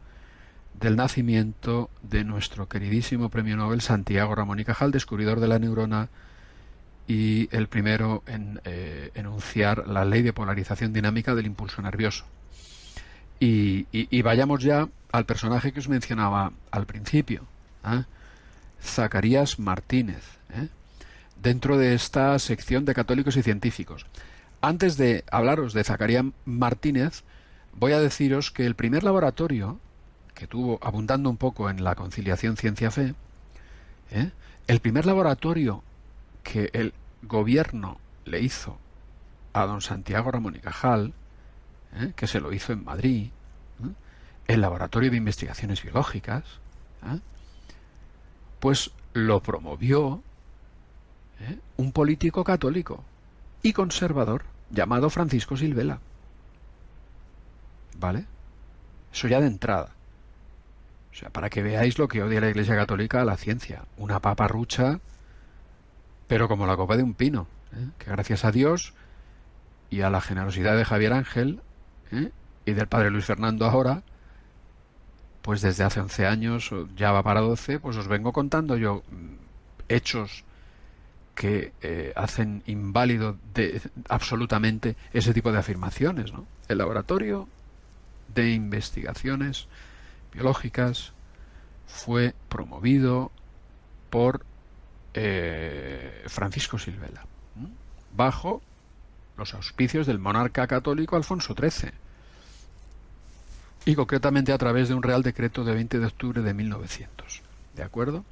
del 0.80 0.96
nacimiento 0.96 1.90
de 2.04 2.24
nuestro 2.24 2.68
queridísimo 2.68 3.30
premio 3.30 3.56
Nobel 3.56 3.82
Santiago 3.82 4.36
Ramón 4.36 4.60
y 4.60 4.66
Cajal, 4.66 4.92
descubridor 4.92 5.40
de 5.40 5.48
la 5.48 5.60
neurona 5.60 6.10
y 7.08 7.48
el 7.56 7.68
primero 7.68 8.24
en 8.26 8.60
eh, 8.66 9.12
enunciar 9.16 9.88
la 9.88 10.06
ley 10.06 10.22
de 10.22 10.34
polarización 10.34 10.92
dinámica 10.92 11.36
del 11.36 11.46
impulso 11.46 11.82
nervioso. 11.82 12.26
Y, 13.48 14.22
vayamos 14.24 14.64
ya 14.64 14.90
al 15.12 15.26
personaje 15.26 15.72
que 15.72 15.80
os 15.80 15.88
mencionaba 15.88 16.52
al 16.72 16.88
principio, 16.88 17.44
¿eh? 17.86 18.04
Zacarías 18.82 19.60
Martínez, 19.60 20.24
¿eh? 20.52 20.68
dentro 21.42 21.78
de 21.78 21.94
esta 21.94 22.38
sección 22.40 22.86
de 22.86 22.96
católicos 22.96 23.38
y 23.38 23.44
científicos. 23.44 24.08
Antes 24.62 24.98
de 24.98 25.24
hablaros 25.32 25.74
de 25.74 25.84
Zacarías 25.84 26.26
Martínez, 26.46 27.24
voy 27.74 27.92
a 27.92 28.00
deciros 28.00 28.50
que 28.50 28.66
el 28.66 28.76
primer 28.76 29.04
laboratorio 29.04 29.80
que 30.34 30.48
tuvo, 30.48 30.80
abundando 30.82 31.30
un 31.30 31.38
poco 31.38 31.70
en 31.70 31.84
la 31.84 31.94
conciliación 31.94 32.58
ciencia-fe, 32.58 33.14
¿eh? 34.12 34.32
el 34.68 34.80
primer 34.80 35.06
laboratorio 35.06 35.84
que 36.44 36.72
el 36.74 36.94
gobierno 37.22 38.00
le 38.26 38.42
hizo 38.42 38.80
a 39.54 39.66
don 39.66 39.82
Santiago 39.82 40.32
Ramón 40.32 40.56
y 40.56 40.60
Cajal, 40.60 41.14
que 42.16 42.28
se 42.28 42.42
lo 42.42 42.52
hizo 42.52 42.74
en 42.74 42.84
Madrid. 42.84 43.30
El 44.48 44.62
laboratorio 44.62 45.12
de 45.12 45.18
investigaciones 45.18 45.82
biológicas, 45.82 46.44
pues 48.60 48.92
lo 49.14 49.42
promovió 49.42 50.22
un 51.78 51.92
político 51.92 52.44
católico 52.44 53.04
y 53.62 53.74
conservador 53.74 54.44
llamado 54.70 55.10
Francisco 55.10 55.58
Silvela. 55.58 56.00
¿Vale? 57.98 58.26
Eso 59.14 59.28
ya 59.28 59.40
de 59.40 59.48
entrada. 59.48 59.90
O 61.12 61.16
sea, 61.16 61.30
para 61.30 61.50
que 61.50 61.64
veáis 61.64 61.98
lo 61.98 62.08
que 62.08 62.22
odia 62.22 62.42
la 62.42 62.50
Iglesia 62.50 62.76
Católica 62.76 63.22
a 63.22 63.26
la 63.26 63.38
ciencia. 63.38 63.86
Una 63.98 64.20
paparrucha, 64.20 65.00
pero 66.28 66.48
como 66.50 66.68
la 66.68 66.76
copa 66.76 66.98
de 66.98 67.04
un 67.04 67.14
pino. 67.14 67.48
¿eh? 67.74 67.88
Que 67.98 68.12
gracias 68.12 68.44
a 68.44 68.52
Dios 68.52 68.94
y 69.90 70.02
a 70.02 70.10
la 70.10 70.20
generosidad 70.20 70.76
de 70.76 70.84
Javier 70.84 71.14
Ángel 71.14 71.62
¿eh? 72.12 72.32
y 72.66 72.74
del 72.74 72.88
padre 72.88 73.12
Luis 73.12 73.26
Fernando 73.26 73.66
ahora, 73.66 74.04
pues 75.46 75.62
desde 75.62 75.84
hace 75.84 76.00
11 76.00 76.26
años, 76.26 76.72
ya 76.98 77.12
va 77.12 77.22
para 77.22 77.40
12, 77.40 77.80
pues 77.80 77.96
os 77.98 78.08
vengo 78.08 78.34
contando 78.34 78.78
yo 78.78 79.04
mm, 79.12 79.36
hechos 79.90 80.44
que 81.36 81.72
eh, 81.84 82.14
hacen 82.16 82.64
inválido 82.66 83.38
de, 83.54 83.80
absolutamente 84.10 84.96
ese 85.14 85.36
tipo 85.36 85.52
de 85.52 85.60
afirmaciones. 85.60 86.34
¿no? 86.34 86.48
El 86.68 86.80
laboratorio 86.80 87.48
de 88.34 88.54
investigaciones 88.54 89.68
biológicas 90.34 91.14
fue 91.86 92.34
promovido 92.50 93.32
por 94.10 94.44
eh, 95.14 96.24
Francisco 96.26 96.80
Silvela, 96.80 97.24
bajo 98.16 98.64
los 99.38 99.54
auspicios 99.54 100.08
del 100.08 100.18
monarca 100.18 100.66
católico 100.66 101.16
Alfonso 101.16 101.54
XIII, 101.54 101.92
y 103.86 103.96
concretamente 103.96 104.52
a 104.52 104.58
través 104.58 104.90
de 104.90 104.96
un 104.96 105.04
Real 105.04 105.24
Decreto 105.24 105.64
de 105.64 105.74
20 105.74 106.00
de 106.00 106.06
octubre 106.06 106.42
de 106.42 106.54
1900. 106.54 107.42
¿De 107.76 107.84
acuerdo? 107.84 108.26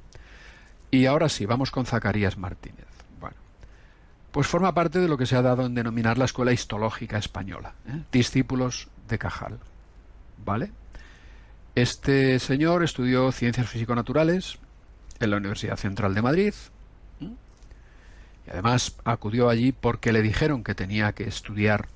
Y 0.90 1.06
ahora 1.06 1.28
sí, 1.28 1.46
vamos 1.46 1.70
con 1.70 1.86
Zacarías 1.86 2.36
Martínez. 2.36 2.86
Bueno, 3.20 3.36
pues 4.32 4.46
forma 4.46 4.74
parte 4.74 4.98
de 4.98 5.08
lo 5.08 5.16
que 5.16 5.26
se 5.26 5.36
ha 5.36 5.42
dado 5.42 5.66
en 5.66 5.74
denominar 5.74 6.18
la 6.18 6.24
Escuela 6.24 6.52
Histológica 6.52 7.18
Española, 7.18 7.74
¿eh? 7.88 8.02
discípulos 8.12 8.88
de 9.08 9.18
Cajal. 9.18 9.58
¿Vale? 10.44 10.72
Este 11.74 12.38
señor 12.38 12.84
estudió 12.84 13.32
ciencias 13.32 13.68
físico-naturales 13.68 14.58
en 15.20 15.30
la 15.30 15.36
Universidad 15.36 15.76
Central 15.76 16.14
de 16.14 16.22
Madrid 16.22 16.54
y 18.46 18.50
además 18.50 18.96
acudió 19.04 19.48
allí 19.48 19.72
porque 19.72 20.12
le 20.12 20.22
dijeron 20.22 20.64
que 20.64 20.74
tenía 20.74 21.12
que 21.12 21.24
estudiar 21.24 21.88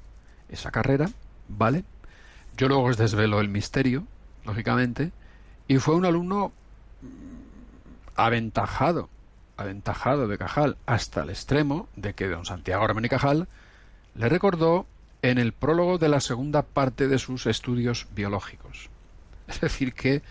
esa 0.48 0.70
carrera, 0.70 1.10
¿vale? 1.48 1.84
Yo 2.58 2.66
luego 2.66 2.82
os 2.82 2.96
desvelo 2.96 3.40
el 3.40 3.48
misterio, 3.48 4.04
lógicamente, 4.44 5.12
y 5.68 5.78
fue 5.78 5.94
un 5.94 6.04
alumno 6.04 6.52
aventajado, 8.16 9.08
aventajado 9.56 10.26
de 10.26 10.38
Cajal, 10.38 10.76
hasta 10.84 11.22
el 11.22 11.30
extremo 11.30 11.88
de 11.94 12.14
que 12.14 12.26
don 12.26 12.44
Santiago 12.44 12.84
Ramón 12.84 13.04
y 13.04 13.08
Cajal 13.08 13.46
le 14.16 14.28
recordó 14.28 14.86
en 15.22 15.38
el 15.38 15.52
prólogo 15.52 15.98
de 15.98 16.08
la 16.08 16.18
segunda 16.18 16.62
parte 16.62 17.06
de 17.06 17.20
sus 17.20 17.46
estudios 17.46 18.08
biológicos. 18.14 18.90
Es 19.46 19.60
decir, 19.60 19.94
que 19.94 20.22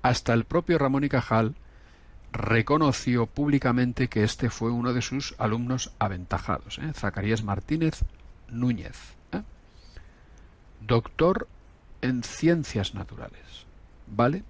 hasta 0.00 0.32
el 0.32 0.44
propio 0.44 0.78
Ramón 0.78 1.04
y 1.04 1.10
Cajal 1.10 1.54
reconoció 2.32 3.26
públicamente 3.26 4.08
que 4.08 4.24
este 4.24 4.48
fue 4.48 4.70
uno 4.70 4.94
de 4.94 5.02
sus 5.02 5.34
alumnos 5.36 5.92
aventajados, 5.98 6.78
¿eh? 6.78 6.92
Zacarías 6.94 7.44
Martínez 7.44 8.04
Núñez, 8.48 9.16
¿eh? 9.32 9.42
doctor 10.80 11.46
en 12.04 12.22
ciencias 12.22 12.94
naturales, 12.94 13.66
¿vale? 14.06 14.44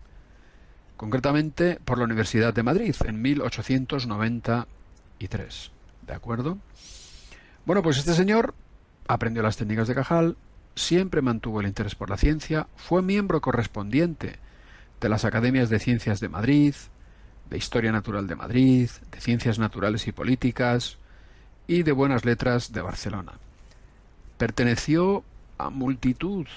Concretamente 0.97 1.78
por 1.85 1.98
la 1.98 2.05
Universidad 2.05 2.52
de 2.52 2.64
Madrid 2.64 2.97
en 3.05 3.22
1893, 3.22 5.70
¿de 6.05 6.12
acuerdo? 6.12 6.59
Bueno, 7.64 7.81
pues 7.82 7.98
este 7.98 8.14
señor 8.14 8.55
aprendió 9.06 9.44
las 9.44 9.56
técnicas 9.56 9.86
de 9.86 9.94
Cajal, 9.94 10.36
siempre 10.74 11.22
mantuvo 11.22 11.60
el 11.60 11.68
interés 11.68 11.94
por 11.94 12.10
la 12.10 12.16
ciencia, 12.16 12.66
fue 12.74 13.02
miembro 13.02 13.40
correspondiente 13.40 14.40
de 15.01 15.09
las 15.09 15.24
Academias 15.24 15.70
de 15.70 15.78
Ciencias 15.78 16.18
de 16.18 16.28
Madrid, 16.28 16.74
de 17.51 17.56
Historia 17.56 17.93
Natural 17.93 18.26
de 18.26 18.35
Madrid, 18.35 18.90
de 19.12 19.20
Ciencias 19.20 19.60
Naturales 19.60 20.09
y 20.09 20.12
Políticas 20.12 20.98
y 21.68 21.85
de 21.85 21.93
Buenas 21.93 22.24
Letras 22.24 22.72
de 22.72 22.82
Barcelona. 22.82 23.35
Perteneció 24.39 25.22
a 25.56 25.70
multitud 25.70 26.48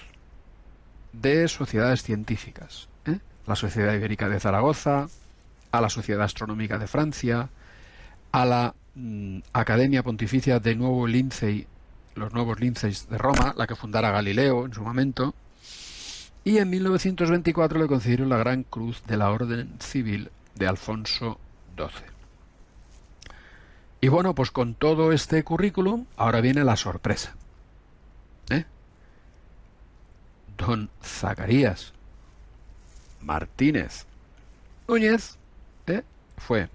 de 1.21 1.47
sociedades 1.47 2.03
científicas, 2.03 2.87
¿eh? 3.05 3.19
la 3.45 3.55
Sociedad 3.55 3.93
Ibérica 3.93 4.29
de 4.29 4.39
Zaragoza, 4.39 5.07
a 5.71 5.81
la 5.81 5.89
Sociedad 5.89 6.23
Astronómica 6.23 6.77
de 6.77 6.87
Francia, 6.87 7.49
a 8.31 8.45
la 8.45 8.73
mm, 8.95 9.39
Academia 9.53 10.03
Pontificia 10.03 10.59
de 10.59 10.75
Nuevo 10.75 11.07
Lincei, 11.07 11.67
los 12.15 12.33
Nuevos 12.33 12.59
Linceis 12.59 13.09
de 13.09 13.17
Roma, 13.17 13.53
la 13.57 13.67
que 13.67 13.75
fundara 13.75 14.11
Galileo 14.11 14.65
en 14.65 14.73
su 14.73 14.81
momento, 14.81 15.33
y 16.43 16.59
en 16.59 16.69
1924 16.69 17.79
le 17.79 17.87
concedieron 17.87 18.29
la 18.29 18.37
Gran 18.37 18.63
Cruz 18.63 19.03
de 19.05 19.17
la 19.17 19.31
Orden 19.31 19.75
Civil 19.79 20.29
de 20.55 20.67
Alfonso 20.67 21.39
XII. 21.75 22.17
Y 23.99 24.07
bueno, 24.09 24.33
pues 24.35 24.51
con 24.51 24.75
todo 24.75 25.11
este 25.11 25.43
currículum, 25.43 26.05
ahora 26.15 26.39
viene 26.41 26.63
la 26.63 26.75
sorpresa. 26.75 27.35
¿Eh? 28.49 28.65
Don 30.57 30.89
Zacarías 31.03 31.93
Martínez 33.21 34.05
Núñez 34.87 35.37
¿eh? 35.87 36.03
fue 36.37 36.69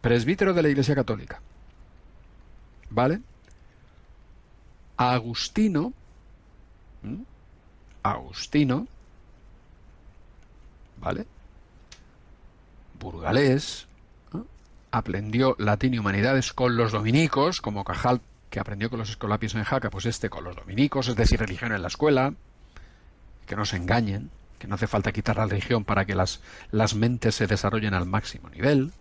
presbítero 0.00 0.54
de 0.54 0.62
la 0.62 0.68
Iglesia 0.68 0.94
Católica. 0.94 1.40
¿Vale? 2.90 3.20
Agustino, 4.96 5.92
Agustino, 8.02 8.86
¿vale? 10.98 11.26
burgalés, 12.98 13.86
aprendió 14.90 15.54
latín 15.58 15.94
y 15.94 15.98
humanidades 15.98 16.52
con 16.52 16.76
los 16.76 16.92
dominicos, 16.92 17.60
como 17.60 17.84
Cajal, 17.84 18.20
que 18.50 18.60
aprendió 18.60 18.88
con 18.90 18.98
los 18.98 19.10
escolapios 19.10 19.54
en 19.54 19.64
Jaca, 19.64 19.90
pues 19.90 20.06
este 20.06 20.30
con 20.30 20.44
los 20.44 20.56
dominicos, 20.56 21.08
es 21.08 21.16
decir, 21.16 21.40
religión 21.40 21.72
en 21.72 21.82
la 21.82 21.88
escuela, 21.88 22.32
que 23.46 23.56
no 23.56 23.64
se 23.64 23.76
engañen, 23.76 24.30
que 24.58 24.66
no 24.66 24.74
hace 24.74 24.86
falta 24.86 25.12
quitar 25.12 25.36
la 25.36 25.46
religión 25.46 25.84
para 25.84 26.04
que 26.04 26.14
las, 26.14 26.40
las 26.70 26.94
mentes 26.94 27.34
se 27.34 27.46
desarrollen 27.46 27.94
al 27.94 28.06
máximo 28.06 28.48
nivel. 28.50 28.92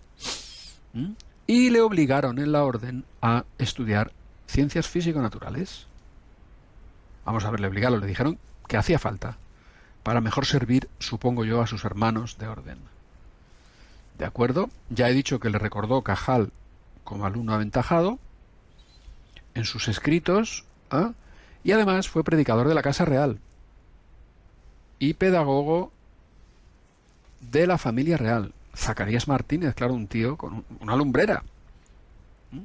Y 1.47 1.69
le 1.69 1.81
obligaron 1.81 2.39
en 2.39 2.51
la 2.51 2.63
orden 2.63 3.05
a 3.21 3.43
estudiar 3.57 4.11
ciencias 4.47 4.87
físico-naturales. 4.87 5.87
Vamos 7.25 7.43
a 7.45 7.51
ver, 7.51 7.59
le 7.59 7.67
obligaron, 7.67 7.99
le 7.99 8.07
dijeron 8.07 8.37
que 8.67 8.77
hacía 8.77 8.99
falta 8.99 9.37
para 10.03 10.21
mejor 10.21 10.45
servir, 10.45 10.87
supongo 10.99 11.45
yo, 11.45 11.61
a 11.61 11.67
sus 11.67 11.83
hermanos 11.83 12.37
de 12.37 12.47
orden. 12.47 12.77
¿De 14.17 14.25
acuerdo? 14.25 14.69
Ya 14.89 15.09
he 15.09 15.13
dicho 15.13 15.39
que 15.39 15.49
le 15.49 15.57
recordó 15.57 16.01
Cajal 16.03 16.51
como 17.03 17.25
alumno 17.25 17.53
aventajado 17.53 18.19
en 19.55 19.65
sus 19.65 19.87
escritos 19.87 20.65
¿ah? 20.91 21.13
y 21.63 21.71
además 21.71 22.07
fue 22.07 22.23
predicador 22.23 22.67
de 22.67 22.75
la 22.75 22.81
Casa 22.81 23.05
Real 23.05 23.39
y 24.99 25.13
pedagogo 25.13 25.91
de 27.51 27.67
la 27.67 27.77
familia 27.77 28.17
real. 28.17 28.53
Zacarías 28.75 29.27
Martínez, 29.27 29.73
claro, 29.73 29.93
un 29.93 30.07
tío 30.07 30.37
con 30.37 30.65
una 30.79 30.95
lumbrera. 30.95 31.43
¿Mm? 32.51 32.59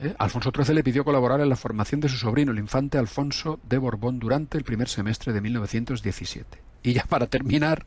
¿Eh? 0.00 0.14
Alfonso 0.18 0.50
XIII 0.54 0.74
le 0.74 0.84
pidió 0.84 1.04
colaborar 1.04 1.40
en 1.40 1.48
la 1.48 1.56
formación 1.56 2.00
de 2.00 2.08
su 2.08 2.16
sobrino, 2.16 2.52
el 2.52 2.58
infante 2.58 2.98
Alfonso 2.98 3.60
de 3.62 3.78
Borbón, 3.78 4.18
durante 4.18 4.58
el 4.58 4.64
primer 4.64 4.88
semestre 4.88 5.32
de 5.32 5.40
1917. 5.40 6.58
Y 6.82 6.92
ya 6.92 7.04
para 7.04 7.26
terminar, 7.26 7.86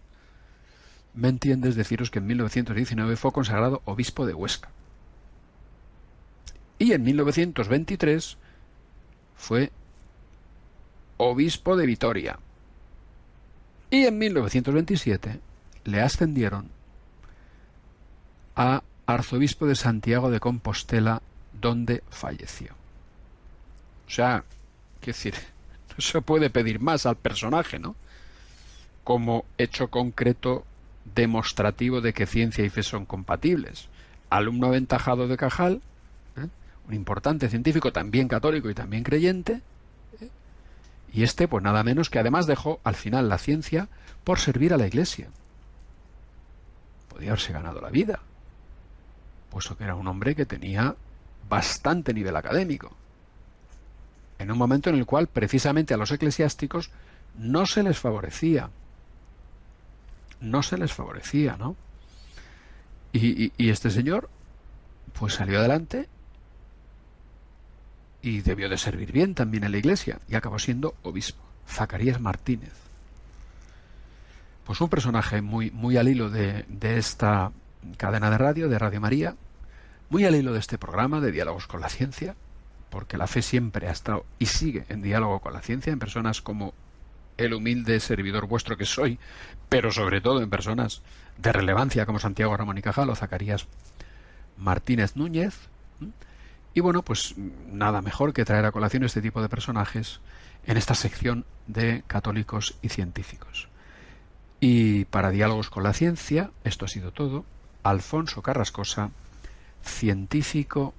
me 1.13 1.29
entiendes 1.29 1.75
deciros 1.75 2.11
que 2.11 2.19
en 2.19 2.27
1919 2.27 3.15
fue 3.15 3.31
consagrado 3.31 3.81
obispo 3.85 4.25
de 4.25 4.33
Huesca. 4.33 4.69
Y 6.77 6.93
en 6.93 7.03
1923 7.03 8.37
fue 9.35 9.71
obispo 11.17 11.75
de 11.75 11.85
Vitoria. 11.85 12.39
Y 13.89 14.05
en 14.05 14.17
1927 14.17 15.39
le 15.85 16.01
ascendieron 16.01 16.69
a 18.55 18.83
arzobispo 19.07 19.65
de 19.65 19.75
Santiago 19.75 20.29
de 20.29 20.39
Compostela, 20.39 21.21
donde 21.59 22.03
falleció. 22.09 22.73
O 24.07 24.11
sea, 24.11 24.43
qué 25.01 25.11
decir, 25.11 25.33
no 25.89 26.01
se 26.01 26.21
puede 26.21 26.49
pedir 26.49 26.79
más 26.79 27.05
al 27.05 27.15
personaje, 27.15 27.79
¿no? 27.79 27.95
Como 29.03 29.45
hecho 29.57 29.87
concreto 29.87 30.65
demostrativo 31.15 32.01
de 32.01 32.13
que 32.13 32.27
ciencia 32.27 32.63
y 32.63 32.69
fe 32.69 32.83
son 32.83 33.05
compatibles. 33.05 33.87
Alumno 34.29 34.67
aventajado 34.67 35.27
de 35.27 35.37
Cajal, 35.37 35.81
¿eh? 36.37 36.47
un 36.87 36.93
importante 36.93 37.49
científico, 37.49 37.91
también 37.91 38.27
católico 38.27 38.69
y 38.69 38.75
también 38.75 39.03
creyente. 39.03 39.61
Y 41.11 41.23
este, 41.23 41.47
pues 41.47 41.63
nada 41.63 41.83
menos 41.83 42.09
que 42.09 42.19
además 42.19 42.47
dejó 42.47 42.79
al 42.83 42.95
final 42.95 43.29
la 43.29 43.37
ciencia 43.37 43.89
por 44.23 44.39
servir 44.39 44.73
a 44.73 44.77
la 44.77 44.87
Iglesia. 44.87 45.29
Podía 47.09 47.29
haberse 47.29 47.53
ganado 47.53 47.81
la 47.81 47.89
vida, 47.89 48.19
puesto 49.49 49.77
que 49.77 49.83
era 49.83 49.95
un 49.95 50.07
hombre 50.07 50.35
que 50.35 50.45
tenía 50.45 50.95
bastante 51.49 52.13
nivel 52.13 52.35
académico, 52.35 52.91
en 54.37 54.51
un 54.51 54.57
momento 54.57 54.89
en 54.89 54.95
el 54.95 55.05
cual 55.05 55.27
precisamente 55.27 55.93
a 55.93 55.97
los 55.97 56.11
eclesiásticos 56.11 56.91
no 57.35 57.65
se 57.65 57.83
les 57.83 57.97
favorecía 57.97 58.69
no 60.41 60.63
se 60.63 60.77
les 60.77 60.93
favorecía, 60.93 61.57
¿no? 61.57 61.75
Y, 63.11 63.51
este 63.69 63.89
señor, 63.89 64.29
pues 65.17 65.33
salió 65.33 65.59
adelante 65.59 66.07
y 68.21 68.41
debió 68.41 68.69
de 68.69 68.77
servir 68.77 69.11
bien 69.11 69.35
también 69.35 69.63
en 69.63 69.71
la 69.71 69.77
iglesia 69.77 70.19
y 70.27 70.35
acabó 70.35 70.59
siendo 70.59 70.95
obispo, 71.03 71.43
Zacarías 71.67 72.19
Martínez. 72.19 72.73
Pues 74.65 74.81
un 74.81 74.89
personaje 74.89 75.41
muy, 75.41 75.71
muy 75.71 75.97
al 75.97 76.09
hilo 76.09 76.29
de, 76.29 76.65
de 76.67 76.97
esta 76.97 77.51
cadena 77.97 78.29
de 78.29 78.37
radio, 78.37 78.69
de 78.69 78.77
Radio 78.77 79.01
María, 79.01 79.35
muy 80.09 80.25
al 80.25 80.35
hilo 80.35 80.53
de 80.53 80.59
este 80.59 80.77
programa 80.77 81.21
de 81.21 81.31
diálogos 81.31 81.67
con 81.67 81.81
la 81.81 81.89
ciencia, 81.89 82.35
porque 82.89 83.17
la 83.17 83.27
fe 83.27 83.41
siempre 83.41 83.87
ha 83.87 83.91
estado 83.91 84.25
y 84.37 84.47
sigue 84.47 84.85
en 84.89 85.01
diálogo 85.01 85.39
con 85.39 85.53
la 85.53 85.61
ciencia, 85.61 85.93
en 85.93 85.99
personas 85.99 86.41
como 86.41 86.73
el 87.37 87.53
humilde 87.53 87.99
servidor 87.99 88.47
vuestro 88.47 88.77
que 88.77 88.85
soy, 88.85 89.17
pero 89.69 89.91
sobre 89.91 90.21
todo 90.21 90.41
en 90.41 90.49
personas 90.49 91.01
de 91.37 91.53
relevancia 91.53 92.05
como 92.05 92.19
Santiago 92.19 92.55
Ramón 92.57 92.77
y 92.77 92.81
Cajal 92.81 93.09
o 93.09 93.15
Zacarías 93.15 93.67
Martínez 94.57 95.15
Núñez. 95.15 95.55
Y 96.79 96.81
bueno, 96.81 97.01
pues 97.01 97.35
nada 97.67 98.01
mejor 98.01 98.31
que 98.31 98.45
traer 98.45 98.63
a 98.63 98.71
colación 98.71 99.03
este 99.03 99.21
tipo 99.21 99.41
de 99.41 99.49
personajes 99.49 100.21
en 100.65 100.77
esta 100.77 100.95
sección 100.95 101.43
de 101.67 102.05
católicos 102.07 102.77
y 102.81 102.87
científicos. 102.87 103.67
Y 104.61 105.03
para 105.03 105.29
diálogos 105.29 105.69
con 105.69 105.83
la 105.83 105.91
ciencia, 105.91 106.51
esto 106.63 106.85
ha 106.85 106.87
sido 106.87 107.11
todo. 107.11 107.43
Alfonso 107.83 108.41
Carrascosa, 108.41 109.11
científico 109.83 110.93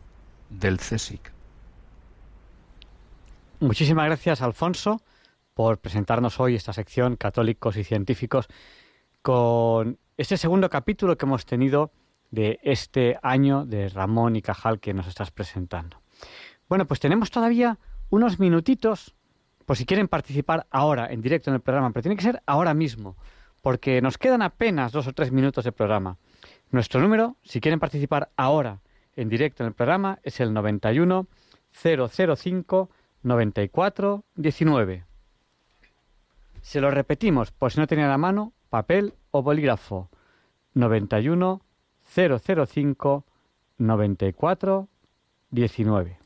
del 0.51 0.77
CSIC. 0.77 1.33
Muchísimas 3.61 4.05
gracias, 4.05 4.43
Alfonso 4.43 5.01
por 5.55 5.79
presentarnos 5.79 6.41
hoy 6.41 6.57
esta 6.57 6.75
sección 6.75 7.17
Católicos 7.17 7.79
y 7.79 7.85
Científicos 7.85 8.49
con 9.23 9.99
este 10.19 10.37
segundo 10.37 10.69
capítulo 10.69 11.17
que 11.17 11.25
hemos 11.25 11.47
tenido 11.47 11.91
de 12.31 12.61
este 12.63 13.19
año 13.23 13.65
de 13.65 13.89
Ramón 13.89 14.37
y 14.37 14.43
Cajal 14.43 14.81
que 14.81 14.95
nos 14.95 15.07
estás 15.07 15.31
presentando. 15.31 16.01
Bueno, 16.69 16.87
pues 16.87 17.01
tenemos 17.01 17.31
todavía 17.31 17.79
unos 18.11 18.39
minutitos 18.39 19.15
por 19.67 19.77
si 19.77 19.87
quieren 19.87 20.09
participar 20.09 20.67
ahora 20.71 21.13
en 21.13 21.23
directo 21.23 21.51
en 21.51 21.55
el 21.55 21.61
programa, 21.61 21.91
pero 21.91 22.03
tiene 22.03 22.17
que 22.17 22.25
ser 22.25 22.43
ahora 22.47 22.75
mismo, 22.75 23.17
porque 23.63 24.03
nos 24.03 24.19
quedan 24.19 24.43
apenas 24.43 24.93
dos 24.93 25.07
o 25.07 25.13
tres 25.13 25.31
minutos 25.31 25.65
de 25.65 25.73
programa. 25.73 26.17
Nuestro 26.71 27.01
número, 27.01 27.37
si 27.45 27.61
quieren 27.61 27.81
participar 27.81 28.31
ahora 28.37 28.81
en 29.17 29.29
directo 29.29 29.63
en 29.63 29.69
el 29.69 29.75
programa, 29.75 30.19
es 30.23 30.41
el 30.41 30.53
91 30.53 31.27
005 31.73 32.91
94 33.23 34.25
19. 34.35 35.05
Se 36.63 36.81
lo 36.81 36.91
repetimos 36.91 37.53
por 37.53 37.73
si 37.73 37.81
no 37.81 37.87
tenía 37.87 38.13
a 38.13 38.19
mano 38.19 38.53
papel 38.71 39.15
o 39.31 39.43
bolígrafo. 39.43 40.11
91 40.75 41.63
005 42.15 43.25
94 43.79 44.89
19. 45.51 46.19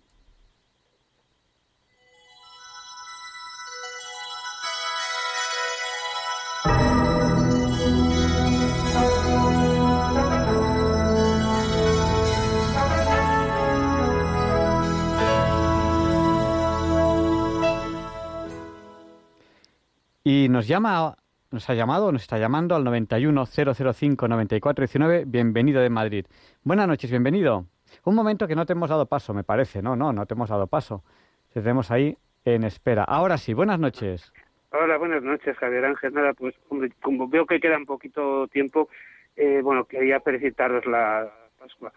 Y 20.26 20.48
nos 20.48 20.66
llama, 20.66 21.18
nos 21.54 21.70
ha 21.70 21.74
llamado, 21.74 22.12
nos 22.12 22.20
está 22.22 22.36
llamando 22.36 22.74
al 22.74 22.84
910059419. 22.84 25.22
Bienvenido 25.26 25.80
de 25.80 25.88
Madrid. 25.88 26.26
Buenas 26.64 26.88
noches, 26.88 27.10
bienvenido. 27.10 27.66
Un 28.04 28.16
momento 28.16 28.48
que 28.48 28.56
no 28.56 28.66
te 28.66 28.72
hemos 28.72 28.90
dado 28.90 29.06
paso, 29.06 29.32
me 29.32 29.44
parece. 29.44 29.80
No, 29.80 29.94
no, 29.96 30.12
no 30.12 30.26
te 30.26 30.34
hemos 30.34 30.50
dado 30.50 30.66
paso. 30.66 31.04
Te 31.52 31.60
tenemos 31.60 31.92
ahí 31.92 32.18
en 32.44 32.64
espera. 32.64 33.04
Ahora 33.04 33.38
sí, 33.38 33.54
buenas 33.54 33.78
noches. 33.78 34.32
Hola, 34.70 34.98
buenas 34.98 35.22
noches, 35.22 35.56
Javier 35.56 35.84
Ángel. 35.84 36.12
Nada, 36.12 36.34
pues 36.34 36.56
como 37.00 37.28
veo 37.28 37.46
que 37.46 37.60
queda 37.60 37.78
un 37.78 37.86
poquito 37.86 38.48
tiempo, 38.48 38.88
eh, 39.36 39.60
bueno, 39.62 39.84
quería 39.84 40.18
felicitaros 40.20 40.84
la 40.86 41.30
Pascua. 41.58 41.92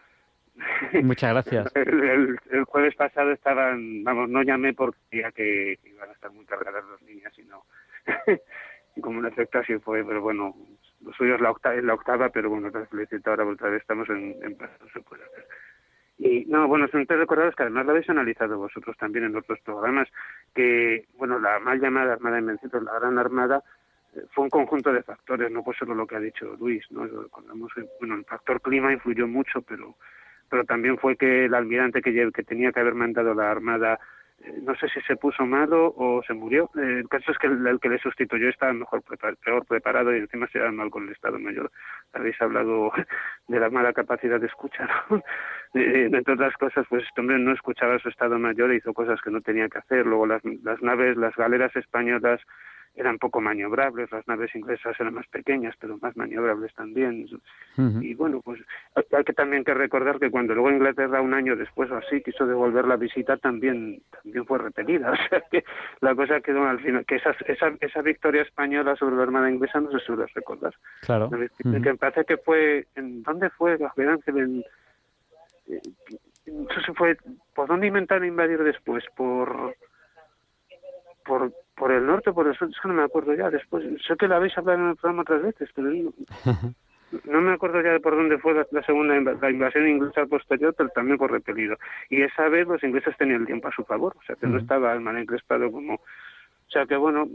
Muchas 1.03 1.33
gracias. 1.33 1.71
el, 1.75 2.37
jueves 2.65 2.95
pasado 2.95 3.31
estaban, 3.31 4.03
vamos, 4.03 4.29
no 4.29 4.43
llamé 4.43 4.73
porque 4.73 4.97
ya 5.11 5.31
que 5.31 5.79
iban 5.83 6.09
a 6.09 6.13
estar 6.13 6.31
muy 6.31 6.45
cargadas 6.45 6.83
las 6.91 7.01
niñas, 7.01 7.33
sino 7.35 7.63
como 9.01 9.19
un 9.19 9.25
efecto 9.25 9.59
así 9.59 9.77
fue, 9.79 10.03
pero 10.03 10.21
bueno, 10.21 10.55
lo 11.03 11.13
suyo 11.13 11.35
es 11.35 11.41
la 11.41 11.51
octava, 11.51 11.75
la 11.81 11.93
octava 11.93 12.29
pero 12.29 12.49
bueno, 12.49 12.71
te 12.71 12.85
felicito 12.87 13.29
ahora 13.29 13.45
otra 13.45 13.69
vez 13.69 13.81
estamos 13.81 14.09
en, 14.09 14.35
en 14.41 14.57
no 14.57 14.89
se 14.93 15.01
puede 15.01 15.23
hacer. 15.23 15.45
Y 16.19 16.45
no, 16.45 16.67
bueno, 16.67 16.87
son 16.87 17.05
tres 17.05 17.19
recordados 17.19 17.55
que 17.55 17.63
además 17.63 17.85
lo 17.85 17.91
habéis 17.91 18.09
analizado 18.09 18.57
vosotros 18.57 18.97
también 18.97 19.25
en 19.25 19.35
otros 19.35 19.59
programas, 19.59 20.07
que, 20.55 21.05
bueno, 21.17 21.37
la 21.39 21.59
mal 21.59 21.79
llamada 21.79 22.13
Armada 22.13 22.37
de 22.37 22.41
Invencitos, 22.41 22.83
la 22.83 22.99
Gran 22.99 23.19
Armada, 23.19 23.63
eh, 24.15 24.23
fue 24.31 24.45
un 24.45 24.49
conjunto 24.49 24.91
de 24.91 25.03
factores, 25.03 25.51
no 25.51 25.63
fue 25.63 25.75
solo 25.75 25.93
lo 25.93 26.07
que 26.07 26.15
ha 26.15 26.19
dicho 26.19 26.55
Luis, 26.59 26.83
¿no? 26.89 27.05
Recordamos 27.05 27.71
que, 27.75 27.85
bueno, 27.99 28.15
el 28.15 28.25
factor 28.25 28.61
clima 28.61 28.91
influyó 28.91 29.27
mucho, 29.27 29.61
pero 29.61 29.95
pero 30.49 30.63
también 30.63 30.97
fue 30.97 31.17
que 31.17 31.45
el 31.45 31.53
almirante 31.53 32.01
que, 32.01 32.31
que 32.31 32.43
tenía 32.43 32.71
que 32.71 32.79
haber 32.79 32.95
mandado 32.95 33.33
la 33.33 33.51
Armada 33.51 33.99
no 34.61 34.75
sé 34.75 34.87
si 34.89 35.01
se 35.01 35.15
puso 35.15 35.45
malo 35.45 35.93
o 35.97 36.21
se 36.25 36.33
murió. 36.33 36.69
Eh, 36.75 36.99
el 36.99 37.09
caso 37.09 37.31
es 37.31 37.37
que 37.37 37.47
el, 37.47 37.79
que 37.81 37.89
le 37.89 37.99
sustituyó 37.99 38.49
estaba 38.49 38.73
mejor 38.73 39.01
peor 39.43 39.65
preparado 39.65 40.15
y 40.15 40.19
encima 40.19 40.47
se 40.47 40.59
da 40.59 40.71
mal 40.71 40.89
con 40.89 41.05
el 41.05 41.11
Estado 41.11 41.39
Mayor. 41.39 41.71
Habéis 42.13 42.39
hablado 42.41 42.91
de 43.47 43.59
la 43.59 43.69
mala 43.69 43.93
capacidad 43.93 44.39
de 44.39 44.47
escuchar. 44.47 44.89
entre 45.73 46.33
otras 46.33 46.53
cosas, 46.55 46.85
pues 46.89 47.03
este 47.03 47.21
hombre 47.21 47.39
no 47.39 47.51
escuchaba 47.51 47.95
a 47.95 47.99
su 47.99 48.09
Estado 48.09 48.37
Mayor 48.39 48.71
e 48.71 48.77
hizo 48.77 48.93
cosas 48.93 49.21
que 49.21 49.31
no 49.31 49.41
tenía 49.41 49.69
que 49.69 49.79
hacer. 49.79 50.05
Luego 50.05 50.27
las 50.27 50.43
naves, 50.81 51.17
las 51.17 51.35
galeras 51.35 51.75
españolas 51.75 52.41
eran 52.97 53.19
poco 53.19 53.39
maniobrables, 53.39 54.11
las 54.11 54.27
naves 54.27 54.53
inglesas 54.55 54.99
eran 54.99 55.13
más 55.13 55.27
pequeñas, 55.27 55.75
pero 55.79 55.97
más 56.01 56.17
maniobrables 56.17 56.73
también. 56.73 57.27
Y 57.77 58.15
bueno, 58.15 58.41
pues 58.43 58.59
hay 58.95 59.23
que 59.23 59.33
también 59.33 59.63
que 59.63 59.75
recordar 59.75 60.19
que 60.19 60.31
cuando 60.31 60.55
luego 60.55 60.71
Inglaterra 60.71 61.21
un 61.21 61.35
año 61.35 61.55
después 61.55 61.91
o 61.91 61.97
así 61.97 62.21
quiso 62.21 62.47
devolver 62.47 62.85
la 62.85 62.95
visita 62.95 63.37
también 63.37 64.01
también 64.11 64.45
fue 64.45 64.57
repelida, 64.57 65.11
o 65.11 65.29
sea 65.29 65.41
que 65.51 65.63
la 66.01 66.15
cosa 66.15 66.41
quedó 66.41 66.65
al 66.65 66.79
final 66.79 67.05
que 67.05 67.15
esa 67.15 67.35
esa, 67.45 67.71
esa 67.79 68.01
victoria 68.01 68.41
española 68.41 68.95
sobre 68.95 69.15
la 69.15 69.23
Armada 69.23 69.51
inglesa 69.51 69.79
no 69.79 69.91
se 69.91 69.99
suele 69.99 70.25
recordar. 70.33 70.73
Claro. 71.01 71.29
Que 71.29 71.95
parece 71.95 72.25
que 72.25 72.37
fue 72.37 72.87
en 72.95 73.21
dónde 73.21 73.49
fue 73.51 73.77
Ángel 73.97 74.37
en 74.37 74.63
entonces 76.45 76.95
fue 76.95 77.17
por 77.53 77.67
dónde 77.67 77.87
intentaron 77.87 78.25
invadir 78.25 78.63
después 78.63 79.03
por 79.15 79.75
por 81.25 81.53
por 81.77 81.91
el 81.91 82.05
norte, 82.05 82.33
por 82.33 82.47
el 82.47 82.57
sur, 82.57 82.69
es 82.69 82.79
que 82.81 82.87
no 82.87 82.95
me 82.95 83.03
acuerdo 83.03 83.35
ya. 83.35 83.49
Después, 83.49 83.85
sé 84.05 84.15
que 84.17 84.27
lo 84.27 84.35
habéis 84.35 84.57
hablado 84.57 84.79
en 84.79 84.89
el 84.89 84.95
programa 84.95 85.21
otras 85.21 85.43
veces, 85.43 85.69
pero 85.75 85.89
no, 87.25 87.41
me 87.41 87.53
acuerdo 87.53 87.81
ya 87.81 87.91
de 87.91 87.99
por 87.99 88.15
dónde 88.15 88.39
fue 88.39 88.53
la, 88.53 88.81
segunda 88.81 89.13
la 89.39 89.51
invasión 89.51 89.87
inglesa 89.87 90.25
posterior, 90.25 90.73
pero 90.75 90.89
también 90.89 91.17
por 91.17 91.31
repelido. 91.31 91.77
Y 92.09 92.23
esa 92.23 92.49
vez 92.49 92.67
los 92.67 92.83
ingleses 92.83 93.15
tenían 93.17 93.41
el 93.41 93.47
tiempo 93.47 93.67
a 93.67 93.71
su 93.71 93.83
favor, 93.83 94.15
o 94.17 94.23
sea 94.23 94.35
que 94.35 94.47
no 94.47 94.57
estaba 94.57 94.91
el 94.93 95.01
mal 95.01 95.17
encrespado 95.17 95.71
como. 95.71 95.93
O 95.95 96.69
sea 96.69 96.85
que 96.85 96.97
bueno, 96.97 97.27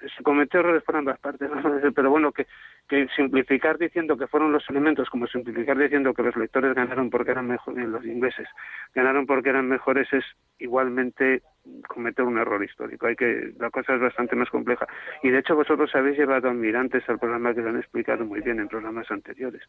se 0.00 0.22
cometió 0.22 0.60
errores 0.60 0.82
por 0.84 0.96
ambas 0.96 1.18
partes, 1.18 1.50
pero 1.94 2.10
bueno, 2.10 2.32
que, 2.32 2.46
que 2.86 3.08
simplificar 3.16 3.78
diciendo 3.78 4.16
que 4.16 4.26
fueron 4.26 4.52
los 4.52 4.68
elementos, 4.68 5.08
como 5.08 5.26
simplificar 5.26 5.76
diciendo 5.78 6.12
que 6.12 6.22
los 6.22 6.36
lectores 6.36 6.74
ganaron 6.74 7.10
porque 7.10 7.30
eran 7.30 7.48
mejores, 7.48 7.88
los 7.88 8.04
ingleses 8.04 8.46
ganaron 8.94 9.26
porque 9.26 9.48
eran 9.48 9.68
mejores, 9.68 10.12
es 10.12 10.24
igualmente 10.58 11.42
cometer 11.88 12.24
un 12.24 12.38
error 12.38 12.62
histórico. 12.62 13.06
Hay 13.06 13.16
que 13.16 13.52
La 13.58 13.70
cosa 13.70 13.94
es 13.94 14.00
bastante 14.00 14.36
más 14.36 14.50
compleja. 14.50 14.86
Y 15.22 15.30
de 15.30 15.38
hecho 15.38 15.54
vosotros 15.54 15.90
habéis 15.94 16.18
llevado 16.18 16.48
almirantes 16.48 17.08
al 17.08 17.18
programa 17.18 17.54
que 17.54 17.60
lo 17.60 17.70
han 17.70 17.78
explicado 17.78 18.24
muy 18.24 18.40
bien 18.40 18.60
en 18.60 18.68
programas 18.68 19.10
anteriores. 19.10 19.62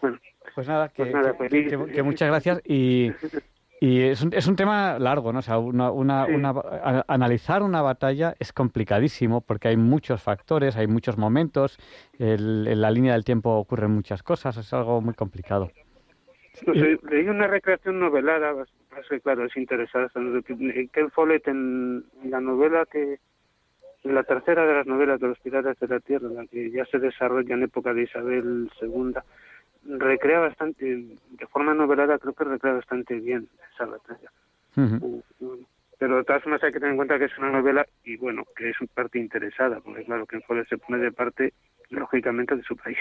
bueno, 0.00 0.18
pues 0.54 0.68
nada, 0.68 0.88
que, 0.88 1.06
pues 1.36 1.92
que 1.92 2.02
muchas 2.02 2.28
gracias 2.28 2.60
y 2.64 3.12
Y 3.80 4.02
es 4.02 4.22
un, 4.22 4.32
es 4.32 4.46
un 4.46 4.56
tema 4.56 4.98
largo, 4.98 5.32
¿no? 5.32 5.40
O 5.40 5.42
sea, 5.42 5.58
una, 5.58 5.90
una, 5.90 6.26
analizar 7.08 7.62
una 7.62 7.82
batalla 7.82 8.34
es 8.38 8.52
complicadísimo 8.52 9.42
porque 9.42 9.68
hay 9.68 9.76
muchos 9.76 10.22
factores, 10.22 10.76
hay 10.76 10.86
muchos 10.86 11.18
momentos, 11.18 11.78
en 12.18 12.80
la 12.80 12.90
línea 12.90 13.12
del 13.12 13.24
tiempo 13.24 13.50
ocurren 13.50 13.90
muchas 13.90 14.22
cosas, 14.22 14.56
es 14.56 14.72
algo 14.72 15.00
muy 15.02 15.14
complicado. 15.14 15.70
Leí 17.10 17.28
una 17.28 17.46
recreación 17.46 17.98
novelada, 17.98 18.54
claro, 19.22 19.44
es 19.44 19.56
interesante. 19.56 20.12
Ken 20.92 21.10
Follett 21.10 21.48
en, 21.48 22.04
la 22.24 22.40
novela 22.40 22.86
que, 22.90 23.18
en 24.04 24.14
la 24.14 24.22
tercera 24.22 24.66
de 24.66 24.74
las 24.74 24.86
novelas 24.86 25.20
de 25.20 25.28
los 25.28 25.38
Piratas 25.40 25.78
de 25.78 25.88
la 25.88 26.00
Tierra, 26.00 26.28
la 26.28 26.46
que 26.46 26.70
ya 26.70 26.84
se 26.86 26.98
desarrolla 26.98 27.54
en 27.54 27.64
época 27.64 27.92
de 27.92 28.02
Isabel 28.02 28.70
II, 28.80 29.14
recrea 29.98 30.40
bastante, 30.40 30.84
de 30.84 31.46
forma 31.46 31.74
novelada 31.74 32.18
creo 32.18 32.34
que 32.34 32.44
recrea 32.44 32.74
bastante 32.74 33.14
bien 33.16 33.48
esa 33.74 33.86
batalla. 33.86 34.30
Pero 35.98 36.16
de 36.18 36.24
todas 36.24 36.42
formas 36.42 36.62
hay 36.62 36.72
que 36.72 36.78
tener 36.78 36.90
en 36.90 36.96
cuenta 36.96 37.18
que 37.18 37.24
es 37.24 37.38
una 37.38 37.50
novela 37.50 37.86
y 38.04 38.16
bueno, 38.16 38.44
que 38.54 38.70
es 38.70 38.80
un 38.80 38.88
parte 38.88 39.18
interesada, 39.18 39.80
porque 39.80 40.04
claro, 40.04 40.26
que 40.26 40.40
se 40.68 40.78
pone 40.78 40.98
de 40.98 41.12
parte 41.12 41.54
lógicamente 41.90 42.56
de 42.56 42.62
su 42.62 42.76
país, 42.76 42.98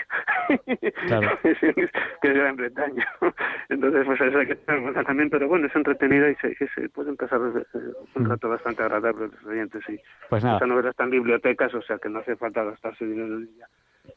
claro. 1.07 1.37
que 1.43 1.51
es 1.51 1.91
Gran 2.21 2.55
Bretaña. 2.55 3.07
Entonces, 3.69 4.05
pues 4.05 4.21
eso 4.21 4.37
hay 4.37 4.47
que 4.47 4.55
cuenta 4.55 5.03
también, 5.03 5.29
pero 5.29 5.47
bueno, 5.47 5.67
es 5.67 5.75
entretenida 5.75 6.29
y 6.29 6.35
se, 6.35 6.55
se 6.55 6.89
puede 6.89 7.13
pasar 7.13 7.39
un 7.39 8.29
rato 8.29 8.49
bastante 8.49 8.83
agradable 8.83 9.27
los 9.27 9.45
oyentes. 9.45 9.83
Y 9.89 9.99
pues 10.29 10.43
nada. 10.43 10.57
Esta 10.57 10.67
novela 10.67 10.89
está 10.89 11.03
en 11.03 11.11
bibliotecas, 11.11 11.73
o 11.73 11.81
sea 11.81 11.97
que 11.97 12.09
no 12.09 12.19
hace 12.19 12.35
falta 12.35 12.63
gastarse 12.63 13.05
dinero 13.05 13.37
en 13.37 13.49
ella. 13.55 13.67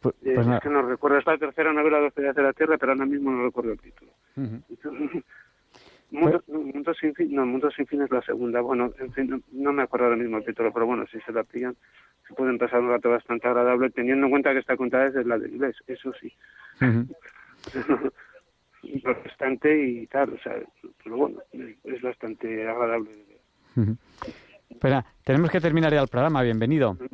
Pues, 0.00 0.14
eh, 0.22 0.32
pues 0.34 0.46
es 0.46 0.60
que 0.60 0.68
no 0.68 0.82
recuerdo, 0.82 1.18
esta 1.18 1.38
tercera 1.38 1.72
novela 1.72 1.98
de 1.98 2.04
los 2.04 2.14
de 2.14 2.42
la 2.42 2.52
Tierra, 2.52 2.76
pero 2.78 2.92
ahora 2.92 3.06
mismo 3.06 3.30
no 3.30 3.44
recuerdo 3.44 3.72
el 3.72 3.80
título. 3.80 4.12
Mundo, 6.10 6.42
Mundo, 6.48 6.94
sin 6.94 7.14
fin, 7.14 7.34
no, 7.34 7.44
Mundo 7.44 7.70
sin 7.70 7.86
fin 7.86 8.02
es 8.02 8.10
la 8.10 8.22
segunda. 8.22 8.60
Bueno, 8.60 8.92
en 8.98 9.12
fin, 9.12 9.42
no, 9.52 9.72
me 9.72 9.82
acuerdo 9.82 10.06
ahora 10.06 10.16
mismo 10.16 10.38
el 10.38 10.44
título, 10.44 10.72
pero 10.72 10.86
bueno, 10.86 11.06
si 11.06 11.20
se 11.20 11.32
la 11.32 11.44
pillan, 11.44 11.76
se 12.26 12.34
pueden 12.34 12.56
pasar 12.56 12.80
un 12.80 12.88
rato 12.88 13.10
bastante 13.10 13.46
agradable, 13.46 13.90
teniendo 13.90 14.26
en 14.26 14.30
cuenta 14.30 14.52
que 14.52 14.60
esta 14.60 14.76
contada 14.76 15.08
es 15.08 15.26
la 15.26 15.38
de 15.38 15.48
inglés, 15.48 15.76
eso 15.86 16.12
sí. 16.20 16.32
bastante 19.02 19.82
y 19.82 20.06
tal, 20.06 20.32
o 20.32 20.38
sea, 20.38 20.54
pero 21.02 21.16
bueno, 21.16 21.40
es 21.52 22.00
bastante 22.00 22.66
agradable. 22.66 23.10
Pues 24.80 24.94
tenemos 25.24 25.50
que 25.50 25.60
terminar 25.60 25.92
ya 25.92 26.00
el 26.00 26.08
programa. 26.08 26.42
Bienvenido. 26.42 26.96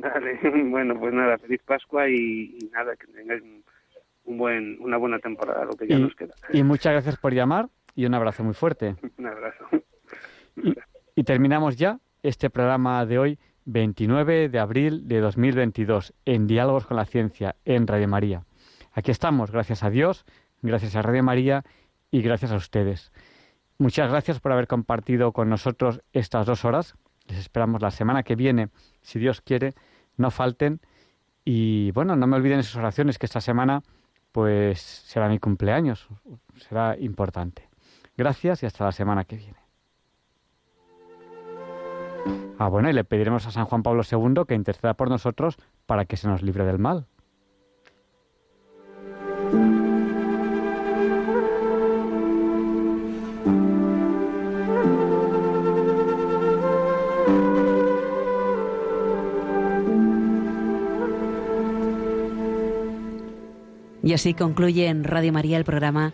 Bueno, 0.65 0.99
pues 0.99 1.13
nada, 1.13 1.37
feliz 1.37 1.61
Pascua 1.65 2.09
y, 2.09 2.57
nada, 2.71 2.95
que 2.95 3.07
tengáis 3.07 3.41
un 4.25 4.37
buen, 4.37 4.77
una 4.81 4.97
buena 4.97 5.19
temporada, 5.19 5.65
lo 5.65 5.73
que 5.73 5.87
ya 5.87 5.97
nos 5.97 6.13
queda. 6.15 6.33
Y 6.51 6.63
muchas 6.63 6.91
gracias 6.91 7.17
por 7.17 7.33
llamar 7.33 7.67
y 7.95 8.05
un 8.05 8.13
abrazo 8.13 8.43
muy 8.43 8.53
fuerte. 8.53 8.95
un 9.17 9.27
abrazo. 9.27 9.65
Y, 11.15 11.23
terminamos 11.23 11.75
ya 11.75 11.99
este 12.23 12.49
programa 12.49 13.05
de 13.05 13.19
hoy, 13.19 13.39
29 13.65 14.49
de 14.49 14.59
abril 14.59 15.07
de 15.07 15.19
2022, 15.19 16.13
en 16.25 16.47
Diálogos 16.47 16.85
con 16.85 16.97
la 16.97 17.05
Ciencia, 17.05 17.55
en 17.65 17.87
Radio 17.87 18.07
María. 18.07 18.43
Aquí 18.91 19.11
estamos, 19.11 19.51
gracias 19.51 19.83
a 19.83 19.89
Dios, 19.89 20.25
gracias 20.61 20.95
a 20.95 21.01
Radio 21.01 21.23
María 21.23 21.63
y 22.11 22.21
gracias 22.21 22.51
a 22.51 22.55
ustedes. 22.55 23.11
Muchas 23.77 24.09
gracias 24.09 24.39
por 24.39 24.51
haber 24.51 24.67
compartido 24.67 25.33
con 25.33 25.49
nosotros 25.49 26.01
estas 26.13 26.45
dos 26.45 26.63
horas 26.63 26.95
les 27.27 27.39
esperamos 27.39 27.81
la 27.81 27.91
semana 27.91 28.23
que 28.23 28.35
viene, 28.35 28.69
si 29.01 29.19
Dios 29.19 29.41
quiere, 29.41 29.73
no 30.17 30.31
falten. 30.31 30.79
Y 31.43 31.91
bueno, 31.91 32.15
no 32.15 32.27
me 32.27 32.35
olviden 32.35 32.59
esas 32.59 32.75
oraciones 32.75 33.17
que 33.17 33.25
esta 33.25 33.41
semana 33.41 33.81
pues 34.31 34.81
será 34.81 35.29
mi 35.29 35.39
cumpleaños, 35.39 36.07
será 36.55 36.97
importante. 36.99 37.64
Gracias 38.17 38.63
y 38.63 38.65
hasta 38.65 38.85
la 38.85 38.91
semana 38.91 39.25
que 39.25 39.35
viene. 39.35 39.59
Ah, 42.57 42.69
bueno, 42.69 42.89
y 42.89 42.93
le 42.93 43.03
pediremos 43.03 43.45
a 43.47 43.51
San 43.51 43.65
Juan 43.65 43.83
Pablo 43.83 44.03
II 44.09 44.43
que 44.47 44.55
interceda 44.55 44.93
por 44.93 45.09
nosotros 45.09 45.57
para 45.85 46.05
que 46.05 46.15
se 46.15 46.27
nos 46.27 46.41
libre 46.41 46.63
del 46.63 46.79
mal. 46.79 47.05
Y 64.01 64.13
así 64.13 64.35
concluye 64.35 64.87
en 64.87 65.03
Radio 65.03 65.33
María 65.33 65.57
el 65.57 65.65
programa 65.65 66.13